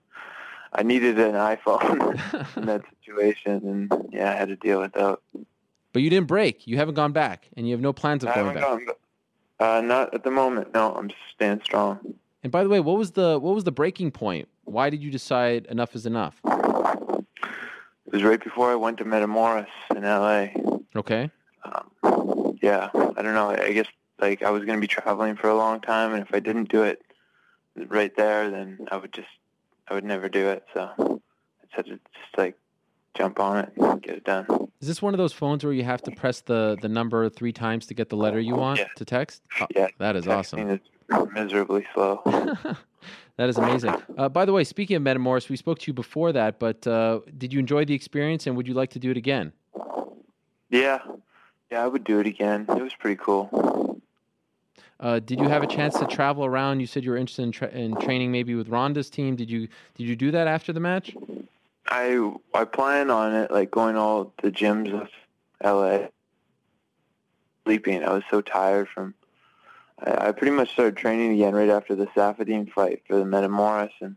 [0.73, 5.19] I needed an iPhone in that situation, and yeah, I had to deal with that.
[5.93, 6.67] But you didn't break.
[6.67, 8.63] You haven't gone back, and you have no plans of I going back.
[8.63, 8.87] gone.
[9.61, 10.73] Uh, not at the moment.
[10.73, 12.01] No, I'm just staying strong.
[12.43, 14.49] And by the way, what was the what was the breaking point?
[14.65, 16.41] Why did you decide enough is enough?
[16.45, 20.49] It was right before I went to Metamoris in LA.
[20.95, 21.31] Okay.
[21.65, 23.51] um, yeah, I don't know.
[23.51, 23.87] I guess
[24.21, 26.69] like I was going to be traveling for a long time, and if I didn't
[26.69, 27.03] do it
[27.89, 29.29] right there, then I would just
[29.89, 30.65] I would never do it.
[30.75, 32.03] So I had to just
[32.37, 32.57] like
[33.15, 34.47] jump on it and get it done.
[34.81, 37.53] Is this one of those phones where you have to press the the number three
[37.53, 38.89] times to get the letter you want Yeah.
[38.97, 39.43] to text?
[39.61, 40.69] Oh, Yeah, that is awesome.
[40.69, 40.81] Is
[41.33, 42.23] miserably slow.
[43.37, 43.95] that is amazing.
[44.17, 47.21] Uh, by the way, speaking of Metamoris, we spoke to you before that, but uh,
[47.39, 49.53] did you enjoy the experience and would you like to do it again?
[50.71, 51.01] yeah,
[51.71, 52.67] yeah, I would do it again.
[52.69, 54.01] It was pretty cool.
[54.99, 56.79] Uh, did you have a chance to travel around?
[56.79, 59.35] You said you were interested in, tra- in training maybe with Ronda's team.
[59.35, 61.17] Did you did you do that after the match?
[61.89, 65.09] I I plan on it, like going all the gyms of
[65.63, 66.07] LA.
[67.65, 69.15] Sleeping, I was so tired from.
[70.05, 74.17] I, pretty much started training again right after the Saffiedine fight for the Metamoris, and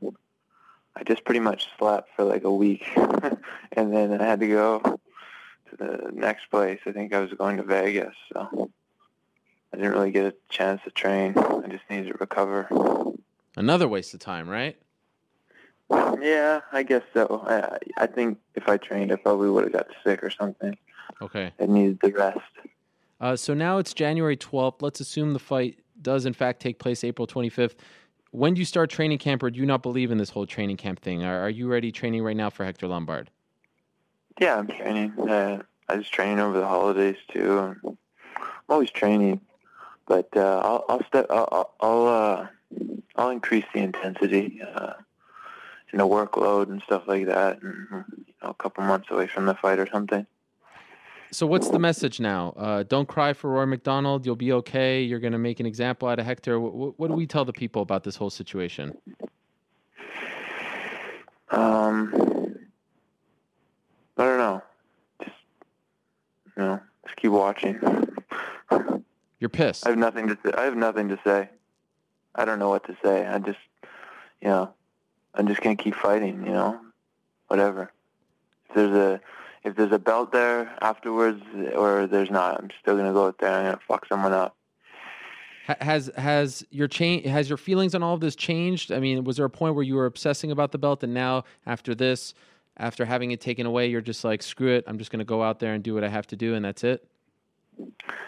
[0.95, 4.80] I just pretty much slept for like a week, and then I had to go
[4.80, 6.80] to the next place.
[6.85, 8.72] I think I was going to Vegas, so
[9.73, 11.33] I didn't really get a chance to train.
[11.38, 12.67] I just needed to recover.
[13.55, 14.77] Another waste of time, right?
[15.89, 17.43] Yeah, I guess so.
[17.45, 20.77] I, I think if I trained, I probably would have got sick or something.
[21.22, 21.53] Okay.
[21.59, 22.39] I needed the rest.
[23.25, 24.83] Uh, so now it's January 12th.
[24.83, 27.73] Let's assume the fight does in fact take place April 25th.
[28.29, 30.77] When do you start training camp, or do you not believe in this whole training
[30.77, 31.23] camp thing?
[31.23, 33.31] Are, are you ready training right now for Hector Lombard?
[34.39, 35.13] Yeah, I'm training.
[35.27, 37.57] Uh, I was training over the holidays too.
[37.57, 37.97] I'm
[38.69, 39.41] always training,
[40.05, 41.25] but uh, I'll, I'll step.
[41.31, 42.47] I'll, I'll, uh,
[43.15, 44.93] I'll increase the intensity uh,
[45.89, 47.59] and the workload and stuff like that.
[47.63, 50.27] And, you know, a couple months away from the fight or something.
[51.35, 52.53] So what's the message now?
[52.55, 54.25] Uh, don't cry for Rory MacDonald.
[54.25, 55.01] You'll be okay.
[55.01, 56.61] You're going to make an example out of Hector.
[56.61, 58.97] What, what, do we tell the people about this whole situation?
[61.51, 62.55] Um,
[64.17, 64.64] I don't know.
[65.22, 65.35] Just
[66.55, 67.81] you know, just keep watching.
[69.41, 69.85] You're pissed.
[69.85, 70.38] I have nothing to.
[70.41, 70.51] Say.
[70.57, 71.49] I have nothing to say.
[72.33, 73.27] I don't know what to say.
[73.27, 73.59] I just,
[74.41, 74.73] you know,
[75.33, 76.45] I'm just gonna keep fighting.
[76.45, 76.80] You know,
[77.49, 77.91] whatever.
[78.69, 79.22] If there's a
[79.66, 81.42] if there's a belt there afterwards
[81.76, 84.56] or there's not, I'm still gonna go out there and I'm gonna fuck someone up.
[85.66, 88.92] Has has your change has your feelings on all of this changed?
[88.92, 91.44] I mean, was there a point where you were obsessing about the belt, and now
[91.66, 92.35] after this,
[92.77, 95.60] after having it taken away, you're just like, screw it, I'm just gonna go out
[95.60, 97.08] there and do what I have to do, and that's it?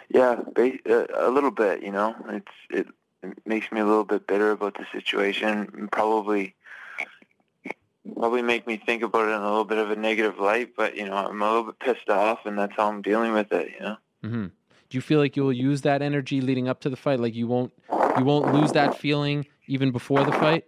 [0.10, 1.84] Yeah, uh, a little bit.
[1.84, 2.88] You know, it's it,
[3.22, 6.56] it makes me a little bit bitter about the situation, probably
[8.16, 10.96] probably make me think about it in a little bit of a negative light, but
[10.96, 13.72] you know, I'm a little bit pissed off, and that's how I'm dealing with it.
[13.74, 13.98] You know.
[14.24, 14.46] Mm-hmm.
[14.90, 17.20] Do you feel like you will use that energy leading up to the fight?
[17.20, 17.74] Like you won't
[18.18, 20.66] you won't lose that feeling even before the fight?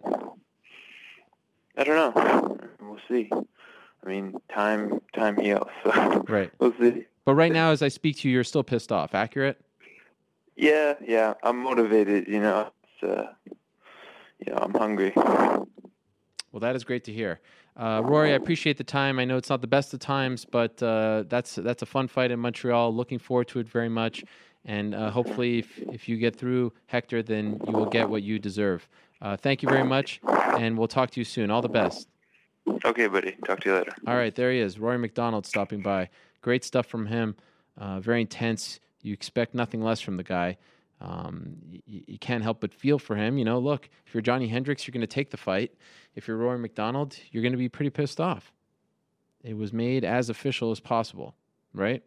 [1.78, 2.58] I don't know.
[2.82, 3.30] We'll see.
[3.32, 5.70] I mean, time time heals.
[5.84, 5.92] So
[6.28, 6.52] right.
[6.60, 7.06] We'll see.
[7.26, 9.14] But right now, as I speak to you, you're still pissed off.
[9.14, 9.62] Accurate?
[10.56, 11.36] Yeah, yeah.
[11.44, 12.28] I'm motivated.
[12.28, 13.34] You know, it's, uh,
[14.46, 15.14] you know, I'm hungry.
[16.52, 17.40] Well, that is great to hear.
[17.78, 19.20] Uh, Rory, I appreciate the time.
[19.20, 22.32] I know it's not the best of times, but uh, that's that's a fun fight
[22.32, 22.94] in Montreal.
[22.94, 24.24] Looking forward to it very much,
[24.66, 28.40] and uh, hopefully, if, if you get through Hector, then you will get what you
[28.40, 28.88] deserve.
[29.22, 30.20] Uh, thank you very much,
[30.58, 31.52] and we'll talk to you soon.
[31.52, 32.08] All the best.
[32.86, 33.38] Okay, buddy.
[33.46, 33.94] Talk to you later.
[34.08, 36.10] All right, there he is, Rory MacDonald, stopping by.
[36.42, 37.36] Great stuff from him.
[37.78, 38.80] Uh, very intense.
[39.02, 40.58] You expect nothing less from the guy.
[41.02, 41.56] Um,
[41.86, 43.38] you, you, can't help but feel for him.
[43.38, 45.72] You know, look, if you're Johnny Hendricks, you're going to take the fight.
[46.14, 48.52] If you're Rory MacDonald, you're going to be pretty pissed off.
[49.42, 51.36] It was made as official as possible,
[51.74, 52.04] right?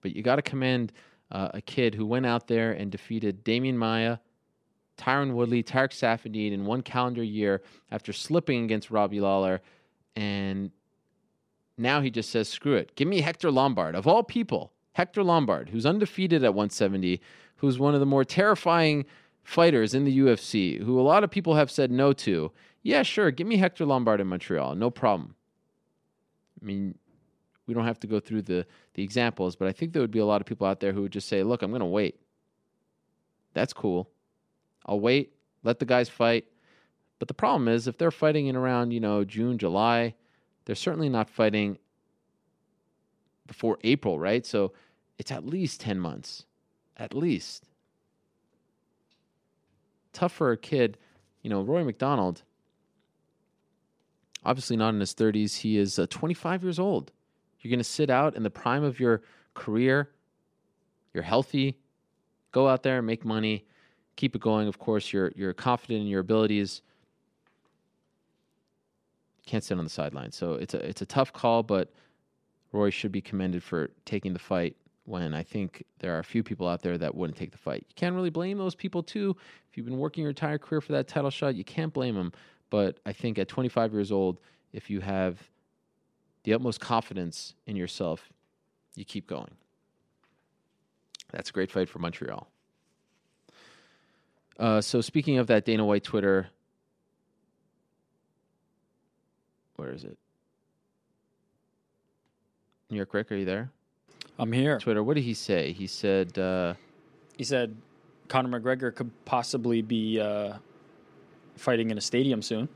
[0.00, 0.92] But you got to commend
[1.32, 4.18] uh, a kid who went out there and defeated Demian Maia,
[4.96, 9.60] Tyron Woodley, Tarec Saffiedine in one calendar year after slipping against Robbie Lawler.
[10.14, 10.70] And
[11.76, 12.94] now he just says, screw it.
[12.96, 13.94] Give me Hector Lombard.
[13.94, 17.20] Of all people, Hector Lombard, who's undefeated at 170,
[17.56, 19.04] who's one of the more terrifying
[19.42, 22.52] fighters in the UFC, who a lot of people have said no to.
[22.82, 23.30] Yeah, sure.
[23.30, 24.74] Give me Hector Lombard in Montreal.
[24.74, 25.34] No problem.
[26.62, 26.94] I mean,
[27.66, 30.18] we don't have to go through the, the examples, but I think there would be
[30.18, 32.20] a lot of people out there who would just say, look, I'm going to wait.
[33.54, 34.10] That's cool.
[34.86, 36.44] I'll wait, let the guys fight.
[37.18, 40.14] But the problem is, if they're fighting in around, you know, June, July,
[40.64, 41.78] they're certainly not fighting
[43.46, 44.44] before April, right?
[44.46, 44.72] So
[45.18, 46.44] it's at least 10 months.
[46.96, 47.64] At least.
[50.12, 50.96] Tough for a kid.
[51.42, 52.42] You know, Roy MacDonald,
[54.44, 55.58] obviously not in his 30s.
[55.58, 57.12] He is uh, 25 years old.
[57.60, 59.22] You're going to sit out in the prime of your
[59.54, 60.10] career.
[61.12, 61.78] You're healthy.
[62.52, 63.66] Go out there and make money.
[64.16, 64.68] Keep it going.
[64.68, 66.82] Of course, you're, you're confident in your abilities
[69.46, 70.36] can't sit on the sidelines.
[70.36, 71.92] So it's a it's a tough call, but
[72.72, 76.42] Roy should be commended for taking the fight when I think there are a few
[76.42, 77.84] people out there that wouldn't take the fight.
[77.88, 79.36] You can't really blame those people too.
[79.70, 82.32] If you've been working your entire career for that title shot, you can't blame them.
[82.70, 84.38] But I think at 25 years old,
[84.72, 85.38] if you have
[86.44, 88.32] the utmost confidence in yourself,
[88.94, 89.50] you keep going.
[91.32, 92.48] That's a great fight for Montreal.
[94.58, 96.48] Uh, so speaking of that Dana White Twitter,
[99.84, 100.16] where is it?
[102.90, 103.70] New York Rick, are you there?
[104.38, 104.78] I'm here.
[104.78, 105.02] Twitter.
[105.02, 105.72] What did he say?
[105.72, 106.38] He said.
[106.38, 106.74] Uh,
[107.36, 107.76] he said
[108.28, 110.54] Conor McGregor could possibly be uh,
[111.56, 112.68] fighting in a stadium soon.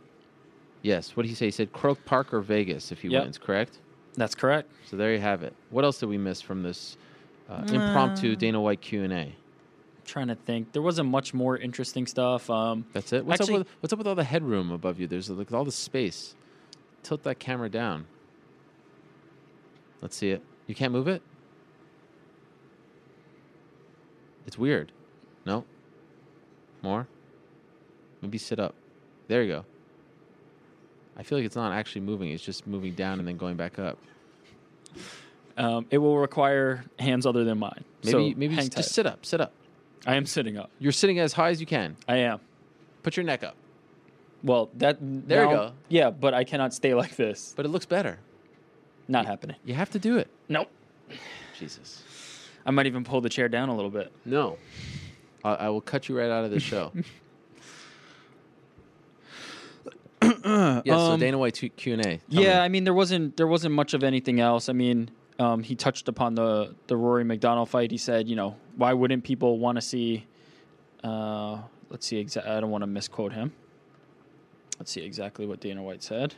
[0.82, 1.16] Yes.
[1.16, 1.46] What did he say?
[1.46, 3.22] He said Croke Park or Vegas if he Yep.
[3.22, 3.38] wins.
[3.38, 3.78] Correct.
[4.14, 4.70] That's correct.
[4.86, 5.54] So there you have it.
[5.70, 6.96] What else did we miss from this
[7.48, 9.34] uh, impromptu Uh, Dana White Q and A?
[10.04, 10.72] trying to think.
[10.72, 12.48] There wasn't much more interesting stuff.
[12.48, 13.24] Um, That's it.
[13.26, 15.06] What's actually, up with What's up with all the headroom above you?
[15.06, 16.34] There's like all the space.
[17.02, 18.06] Tilt that camera down.
[20.00, 20.42] Let's see it.
[20.66, 21.22] You can't move it.
[24.46, 24.92] It's weird.
[25.44, 25.64] No.
[26.82, 27.06] More.
[28.22, 28.74] Maybe sit up.
[29.28, 29.64] There you go.
[31.16, 32.30] I feel like it's not actually moving.
[32.30, 33.98] It's just moving down and then going back up.
[35.56, 37.84] Um, it will require hands other than mine.
[38.04, 39.26] Maybe so maybe just, just sit up.
[39.26, 39.52] Sit up.
[40.06, 40.70] I am sitting up.
[40.78, 41.96] You're sitting as high as you can.
[42.06, 42.40] I am.
[43.02, 43.56] Put your neck up.
[44.42, 45.72] Well, that There you go.
[45.88, 47.54] Yeah, but I cannot stay like this.
[47.56, 48.18] But it looks better.
[49.08, 49.56] Not happening.
[49.64, 50.28] You have to do it.
[50.48, 50.70] Nope.
[51.58, 52.04] Jesus.
[52.64, 54.12] I might even pull the chair down a little bit.
[54.24, 54.58] No.
[55.42, 56.92] I, I will cut you right out of the show.
[60.22, 60.82] yeah.
[60.84, 62.20] So Um, Dana White Q and A.
[62.28, 64.68] Yeah, I mean there wasn't there wasn't much of anything else.
[64.68, 67.90] I mean, um, he touched upon the the Rory MacDonald fight.
[67.90, 70.26] He said, you know, why wouldn't people want to see?
[71.02, 71.58] Uh,
[71.90, 72.22] let's see.
[72.22, 73.52] Exa- I don't want to misquote him.
[74.78, 76.34] Let's see exactly what Dana White said.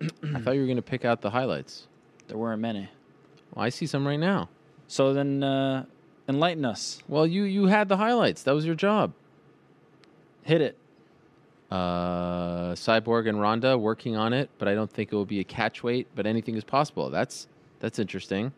[0.00, 1.86] I thought you were going to pick out the highlights.
[2.28, 2.88] There weren't many.
[3.54, 4.48] Well, I see some right now.
[4.86, 5.84] So then, uh,
[6.28, 7.02] enlighten us.
[7.08, 8.42] Well, you you had the highlights.
[8.42, 9.12] That was your job.
[10.42, 10.76] Hit it.
[11.70, 15.44] Uh, Cyborg and Ronda working on it, but I don't think it will be a
[15.44, 16.08] catch weight.
[16.14, 17.10] But anything is possible.
[17.10, 17.46] That's
[17.80, 18.52] that's interesting.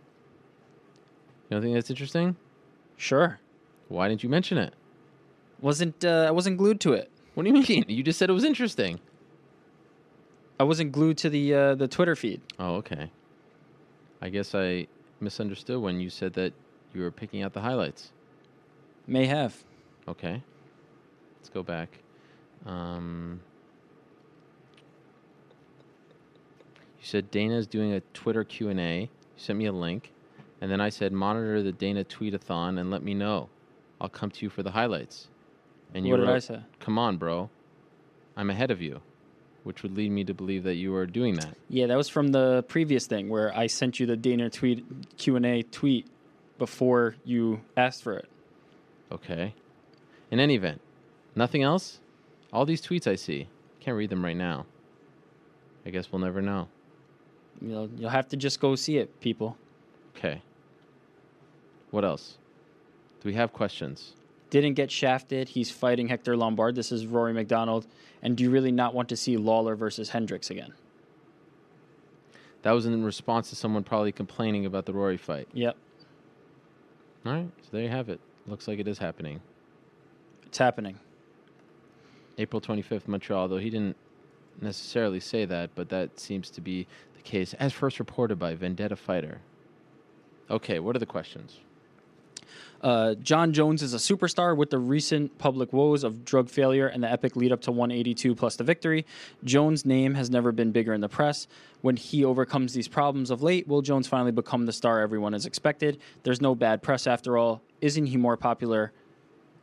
[1.48, 2.36] You don't think that's interesting?
[2.96, 3.38] Sure.
[3.88, 4.74] Why didn't you mention it?
[5.60, 7.10] Wasn't uh, I wasn't glued to it.
[7.36, 7.84] What do you mean?
[7.86, 8.98] You just said it was interesting.
[10.58, 12.40] I wasn't glued to the uh, the Twitter feed.
[12.58, 13.10] Oh, okay.
[14.22, 14.86] I guess I
[15.20, 16.54] misunderstood when you said that
[16.94, 18.10] you were picking out the highlights.
[19.06, 19.54] May have.
[20.08, 20.42] Okay.
[21.38, 21.98] Let's go back.
[22.64, 23.42] Um,
[26.98, 29.00] you said Dana's doing a Twitter Q&A.
[29.02, 30.10] You sent me a link.
[30.62, 33.50] And then I said, monitor the Dana tweet-a-thon and let me know.
[34.00, 35.28] I'll come to you for the highlights.
[35.96, 36.60] And you What did I say?
[36.78, 37.48] Come on, bro.
[38.36, 39.00] I'm ahead of you.
[39.64, 41.56] Which would lead me to believe that you are doing that.
[41.70, 44.84] Yeah, that was from the previous thing where I sent you the Dana tweet
[45.16, 46.06] Q and A tweet
[46.58, 48.28] before you asked for it.
[49.10, 49.54] Okay.
[50.30, 50.82] In any event,
[51.34, 51.98] nothing else?
[52.52, 53.48] All these tweets I see.
[53.80, 54.66] Can't read them right now.
[55.86, 56.68] I guess we'll never know.
[57.62, 59.56] You'll you'll have to just go see it, people.
[60.14, 60.42] Okay.
[61.90, 62.36] What else?
[63.22, 64.12] Do we have questions?
[64.50, 65.48] Didn't get shafted.
[65.50, 66.74] He's fighting Hector Lombard.
[66.76, 67.86] This is Rory MacDonald.
[68.22, 70.72] And do you really not want to see Lawler versus Hendricks again?
[72.62, 75.48] That was in response to someone probably complaining about the Rory fight.
[75.52, 75.76] Yep,
[77.24, 78.20] All right, so there you have it.
[78.46, 79.40] Looks like it is happening.
[80.46, 80.98] it's happening.
[82.38, 83.96] April 25th, Montreal, though he didn't
[84.60, 88.96] necessarily say that, but that seems to be the case, as first reported by Vendetta
[88.96, 89.40] Fighter.
[90.50, 91.60] Okay, what are the questions?
[92.82, 97.02] Uh, Jon Jones is a superstar with the recent public woes of drug failure and
[97.02, 99.06] the epic lead up to 182 plus the victory.
[99.44, 101.48] Jones' name has never been bigger in the press.
[101.80, 105.46] When he overcomes these problems of late, will Jones finally become the star everyone has
[105.46, 105.98] expected?
[106.22, 107.62] There's no bad press after all.
[107.80, 108.92] Isn't he more popular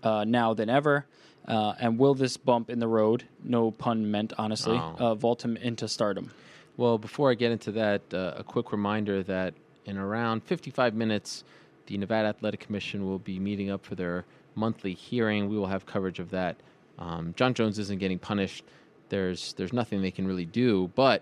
[0.04, 1.06] uh, now than ever?
[1.48, 4.96] Uh, and will this bump in the road, no pun meant, honestly, Oh.
[4.98, 6.32] uh, vault him into stardom?
[6.78, 9.54] Well, before I get into that, uh, a quick reminder that
[9.86, 11.44] in around 55 minutes,
[11.88, 15.50] the Nevada Athletic Commission will be meeting up for their monthly hearing.
[15.50, 16.58] We will have coverage of that.
[17.00, 18.64] Um, Jon Jones isn't getting punished.
[19.10, 21.22] There's there's nothing they can really do, but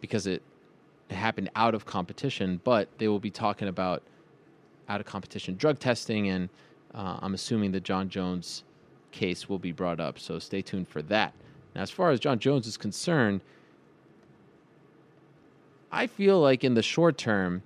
[0.00, 0.42] because it,
[1.08, 4.02] it happened out of competition, but they will be talking about
[4.88, 6.48] out of competition drug testing, and
[6.94, 8.64] uh, I'm assuming the Jon Jones
[9.12, 10.18] case will be brought up.
[10.18, 11.32] So stay tuned for that.
[11.74, 13.40] Now, as far as Jon Jones is concerned,
[15.92, 17.62] I feel like in the short term,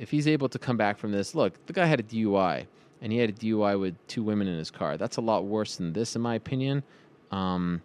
[0.00, 2.66] if he's able to come back from this, look, the guy had a DUI,
[3.02, 4.96] and he had a DUI with two women in his car.
[4.96, 6.82] That's a lot worse than this, in my opinion.
[7.30, 7.82] Um,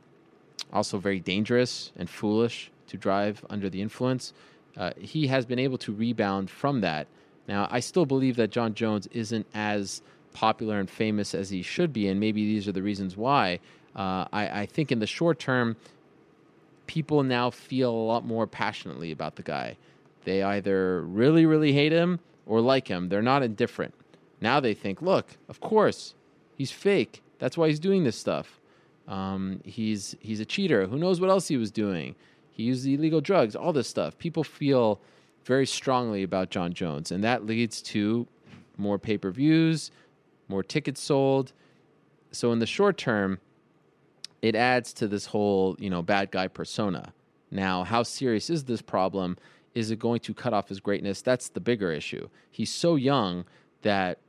[0.72, 4.32] also, very dangerous and foolish to drive under the influence.
[4.78, 7.08] Uh, he has been able to rebound from that.
[7.50, 11.92] Now, I still believe that Jon Jones isn't as popular and famous as he should
[11.92, 13.60] be, and maybe these are the reasons why.
[13.94, 15.76] Uh, I, I think in the short term,
[16.88, 19.76] people now feel a lot more passionately about the guy.
[20.26, 23.10] They either really, really hate him or like him.
[23.10, 23.94] They're not indifferent.
[24.42, 26.14] Now they think, look, of course,
[26.56, 27.24] he's fake.
[27.40, 28.60] That's why he's doing this stuff.
[29.08, 30.88] Um, he's he's a cheater.
[30.88, 32.16] Who knows what else he was doing?
[32.52, 33.56] He used illegal drugs.
[33.56, 34.18] All this stuff.
[34.18, 35.00] People feel
[35.44, 38.28] very strongly about Jon Jones, and that leads to
[38.78, 39.92] more pay per views,
[40.48, 41.54] more tickets sold.
[42.32, 43.40] So in the short term,
[44.42, 47.14] it adds to this whole you know bad guy persona.
[47.52, 49.38] Now, how serious is this problem?
[49.76, 51.22] Is it going to cut off his greatness?
[51.22, 52.30] That's the bigger issue.
[52.50, 53.46] He's so young
[53.82, 54.20] that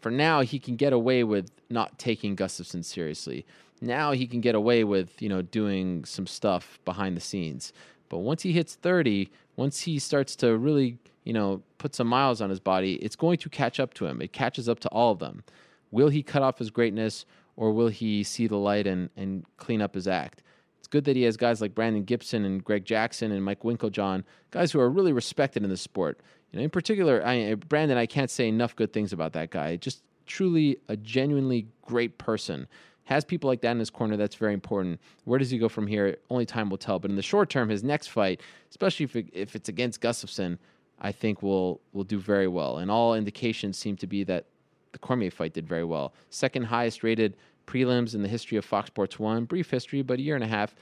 [0.00, 3.46] for now he can get away with not taking Gustafsson seriously.
[3.80, 7.72] Now he can get away with you know doing some stuff behind the scenes.
[8.08, 12.40] But once he hits 30, once he starts to really you know put some miles
[12.40, 14.20] on his body, it's going to catch up to him.
[14.20, 15.44] It catches up to all of them.
[15.90, 17.26] Will he cut off his greatness,
[17.56, 20.42] or will he see the light and, and clean up his act?
[20.90, 24.72] Good that he has guys like Brandon Gibson and Greg Jackson and Mike Winkeljohn, guys
[24.72, 26.20] who are really respected in the sport.
[26.50, 29.76] You know, in particular, I, Brandon, I can't say enough good things about that guy.
[29.76, 32.66] Just truly a genuinely great person.
[33.04, 35.00] Has people like that in his corner, that's very important.
[35.24, 36.16] Where does he go from here?
[36.28, 36.98] Only time will tell.
[36.98, 40.58] But in the short term, his next fight, especially if, if it's against Gustafsson,
[41.00, 42.78] I think will will do very well.
[42.78, 44.46] And all indications seem to be that
[44.92, 46.12] the Cormier fight did very well.
[46.30, 47.36] Second highest rated
[47.70, 49.44] prelims in the history of Fox Sports One.
[49.44, 50.74] Brief history, but a year and a half.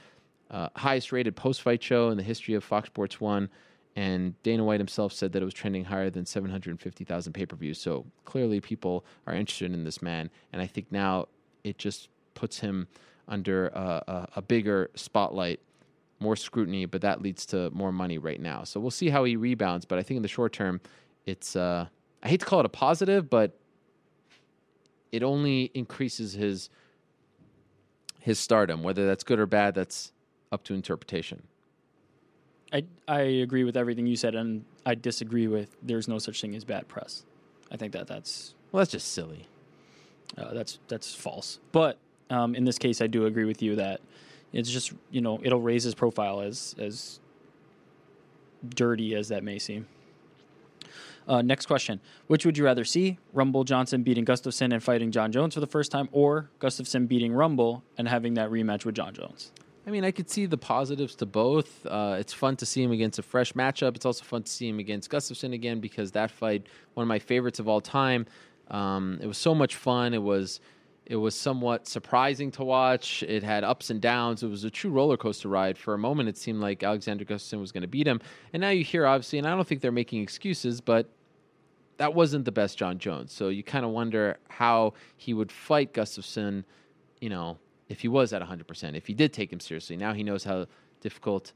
[0.49, 3.49] Uh, highest rated post fight show in the history of Fox Sports One.
[3.95, 7.79] And Dana White himself said that it was trending higher than 750,000 pay per views.
[7.79, 10.29] So clearly, people are interested in this man.
[10.51, 11.27] And I think now
[11.63, 12.87] it just puts him
[13.27, 15.59] under a, a, a bigger spotlight
[16.19, 18.63] more scrutiny, but that leads to more money right now.
[18.63, 19.85] So we'll see how he rebounds.
[19.85, 20.81] But I think in the short term,
[21.25, 21.87] it's uh,
[22.23, 23.58] I hate to call it a positive, but
[25.11, 26.69] it only increases his
[28.19, 28.83] his stardom.
[28.83, 30.11] Whether that's good or bad, that's
[30.51, 31.43] up to interpretation.
[32.71, 36.55] I I agree with everything you said, and I disagree with there's no such thing
[36.55, 37.23] as bad press.
[37.71, 39.47] I think that that's well, that's just silly.
[40.37, 41.59] Uh, that's that's false.
[41.71, 41.97] But
[42.29, 44.01] um, in this case, I do agree with you that
[44.53, 47.19] it's just you know it'll raise his profile as as
[48.75, 49.87] dirty as that may seem.
[51.29, 53.19] Uh, next question: Which would you rather see?
[53.33, 57.31] Rumble Johnson beating Gustafsson and fighting Jon Jones for the first time, or Gustafsson beating
[57.31, 59.51] Rumble and having that rematch with Jon Jones?
[59.85, 61.85] I mean, I could see the positives to both.
[61.85, 63.95] Uh, it's fun to see him against a fresh matchup.
[63.95, 67.19] It's also fun to see him against Gustafsson again because that fight, one of my
[67.19, 68.25] favorites of all time.
[68.69, 70.13] Um, it was so much fun.
[70.13, 70.59] It was
[71.05, 73.23] it was somewhat surprising to watch.
[73.23, 74.43] It had ups and downs.
[74.43, 75.75] It was a true roller coaster ride.
[75.75, 78.21] For a moment, it seemed like Alexander Gustafsson was going to beat him.
[78.53, 81.09] And now you hear, obviously, and I don't think they're making excuses, but
[81.99, 83.33] that wasn't the best Jon Jones.
[83.33, 86.63] So you kind of wonder how he would fight Gustafsson,
[87.19, 87.57] you know,
[87.89, 89.97] if he was at 100%, if he did take him seriously.
[89.97, 90.65] Now he knows how
[91.01, 91.51] difficult,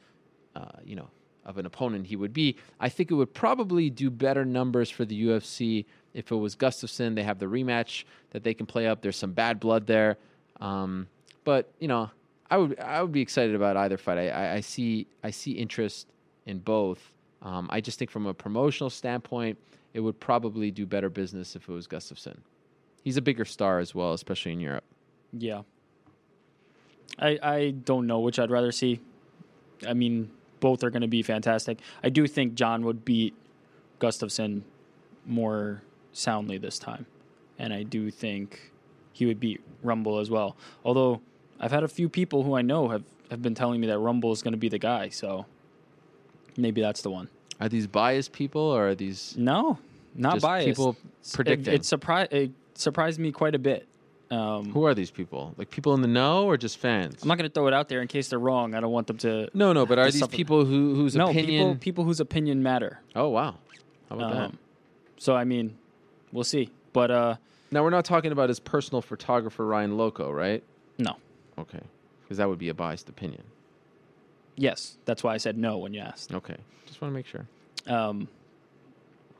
[0.53, 1.07] uh, you know,
[1.45, 2.57] of an opponent he would be.
[2.81, 7.15] I think it would probably do better numbers for the UFC if it was Gustafsson.
[7.15, 9.01] They have the rematch that they can play up.
[9.01, 10.17] There's some bad blood there,
[10.59, 11.07] um,
[11.45, 12.11] but you know,
[12.51, 14.17] I would I would be excited about either fight.
[14.17, 16.07] I, I, I see I see interest
[16.45, 16.99] in both.
[17.41, 19.57] Um, I just think from a promotional standpoint,
[19.93, 22.37] it would probably do better business if it was Gustafsson.
[23.03, 24.85] He's a bigger star as well, especially in Europe.
[25.31, 25.61] Yeah.
[27.19, 28.99] I I don't know which I'd rather see.
[29.87, 31.79] I mean, both are going to be fantastic.
[32.03, 33.35] I do think Jon would beat
[33.99, 34.61] Gustafsson
[35.25, 37.05] more soundly this time,
[37.59, 38.71] and I do think
[39.11, 40.55] he would beat Rumble as well.
[40.83, 41.21] Although
[41.59, 44.31] I've had a few people who I know have have been telling me that Rumble
[44.31, 45.45] is going to be the guy, so
[46.57, 47.29] maybe that's the one.
[47.59, 49.77] Are these biased people or are these no,
[50.15, 50.67] not biased?
[50.67, 50.97] People
[51.33, 51.73] predicting.
[51.73, 53.87] It, it surprised it surprised me quite a bit.
[54.31, 55.53] Um, Who are these people?
[55.57, 57.21] Like people in the know or just fans?
[57.21, 58.73] I'm not going to throw it out there in case they're wrong.
[58.73, 59.47] I don't want them to.
[59.53, 61.45] No, no, but are these people who whose no, opinion?
[61.45, 62.99] people people whose opinion matter.
[63.15, 63.57] Oh wow,
[64.09, 64.43] how about that?
[64.45, 64.57] Um,
[65.17, 65.77] so I mean,
[66.31, 66.69] we'll see.
[66.93, 67.35] But uh,
[67.71, 70.63] Now we're not talking about his personal photographer Ryan Loco, right?
[70.97, 71.17] no,
[71.57, 71.81] Okay,
[72.23, 73.43] because that would be a biased opinion.
[74.55, 76.33] Yes, that's why I said no when you asked.
[76.33, 77.47] Okay, just want to make sure.
[77.87, 78.27] Um,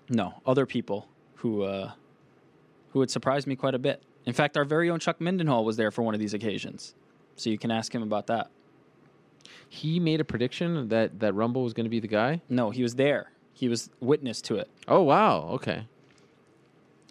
[0.10, 1.92] no, other people who uh,
[2.92, 4.02] who would surprise me quite a bit.
[4.26, 6.96] In fact, our very own Chuck Mindenhall was there for one of these occasions,
[7.36, 8.50] so you can ask him about that.
[9.68, 12.42] He made a prediction that that Rumble was going to be the guy.
[12.50, 13.32] No, he was there.
[13.54, 14.70] He was witness to it.
[14.88, 15.88] Oh wow, okay.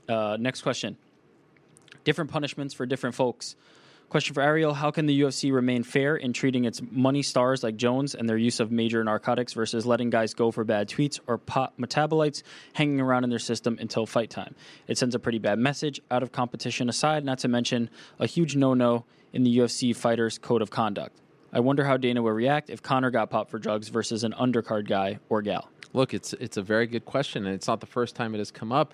[0.08, 0.96] Uh, next question.
[2.04, 3.54] Different punishments for different folks.
[4.12, 7.78] Question for Ariel How can the UFC remain fair in treating its money stars like
[7.78, 11.38] Jones and their use of major narcotics versus letting guys go for bad tweets or
[11.38, 12.42] pot metabolites
[12.74, 14.54] hanging around in their system until fight time?
[14.86, 18.54] It sends a pretty bad message, out of competition aside, not to mention a huge
[18.54, 21.18] no no in the UFC fighters' code of conduct.
[21.50, 24.86] I wonder how Dana would react if Conor got popped for drugs versus an undercard
[24.86, 25.70] guy or gal.
[25.94, 28.50] Look, it's it's a very good question, and it's not the first time it has
[28.50, 28.92] come up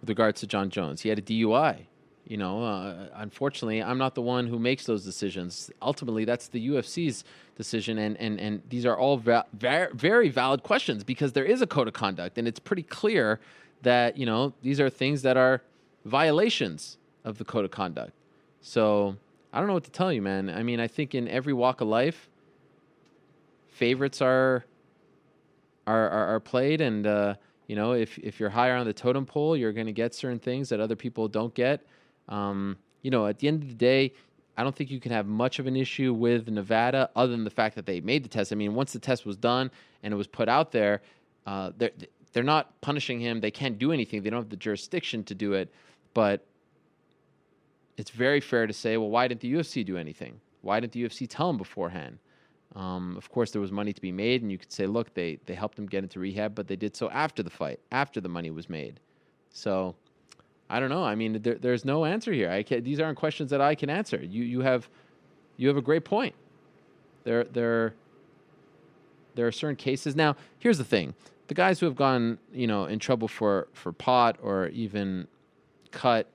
[0.00, 1.00] with regards to Jon Jones.
[1.00, 1.86] He had a DUI.
[2.26, 5.70] You know, uh, unfortunately, I'm not the one who makes those decisions.
[5.82, 7.22] Ultimately, that's the UFC's
[7.56, 11.66] decision, and and and these are all va- very valid questions because there is a
[11.66, 13.40] code of conduct, and it's pretty clear
[13.82, 15.60] that you know these are things that are
[16.06, 18.12] violations of the code of conduct.
[18.62, 19.16] So
[19.52, 20.48] I don't know what to tell you, man.
[20.48, 22.30] I mean, I think in every walk of life,
[23.68, 24.64] favorites are
[25.86, 27.34] are are, are played, and uh,
[27.66, 30.38] you know, if if you're higher on the totem pole, you're going to get certain
[30.38, 31.84] things that other people don't get.
[32.28, 34.12] Um, you know, at the end of the day,
[34.56, 37.50] I don't think you can have much of an issue with Nevada, other than the
[37.50, 38.52] fact that they made the test.
[38.52, 39.70] I mean, once the test was done
[40.02, 41.02] and it was put out there,
[41.46, 41.90] uh, they're
[42.32, 43.40] they're not punishing him.
[43.40, 44.22] They can't do anything.
[44.22, 45.72] They don't have the jurisdiction to do it.
[46.14, 46.44] But
[47.96, 50.40] it's very fair to say, well, why didn't the UFC do anything?
[50.60, 52.18] Why didn't the UFC tell him beforehand?
[52.74, 55.38] Um, of course, there was money to be made, and you could say, look, they
[55.46, 58.28] they helped him get into rehab, but they did so after the fight, after the
[58.28, 58.98] money was made.
[59.50, 59.94] So,
[60.68, 61.04] I don't know.
[61.04, 62.62] I mean, there, there's no answer here.
[62.62, 64.16] These aren't questions that I can answer.
[64.16, 64.88] You you have
[65.56, 66.34] you have a great point.
[67.24, 67.94] There there
[69.34, 70.16] there are certain cases.
[70.16, 71.14] Now, here's the thing:
[71.48, 75.26] the guys who have gone, you know, in trouble for for pot or even
[75.90, 76.28] cut.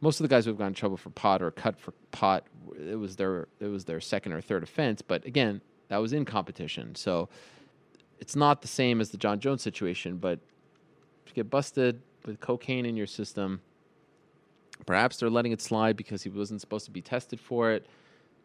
[0.00, 2.44] Most of the guys who have gone in trouble for pot or cut for pot,
[2.76, 5.02] it was their it was their second or third offense.
[5.02, 7.28] But again, that was in competition, so
[8.20, 10.16] it's not the same as the Jon Jones situation.
[10.16, 10.38] But
[11.24, 13.60] if you get busted with cocaine in your system,
[14.86, 17.86] perhaps they're letting it slide because he wasn't supposed to be tested for it.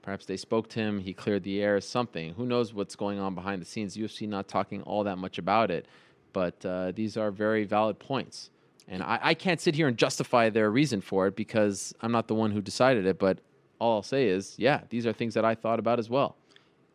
[0.02, 2.34] Perhaps they spoke to him, he cleared the air, something.
[2.36, 3.98] Who knows what's going on behind the scenes?
[3.98, 5.86] UFC not talking all that much about it,
[6.32, 8.50] but uh, these are very valid points.
[8.88, 12.28] And I, I can't sit here and justify their reason for it because I'm not
[12.28, 13.20] the one who decided it.
[13.20, 13.40] But
[13.80, 16.38] all I'll say is, yeah, these are things that I thought about as well.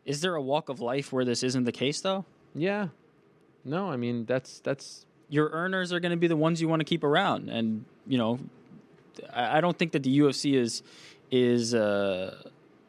[0.06, 2.24] Is there a walk of life where this isn't the case, though?
[2.54, 2.88] Yeah.
[3.64, 6.80] No, I mean that's that's your earners are going to be the ones you want
[6.80, 8.38] to keep around, and you know,
[9.32, 10.82] I I don't think that the UFC is
[11.30, 12.42] is uh,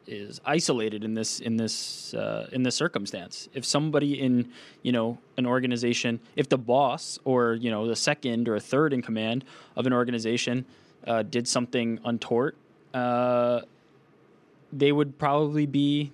[0.06, 3.48] is isolated in this in this uh, in this circumstance.
[3.54, 8.46] If somebody in you know an organization, if the boss or you know the second
[8.46, 10.66] or a third in command of an organization
[11.06, 12.56] uh, did something untoward,
[12.92, 13.62] uh,
[14.70, 16.12] they would probably be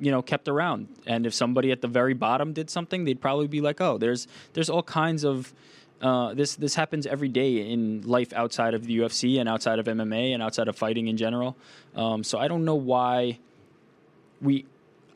[0.00, 3.46] you know kept around and if somebody at the very bottom did something they'd probably
[3.46, 5.52] be like oh there's there's all kinds of
[6.00, 9.84] uh, this this happens every day in life outside of the UFC and outside of
[9.86, 11.58] MMA and outside of fighting in general.
[11.94, 13.38] Um, so I don't know why
[14.40, 14.64] we.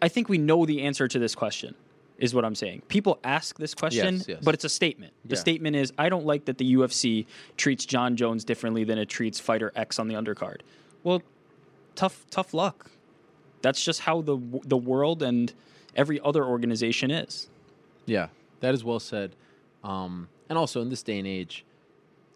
[0.03, 1.75] I think we know the answer to this question.
[2.19, 2.83] Is what I'm saying.
[2.89, 4.39] People ask this question, Yes, yes.
[4.45, 5.15] but it's a statement.
[5.25, 5.41] The Yeah.
[5.41, 9.41] statement is, I don't like that the UFC treats Jon Jones differently than it treats
[9.41, 10.59] fighter X on the undercard.
[11.03, 11.23] Well,
[11.97, 12.91] tough tough luck.
[13.65, 14.37] That's just how the
[14.67, 15.51] the world and
[15.97, 17.49] every other organization is.
[18.05, 18.29] Yeah,
[18.61, 19.35] that is well said.
[19.83, 21.65] Um, and also in this day and age,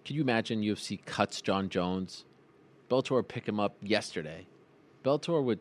[0.07, 2.25] can you imagine UFC cuts Jon Jones?
[2.89, 4.47] Bellator would pick him up yesterday.
[5.05, 5.59] Bellator would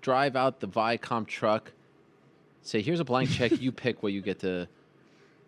[0.00, 1.72] drive out the Viacom truck,
[2.62, 3.60] say, "Here's a blank check.
[3.60, 4.68] You pick what you get to,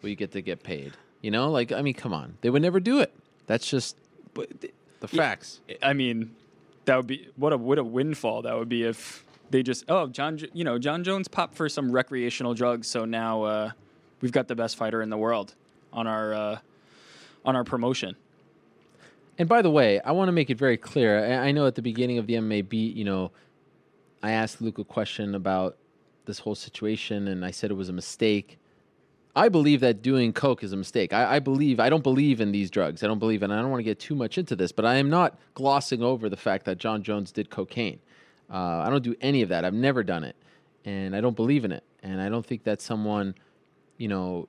[0.00, 2.62] what you get to get paid." You know, like I mean, come on, they would
[2.62, 3.14] never do it.
[3.46, 3.96] That's just
[4.34, 5.60] the facts.
[5.80, 6.34] I mean,
[6.86, 10.08] that would be what a what a windfall that would be if they just oh
[10.08, 13.70] Jon you know Jon Jones popped for some recreational drugs, so now uh,
[14.20, 15.54] we've got the best fighter in the world
[15.92, 16.58] on our uh,
[17.44, 18.16] on our promotion.
[19.38, 21.24] And by the way, I want to make it very clear.
[21.24, 23.30] I I know at the beginning of the MMA beat, you know,
[24.22, 25.76] I asked Luke a question about
[26.24, 28.58] this whole situation, and I said it was a mistake.
[29.34, 31.14] I believe that doing coke is a mistake.
[31.14, 33.02] I, I believe I don't believe in these drugs.
[33.02, 34.96] I don't believe, and I don't want to get too much into this, but I
[34.96, 38.00] am not glossing over the fact that Jon Jones did cocaine.
[38.52, 39.64] Uh, I don't do any of that.
[39.64, 40.36] I've never done it,
[40.84, 41.84] and I don't believe in it.
[42.02, 43.34] And I don't think that someone,
[43.96, 44.48] you know,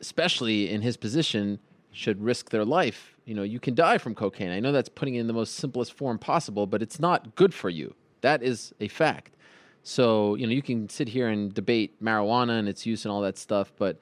[0.00, 1.60] especially in his position,
[1.92, 3.14] should risk their life.
[3.24, 4.50] You know, you can die from cocaine.
[4.50, 7.54] I know that's putting it in the most simplest form possible, but it's not good
[7.54, 7.94] for you.
[8.20, 9.36] That is a fact.
[9.82, 13.20] So, you know, you can sit here and debate marijuana and its use and all
[13.20, 13.98] that stuff, but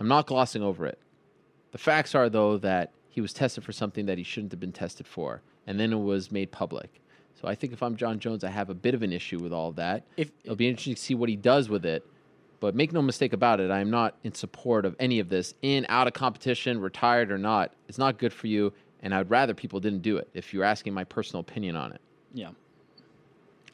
[0.00, 0.98] I'm not glossing over it.
[1.72, 4.72] The facts are, though, that he was tested for something that he shouldn't have been
[4.72, 7.00] tested for, and then it was made public.
[7.44, 9.52] So I think if I'm Jon Jones, I have a bit of an issue with
[9.52, 10.04] all of that.
[10.16, 12.02] If It'll be interesting to see what he does with it.
[12.58, 15.52] But make no mistake about it, I am not in support of any of this,
[15.60, 17.74] in, out of competition, retired or not.
[17.86, 20.94] It's not good for you, and I'd rather people didn't do it if you're asking
[20.94, 22.00] my personal opinion on it.
[22.32, 22.50] Yeah.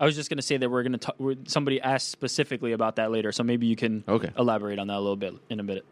[0.00, 1.16] I was just going to say that we're going to talk.
[1.46, 4.30] somebody asked specifically about that later, so maybe you can Okay.
[4.36, 5.84] elaborate on that a little bit in a minute.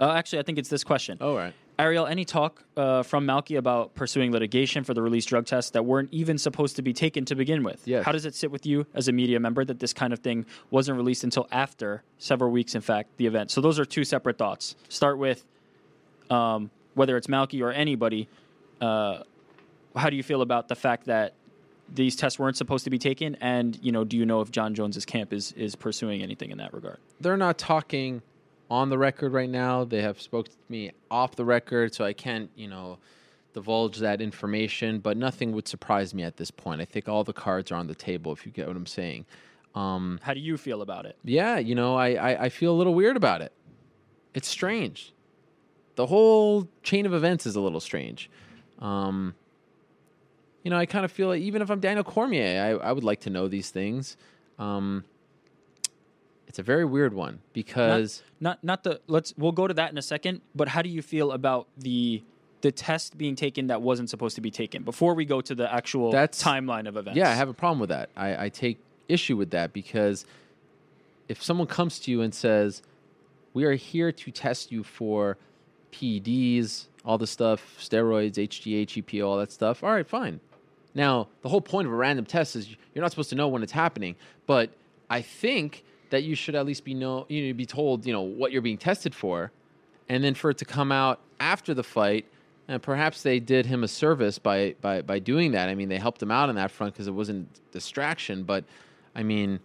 [0.00, 1.18] Uh, actually, I think it's this question.
[1.20, 1.54] All right.
[1.78, 5.84] Ariel, any talk uh, from Malki about pursuing litigation for the release drug tests that
[5.84, 7.82] weren't even supposed to be taken to begin with?
[7.84, 8.04] Yes.
[8.04, 10.46] How does it sit with you as a media member that this kind of thing
[10.70, 13.50] wasn't released until after several weeks, in fact, the event?
[13.50, 14.76] So those are two separate thoughts.
[14.88, 15.44] Start with
[16.30, 18.28] um, whether it's Malki or anybody.
[18.80, 19.22] Uh,
[19.96, 21.34] how do you feel about the fact that
[21.92, 23.36] these tests weren't supposed to be taken?
[23.40, 26.58] And you know, do you know if Jon Jones's camp is is pursuing anything in
[26.58, 26.98] that regard?
[27.20, 28.22] They're not talking
[28.70, 29.84] on the record right now.
[29.84, 32.98] They have spoke to me off the record, so I can't, you know,
[33.52, 34.98] divulge that information.
[34.98, 36.80] But nothing would surprise me at this point.
[36.80, 38.32] I think all the cards are on the table.
[38.32, 39.26] If you get what I'm saying.
[39.74, 41.16] Um, How do you feel about it?
[41.24, 43.52] yeah, you know, I, I, I feel a little weird about it.
[44.32, 45.12] It's strange.
[45.96, 48.30] The whole chain of events is a little strange.
[48.78, 49.34] Um,
[50.62, 53.04] you know, I kind of feel like even if I'm Daniel Cormier, I, I would
[53.04, 54.16] like to know these things.
[54.58, 55.04] Um,
[56.54, 59.90] it's a very weird one because not, not not the let's we'll go to that
[59.90, 60.40] in a second.
[60.54, 62.22] But how do you feel about the
[62.60, 65.74] the test being taken that wasn't supposed to be taken before we go to the
[65.74, 67.16] actual That's- timeline of events.
[67.16, 68.08] Yeah, I have a problem with that.
[68.16, 70.26] I, I take issue with that because
[71.28, 72.82] if someone comes to you and says,
[73.52, 75.36] "We are here to test you for
[75.90, 80.38] PEDs, all the stuff, steroids, HGH, EPO, all that stuff," all right, fine.
[80.94, 83.64] Now, the whole point of a random test is you're not supposed to know when
[83.64, 84.14] it's happening,
[84.46, 84.70] but
[85.10, 85.82] I think
[86.14, 88.62] that you should at least be know you know be told you know what you're
[88.62, 89.50] being tested for,
[90.08, 92.26] and then for it to come out after the fight.
[92.66, 95.68] And perhaps they did him a service by, by, by doing that.
[95.68, 98.42] I mean, they helped him out on that front because it wasn't distraction.
[98.42, 98.64] But
[99.14, 99.60] I mean,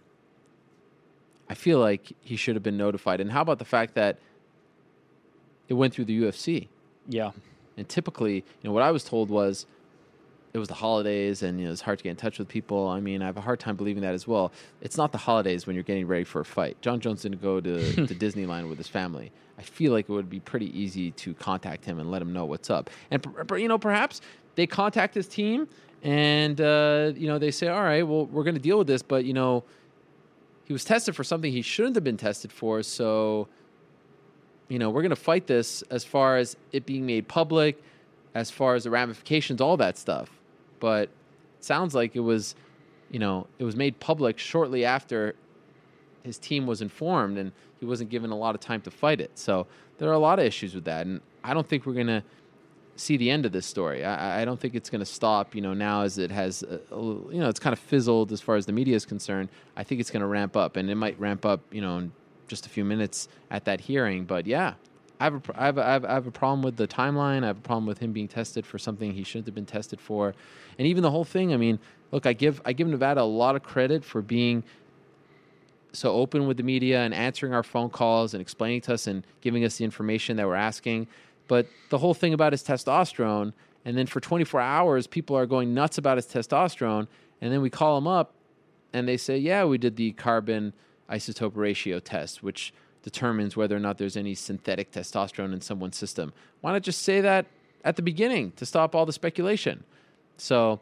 [1.48, 3.22] I feel like he should have been notified.
[3.22, 4.18] And how about the fact that
[5.70, 6.68] it went through the UFC?
[7.08, 7.30] Yeah.
[7.78, 9.64] And typically, you know, what I was told was
[10.52, 12.88] it was the holidays and you know, it's hard to get in touch with people.
[12.88, 14.52] I mean, I have a hard time believing that as well.
[14.80, 16.80] It's not the holidays when you're getting ready for a fight.
[16.80, 19.30] Jon Jones didn't go to, to Disneyland with his family.
[19.58, 22.46] I feel like it would be pretty easy to contact him and let him know
[22.46, 22.90] what's up.
[23.10, 23.24] And
[23.56, 24.20] you know, perhaps
[24.56, 25.68] they contact his team
[26.02, 29.02] and uh, you know they say, "All right, well, we're going to deal with this,"
[29.02, 29.64] but you know,
[30.64, 33.48] he was tested for something he shouldn't have been tested for, so
[34.68, 37.82] you know, we're going to fight this as far as it being made public,
[38.34, 40.39] as far as the ramifications, all that stuff.
[40.80, 41.10] But
[41.60, 42.54] sounds like it was,
[43.10, 45.34] you know, it was made public shortly after
[46.22, 49.38] his team was informed and he wasn't given a lot of time to fight it.
[49.38, 49.66] So
[49.98, 51.06] there are a lot of issues with that.
[51.06, 52.22] And I don't think we're going to
[52.96, 54.04] see the end of this story.
[54.04, 56.78] I, I don't think it's going to stop, you know, now as it has, uh,
[56.90, 59.48] a you know, it's kind of fizzled as far as the media is concerned.
[59.76, 62.12] I think it's going to ramp up and it might ramp up, you know, in
[62.48, 64.24] just a few minutes at that hearing.
[64.24, 64.74] But yeah,
[65.20, 67.44] I have, a, have a, I, have, I have a problem with the timeline.
[67.44, 70.00] I have a problem with him being tested for something he shouldn't have been tested
[70.00, 70.34] for.
[70.78, 71.78] And even the whole thing, I mean,
[72.10, 74.64] look, I give, I give Nevada a lot of credit for being
[75.92, 79.26] so open with the media and answering our phone calls and explaining to us and
[79.42, 81.06] giving us the information that we're asking.
[81.48, 83.52] But the whole thing about his testosterone,
[83.84, 87.08] and then for 24 hours, people are going nuts about his testosterone,
[87.40, 88.32] and then we call him up
[88.92, 90.72] and they say, Yeah, we did the carbon
[91.10, 92.72] isotope ratio test, which
[93.02, 96.32] determines whether or not there's any synthetic testosterone in someone's system.
[96.60, 97.46] Why not just say that
[97.84, 99.84] at the beginning to stop all the speculation?
[100.36, 100.80] So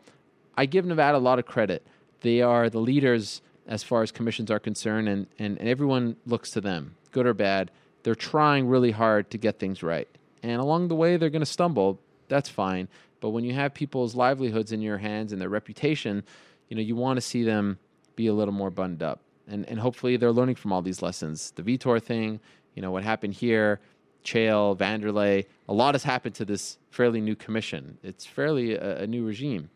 [0.57, 1.87] I give Nevada a lot of credit.
[2.21, 6.51] They are the leaders as far as commissions are concerned, and, and, and everyone looks
[6.53, 7.71] to them, good or bad.
[8.03, 10.09] They're trying really hard to get things right.
[10.43, 11.99] And along the way, they're going to stumble.
[12.29, 12.89] That's fine.
[13.21, 16.25] But when you have people's livelihoods in your hands and their reputation,
[16.69, 17.79] you know, you want to see them
[18.17, 19.21] be a little more buttoned up.
[19.51, 21.53] And, and hopefully they're learning from all these lessons.
[21.57, 22.41] The Vitor thing,
[22.75, 23.81] you know, what happened here,
[24.25, 27.97] Chael, Vanderlei, a lot has happened to this fairly new commission.
[28.03, 29.71] It's fairly a, a new regime.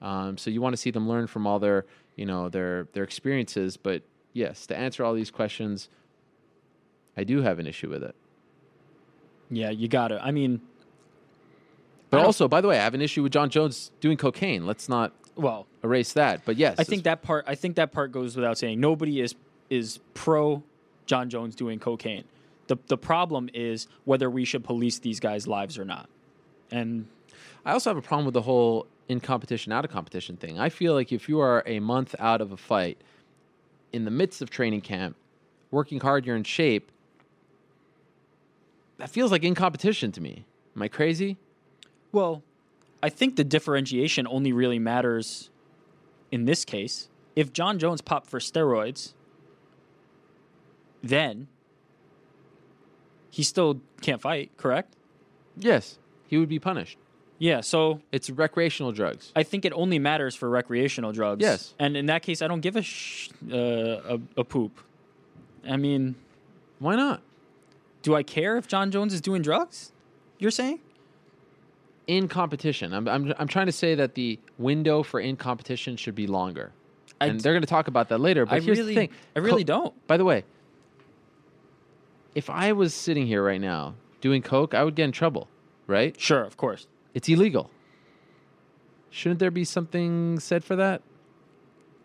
[0.00, 1.84] Um, so you want to see them learn from all their,
[2.16, 3.76] you know, their their experiences.
[3.76, 5.88] But yes, to answer all these questions,
[7.16, 8.14] I do have an issue with it.
[9.50, 10.22] Yeah, you got to.
[10.24, 10.60] I mean,
[12.10, 14.66] But also, by the way, I have an issue with Jon Jones doing cocaine.
[14.66, 16.44] Let's not well erase that.
[16.44, 17.44] But yes, I think that part.
[17.46, 18.80] I think that part goes without saying.
[18.80, 19.34] Nobody is
[19.70, 20.62] is pro
[21.06, 22.24] Jon Jones doing cocaine.
[22.66, 26.08] The the problem is whether we should police these guys' lives or not.
[26.70, 27.06] And
[27.64, 30.58] I also have a problem with the whole in competition, out of competition thing.
[30.58, 32.98] I feel like if you are a month out of a fight,
[33.92, 35.16] in the midst of training camp,
[35.70, 36.90] working hard, you're in shape.
[38.98, 40.44] That feels like in competition to me.
[40.76, 41.38] Am I crazy?
[42.12, 42.42] Well,
[43.02, 45.50] I think the differentiation only really matters
[46.30, 47.08] in this case.
[47.36, 49.14] If Jon Jones popped for steroids,
[51.02, 51.46] then
[53.30, 54.94] he still can't fight, correct?
[55.56, 56.98] Yes, he would be punished.
[57.38, 59.32] Yeah, so it's recreational drugs.
[59.36, 61.40] I think it only matters for recreational drugs.
[61.40, 61.74] Yes.
[61.78, 64.80] and in that case, I don't give a sh- uh, a, a poop.
[65.68, 66.16] I mean,
[66.80, 67.22] why not?
[68.02, 69.92] Do I care if Jon Jones is doing drugs?
[70.38, 70.80] You're saying?
[72.08, 76.14] In competition, I'm I'm I'm trying to say that the window for in competition should
[76.16, 76.72] be longer.
[77.20, 78.44] and they're going to talk about that later.
[78.46, 79.94] But I here's really- the thing: I really don't.
[80.06, 80.44] By the way,
[82.34, 85.48] if I was sitting here right now doing coke, I would get in trouble,
[85.86, 86.18] right?
[86.18, 86.86] Sure, of course.
[87.14, 87.70] It's illegal.
[89.10, 91.02] Shouldn't there be something said for that?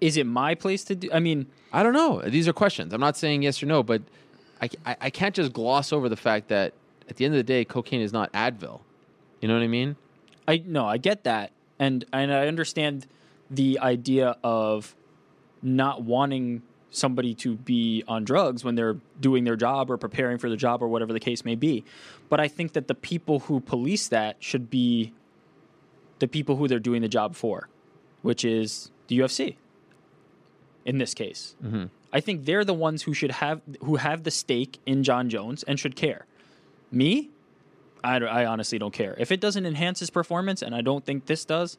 [0.02, 1.10] Is it my place to do?
[1.14, 2.22] I mean, I don't know.
[2.28, 2.94] These are questions.
[2.94, 4.02] I'm not saying yes or no, but
[4.62, 6.74] I, I, I can't just gloss over the fact that
[7.10, 8.82] at the end of the day, cocaine is not Advil.
[9.44, 9.98] You know what I mean?
[10.48, 13.08] I no, I get that, and and I understand
[13.52, 14.96] the idea of
[15.62, 20.50] not wanting somebody to be on drugs when they're doing their job or preparing for
[20.50, 21.84] the job or whatever the case may be.
[22.30, 25.12] But I think that the people who police that should be
[26.20, 27.68] the people who they're doing the job for,
[28.22, 29.58] which is the UFC.
[30.86, 31.88] In this case, Mm-hmm.
[32.14, 35.64] I think they're the ones who should have who have the stake in Jon Jones
[35.64, 36.28] and should care.
[36.92, 37.30] Me,
[38.04, 41.26] I, I honestly don't care if it doesn't enhance his performance, and I don't think
[41.26, 41.78] this does.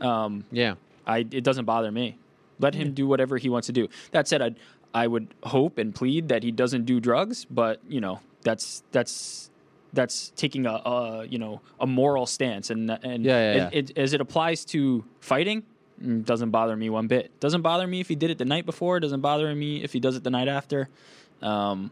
[0.00, 0.74] Um, yeah,
[1.06, 2.18] I it doesn't bother me.
[2.58, 3.88] Let him do whatever he wants to do.
[4.12, 4.52] That said, I
[4.94, 9.50] I would hope and plead that he doesn't do drugs, but you know that's that's
[9.92, 13.98] that's taking a, a you know a moral stance, and and Yeah, yeah, It, it,
[13.98, 15.64] as it applies to fighting,
[16.02, 17.38] mm, doesn't bother me one bit.
[17.40, 19.00] Doesn't bother me if he did it the night before.
[19.00, 20.88] Doesn't bother me if he does it the night after.
[21.40, 21.90] Um,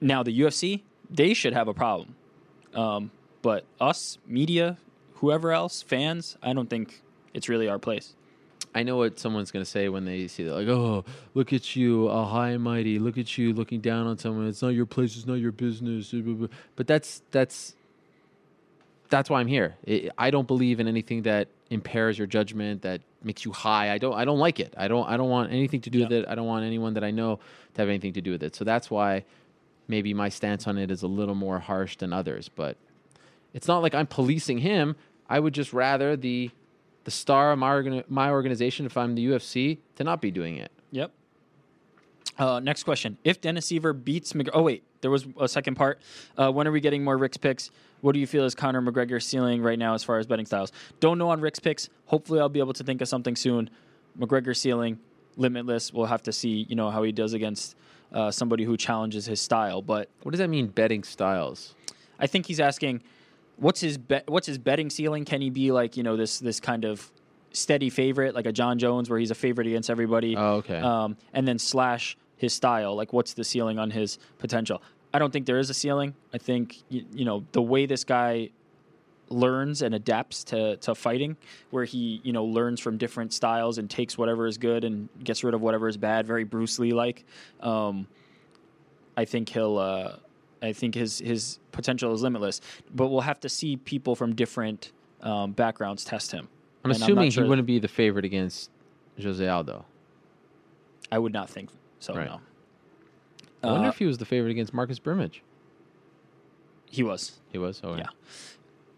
[0.00, 2.16] now the UFC, they should have a problem,
[2.74, 3.10] um,
[3.42, 4.78] but us media,
[5.16, 8.14] whoever else, fans, I don't think it's really our place.
[8.74, 11.04] I know what someone's going to say when they see that, like, oh,
[11.34, 12.98] look at you, a high and mighty.
[12.98, 14.48] Look at you looking down on someone.
[14.48, 15.16] It's not your place.
[15.16, 16.10] It's not your business.
[16.10, 17.74] blah, blah, blah." But that's that's
[19.10, 19.76] that's why I'm here.
[19.86, 23.92] I I don't believe in anything that impairs your judgment, that makes you high.
[23.92, 24.74] I don't I don't like it.
[24.76, 26.24] I don't I don't want anything to do with it.
[26.28, 27.38] I don't want anyone that I know
[27.74, 28.54] to have anything to do with it.
[28.56, 29.24] So that's why
[29.88, 32.48] maybe my stance on it is a little more harsh than others.
[32.48, 32.76] But
[33.52, 34.96] it's not like I'm policing him.
[35.28, 36.50] I would just rather the
[37.04, 40.72] the star of my, my organization, if I'm the UFC, to not be doing it.
[40.90, 41.12] Yep.
[42.38, 46.00] Uh, next question: If Dennis Siver beats McGregor, oh wait, there was a second part.
[46.36, 47.70] Uh, when are we getting more Rick's picks?
[48.00, 50.72] What do you feel is Conor McGregor's ceiling right now as far as betting styles?
[51.00, 51.88] Don't know on Rick's picks.
[52.06, 53.70] Hopefully, I'll be able to think of something soon.
[54.18, 54.98] McGregor ceiling,
[55.36, 55.92] limitless.
[55.92, 57.76] We'll have to see, you know, how he does against
[58.14, 59.82] uh, somebody who challenges his style.
[59.82, 61.74] But what does that mean, betting styles?
[62.18, 63.02] I think he's asking,
[63.56, 64.30] what's his bet?
[64.30, 65.24] What's his betting ceiling?
[65.24, 67.10] Can he be like, you know, this this kind of
[67.52, 70.36] steady favorite, like a Jon Jones, where he's a favorite against everybody?
[70.36, 70.78] Oh, okay.
[70.78, 74.80] Um, and then slash his style, like what's the ceiling on his potential?
[75.12, 76.14] I don't think there is a ceiling.
[76.32, 78.50] I think you, you know the way this guy
[79.34, 81.36] learns and adapts to to fighting,
[81.70, 85.44] where he you know learns from different styles and takes whatever is good and gets
[85.44, 86.26] rid of whatever is bad.
[86.26, 87.24] Very Bruce Lee like.
[87.60, 88.06] Um,
[89.16, 89.78] I think he'll.
[89.78, 90.16] Uh,
[90.62, 92.60] I think his his potential is limitless,
[92.94, 96.48] but we'll have to see people from different um, backgrounds test him.
[96.84, 98.70] I'm And assuming sure- he wouldn't be the favorite against
[99.22, 99.84] Jose Aldo.
[101.12, 102.14] I would not think so.
[102.14, 102.26] Right.
[102.28, 102.40] No.
[103.62, 105.42] I wonder Uh, if he was the favorite against Marcus Brimage.
[106.90, 107.40] He was.
[107.52, 107.80] He was.
[107.84, 108.08] Oh, Yeah.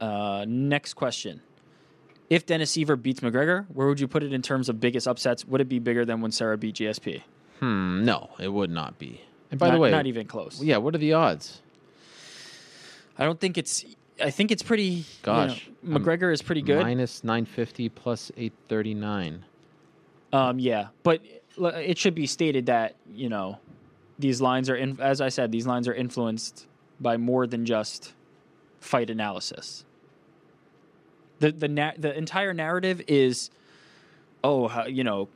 [0.01, 1.41] Uh, next question.
[2.29, 5.45] If Dennis Siver beats McGregor, where would you put it in terms of biggest upsets?
[5.45, 7.23] Would it be bigger than when Serra beat GSP?
[7.61, 8.05] Hmm.
[8.05, 9.21] No, it would not be.
[9.51, 10.63] And by Not- the way, not even close.
[10.63, 10.79] Yeah.
[10.79, 11.63] What are the odds?
[13.19, 13.85] I don't think it's.
[14.23, 14.83] I think it's pretty.
[14.85, 16.83] you know, Gosh, McGregor is pretty good.
[16.83, 19.45] Minus nine fifty plus eight thirty nine.
[20.33, 21.23] Um, yeah, but
[21.57, 23.59] it should be stated that you know
[24.19, 26.67] these lines are, in, as I said, these lines are influenced
[27.01, 28.13] by more than just
[28.81, 29.85] fight analysis.
[31.39, 33.51] The the na- the entire narrative is,
[34.43, 35.29] oh, how, you know,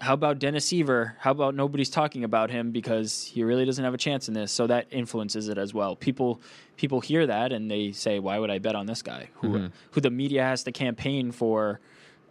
[0.00, 1.12] how about Dennis Siver?
[1.20, 4.50] How about nobody's talking about him because he really doesn't have a chance in this?
[4.50, 5.94] So that influences it as well.
[5.96, 6.40] People
[6.76, 9.72] people hear that and they say, why would I bet on this guy who Mhm.
[9.92, 11.78] who the media has to campaign for,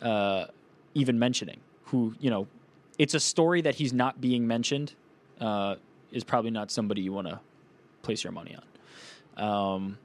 [0.02, 0.45] uh,
[0.93, 1.61] even mentioning?
[1.85, 2.48] Who you know,
[3.00, 4.93] it's a story that he's not being mentioned.
[5.40, 5.76] Uh,
[6.11, 7.40] is probably not somebody you want to
[8.03, 8.64] place your money on.
[9.43, 9.98] Um,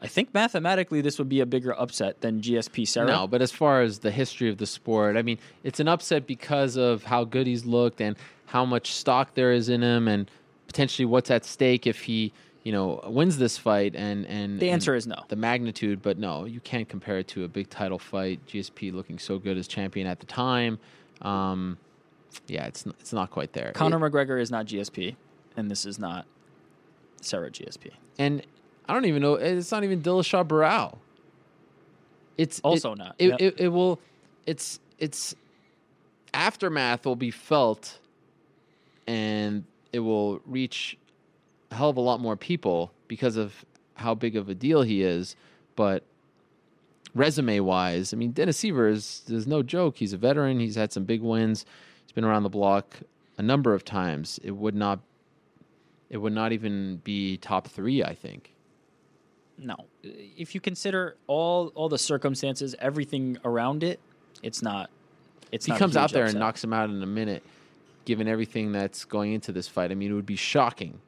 [0.00, 3.06] I think mathematically this would be a bigger upset than GSP Serra.
[3.08, 6.26] No, but as far as the history of the sport, I mean, it's an upset
[6.26, 10.30] because of how good he's looked and how much stock there is in him, and
[10.66, 13.94] potentially what's at stake if he, you know, wins this fight.
[13.96, 15.16] And and The and answer is no.
[15.28, 18.40] The magnitude, but no, you can't compare it to a big title fight.
[18.46, 20.78] GSP looking so good as champion at the time.
[21.22, 21.76] Um,
[22.46, 23.72] yeah, it's n- it's not quite there.
[23.72, 25.16] Conor McGregor is not GSP,
[25.56, 26.24] and this is not
[27.20, 27.90] Serra GSP.
[28.18, 28.42] and
[28.88, 29.34] I don't even know.
[29.34, 30.96] It's not even Dillashaw Barao.
[32.36, 33.40] It's Also it- not, It, yep.
[33.40, 33.98] it, it will.
[34.46, 35.34] It's it's
[36.32, 37.98] aftermath will be felt,
[39.06, 40.96] and it will reach
[41.70, 45.02] a hell of a lot more people because of how big of a deal he
[45.02, 45.36] is.
[45.76, 46.02] But
[47.14, 49.96] resume wise, I mean, Dennis Siver is there's no joke.
[49.96, 50.60] He's a veteran.
[50.60, 51.66] He's had some big wins.
[52.04, 52.96] He's been around the block
[53.36, 54.40] a number of times.
[54.42, 55.00] It would not.
[56.08, 58.02] It would not even be top three.
[58.02, 58.54] I think.
[59.60, 63.98] No, if you consider all all the circumstances, everything around it,
[64.42, 64.88] it's not.
[65.50, 67.42] It's he not comes out there and knocks him out in a minute,
[68.04, 71.00] given everything that's going into this fight, I mean, it would be shocking.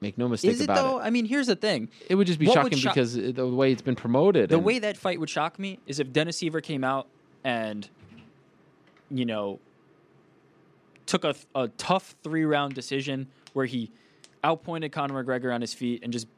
[0.00, 0.98] Make no mistake Is it about though?
[1.00, 1.02] it.
[1.02, 1.88] I mean, here's the thing.
[2.08, 4.48] It would just be What shocking shock- because the way it's been promoted.
[4.48, 7.08] The way that fight would shock me is if Dennis Siver came out
[7.42, 7.88] and,
[9.10, 9.58] you know,
[11.06, 13.90] took a, a tough three round decision where he
[14.44, 16.28] outpointed Conor McGregor on his feet and just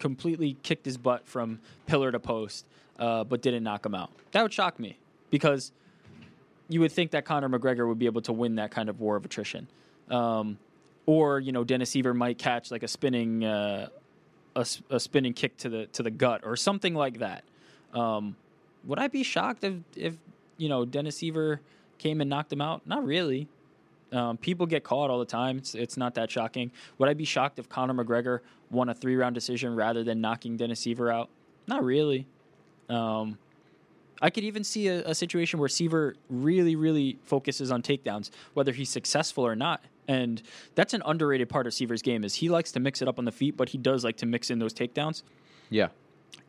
[0.00, 2.66] completely kicked his butt from pillar to post,
[2.98, 4.10] uh, but didn't knock him out.
[4.32, 4.98] That would shock me
[5.30, 5.70] because
[6.68, 9.16] you would think that Conor McGregor would be able to win that kind of war
[9.16, 9.68] of attrition.
[10.10, 10.58] Um,
[11.06, 13.88] or, you know, Dennis Siver might catch like a spinning uh,
[14.56, 17.44] a, a spinning kick to the to the gut or something like that.
[17.94, 18.36] Um,
[18.84, 20.14] would I be shocked if if
[20.56, 21.60] you know Dennis Siver
[21.98, 22.82] came and knocked him out?
[22.86, 23.48] Not really.
[24.12, 25.58] Um, people get caught all the time.
[25.58, 26.70] It's it's not that shocking.
[26.98, 28.40] Would I be shocked if Conor McGregor
[28.70, 31.28] won a three round decision rather than knocking Dennis Siver out?
[31.66, 32.26] Not really.
[32.88, 33.38] Um,
[34.22, 38.72] I could even see a, a situation where Siver really, really focuses on takedowns, whether
[38.72, 39.82] he's successful or not.
[40.08, 40.42] And
[40.74, 43.24] that's an underrated part of Siver's game is he likes to mix it up on
[43.24, 45.22] the feet, but he does like to mix in those takedowns.
[45.70, 45.88] Yeah.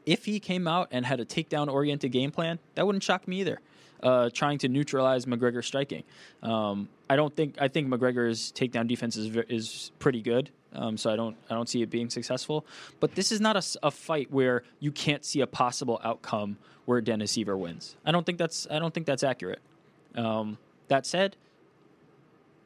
[0.06, 3.40] If he came out and had a takedown oriented game plan, that wouldn't shock me
[3.42, 3.62] either.
[4.04, 6.04] Uh, trying to neutralize McGregor's striking.
[6.42, 10.50] Um, I don't think I think McGregor's takedown defense is is pretty good.
[10.74, 12.66] Um, so I don't I don't see it being successful.
[13.00, 17.36] But this is not a fight where you can't see a possible outcome where Dennis
[17.38, 17.96] Siver wins.
[18.06, 19.60] I don't think that's I don't think that's accurate.
[20.16, 20.58] Um,
[20.88, 21.38] that said,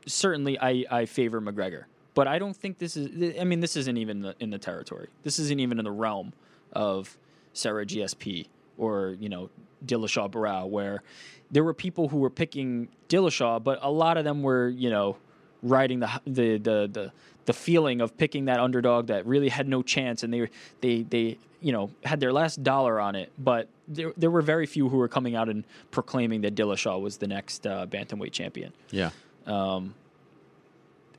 [0.06, 1.84] certainly I, I favor McGregor,
[2.14, 3.40] but I don't think this is.
[3.40, 5.10] I mean, this isn't even the, in the territory.
[5.24, 6.34] This isn't even in the realm
[6.74, 7.18] of
[7.54, 8.48] Serra GSP
[8.78, 9.50] or you know
[9.86, 11.04] Dillashaw Barao, where
[11.52, 15.18] there were people who were picking Dillashaw, but a lot of them were you know
[15.64, 17.12] riding the the the the,
[17.46, 20.50] the feeling of picking that underdog that really had no chance, and they
[20.82, 23.70] they they you know had their last dollar on it, but.
[23.88, 27.28] There, there were very few who were coming out and proclaiming that Dillashaw was the
[27.28, 28.74] next uh, bantamweight champion.
[28.90, 29.12] Yeah.
[29.46, 29.94] Um,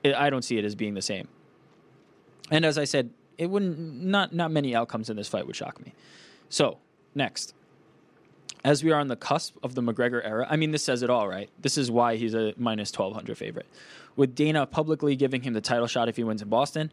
[0.03, 1.29] it, I don't see it as being the same.
[2.51, 5.85] And as I said, it wouldn't not not many outcomes in this fight would shock
[5.85, 5.93] me.
[6.49, 6.79] So
[7.15, 7.55] next,
[8.65, 11.11] as we are on the cusp of the McGregor era, I mean this says it
[11.11, 11.51] all, right?
[11.61, 13.67] This is why he's a minus twelve hundred favorite.
[14.17, 16.91] With Dana publicly giving him the title shot if he wins in Boston,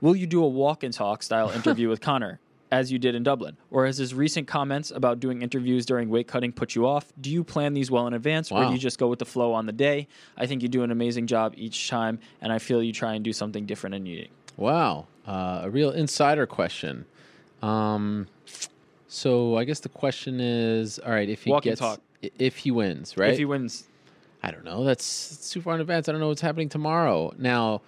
[0.00, 2.40] will you do a walk and talk style interview with Conor?
[2.72, 6.28] As you did in Dublin, or has his recent comments about doing interviews during weight
[6.28, 7.12] cutting put you off?
[7.20, 9.52] Do you plan these well in advance, or do you just go with the flow
[9.52, 10.06] on the day?
[10.36, 13.24] I think you do an amazing job each time, and I feel you try and
[13.24, 14.30] do something different and unique.
[14.56, 17.06] Wow, uh, a real insider question.
[17.60, 18.28] Um,
[19.12, 22.00] so I guess the question is, all right, if he Walk and gets, talk.
[22.22, 23.32] i- if he wins, right?
[23.32, 23.84] If he wins,
[24.42, 24.84] I don't know.
[24.84, 26.08] That's, that's too far in advance.
[26.08, 27.34] I don't know what's happening tomorrow.
[27.36, 27.82] Now,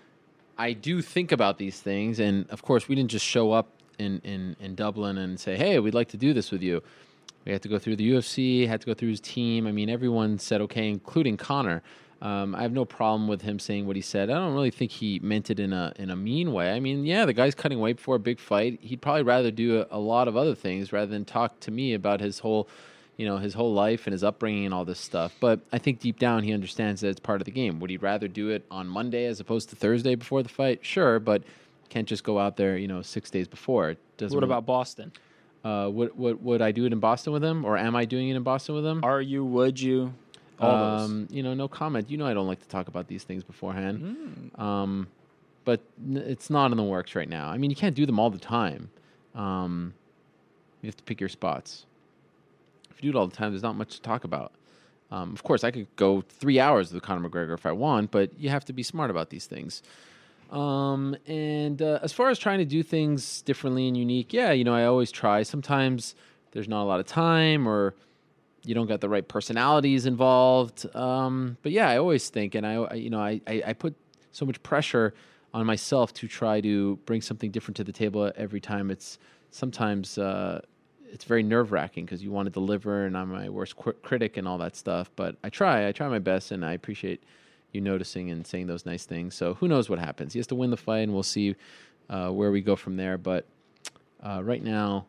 [0.58, 3.68] I do think about these things, and of course, we didn't just show up
[3.98, 6.82] in in in Dublin and say, "Hey, we'd like to do this with you."
[7.44, 9.66] We had to go through the UFC, had to go through his team.
[9.66, 11.82] I mean, everyone said okay, including Conor.
[12.22, 14.30] Um, I have no problem with him saying what he said.
[14.30, 16.72] I don't really think he meant it in a in a mean way.
[16.72, 18.78] I mean, yeah, the guy's cutting weight before a big fight.
[18.80, 21.94] He'd probably rather do a, a lot of other things rather than talk to me
[21.94, 22.68] about his whole,
[23.16, 25.34] you know, his whole life and his upbringing and all this stuff.
[25.40, 27.80] But I think deep down he understands that it's part of the game.
[27.80, 30.78] Would he rather do it on Monday as opposed to Thursday before the fight?
[30.86, 31.42] Sure, but
[31.88, 33.90] can't just go out there, you know, six days before.
[33.90, 34.36] It doesn't.
[34.36, 35.10] what about Boston?
[35.64, 38.28] uh, would, would would I do it in Boston with him, or am I doing
[38.28, 39.04] it in Boston with him?
[39.04, 39.44] Are you?
[39.44, 40.14] Would you?
[40.66, 42.10] Um, You know, no comment.
[42.10, 44.50] You know, I don't like to talk about these things beforehand.
[44.60, 45.08] Um,
[45.64, 47.48] but n- it's not in the works right now.
[47.48, 48.90] I mean, you can't do them all the time.
[49.34, 49.94] Um,
[50.80, 51.86] you have to pick your spots.
[52.90, 54.52] If you do it all the time, there's not much to talk about.
[55.10, 58.30] Um, of course, I could go three hours with Conor McGregor if I want, but
[58.38, 59.82] you have to be smart about these things.
[60.50, 64.64] Um, and uh, as far as trying to do things differently and unique, yeah, you
[64.64, 65.42] know, I always try.
[65.42, 66.14] Sometimes
[66.52, 67.94] there's not a lot of time or
[68.64, 70.86] you don't got the right personalities involved.
[70.94, 73.94] Um, but yeah, I always think, and I, I you know, I, I, I put
[74.30, 75.14] so much pressure
[75.52, 78.90] on myself to try to bring something different to the table every time.
[78.90, 79.18] It's
[79.50, 80.62] sometimes uh,
[81.10, 84.36] it's very nerve wracking because you want to deliver, and I'm my worst qu- critic
[84.36, 85.10] and all that stuff.
[85.14, 87.22] But I try, I try my best, and I appreciate
[87.72, 89.34] you noticing and saying those nice things.
[89.34, 90.32] So who knows what happens?
[90.32, 91.54] He has to win the fight, and we'll see
[92.08, 93.18] uh, where we go from there.
[93.18, 93.46] But
[94.22, 95.06] uh, right now,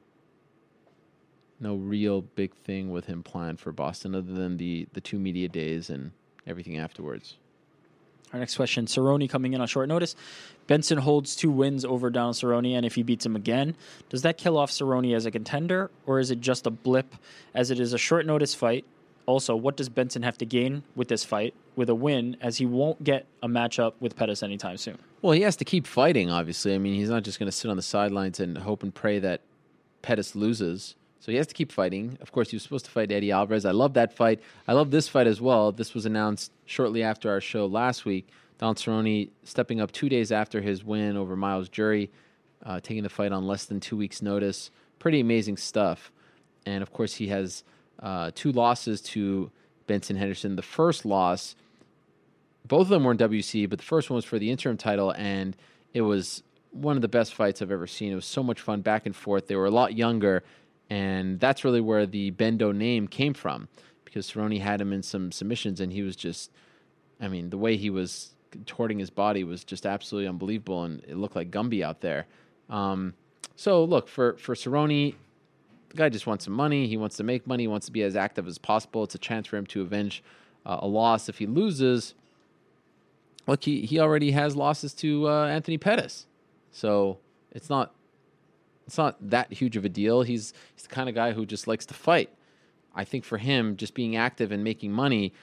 [1.64, 5.48] no real big thing with him planned for Boston other than the the two media
[5.48, 6.12] days and
[6.46, 7.38] everything afterwards.
[8.34, 10.16] Our next question: Cerrone coming in on short notice.
[10.68, 13.76] Benson holds two wins over Donald Cerrone, and if he beats him again,
[14.10, 17.16] does that kill off Cerrone as a contender, or is it just a blip,
[17.54, 18.86] as it is a short notice fight?
[19.26, 22.66] Also, what does Benson have to gain with this fight with a win, as he
[22.66, 24.98] won't get a matchup with Pettis anytime soon?
[25.22, 26.30] Well, he has to keep fighting.
[26.30, 28.94] Obviously, I mean, he's not just going to sit on the sidelines and hope and
[28.94, 29.42] pray that
[30.02, 30.96] Pettis loses.
[31.24, 32.18] So he has to keep fighting.
[32.20, 33.64] Of course, he was supposed to fight Eddie Alvarez.
[33.64, 34.42] I love that fight.
[34.68, 35.72] I love this fight as well.
[35.72, 38.28] This was announced shortly after our show last week.
[38.58, 42.12] Don Cerrone stepping up two days after his win over Myles Jury,
[42.66, 44.70] uh, taking the fight on less than two weeks' notice.
[45.00, 46.12] Pretty amazing stuff.
[46.66, 47.64] And of course, he has
[48.02, 49.50] uh, two losses to
[49.88, 50.58] Benson Henderson.
[50.58, 51.56] The first loss,
[52.68, 55.12] both of them were in WEC, but the first one was for the interim title,
[55.12, 55.56] and
[55.94, 58.12] it was one of the best fights I've ever seen.
[58.12, 59.48] It was so much fun, back and forth.
[59.48, 60.44] They were a lot younger,
[60.90, 63.68] and that's really where the Bendo name came from,
[64.06, 66.52] because Cerrone had him in some submissions, and he was just,
[67.20, 71.18] I mean, the way he was contorting his body was just absolutely unbelievable, and it
[71.18, 72.28] looked like Gumby out there.
[72.70, 73.14] Um,
[73.56, 75.16] so look for for Cerrone,
[75.90, 76.88] the guy just wants some money.
[76.88, 77.64] He wants to make money.
[77.64, 79.04] He wants to be as active as possible.
[79.04, 80.24] It's a chance for him to avenge
[80.66, 82.14] uh, a loss if he loses.
[83.48, 86.28] Look, he he already has losses to uh, Anthony Pettis,
[86.72, 87.18] so
[87.52, 87.94] it's not
[88.86, 90.22] it's not that huge of a deal.
[90.24, 92.30] He's he's the kind of guy who just likes to fight.
[92.96, 95.34] I think for him, just being active and making money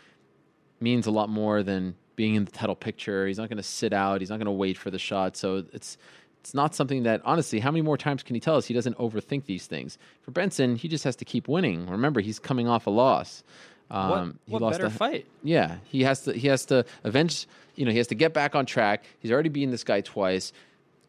[0.81, 3.27] means a lot more than being in the title picture.
[3.27, 4.21] He's not going to sit out.
[4.21, 5.37] He's not going to wait for the shot.
[5.37, 5.97] So it's
[6.41, 8.97] it's not something that honestly, how many more times can he tell us he doesn't
[8.99, 9.99] overthink these things?
[10.23, 11.87] For Benson, he just has to keep winning.
[11.87, 13.43] Remember, he's coming off a loss.
[13.91, 15.27] Um, what he what lost better a- fight?
[15.43, 16.33] Yeah, he has to.
[16.33, 17.47] He has to avenge.
[17.75, 19.05] You know, he has to get back on track.
[19.19, 20.53] He's already beaten this guy twice.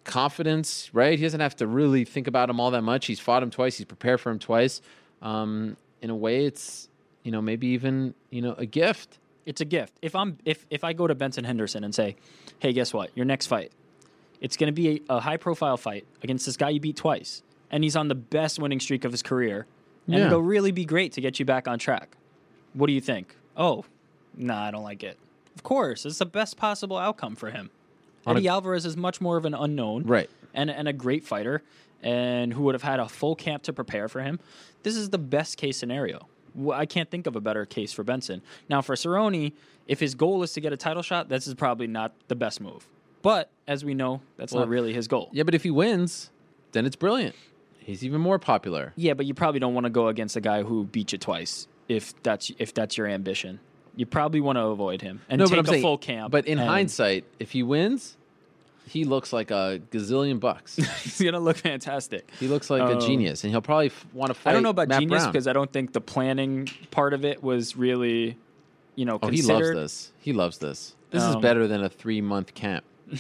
[0.04, 1.18] Confidence, right?
[1.18, 3.06] He doesn't have to really think about him all that much.
[3.06, 3.78] He's fought him twice.
[3.78, 4.82] He's prepared for him twice.
[5.22, 6.90] Um, in a way, it's
[7.24, 9.20] you know maybe even you know a gift.
[9.46, 9.94] It's a gift.
[10.02, 12.16] If I'm if if I go to Benson Henderson and say,
[12.60, 13.12] "Hey, guess what?
[13.16, 13.72] Your next fight,
[14.40, 17.44] it's going to be a, a high profile fight against this guy you beat twice,
[17.70, 19.68] and he's on the best winning streak of his career,
[20.08, 20.28] and Yeah.
[20.28, 22.16] it'll really be great to get you back on track."
[22.74, 23.36] What do you think?
[23.58, 23.84] Oh,
[24.36, 25.18] nah, I don't like it.
[25.56, 27.70] Of course, it's the best possible outcome for him.
[28.26, 30.30] On a- Eddie Alvarez is much more of an unknown, Right.
[30.54, 31.64] And and a great fighter,
[32.04, 34.40] and who would have had a full camp to prepare for him.
[34.84, 36.28] This is the best case scenario.
[36.74, 38.42] I can't think of a better case for Benson.
[38.68, 39.54] Now for Cerrone,
[39.88, 42.60] if his goal is to get a title shot, this is probably not the best
[42.60, 42.86] move.
[43.22, 45.30] But as we know, that's Well, not really his goal.
[45.32, 46.30] Yeah, but if he wins,
[46.74, 47.36] then it's brilliant.
[47.80, 48.92] He's even more popular.
[48.98, 51.68] Yeah, but you probably don't want to go against a guy who beat you twice
[51.88, 53.60] if that's if that's your ambition.
[53.96, 56.32] You probably want to avoid him and no, take but I'm a saying, full camp.
[56.32, 58.16] But in and- hindsight, if he wins,
[58.88, 60.76] he looks like a gazillion bucks.
[61.04, 62.30] he's gonna look fantastic.
[62.40, 64.52] He looks like a Um, genius, and he'll probably f- want to fight.
[64.52, 67.44] I don't know about Matt genius because I don't think the planning part of it
[67.44, 68.38] was really,
[68.96, 70.12] you know, Oh, he loves this.
[70.20, 70.96] He loves this.
[71.12, 72.84] This is Um, better than a three month camp.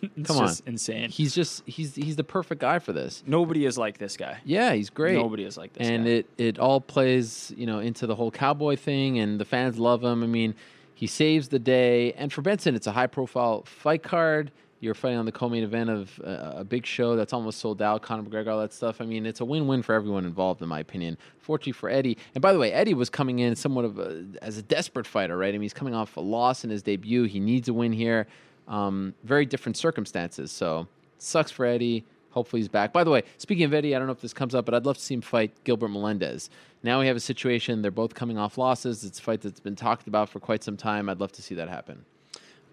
[0.16, 1.10] It's Come on, insane.
[1.10, 3.22] He's just he's he's the perfect guy for this.
[3.26, 4.38] Nobody is like this guy.
[4.44, 5.16] Yeah, he's great.
[5.16, 6.10] Nobody is like this and guy.
[6.10, 10.02] it it all plays you know into the whole cowboy thing, and the fans love
[10.04, 10.22] him.
[10.22, 10.54] I mean,
[10.94, 14.52] he saves the day, and for Benson, it's a high profile fight card.
[14.80, 18.02] You're fighting on the co-main event of uh, a big show that's almost sold out.
[18.02, 19.00] Conor McGregor, all that stuff.
[19.00, 21.18] I mean, it's a win-win for everyone involved, in my opinion.
[21.40, 24.56] Fortunately for Eddie, and by the way, Eddie was coming in somewhat of a, as
[24.58, 25.48] a desperate fighter, right?
[25.48, 27.24] I mean, he's coming off a loss in his debut.
[27.24, 28.28] He needs a win here.
[28.68, 30.86] Um, very different circumstances, so
[31.18, 32.04] sucks for Eddie.
[32.30, 32.92] Hopefully he's back.
[32.92, 34.84] By the way, speaking of Eddie, I don't know if this comes up, but I'd
[34.84, 36.50] love to see him fight Gilbert Melendez.
[36.82, 39.04] Now we have a situation; they're both coming off losses.
[39.04, 41.08] It's a fight that's been talked about for quite some time.
[41.08, 42.04] I'd love to see that happen.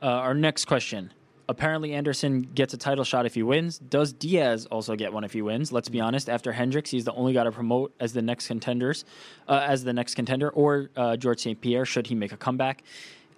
[0.02, 1.12] Uh, our next question.
[1.48, 3.78] Apparently, Anderson gets a title shot if he wins.
[3.78, 5.72] Does Diaz also get one if he wins?
[5.72, 6.28] Let's be honest.
[6.28, 9.06] After Hendricks, he's the only guy to promote as the next contenders,
[9.48, 11.62] uh, as the next contender, or uh, George St.
[11.62, 12.84] Pierre should he make a comeback.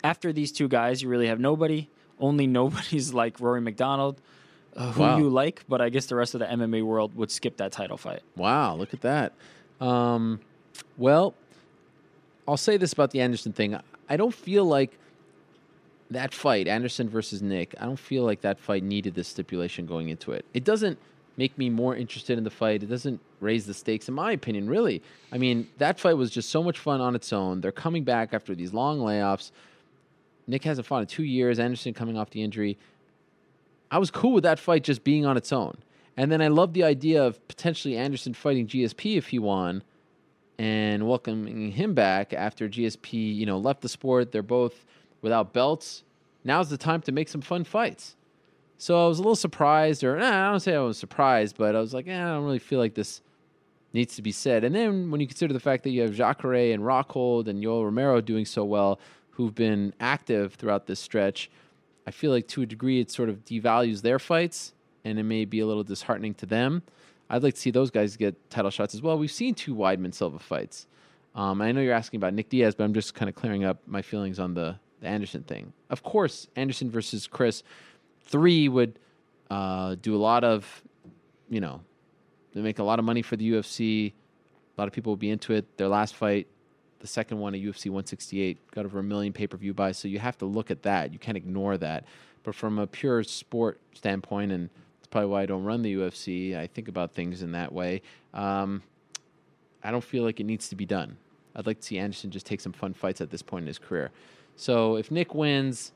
[0.03, 1.89] After these two guys, you really have nobody.
[2.19, 4.19] Only nobody's like Rory MacDonald,
[4.75, 5.17] uh, who Wow.
[5.17, 7.97] you like, but I guess the rest of the MMA world would skip that title
[7.97, 8.21] fight.
[8.35, 9.33] Wow, look at that.
[9.79, 10.39] Um,
[10.97, 11.33] well,
[12.47, 13.77] I'll say this about the Anderson thing.
[14.09, 14.97] I don't feel like
[16.09, 20.07] that fight, Anderson versus Nick, I don't feel like that fight needed this stipulation going
[20.09, 20.45] into it.
[20.53, 20.97] It doesn't
[21.35, 22.81] make me more interested in the fight.
[22.81, 25.03] It doesn't raise the stakes, in my opinion, really.
[25.31, 27.59] I mean, that fight was just so much fun on its own.
[27.61, 29.51] They're coming back after these long layoffs.
[30.47, 31.59] Nick hasn't fought in two years.
[31.59, 32.77] Anderson coming off the injury.
[33.91, 35.77] I was cool with that fight just being on its own.
[36.15, 39.83] And then I love the idea of potentially Anderson fighting GSP if he won
[40.57, 44.31] and welcoming him back after GSP, you know, left the sport.
[44.31, 44.85] They're both
[45.21, 46.03] without belts.
[46.43, 48.15] Now's the time to make some fun fights.
[48.79, 51.75] So I was a little surprised, or nah, I don't say I was surprised, but
[51.75, 53.21] I was like, eh, I don't really feel like this
[53.93, 54.63] needs to be said.
[54.63, 57.83] And then when you consider the fact that you have Jacare and Rockhold and Yoel
[57.83, 58.99] Romero doing so well,
[59.37, 61.49] who've been active throughout this stretch,
[62.07, 64.73] I feel like to a degree it sort of devalues their fights,
[65.05, 66.81] and it may be a little disheartening to them.
[67.29, 69.15] I'd like to see those guys get title shots as well.
[69.19, 70.87] We've seen two Weidman Silva fights.
[71.35, 73.77] Um, I know you're asking about Nick Diaz, but I'm just kind of clearing up
[73.85, 75.71] my feelings on the, the Anderson thing.
[75.91, 77.61] Of course, Anderson versus Chris,
[78.23, 78.97] three would
[79.51, 80.81] uh, do a lot of,
[81.47, 81.81] you know,
[82.53, 84.13] they make a lot of money for the UFC.
[84.13, 85.77] A lot of people will be into it.
[85.77, 86.47] Their last fight,
[86.99, 89.97] the second one at UFC 168, got over a million pay per view buys.
[89.97, 91.13] So you have to look at that.
[91.13, 92.05] You can't ignore that.
[92.43, 94.69] But from a pure sport standpoint, and
[94.99, 98.01] it's probably why I don't run the UFC, I think about things in that way.
[98.33, 98.81] Um,
[99.83, 101.17] I don't feel like it needs to be done.
[101.55, 103.79] I'd like to see Anderson just take some fun fights at this point in his
[103.79, 104.11] career.
[104.55, 105.91] So if Nick wins,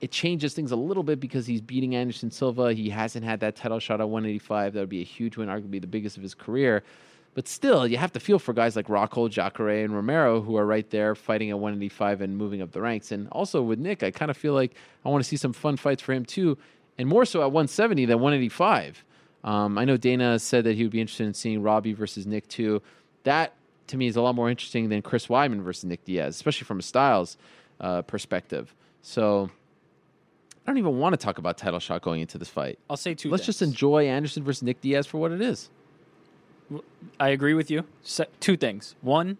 [0.00, 2.72] it changes things a little bit because he's beating Anderson Silva.
[2.72, 4.74] He hasn't had that title shot at 185.
[4.74, 6.82] That would be a huge win, arguably the biggest of his career.
[7.36, 10.64] But still, you have to feel for guys like Rockhold, Jacare, and Romero who are
[10.64, 13.12] right there fighting at 185 and moving up the ranks.
[13.12, 14.74] And also with Nick, I kind of feel like
[15.04, 16.56] I want to see some fun fights for him too,
[16.96, 19.04] and more so at 170 than 185.
[19.44, 22.48] Um, I know Dana said that he would be interested in seeing Robbie versus Nick
[22.48, 22.80] too.
[23.24, 23.52] That
[23.88, 26.78] to me is a lot more interesting than Chris Weidman versus Nick Diaz, especially from
[26.78, 27.36] a styles
[27.82, 28.74] uh, perspective.
[29.02, 29.50] So
[30.66, 32.78] I don't even want to talk about title shot going into this fight.
[32.88, 33.30] I'll say two.
[33.30, 33.58] Let's things.
[33.58, 35.68] just enjoy Anderson versus Nick Diaz for what it is.
[37.20, 37.84] I agree with you.
[38.02, 38.94] Se- two things.
[39.00, 39.38] One,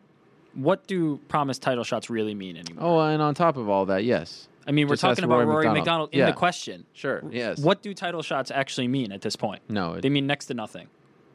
[0.55, 2.85] what do promised title shots really mean anymore?
[2.85, 4.49] Oh, and on top of all that, yes.
[4.67, 5.77] I mean, we're talking about Rory Rory MacDonald.
[5.79, 6.27] MacDonald, in Yeah.
[6.27, 6.87] the question.
[6.93, 7.59] Sure, yes.
[7.61, 9.63] What do title shots actually mean at this point?
[9.69, 10.89] No, it- they mean next to nothing.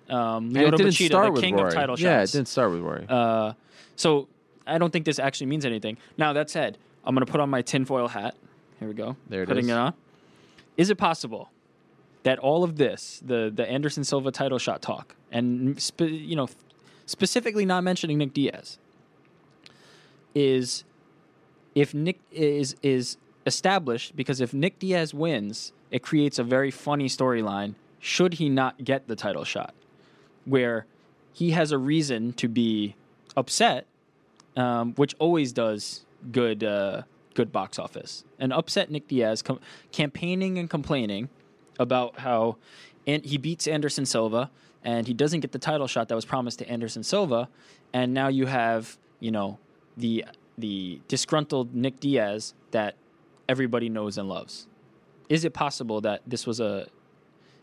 [0.09, 1.67] Um, Lyoto didn't Machida, start the with king Rory.
[1.69, 2.01] of title shots.
[2.03, 3.05] Yeah, it didn't start with Rory.
[3.07, 3.53] Uh,
[3.95, 4.27] so
[4.67, 5.97] I don't think this actually means anything.
[6.17, 8.35] Now that said, I'm going to put on my tinfoil hat.
[8.79, 9.15] Here we go.
[9.29, 9.69] There it Putting is.
[9.71, 9.93] it on.
[10.75, 11.49] Is it possible
[12.23, 16.47] that all of this, the the Anderson Silva title shot talk, and spe- you know,
[17.05, 18.77] specifically not mentioning Nick Diaz,
[20.35, 20.83] is
[21.75, 27.07] if Nick is is established because if Nick Diaz wins, it creates a very funny
[27.07, 27.75] storyline.
[27.99, 29.73] Should he not get the title shot,
[30.45, 30.85] where
[31.33, 32.95] he has a reason to be
[33.37, 33.85] upset,
[34.55, 38.23] um, which always does good uh, good box office.
[38.39, 39.59] And upset Nick Diaz com-
[39.91, 41.29] campaigning and complaining
[41.79, 42.57] about how
[43.07, 44.51] and he beats Anderson Silva
[44.83, 47.49] and he doesn't get the title shot that was promised to Anderson Silva,
[47.93, 49.59] and now you have you know
[49.97, 50.25] the
[50.57, 52.95] the disgruntled Nick Diaz that
[53.49, 54.67] everybody knows and loves.
[55.29, 56.87] Is it possible that this was a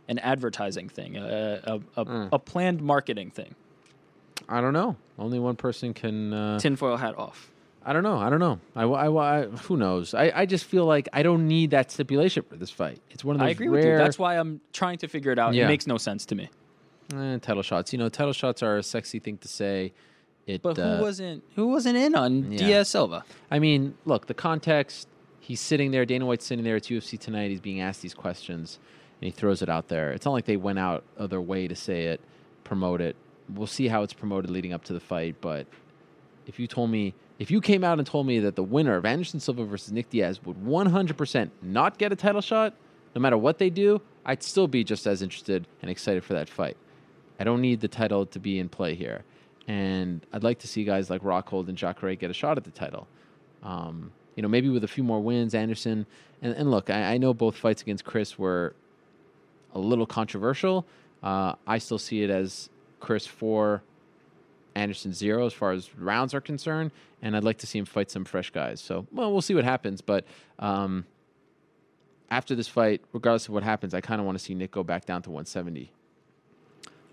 [0.08, 1.60] an advertising thing, a
[1.96, 2.28] a, a, Mm.
[2.32, 3.54] a planned marketing thing?
[4.48, 4.96] I don't know.
[5.18, 6.32] Only one person can.
[6.32, 7.50] Uh, Tinfoil hat off.
[7.88, 8.18] I don't know.
[8.18, 8.60] I don't know.
[8.76, 10.12] I, I, I- who knows?
[10.14, 13.00] I, I just feel like I don't need that stipulation for this fight.
[13.10, 13.96] It's one of those I agree rare with you.
[13.96, 15.54] That's why I'm trying to figure it out.
[15.54, 15.64] Yeah.
[15.64, 16.50] It makes no sense to me.
[17.14, 17.92] eh, title shots.
[17.92, 19.92] You know, title shots are a sexy thing to say.
[20.46, 22.58] It, But who uh, wasn't who wasn't in on Yeah.
[22.58, 23.24] Diaz Silva?
[23.50, 25.08] I mean, look, the context.
[25.40, 26.04] He's sitting there.
[26.04, 27.48] Dana White's sitting there at UFC tonight.
[27.50, 28.78] He's being asked these questions,
[29.20, 30.10] and he throws it out there.
[30.12, 32.20] It's not like they went out of their way to say it,
[32.64, 33.16] promote it.
[33.54, 35.36] We'll see how it's promoted leading up to the fight.
[35.40, 35.66] But
[36.46, 39.04] if you told me, if you came out and told me that the winner of
[39.04, 42.74] Anderson Silva versus Nick Diaz would 100% not get a title shot,
[43.14, 46.48] no matter what they do, I'd still be just as interested and excited for that
[46.48, 46.76] fight.
[47.38, 49.22] I don't need the title to be in play here.
[49.68, 52.70] And I'd like to see guys like Rockhold and Jacare get a shot at the
[52.70, 53.06] title.
[53.62, 56.06] Um, you know, maybe with a few more wins, Anderson.
[56.42, 58.74] And, and look, I, I know both fights against Chris were
[59.74, 60.86] a little controversial.
[61.22, 63.82] Uh, I still see it as Chris four,
[64.74, 66.90] Anderson zero as far as rounds are concerned.
[67.22, 68.80] And I'd like to see him fight some fresh guys.
[68.80, 70.00] So, well, we'll see what happens.
[70.00, 70.24] But
[70.58, 71.04] um,
[72.30, 74.82] after this fight, regardless of what happens, I kind of want to see Nick go
[74.82, 75.92] back down to 170.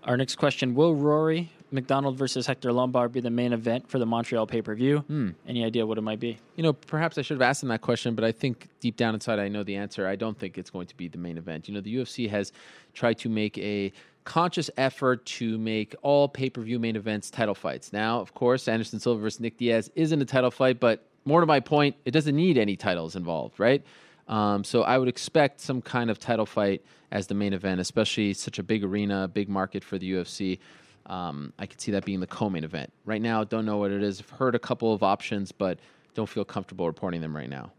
[0.04, 4.06] Our next question: Will Rory MacDonald versus Hector Lombard be the main event for the
[4.06, 4.98] Montreal pay per view?
[5.00, 5.30] Hmm.
[5.48, 6.38] Any idea what it might be?
[6.54, 9.14] You know, perhaps I should have asked him that question, but I think deep down
[9.14, 10.06] inside I know the answer.
[10.06, 11.66] I don't think it's going to be the main event.
[11.66, 12.52] You know, the UFC has
[12.94, 13.92] tried to make a
[14.26, 17.92] conscious effort to make all pay per view main events title fights.
[17.92, 21.46] Now, of course, Anderson Silva versus Nick Diaz isn't a title fight, but more to
[21.46, 23.82] my point, it doesn't need any titles involved, right?
[24.28, 28.34] Um, so I would expect some kind of title fight as the main event, especially
[28.34, 30.58] such a big arena, big market for the UFC.
[31.06, 32.92] Um, I could see that being the co-main event.
[33.04, 34.20] Right now, don't know what it is.
[34.20, 35.78] I've heard a couple of options, but
[36.14, 37.70] don't feel comfortable reporting them right now.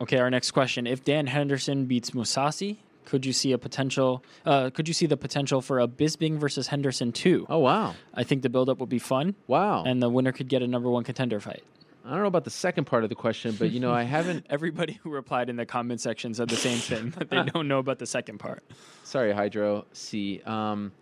[0.00, 2.76] Okay, our next question: If Dan Henderson beats Mousasi,
[3.08, 4.22] could you see a potential?
[4.44, 7.46] Uh, could you see the potential for a Bisping versus Henderson two?
[7.48, 7.94] Oh wow!
[8.12, 9.34] I think the buildup would be fun.
[9.46, 9.84] Wow!
[9.84, 11.64] And the winner could get a number one contender fight.
[12.04, 14.46] I don't know about the second part of the question, but you know, I haven't.
[14.50, 17.78] Everybody who replied in the comment section said the same thing that they don't know
[17.78, 18.62] about the second part.
[19.04, 20.42] Sorry, Hydro C.
[20.42, 20.92] Um,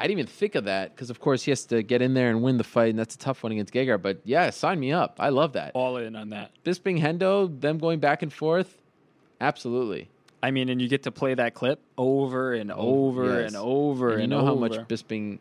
[0.00, 2.30] I didn't even think of that because, of course, he has to get in there
[2.30, 4.02] and win the fight, and that's a tough one against Gegard.
[4.02, 5.16] But yeah, sign me up.
[5.20, 5.72] I love that.
[5.74, 6.50] All in on that.
[6.64, 8.78] Bisping Hendo, them going back and forth,
[9.40, 10.08] absolutely.
[10.42, 13.48] I mean, and you get to play that clip over and over Oh, Yes.
[13.48, 14.60] and over and and, you know how over.
[14.60, 15.38] much Bisping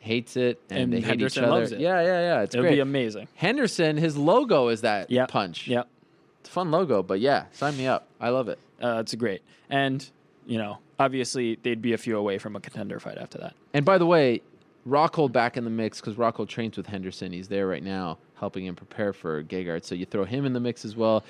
[0.00, 1.58] hates it, and, And they hate Henderson each other.
[1.60, 1.80] loves it.
[1.80, 2.42] Yeah, yeah, yeah.
[2.42, 2.76] It's It'll great.
[2.76, 3.28] be amazing.
[3.34, 5.66] Henderson, his logo is that punch.
[5.68, 5.88] Yep.
[6.40, 8.06] It's a fun logo, but yeah, sign me up.
[8.20, 8.58] I love it.
[8.82, 9.42] Uh, it's great.
[9.68, 10.08] And,
[10.46, 13.54] you know, obviously they'd be a few away from a contender fight after that.
[13.74, 14.40] And by the way,
[14.88, 17.32] Rockhold back in the mix because Rockhold trains with Henderson.
[17.32, 19.84] He's there right now, helping him prepare for Gegard.
[19.84, 21.24] So you throw him in the mix as well.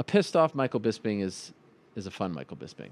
[0.00, 1.52] A pissed off Michael Bisping is
[1.96, 2.90] is a fun Michael Bisping.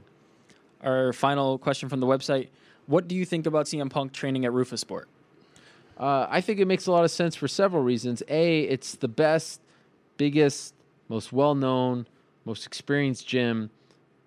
[0.83, 2.49] Our final question from the website
[2.87, 5.05] What do you think about CM Punk training at Roufusport?
[5.99, 8.23] Uh, I think it makes a lot of sense for several reasons.
[8.29, 9.61] A, it's the best,
[10.17, 10.75] biggest,
[11.09, 12.07] most well known,
[12.47, 13.71] most experienced gym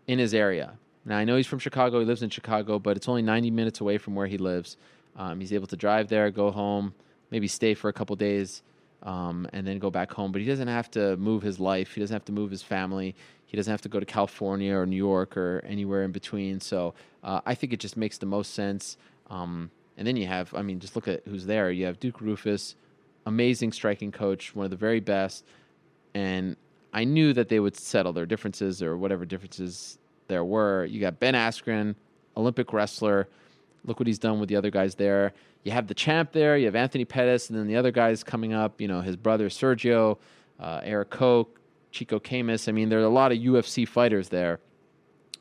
[0.06, 0.74] in his area.
[1.06, 2.00] Now, I know he's from Chicago.
[2.00, 4.78] He lives in Chicago, but it's only 90 minutes away from where he lives.
[5.16, 6.94] Um, he's able to drive there, go home,
[7.32, 8.62] maybe stay for a couple days.
[9.04, 10.32] um, and then go back home.
[10.32, 11.94] But he doesn't have to move his life.
[11.94, 13.16] He doesn't have to move his family.
[13.54, 16.60] He doesn't have to go to California or New York or anywhere in between.
[16.60, 18.98] So uh, I think it just makes the most sense.
[19.30, 21.70] Um, and then you have, I mean, just look at who's there.
[21.70, 22.74] You have Duke Roufus,
[23.28, 25.46] amazing striking coach, one of the very best.
[26.16, 26.58] And
[26.94, 30.00] I knew that they would settle their differences or whatever differences
[30.30, 30.86] there were.
[30.86, 31.94] You got Ben Askren,
[32.36, 33.30] Olympic wrestler.
[33.86, 35.32] Look what he's done with the other guys there.
[35.62, 36.58] You have the champ there.
[36.58, 38.82] You have Anthony Pettis, and then the other guys coming up.
[38.82, 40.18] You know his brother Sergio,
[40.60, 41.60] uh, Erik Koch,
[41.94, 42.68] Chico Camus.
[42.68, 44.60] I mean, there are a lot of UFC fighters there.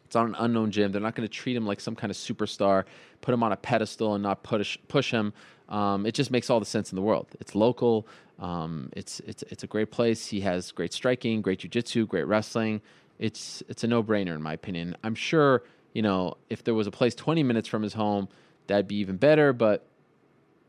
[0.05, 0.93] It's on an unknown gym.
[0.93, 2.85] They're not going to treat him like some kind of superstar,
[3.23, 5.33] put him on a pedestal, and not push push him.
[5.71, 7.29] Um, it just makes all the sense in the world.
[7.41, 8.07] It's local.
[8.39, 10.27] Um, it's it's it's a great place.
[10.27, 12.83] He has great striking, great jiu-jitsu, great wrestling.
[13.19, 14.97] It's it's a no-brainer in my opinion.
[15.03, 15.63] I'm sure
[15.95, 18.29] you know if there was a place 20 minutes from his home,
[18.67, 19.55] that'd be even better.
[19.55, 19.87] But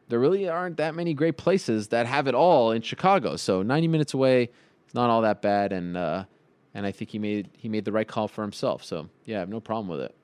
[0.08, 3.36] there really aren't that many great places that have it all in Chicago.
[3.36, 4.52] So 90 minutes away,
[4.94, 6.26] not all that bad, and uh,
[6.74, 8.84] and I think he made he made the right call for himself.
[8.84, 10.16] So yeah, I have no problem with it.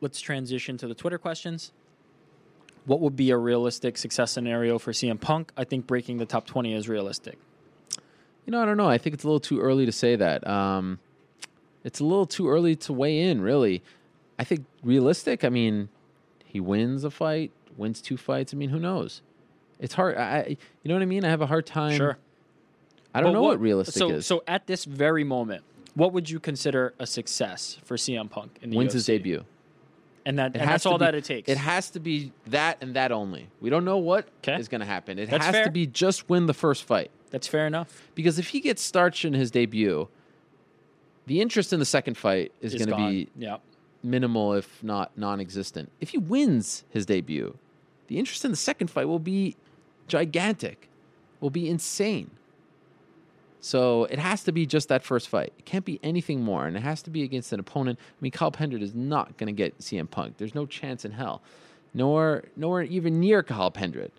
[0.00, 1.72] Let's transition to the Twitter questions.
[2.86, 5.52] What would be a realistic success scenario for CM Punk?
[5.56, 7.38] I think breaking the top 20 is realistic.
[8.44, 8.88] You know, I don't know.
[8.88, 10.46] I think it's a little too early to say that.
[10.46, 10.98] Um,
[11.82, 13.82] it's a little too early to weigh in, really.
[14.38, 15.44] I think realistic.
[15.44, 15.88] I mean,
[16.44, 18.52] he wins a fight, wins two fights.
[18.52, 19.22] I mean, who knows?
[19.78, 20.18] It's hard.
[20.18, 21.24] I, you know what I mean?
[21.24, 21.96] I have a hard time.
[21.96, 22.18] Sure.
[23.14, 24.26] I don't But know what, realistic so, is.
[24.26, 25.62] So at this very moment,
[25.94, 28.94] what would you consider a success for CM Punk in the wins UFC?
[28.94, 29.44] his debut.
[30.26, 31.48] And that and that's all be- that it takes.
[31.48, 33.48] It has to be that and that only.
[33.60, 35.18] We don't know what is going to happen.
[35.18, 35.64] It That's has fair.
[35.66, 37.10] to be just win the first fight.
[37.30, 38.08] That's fair enough.
[38.14, 40.08] Because if he gets starched in his debut,
[41.26, 43.28] the interest in the second fight is Is going to be.
[43.36, 43.60] Yep.
[44.02, 45.90] minimal, if not non-existent.
[46.00, 47.56] If he wins his debut,
[48.08, 49.56] the interest in the second fight will be
[50.08, 50.88] gigantic,
[51.40, 52.30] will be insane.
[53.64, 55.54] So it has to be just that first fight.
[55.58, 57.98] It can't be anything more, and it has to be against an opponent.
[57.98, 60.36] I mean, Cathal Pendred is not going to get CM Punk.
[60.36, 61.40] There's no chance in hell,
[61.94, 64.12] nor nor even near Cathal Pendred.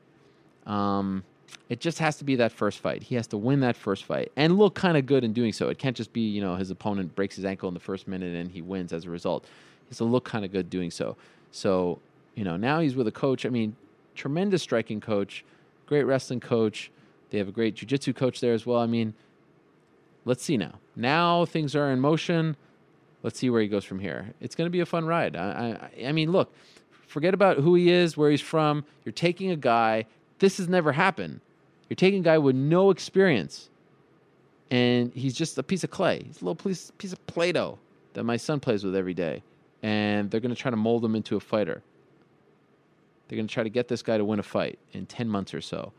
[0.65, 1.25] Um,
[1.69, 3.03] it just has to be that first fight.
[3.03, 5.69] He has to win that first fight and look kind of good in doing so.
[5.69, 8.33] It can't just be you know his opponent breaks his ankle in the first minute
[8.33, 9.43] and he wins as a result.
[9.43, 11.17] He has to look kind of good doing so.
[11.51, 11.99] So
[12.33, 13.45] you know now he's with a coach.
[13.45, 13.75] I mean,
[14.15, 15.45] tremendous striking coach,
[15.85, 16.89] great wrestling coach.
[17.29, 18.79] They have a great jiu-jitsu coach there as well.
[18.79, 19.13] I mean,
[20.25, 20.79] let's see now.
[20.95, 22.57] Now things are in motion.
[23.23, 24.33] Let's see where he goes from here.
[24.41, 25.35] It's going to be a fun ride.
[25.35, 26.53] I, I, I mean, look,
[27.07, 28.85] forget about who he is, where he's from.
[29.03, 30.05] You're taking a guy.
[30.39, 31.39] This has never happened.
[31.89, 33.69] You're taking a guy with no experience,
[34.71, 36.23] and he's just a piece of clay.
[36.23, 37.77] He's a little piece, piece of Play-Doh
[38.13, 39.43] that my son plays with every day,
[39.83, 41.83] and they're going to try to mold him into a fighter.
[43.27, 45.53] They're going to try to get this guy to win a fight in 10 months
[45.53, 45.93] or so.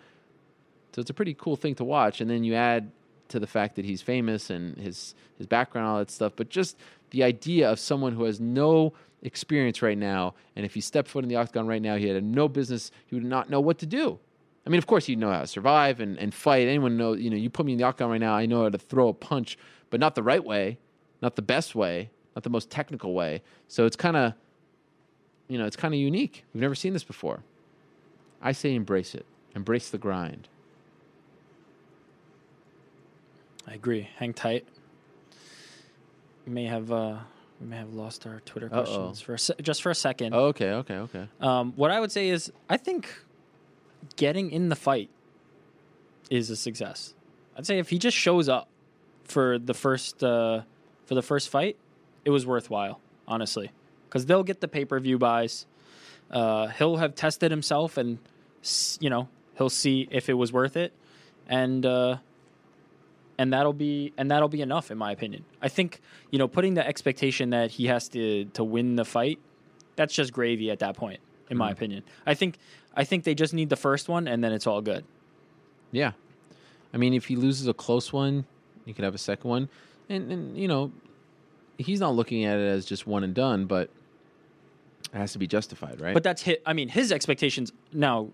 [0.92, 2.20] So it's a pretty cool thing to watch.
[2.20, 2.90] And then you add
[3.28, 6.32] to the fact that he's famous and his his background, all that stuff.
[6.36, 6.76] But just
[7.10, 11.24] the idea of someone who has no experience right now, and if he stepped foot
[11.24, 12.90] in the octagon right now, he had no business.
[13.06, 14.18] He would not know what to do.
[14.66, 16.66] I mean, of course, he'd know how to survive and, and fight.
[16.66, 17.12] Anyone know?
[17.12, 19.08] You know, you put me in the octagon right now, I know how to throw
[19.08, 19.56] a punch,
[19.90, 20.78] but not the right way,
[21.22, 23.42] not the best way, not the most technical way.
[23.68, 24.34] So it's kind of,
[25.48, 26.44] you know, it's kind of unique.
[26.52, 27.42] We've never seen this before.
[28.42, 29.24] I say embrace it.
[29.54, 30.48] Embrace the grind.
[33.66, 34.08] I agree.
[34.16, 34.66] Hang tight.
[36.46, 37.18] We may have uh,
[37.60, 38.82] we may have lost our Twitter Uh-oh.
[38.84, 40.34] questions for a se- just for a second.
[40.34, 41.28] Oh, okay, okay, okay.
[41.40, 43.08] Um, what I would say is, I think
[44.16, 45.10] getting in the fight
[46.30, 47.14] is a success.
[47.56, 48.68] I'd say if he just shows up
[49.24, 50.62] for the first uh,
[51.06, 51.76] for the first fight,
[52.24, 53.70] it was worthwhile, honestly,
[54.08, 55.66] because they'll get the pay per view buys.
[56.30, 58.18] Uh, he'll have tested himself, and
[59.00, 59.28] you know
[59.58, 60.92] he'll see if it was worth it,
[61.48, 62.18] and uh,
[63.38, 65.44] and that'll be and that'll be enough, in my opinion.
[65.62, 66.00] I think
[66.30, 69.38] you know putting the expectation that he has to to win the fight,
[69.96, 71.72] that's just gravy at that point, in my Mhm.
[71.72, 72.02] opinion.
[72.26, 72.58] I think
[72.94, 75.04] I think they just need the first one, and then it's all good.
[75.92, 76.12] Yeah.
[76.94, 78.46] I mean, if he loses a close one,
[78.86, 79.68] you could have a second one.
[80.08, 80.92] And, and you know,
[81.78, 83.90] he's not looking at it as just one and done, but
[85.12, 86.14] it has to be justified, right?
[86.14, 88.28] But that's his, I mean, his expectations now.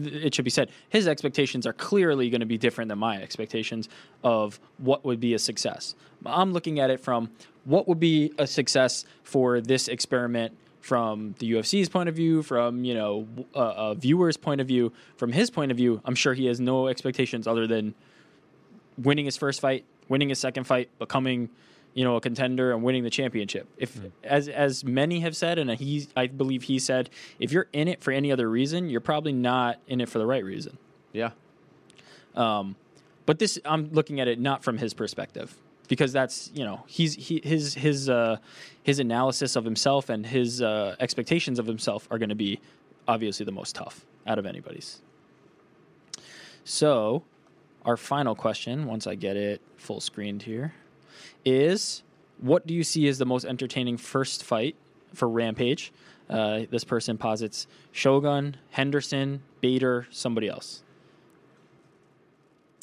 [0.00, 3.88] It should be said, his expectations are clearly going to be different than my expectations
[4.24, 5.94] of what would be a success.
[6.24, 7.30] I'm looking at it from
[7.64, 12.84] what would be a success for this experiment from the UFC's point of view, from
[12.84, 16.00] you know a, a viewer's point of view, from his point of view.
[16.04, 17.94] I'm sure he has no expectations other than
[18.98, 21.50] winning his first fight, winning his second fight, becoming
[21.94, 23.68] you know a contender and winning the championship.
[23.76, 27.88] If as as many have said, and he I believe he said, if you're in
[27.88, 30.78] it for any other reason, you're probably not in it for the right reason.
[31.12, 31.30] Yeah.
[32.34, 32.76] Um,
[33.26, 35.54] but this I'm looking at it not from his perspective
[35.88, 38.38] because that's you know he's he, his his uh,
[38.82, 42.60] his analysis of himself and his uh, expectations of himself are going to be
[43.06, 45.02] obviously the most tough out of anybody's.
[46.64, 47.24] So,
[47.84, 50.72] our final question, once I get it full screened here,
[51.44, 52.02] is
[52.40, 54.76] what do you see as the most entertaining first fight
[55.14, 55.92] for Rampage?
[56.28, 60.82] Uh, this person posits Shogun, Henderson, Bader, somebody else.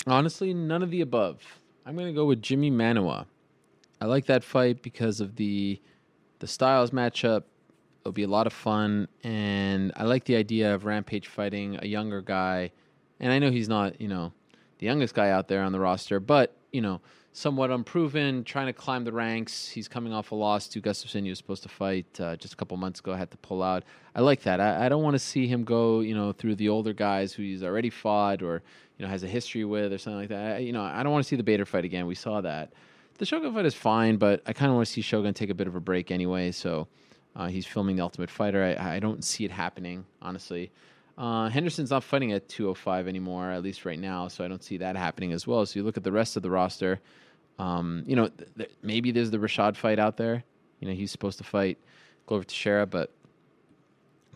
[0.07, 1.59] Honestly, none of the above.
[1.85, 3.25] I'm going to go with Jimmi Manuwa.
[4.01, 5.79] I like that fight because of the
[6.39, 7.43] the styles matchup.
[8.01, 11.85] It'll be a lot of fun, and I like the idea of Rampage fighting a
[11.85, 12.71] younger guy.
[13.19, 14.31] And I know he's not, you know,
[14.77, 17.01] the youngest guy out there on the roster, but you know,
[17.32, 19.69] somewhat unproven, trying to climb the ranks.
[19.69, 21.24] He's coming off a loss to Gustafsson.
[21.24, 23.83] He was supposed to fight uh, just a couple months ago, had to pull out.
[24.16, 24.59] I like that.
[24.59, 27.43] I, I don't want to see him go, you know, through the older guys who
[27.43, 28.61] he's already fought or
[28.98, 30.56] you know has a history with or something like that.
[30.56, 32.06] I, you know, I don't want to see the Bader fight again.
[32.06, 32.74] We saw that.
[33.17, 35.53] The Shogun fight is fine, but I kind of want to see Shogun take a
[35.53, 36.51] bit of a break anyway.
[36.51, 36.88] So
[37.35, 38.75] uh, he's filming the Ultimate Fighter.
[38.80, 40.72] I, I don't see it happening, honestly.
[41.19, 44.77] Uh, Henderson's not fighting at 205 anymore, at least right now, so I don't see
[44.77, 45.65] that happening as well.
[45.65, 47.01] So you look at the rest of the roster.
[47.59, 50.45] Um, you know, th- th- maybe there's the Rashad fight out there.
[50.80, 51.77] You know, he's supposed to fight
[52.25, 53.11] Glover Teixeira, but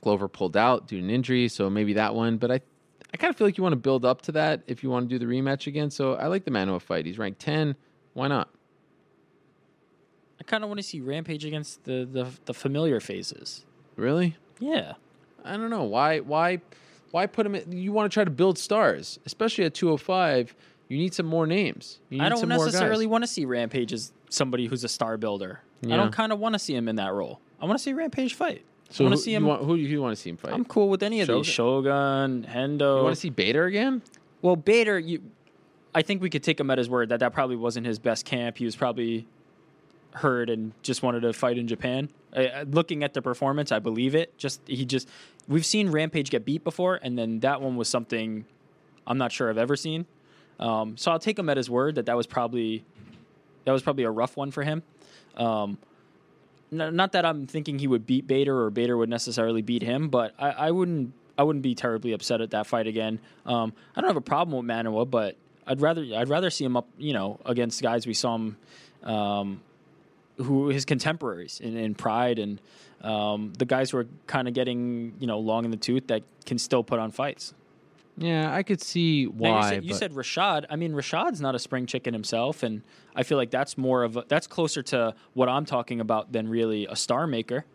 [0.02, 2.36] Glover pulled out due to an injury, so maybe that one.
[2.36, 2.60] But I,
[3.14, 5.10] I kind of feel like you want to build up to that if you want
[5.10, 5.90] to do the rematch again.
[5.90, 7.06] So I like the Manuwa fight.
[7.06, 7.78] He's ranked 10.
[8.14, 8.50] Why not?
[10.38, 13.66] I kind of want to see Rampage against the, the the familiar faces.
[13.96, 14.36] Really?
[14.60, 14.94] Yeah.
[15.44, 16.20] I don't know why.
[16.20, 16.62] Why?
[17.12, 17.56] Why put him?
[17.56, 20.56] In, you want to try to build stars, especially at 205.
[20.90, 22.00] You need some more names.
[22.10, 25.62] You need I don't necessarily want to see Rampage as somebody who's a star builder.
[25.86, 27.40] I don't kind of want to see him in that role.
[27.60, 28.64] I want to see Rampage fight.
[28.90, 29.46] So I want who, to see you him.
[29.46, 30.54] want, who do you want to see him fight?
[30.54, 31.48] I'm cool with any of these.
[31.48, 32.98] Shogun, Hendo.
[32.98, 34.02] You want to see Bader again?
[34.42, 35.22] Well, Bader, you,
[35.96, 38.26] I think we could take him at his word that that probably wasn't his best
[38.26, 38.58] camp.
[38.58, 39.26] He was probably
[40.14, 42.10] hurt and just wanted to fight in Japan.
[42.36, 44.38] Uh, looking at the performance, I believe it.
[44.38, 45.08] Just he just
[45.48, 48.46] we've seen Rampage get beat before, and then that one was something
[49.06, 50.06] I'm not sure I've ever seen.
[50.60, 52.86] Um, so I'll take him at his word that that was probably
[53.66, 54.84] that was probably a rough one for him.
[55.36, 55.78] Um,
[56.72, 60.10] n- not that I'm thinking he would beat Bader or Bader would necessarily beat him,
[60.10, 63.20] but I, I wouldn't I wouldn't be terribly upset at that fight again.
[63.46, 65.36] Um, I don't have a problem with Manuwa, but
[65.66, 68.58] I'd rather I'd rather see him up you know against guys we saw him
[69.04, 69.62] um,
[70.38, 72.62] who his contemporaries in, in Pride and
[73.02, 76.24] um, the guys who are kind of getting you know long in the tooth that
[76.46, 77.54] can still put on fights.
[78.18, 79.64] Yeah, I could see Now, why.
[79.64, 80.66] you, said, you said Rashad.
[80.70, 82.84] I mean, Rashad's not a spring chicken himself, and
[83.16, 86.48] I feel like that's more of a, that's closer to what I'm talking about than
[86.48, 87.66] really a star maker.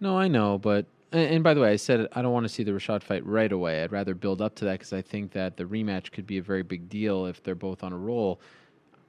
[0.00, 2.48] No, I know, but and, and by the way, I said I don't want to
[2.48, 3.82] see the Rashad fight right away.
[3.82, 6.42] I'd rather build up to that because I think that the rematch could be a
[6.42, 8.40] very big deal if they're both on a roll.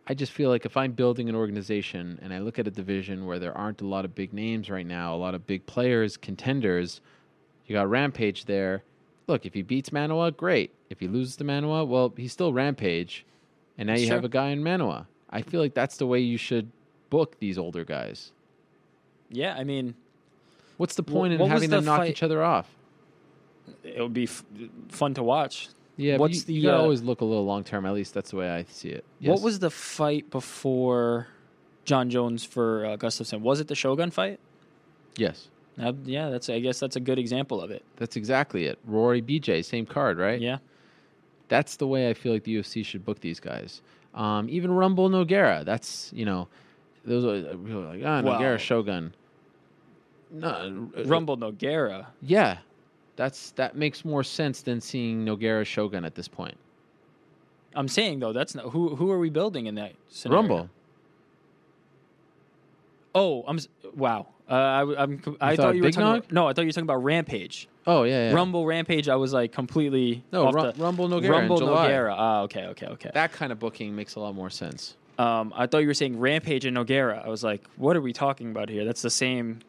[0.07, 3.25] I just feel like if I'm building an organization and I look at a division
[3.25, 6.15] where there aren't a lot of big names right now, a lot of big players,
[6.15, 7.01] contenders,
[7.65, 8.83] you got Rampage there.
[9.27, 10.71] Look, if he beats Manuwa, great.
[10.91, 13.25] If he loses to Manuwa, well, he's still Rampage,
[13.79, 14.15] and now you Sure.
[14.15, 15.07] have a guy in Manuwa.
[15.31, 16.69] I feel like that's the way you should
[17.09, 18.31] book these older guys.
[19.31, 19.95] Yeah, I mean,
[20.77, 22.69] What's the Wh- point in what was having the them knock fight- each other off?
[23.83, 24.43] it would be f-
[24.89, 25.69] fun to watch.
[25.97, 27.85] Yeah, What's but the you, you uh, always look a little long term.
[27.85, 29.05] At least that's the way I see it.
[29.21, 31.27] What was the fight before
[31.85, 33.39] Jon Jones for uh, Gustafsson?
[33.41, 34.39] Was it the Shogun fight?
[35.17, 35.47] Yes,
[35.79, 36.49] Uh, yeah, that's.
[36.49, 37.83] I guess that's a good example of it.
[37.95, 38.77] that's exactly it.
[38.85, 40.41] Rory BJ, same card, right?
[40.41, 40.57] Yeah.
[41.47, 43.81] That's the way I feel like the UFC should book these guys.
[44.13, 45.63] Um, even Rumble Nogueira.
[45.63, 46.47] That's you know,
[47.05, 48.57] those are people are like ah Wow.
[48.57, 49.13] Shogun.
[50.31, 50.47] No,
[50.97, 52.07] uh, Rumble Nogueira.
[52.21, 52.57] Yeah,
[53.15, 56.57] that's that makes more sense than seeing Nogueira Shogun at this point.
[57.75, 58.95] I'm saying though, that's not who.
[58.95, 60.41] Who are we building in that scenario?
[60.41, 60.69] Rumble.
[63.13, 63.59] Oh, I'm
[63.95, 64.27] wow.
[64.49, 66.17] Uh, I, am I thought thought you were talking.
[66.19, 67.67] About, no, I thought you were talking about Rampage.
[67.87, 68.35] Oh yeah, yeah.
[68.35, 69.09] Rumble Rampage.
[69.09, 71.89] I was like completely No, Ru- the- Rumble Nogueira in Rumble July.
[71.89, 72.15] Nogueira.
[72.15, 73.11] Ah, okay, okay, okay.
[73.13, 74.95] That kind of booking makes a lot more sense.
[75.17, 77.25] Um, I thought you were saying Rampage and Nogueira.
[77.25, 78.83] I was like, what are we talking about here?
[78.85, 79.59] That's the same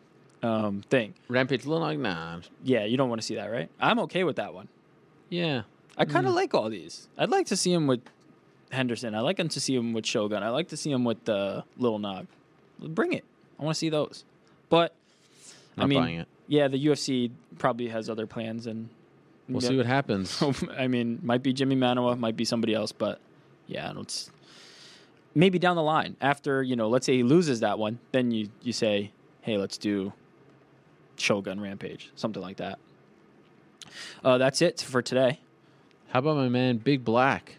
[0.43, 1.15] um, thing.
[1.29, 2.41] Rampage Lil Nog, nah.
[2.63, 3.69] Yeah, you don't want to see that, right?
[3.81, 4.69] I'm okay with that one.
[5.31, 5.63] Yeah.
[5.97, 6.37] I kind of Mm.
[6.37, 7.09] like all these.
[7.17, 8.01] I'd like to see him with
[8.71, 9.15] Henderson.
[9.15, 10.43] I like him to see him with Shogun.
[10.43, 12.27] I like to see him with uh, Little Nog.
[12.79, 13.25] Bring it.
[13.59, 14.25] I want to see those.
[14.69, 14.93] But
[15.79, 16.29] I Not mean, buying it.
[16.49, 18.89] yeah, the UFC probably has other plans, and
[19.49, 20.43] We'll see what happens.
[20.77, 23.21] I mean, might be Jimmi Manuwa, might be somebody else, but
[23.69, 24.31] yeah, I don't.
[25.35, 28.49] Maybe down the line, after you know, let's say he loses that one, then you
[28.63, 30.13] you say, hey, let's do
[31.17, 32.79] Shogun Rampage, something like that.
[34.25, 35.41] Uh, that's it for today.
[36.09, 37.59] How about my man Big Black?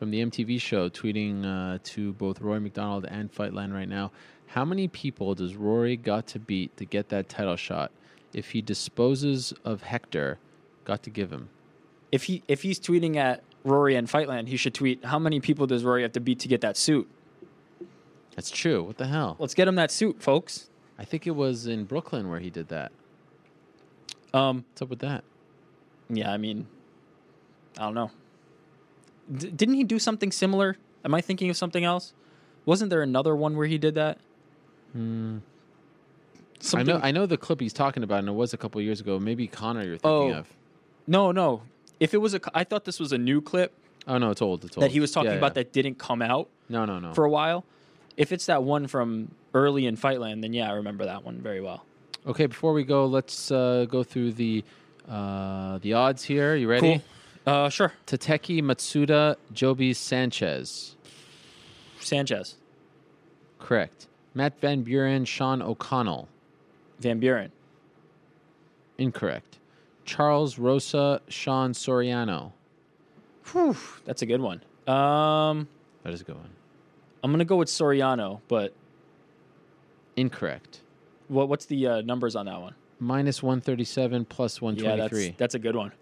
[0.00, 4.10] from the MTV show tweeting uh, to both Rory MacDonald and Fightland right now.
[4.46, 7.92] How many people does Rory got to beat to get that title shot?
[8.32, 10.38] If he disposes of Hector,
[10.86, 11.50] got to give him.
[12.10, 15.66] If he if he's tweeting at Rory and Fightland, he should tweet how many people
[15.66, 17.06] does Rory have to beat to get that suit?
[18.34, 18.82] That's true.
[18.82, 19.36] What the hell?
[19.38, 20.70] Let's get him that suit, folks.
[21.00, 22.92] I think it was in Brooklyn where he did that.
[24.34, 25.24] Um, What's up with that?
[26.10, 26.66] yeah, I mean,
[27.78, 28.10] I don't know.
[29.34, 30.76] D- didn't he do something similar?
[31.04, 32.12] Am I thinking of something else?
[32.66, 34.18] Wasn't there another one where he did that?
[34.92, 35.38] Hmm.
[36.74, 37.00] I know.
[37.02, 39.18] I know the clip he's talking about, and it was a couple years ago.
[39.18, 40.38] Maybe Connor, you're thinking Oh.
[40.40, 40.46] of.
[41.06, 41.62] No, no.
[41.98, 43.72] If it was a, I thought this was a new clip
[44.06, 44.64] Oh no, it's old.
[44.64, 44.84] It's old.
[44.84, 45.62] that he was talking Yeah, about yeah.
[45.62, 47.14] that didn't come out No, no, no.
[47.14, 47.64] for a while.
[48.16, 51.60] If it's that one from early in Fightland, then yeah, I remember that one very
[51.60, 51.84] well.
[52.26, 54.64] Okay, before we go, let's uh, go through the
[55.08, 56.54] uh, the odds here.
[56.54, 57.02] You ready?
[57.46, 57.54] Cool.
[57.54, 57.92] Uh, sure.
[58.06, 60.94] Tateki Matsuda, Joby Sanchez.
[61.98, 62.56] Sanchez,
[63.58, 64.06] Correct.
[64.34, 66.28] Matt Van Buren, Sean O'Connell.
[66.98, 67.50] Van Buren,
[68.98, 69.58] Incorrect.
[70.04, 72.52] Charles Rosa, Sean Soriano.
[73.52, 74.62] Whew, that's a good one.
[74.86, 75.68] Um,
[76.04, 76.50] That is a good one.
[77.22, 78.72] I'm gonna go with Soriano, but
[80.16, 80.80] Incorrect.
[81.28, 82.74] what what's the uh, numbers on that one?
[82.98, 85.26] Minus 137, plus Yeah, 123.
[85.28, 85.92] that's that's a good one.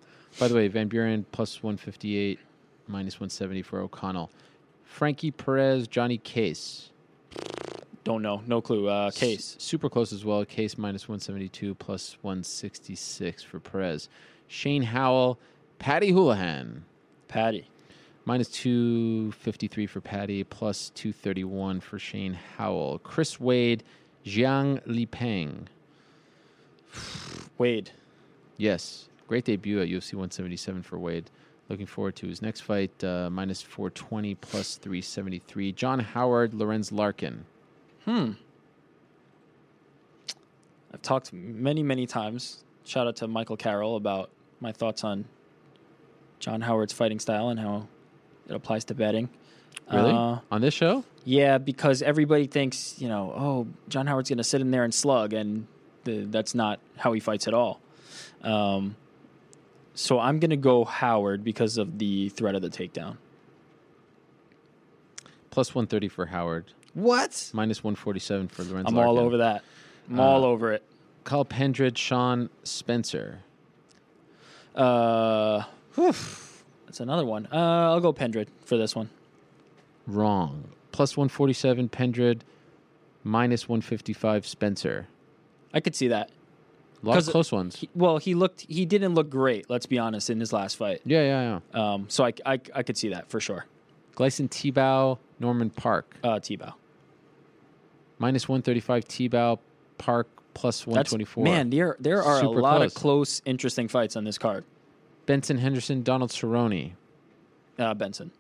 [0.41, 2.39] By the way, Van Buren plus 158,
[2.89, 4.31] minus 170 for O'Connell.
[4.85, 6.91] Frankie Perez, Johnny Case.
[8.05, 8.89] Don't know, no clue.
[8.89, 9.57] Uh, case.
[9.57, 10.45] S- super close as well.
[10.45, 14.09] Case minus 172, plus 166 for Perez.
[14.47, 15.39] Shane Howell,
[15.79, 16.81] Paddy Holohan.
[17.29, 17.67] Paddy.
[18.29, 22.99] Minus 253 for Paddy, plus 231 for Shane Howell.
[22.99, 23.83] Chris Wade,
[24.23, 25.65] Zhang Lipeng.
[27.57, 27.93] Wade.
[28.59, 31.31] Yes, great debut at UFC 177 for Wade.
[31.71, 35.73] Looking forward to his next fight, uh, minus 420 plus 373.
[35.73, 37.47] John Howard, Lorenz Larkin.
[38.05, 38.33] Hmm.
[40.93, 42.63] I've talked many, many times.
[42.85, 44.29] Shout out to Michael Carroll about
[44.61, 45.25] my thoughts on
[46.41, 47.89] John Howard's fighting style and how
[48.49, 49.29] it applies to betting.
[49.93, 50.11] Really?
[50.11, 51.05] Uh, On this show?
[51.25, 54.93] yeah, because everybody thinks, you know, oh, John Howard's going to sit in there and
[54.95, 55.67] slug, and
[56.05, 57.81] the, that's not how he fights at all.
[58.43, 58.97] Um,
[59.95, 63.17] so I'm going to go Howard because of the threat of the takedown.
[65.51, 66.67] Plus 130 for Howard.
[66.95, 67.51] What?
[67.53, 69.09] Minus 147 for Lorenz I'm Larkin.
[69.09, 69.63] all over that.
[70.11, 70.83] I'm Uh, all over it.
[71.25, 73.41] Cathal Pendred, Sean Spencer.
[74.75, 75.63] Uh,
[75.95, 76.15] whew,
[76.89, 77.47] that's another one.
[77.53, 77.57] Uh,
[77.91, 79.11] I'll go Pendred for this one.
[80.07, 80.65] Wrong.
[80.91, 82.45] Plus 147 Pendred,
[83.23, 85.07] minus 155 Spencer.
[85.75, 86.31] I could see that.
[87.03, 87.77] A lot of close ones.
[87.77, 88.63] He, well, he looked.
[88.63, 89.69] He didn't look great.
[89.69, 90.31] Let's be honest.
[90.31, 91.03] In his last fight.
[91.05, 91.93] Yeah, yeah, yeah.
[91.93, 92.07] Um.
[92.09, 93.67] So I, I, I could see that for sure.
[94.17, 96.17] Gleison Tibau, Norman Parke.
[96.25, 96.73] Uh, Tibau.
[98.19, 99.59] Minus 135 Tibau,
[99.99, 101.45] Parke plus That's 124.
[101.45, 101.71] man.
[101.71, 102.87] There there are Super a lot close.
[102.87, 104.65] of close, interesting fights on this card.
[105.29, 106.93] Benson Henderson, Donald Cerrone.
[107.79, 108.31] Uh, Benson.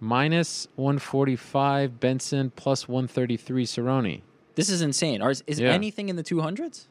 [0.00, 4.20] Minus 145 Benson, plus 133 Cerrone.
[4.54, 5.22] This is insane.
[5.22, 5.70] Are, is Yeah.
[5.70, 6.88] anything in the two hundreds?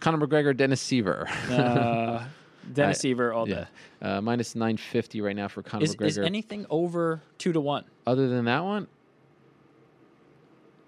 [0.00, 1.28] Conor McGregor, Dennis Siver.
[1.50, 2.24] Uh,
[2.72, 3.54] Dennis I- Siver all yeah.
[3.54, 3.66] day.
[4.00, 6.06] Uh, minus 950 right now for Conor Is, McGregor.
[6.06, 7.84] is anything over two to one?
[8.06, 8.86] Other than that one,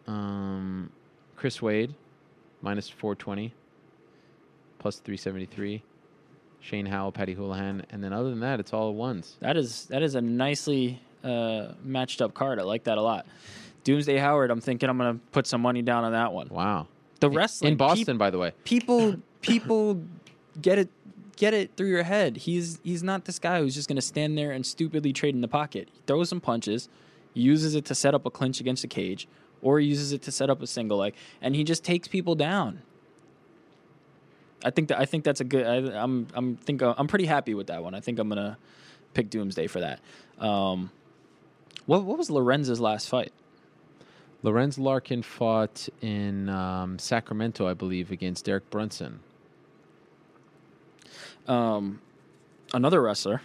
[0.07, 0.91] um,
[1.37, 1.95] Chris Wade,
[2.63, 3.53] minus 420,
[4.79, 5.83] plus 373.
[6.61, 9.37] Shane Howell, Paddy Holohan, and then other than that, it's all ones.
[9.41, 12.59] That is that is a nicely uh, matched up card.
[12.59, 13.27] I like that a lot.
[13.85, 14.51] Doomsday Howard.
[14.51, 16.49] I'm thinking I'm gonna put some money down on that one.
[16.51, 16.87] Wow.
[17.21, 18.53] The wrestling in Boston, peop- by the way.
[18.65, 20.03] people people
[20.61, 20.89] get it
[21.37, 22.37] get it through your head.
[22.37, 25.49] He's he's not this guy who's just gonna stand there and stupidly trade in the
[25.49, 25.89] pocket.
[25.93, 26.89] He throws some punches,
[27.33, 29.27] uses it to set up a clinch against a cage,
[29.63, 32.83] or uses it to set up a single leg, and he just takes people down.
[34.65, 35.67] I think that I think that's a good.
[35.67, 37.95] I, I'm I'm think I'm pretty happy with that one.
[37.95, 38.59] I think I'm gonna
[39.15, 40.01] pick Doomsday for that.
[40.39, 40.91] Um,
[41.87, 43.33] what what was Lorenz's last fight?
[44.43, 49.21] Lorenz Larkin fought in um, Sacramento, I believe, against Derek Brunson.
[51.47, 52.01] Um,
[52.73, 53.43] another wrestler,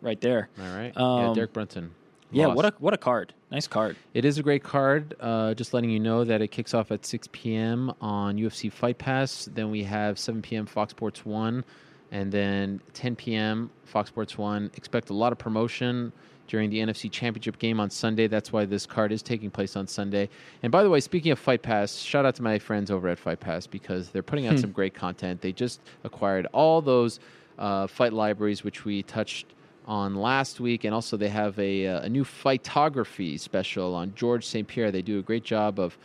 [0.00, 0.48] right there.
[0.58, 0.92] All right.
[0.96, 1.90] yeah, Um, Derek Brunson.
[2.30, 3.34] Yeah, what a what a card.
[3.50, 3.96] Nice card.
[4.12, 5.14] It is a great card.
[5.20, 7.92] Uh, just letting you know that it kicks off at 6 p.m.
[8.00, 9.48] on UFC Fight Pass.
[9.54, 10.66] Then we have 7 p.m.
[10.66, 11.64] Fox Sports 1.
[12.10, 13.70] And then 10 p.m.
[13.84, 14.72] Fox Sports 1.
[14.74, 16.12] Expect a lot of promotion
[16.48, 18.26] during the NFC Championship game on Sunday.
[18.26, 20.28] That's why this card is taking place on Sunday.
[20.62, 23.18] And by the way, speaking of Fight Pass, shout out to my friends over at
[23.18, 25.40] Fight Pass because they're putting out some great content.
[25.40, 27.20] They just acquired all those
[27.58, 29.54] uh, fight libraries, which we touched
[29.86, 34.44] on last week, and also they have a, uh, a new photography special on George
[34.44, 34.66] St.
[34.66, 34.90] Pierre.
[34.90, 35.96] They do a great job of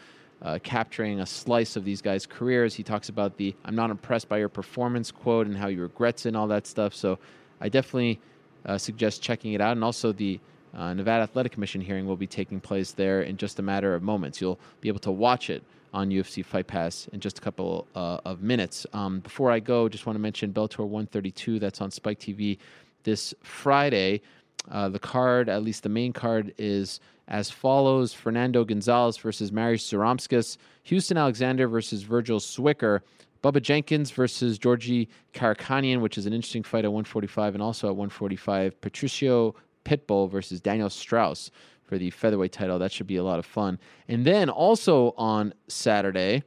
[0.41, 2.75] uh, capturing a slice of these guys' careers.
[2.75, 6.25] He talks about the "I'm not impressed by your performance" quote and how he regrets
[6.25, 6.93] it and all that stuff.
[6.95, 7.19] So
[7.59, 8.19] I definitely
[8.65, 9.73] uh, suggest checking it out.
[9.73, 10.39] And also the
[10.73, 14.03] uh, Nevada Athletic Commission hearing will be taking place there in just a matter of
[14.03, 14.39] moments.
[14.39, 18.19] You'll be able to watch it on UFC Fight Pass in just a couple uh,
[18.23, 18.85] of minutes.
[18.93, 21.59] Um, before I go, just want to mention Bellator 132.
[21.59, 22.57] That's on Spike TV
[23.03, 24.21] this Friday.
[24.69, 29.89] Uh, the card, at least the main card, is as follows Fernando Gonzalez versus Marius
[29.89, 32.99] Zaromskis, Houston Alexander versus Virgil Zwicker,
[33.43, 37.95] Bubba Jenkins versus Georgi Karakhanyan, which is an interesting fight at 145, and also at
[37.95, 41.49] 145, Patricio Pitbull versus Daniel Straus
[41.83, 42.77] for the featherweight title.
[42.77, 43.79] That should be a lot of fun.
[44.07, 46.43] And then also on Saturday,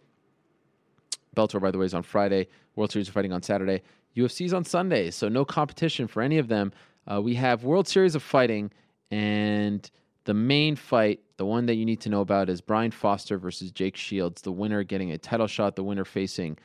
[1.34, 2.47] Bellator, by the way, is on Friday.
[2.76, 3.83] World Series are fighting on Saturday.
[4.16, 6.72] UFC's on Sunday, so no competition for any of them.
[7.10, 8.70] Uh, we have World Series of Fighting,
[9.10, 9.90] and
[10.24, 13.70] the main fight, the one that you need to know about, is Brian Foster versus
[13.70, 14.42] Jake Shields.
[14.42, 15.76] The winner getting a title shot.
[15.76, 16.56] The winner facing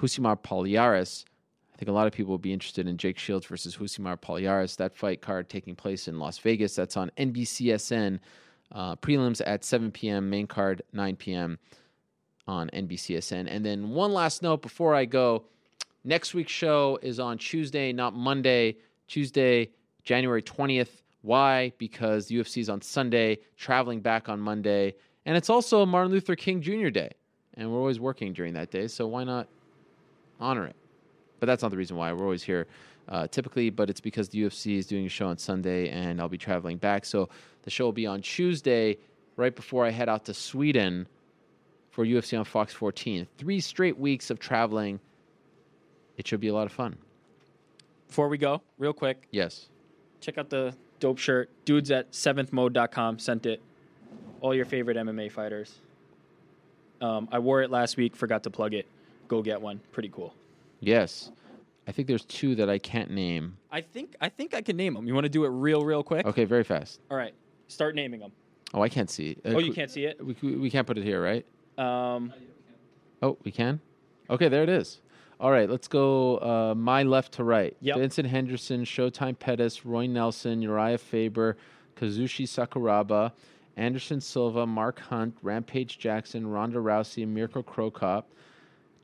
[0.00, 1.24] Rousimar Palhares.
[1.72, 4.76] I think a lot of people will be interested in Jake Shields versus Rousimar Palhares.
[4.76, 6.74] That fight card taking place in Las Vegas.
[6.74, 8.18] That's on NBCSN.
[8.72, 10.28] Uh, prelims at 7 p.m.
[10.28, 11.58] Main card 9 p.m.
[12.48, 13.46] on NBCSN.
[13.48, 15.44] And then one last note before I go.
[16.08, 18.78] Next week's show is on Tuesday, not Monday.
[19.08, 19.68] Tuesday,
[20.04, 21.02] January 20th.
[21.20, 21.70] Why?
[21.76, 24.94] Because the UFC is on Sunday, traveling back on Monday.
[25.26, 26.88] And it's also Martin Luther King Jr.
[26.88, 27.10] Day.
[27.58, 28.88] And we're always working during that day.
[28.88, 29.48] So why not
[30.40, 30.76] honor it?
[31.40, 32.10] But that's not the reason why.
[32.14, 32.68] We're always here
[33.10, 36.28] uh, typically, but it's because the UFC is doing a show on Sunday and I'll
[36.30, 37.04] be traveling back.
[37.04, 37.28] So
[37.64, 38.96] the show will be on Tuesday,
[39.36, 41.06] right before I head out to Sweden
[41.90, 43.26] for UFC on Fox 14.
[43.36, 45.00] Three straight weeks of traveling.
[46.18, 46.96] It should be a lot of fun.
[48.08, 49.68] Before we go, real quick, Yes.
[50.20, 51.48] check out the dope shirt.
[51.64, 53.62] Dudes at seventhmode.com sent it.
[54.40, 55.78] All your favorite MMA fighters.
[57.00, 58.86] Um, I wore it last week, forgot to plug it.
[59.28, 59.80] Go get one.
[59.92, 60.34] Pretty cool.
[60.80, 61.30] Yes.
[61.86, 63.56] I think there's two that I can't name.
[63.70, 65.06] I think I think I can name them.
[65.06, 66.26] You want to do it real, real quick?
[66.26, 67.00] Okay, very fast.
[67.10, 67.32] All right.
[67.68, 68.32] Start naming them.
[68.74, 69.36] Oh, I can't see.
[69.44, 70.22] Uh, oh, you can't see it.
[70.24, 71.46] We, we we can't put it here, right?
[71.78, 72.32] Um,
[73.22, 73.80] Oh, we can?
[74.30, 75.00] Okay, there it is.
[75.40, 77.76] All right, let's go uh, my left to right.
[77.80, 77.96] Yep.
[77.96, 81.56] Benson Henderson, Showtime Pettis, Roy Nelson, Uriah Faber,
[81.96, 83.32] Kazushi Sakuraba,
[83.76, 88.24] Anderson Silva, Mark Hunt, Rampage Jackson, Ronda Rousey, Mirko Krokop,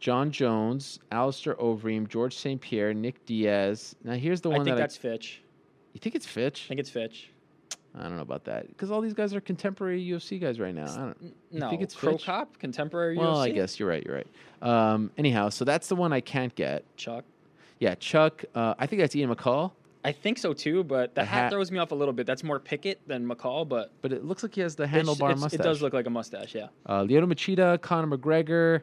[0.01, 2.61] Jon Jones, Alistair Overeem, George St.
[2.61, 3.95] Pierre, Nick Diaz.
[4.03, 5.41] Now, here's the one I think that that's Fitch.
[5.93, 6.65] You think it's Fitch?
[6.67, 7.31] I think it's Fitch.
[7.97, 10.93] I don't know about that because all these guys are contemporary UFC guys right now.
[10.93, 11.35] I don't.
[11.53, 12.25] No, think it's Crow Fitch?
[12.27, 14.05] Cop, contemporary Well, I guess you're right.
[14.05, 14.27] You're right.
[14.63, 16.85] Um, anyhow, so that's the one I can't get.
[16.97, 17.25] Chuck.
[17.79, 18.45] Yeah, Chuck.
[18.55, 19.73] Uh, I think that's Ian McCall.
[20.05, 22.27] I think so too, but the, The hat, hat- throws me off a little bit.
[22.27, 25.41] That's more Pickett than McCall, but But it looks like he has the handlebar it's-
[25.41, 25.61] mustache.
[25.61, 26.69] It does look like a mustache, yeah.
[26.85, 28.83] Uh, Lyoto Machida, Conor McGregor.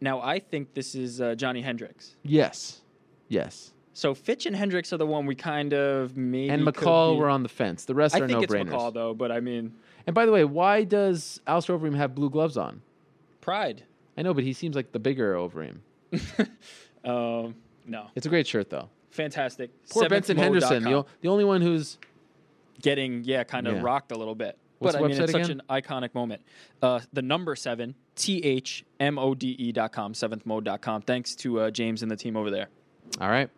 [0.00, 2.16] Now I think this is uh, Johnny Hendricks.
[2.22, 2.80] Yes,
[3.28, 3.72] yes.
[3.98, 6.50] So Fitch and Hendricks are the one we kind of maybe.
[6.50, 7.84] and McCall, were on the fence.
[7.84, 8.70] The rest I are think no it's brainers.
[8.70, 9.74] McCall though, but I mean
[10.06, 12.80] And by the way, why does Alistair Overeem have blue gloves on?
[13.40, 13.82] pride.
[14.16, 15.78] I know, but he seems like the bigger Overeem.
[17.04, 17.54] Um,
[17.86, 18.88] no, It's a great shirt, though.
[19.10, 19.70] fantastic.
[19.90, 21.96] Poor Benson Henderson, the, the only one who's
[22.82, 23.82] getting yeah kind of Yeah.
[23.82, 24.58] rocked a little bit.
[24.78, 26.42] What's but I mean, it's website such an iconic moment.
[26.82, 31.02] Uh, the number seven, T H M O D E dot com, seventhmode.com.
[31.02, 32.68] Thanks to uh, James and the team over there.
[33.20, 33.48] All right.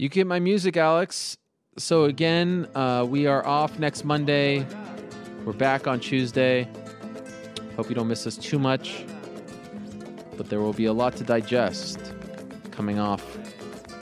[0.00, 1.36] You get my music, Alex.
[1.76, 4.64] So again, uh, we are off next Monday.
[5.44, 6.68] We're back on Tuesday.
[7.74, 9.04] Hope you don't miss us too much.
[10.36, 12.14] But there will be a lot to digest
[12.70, 13.24] coming off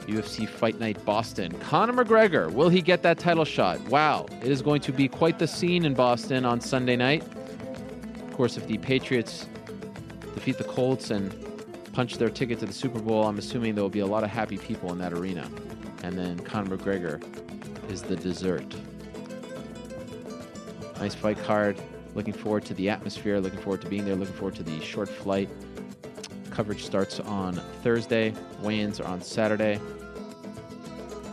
[0.06, 1.52] UFC Fight Night Boston.
[1.60, 3.80] Conor McGregor, will he get that title shot?
[3.88, 7.24] Wow, it is going to be quite the scene in Boston on Sunday night.
[8.28, 9.46] Of course, if the Patriots
[10.34, 11.34] defeat the Colts and
[11.94, 14.28] punch their ticket to the Super Bowl, I'm assuming there will be a lot of
[14.28, 15.48] happy people in that arena.
[16.02, 17.22] And then Conor McGregor
[17.90, 18.74] is the dessert.
[20.98, 21.80] Nice fight card.
[22.14, 23.38] Looking forward to the atmosphere.
[23.40, 24.16] Looking forward to being there.
[24.16, 25.48] Looking forward to the short flight.
[26.50, 28.34] Coverage starts on Thursday.
[28.62, 29.78] Weigh-ins are on Saturday.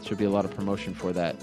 [0.04, 1.36] Should be a lot of promotion for that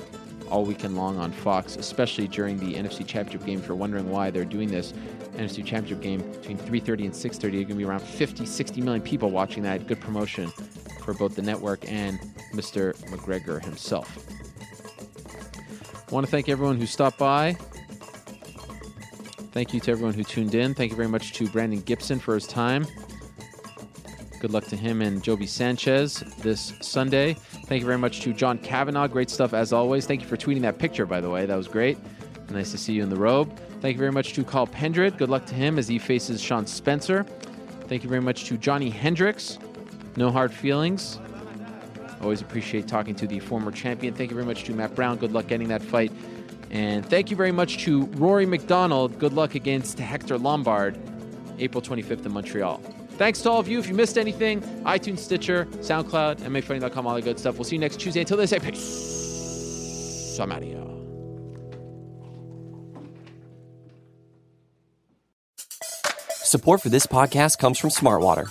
[0.50, 3.60] all weekend long on Fox, especially during the NFC Championship game.
[3.60, 4.92] If you're wondering why they're doing this,
[5.36, 9.02] NFC Championship game between 3:30 and 6:30, you're going to be around 50, 60 million
[9.02, 9.86] people watching that.
[9.86, 10.52] Good promotion
[11.00, 12.18] for both the network and
[12.52, 12.94] Mr.
[13.10, 14.26] McGregor himself.
[16.10, 17.56] I want to thank everyone who stopped by.
[19.52, 20.74] Thank you to everyone who tuned in.
[20.74, 22.86] Thank you very much to Brandon Gibson for his time.
[24.40, 26.20] Good luck to him and Joby Sanchez.
[26.38, 27.34] this Sunday.
[27.66, 29.08] Thank you very much to John Kavanagh.
[29.08, 30.06] Great stuff as always.
[30.06, 31.46] Thank you for tweeting that picture, by the way.
[31.46, 31.98] That was great.
[32.50, 33.56] Nice to see you in the robe.
[33.80, 35.18] Thank you very much to Cathal Pendred.
[35.18, 37.24] Good luck to him as he faces Sean Spencer.
[37.86, 39.58] Thank you very much to Johnny Hendricks.
[40.16, 41.18] No hard feelings.
[42.20, 44.14] Always appreciate talking to the former champion.
[44.14, 45.16] Thank you very much to Matt Brown.
[45.16, 46.12] Good luck getting that fight.
[46.70, 49.18] And thank you very much to Rory MacDonald.
[49.18, 50.98] Good luck against Hector Lombard,
[51.58, 52.78] April 25th in Montreal.
[53.12, 53.78] Thanks to all of you.
[53.78, 57.56] If you missed anything, iTunes, Stitcher, SoundCloud, MMAFighting.com, all the good stuff.
[57.56, 58.20] We'll see you next Tuesday.
[58.20, 60.38] Until then, say peace.
[60.40, 60.80] I'm out of here.
[66.50, 68.50] Support for this podcast comes from Smartwater.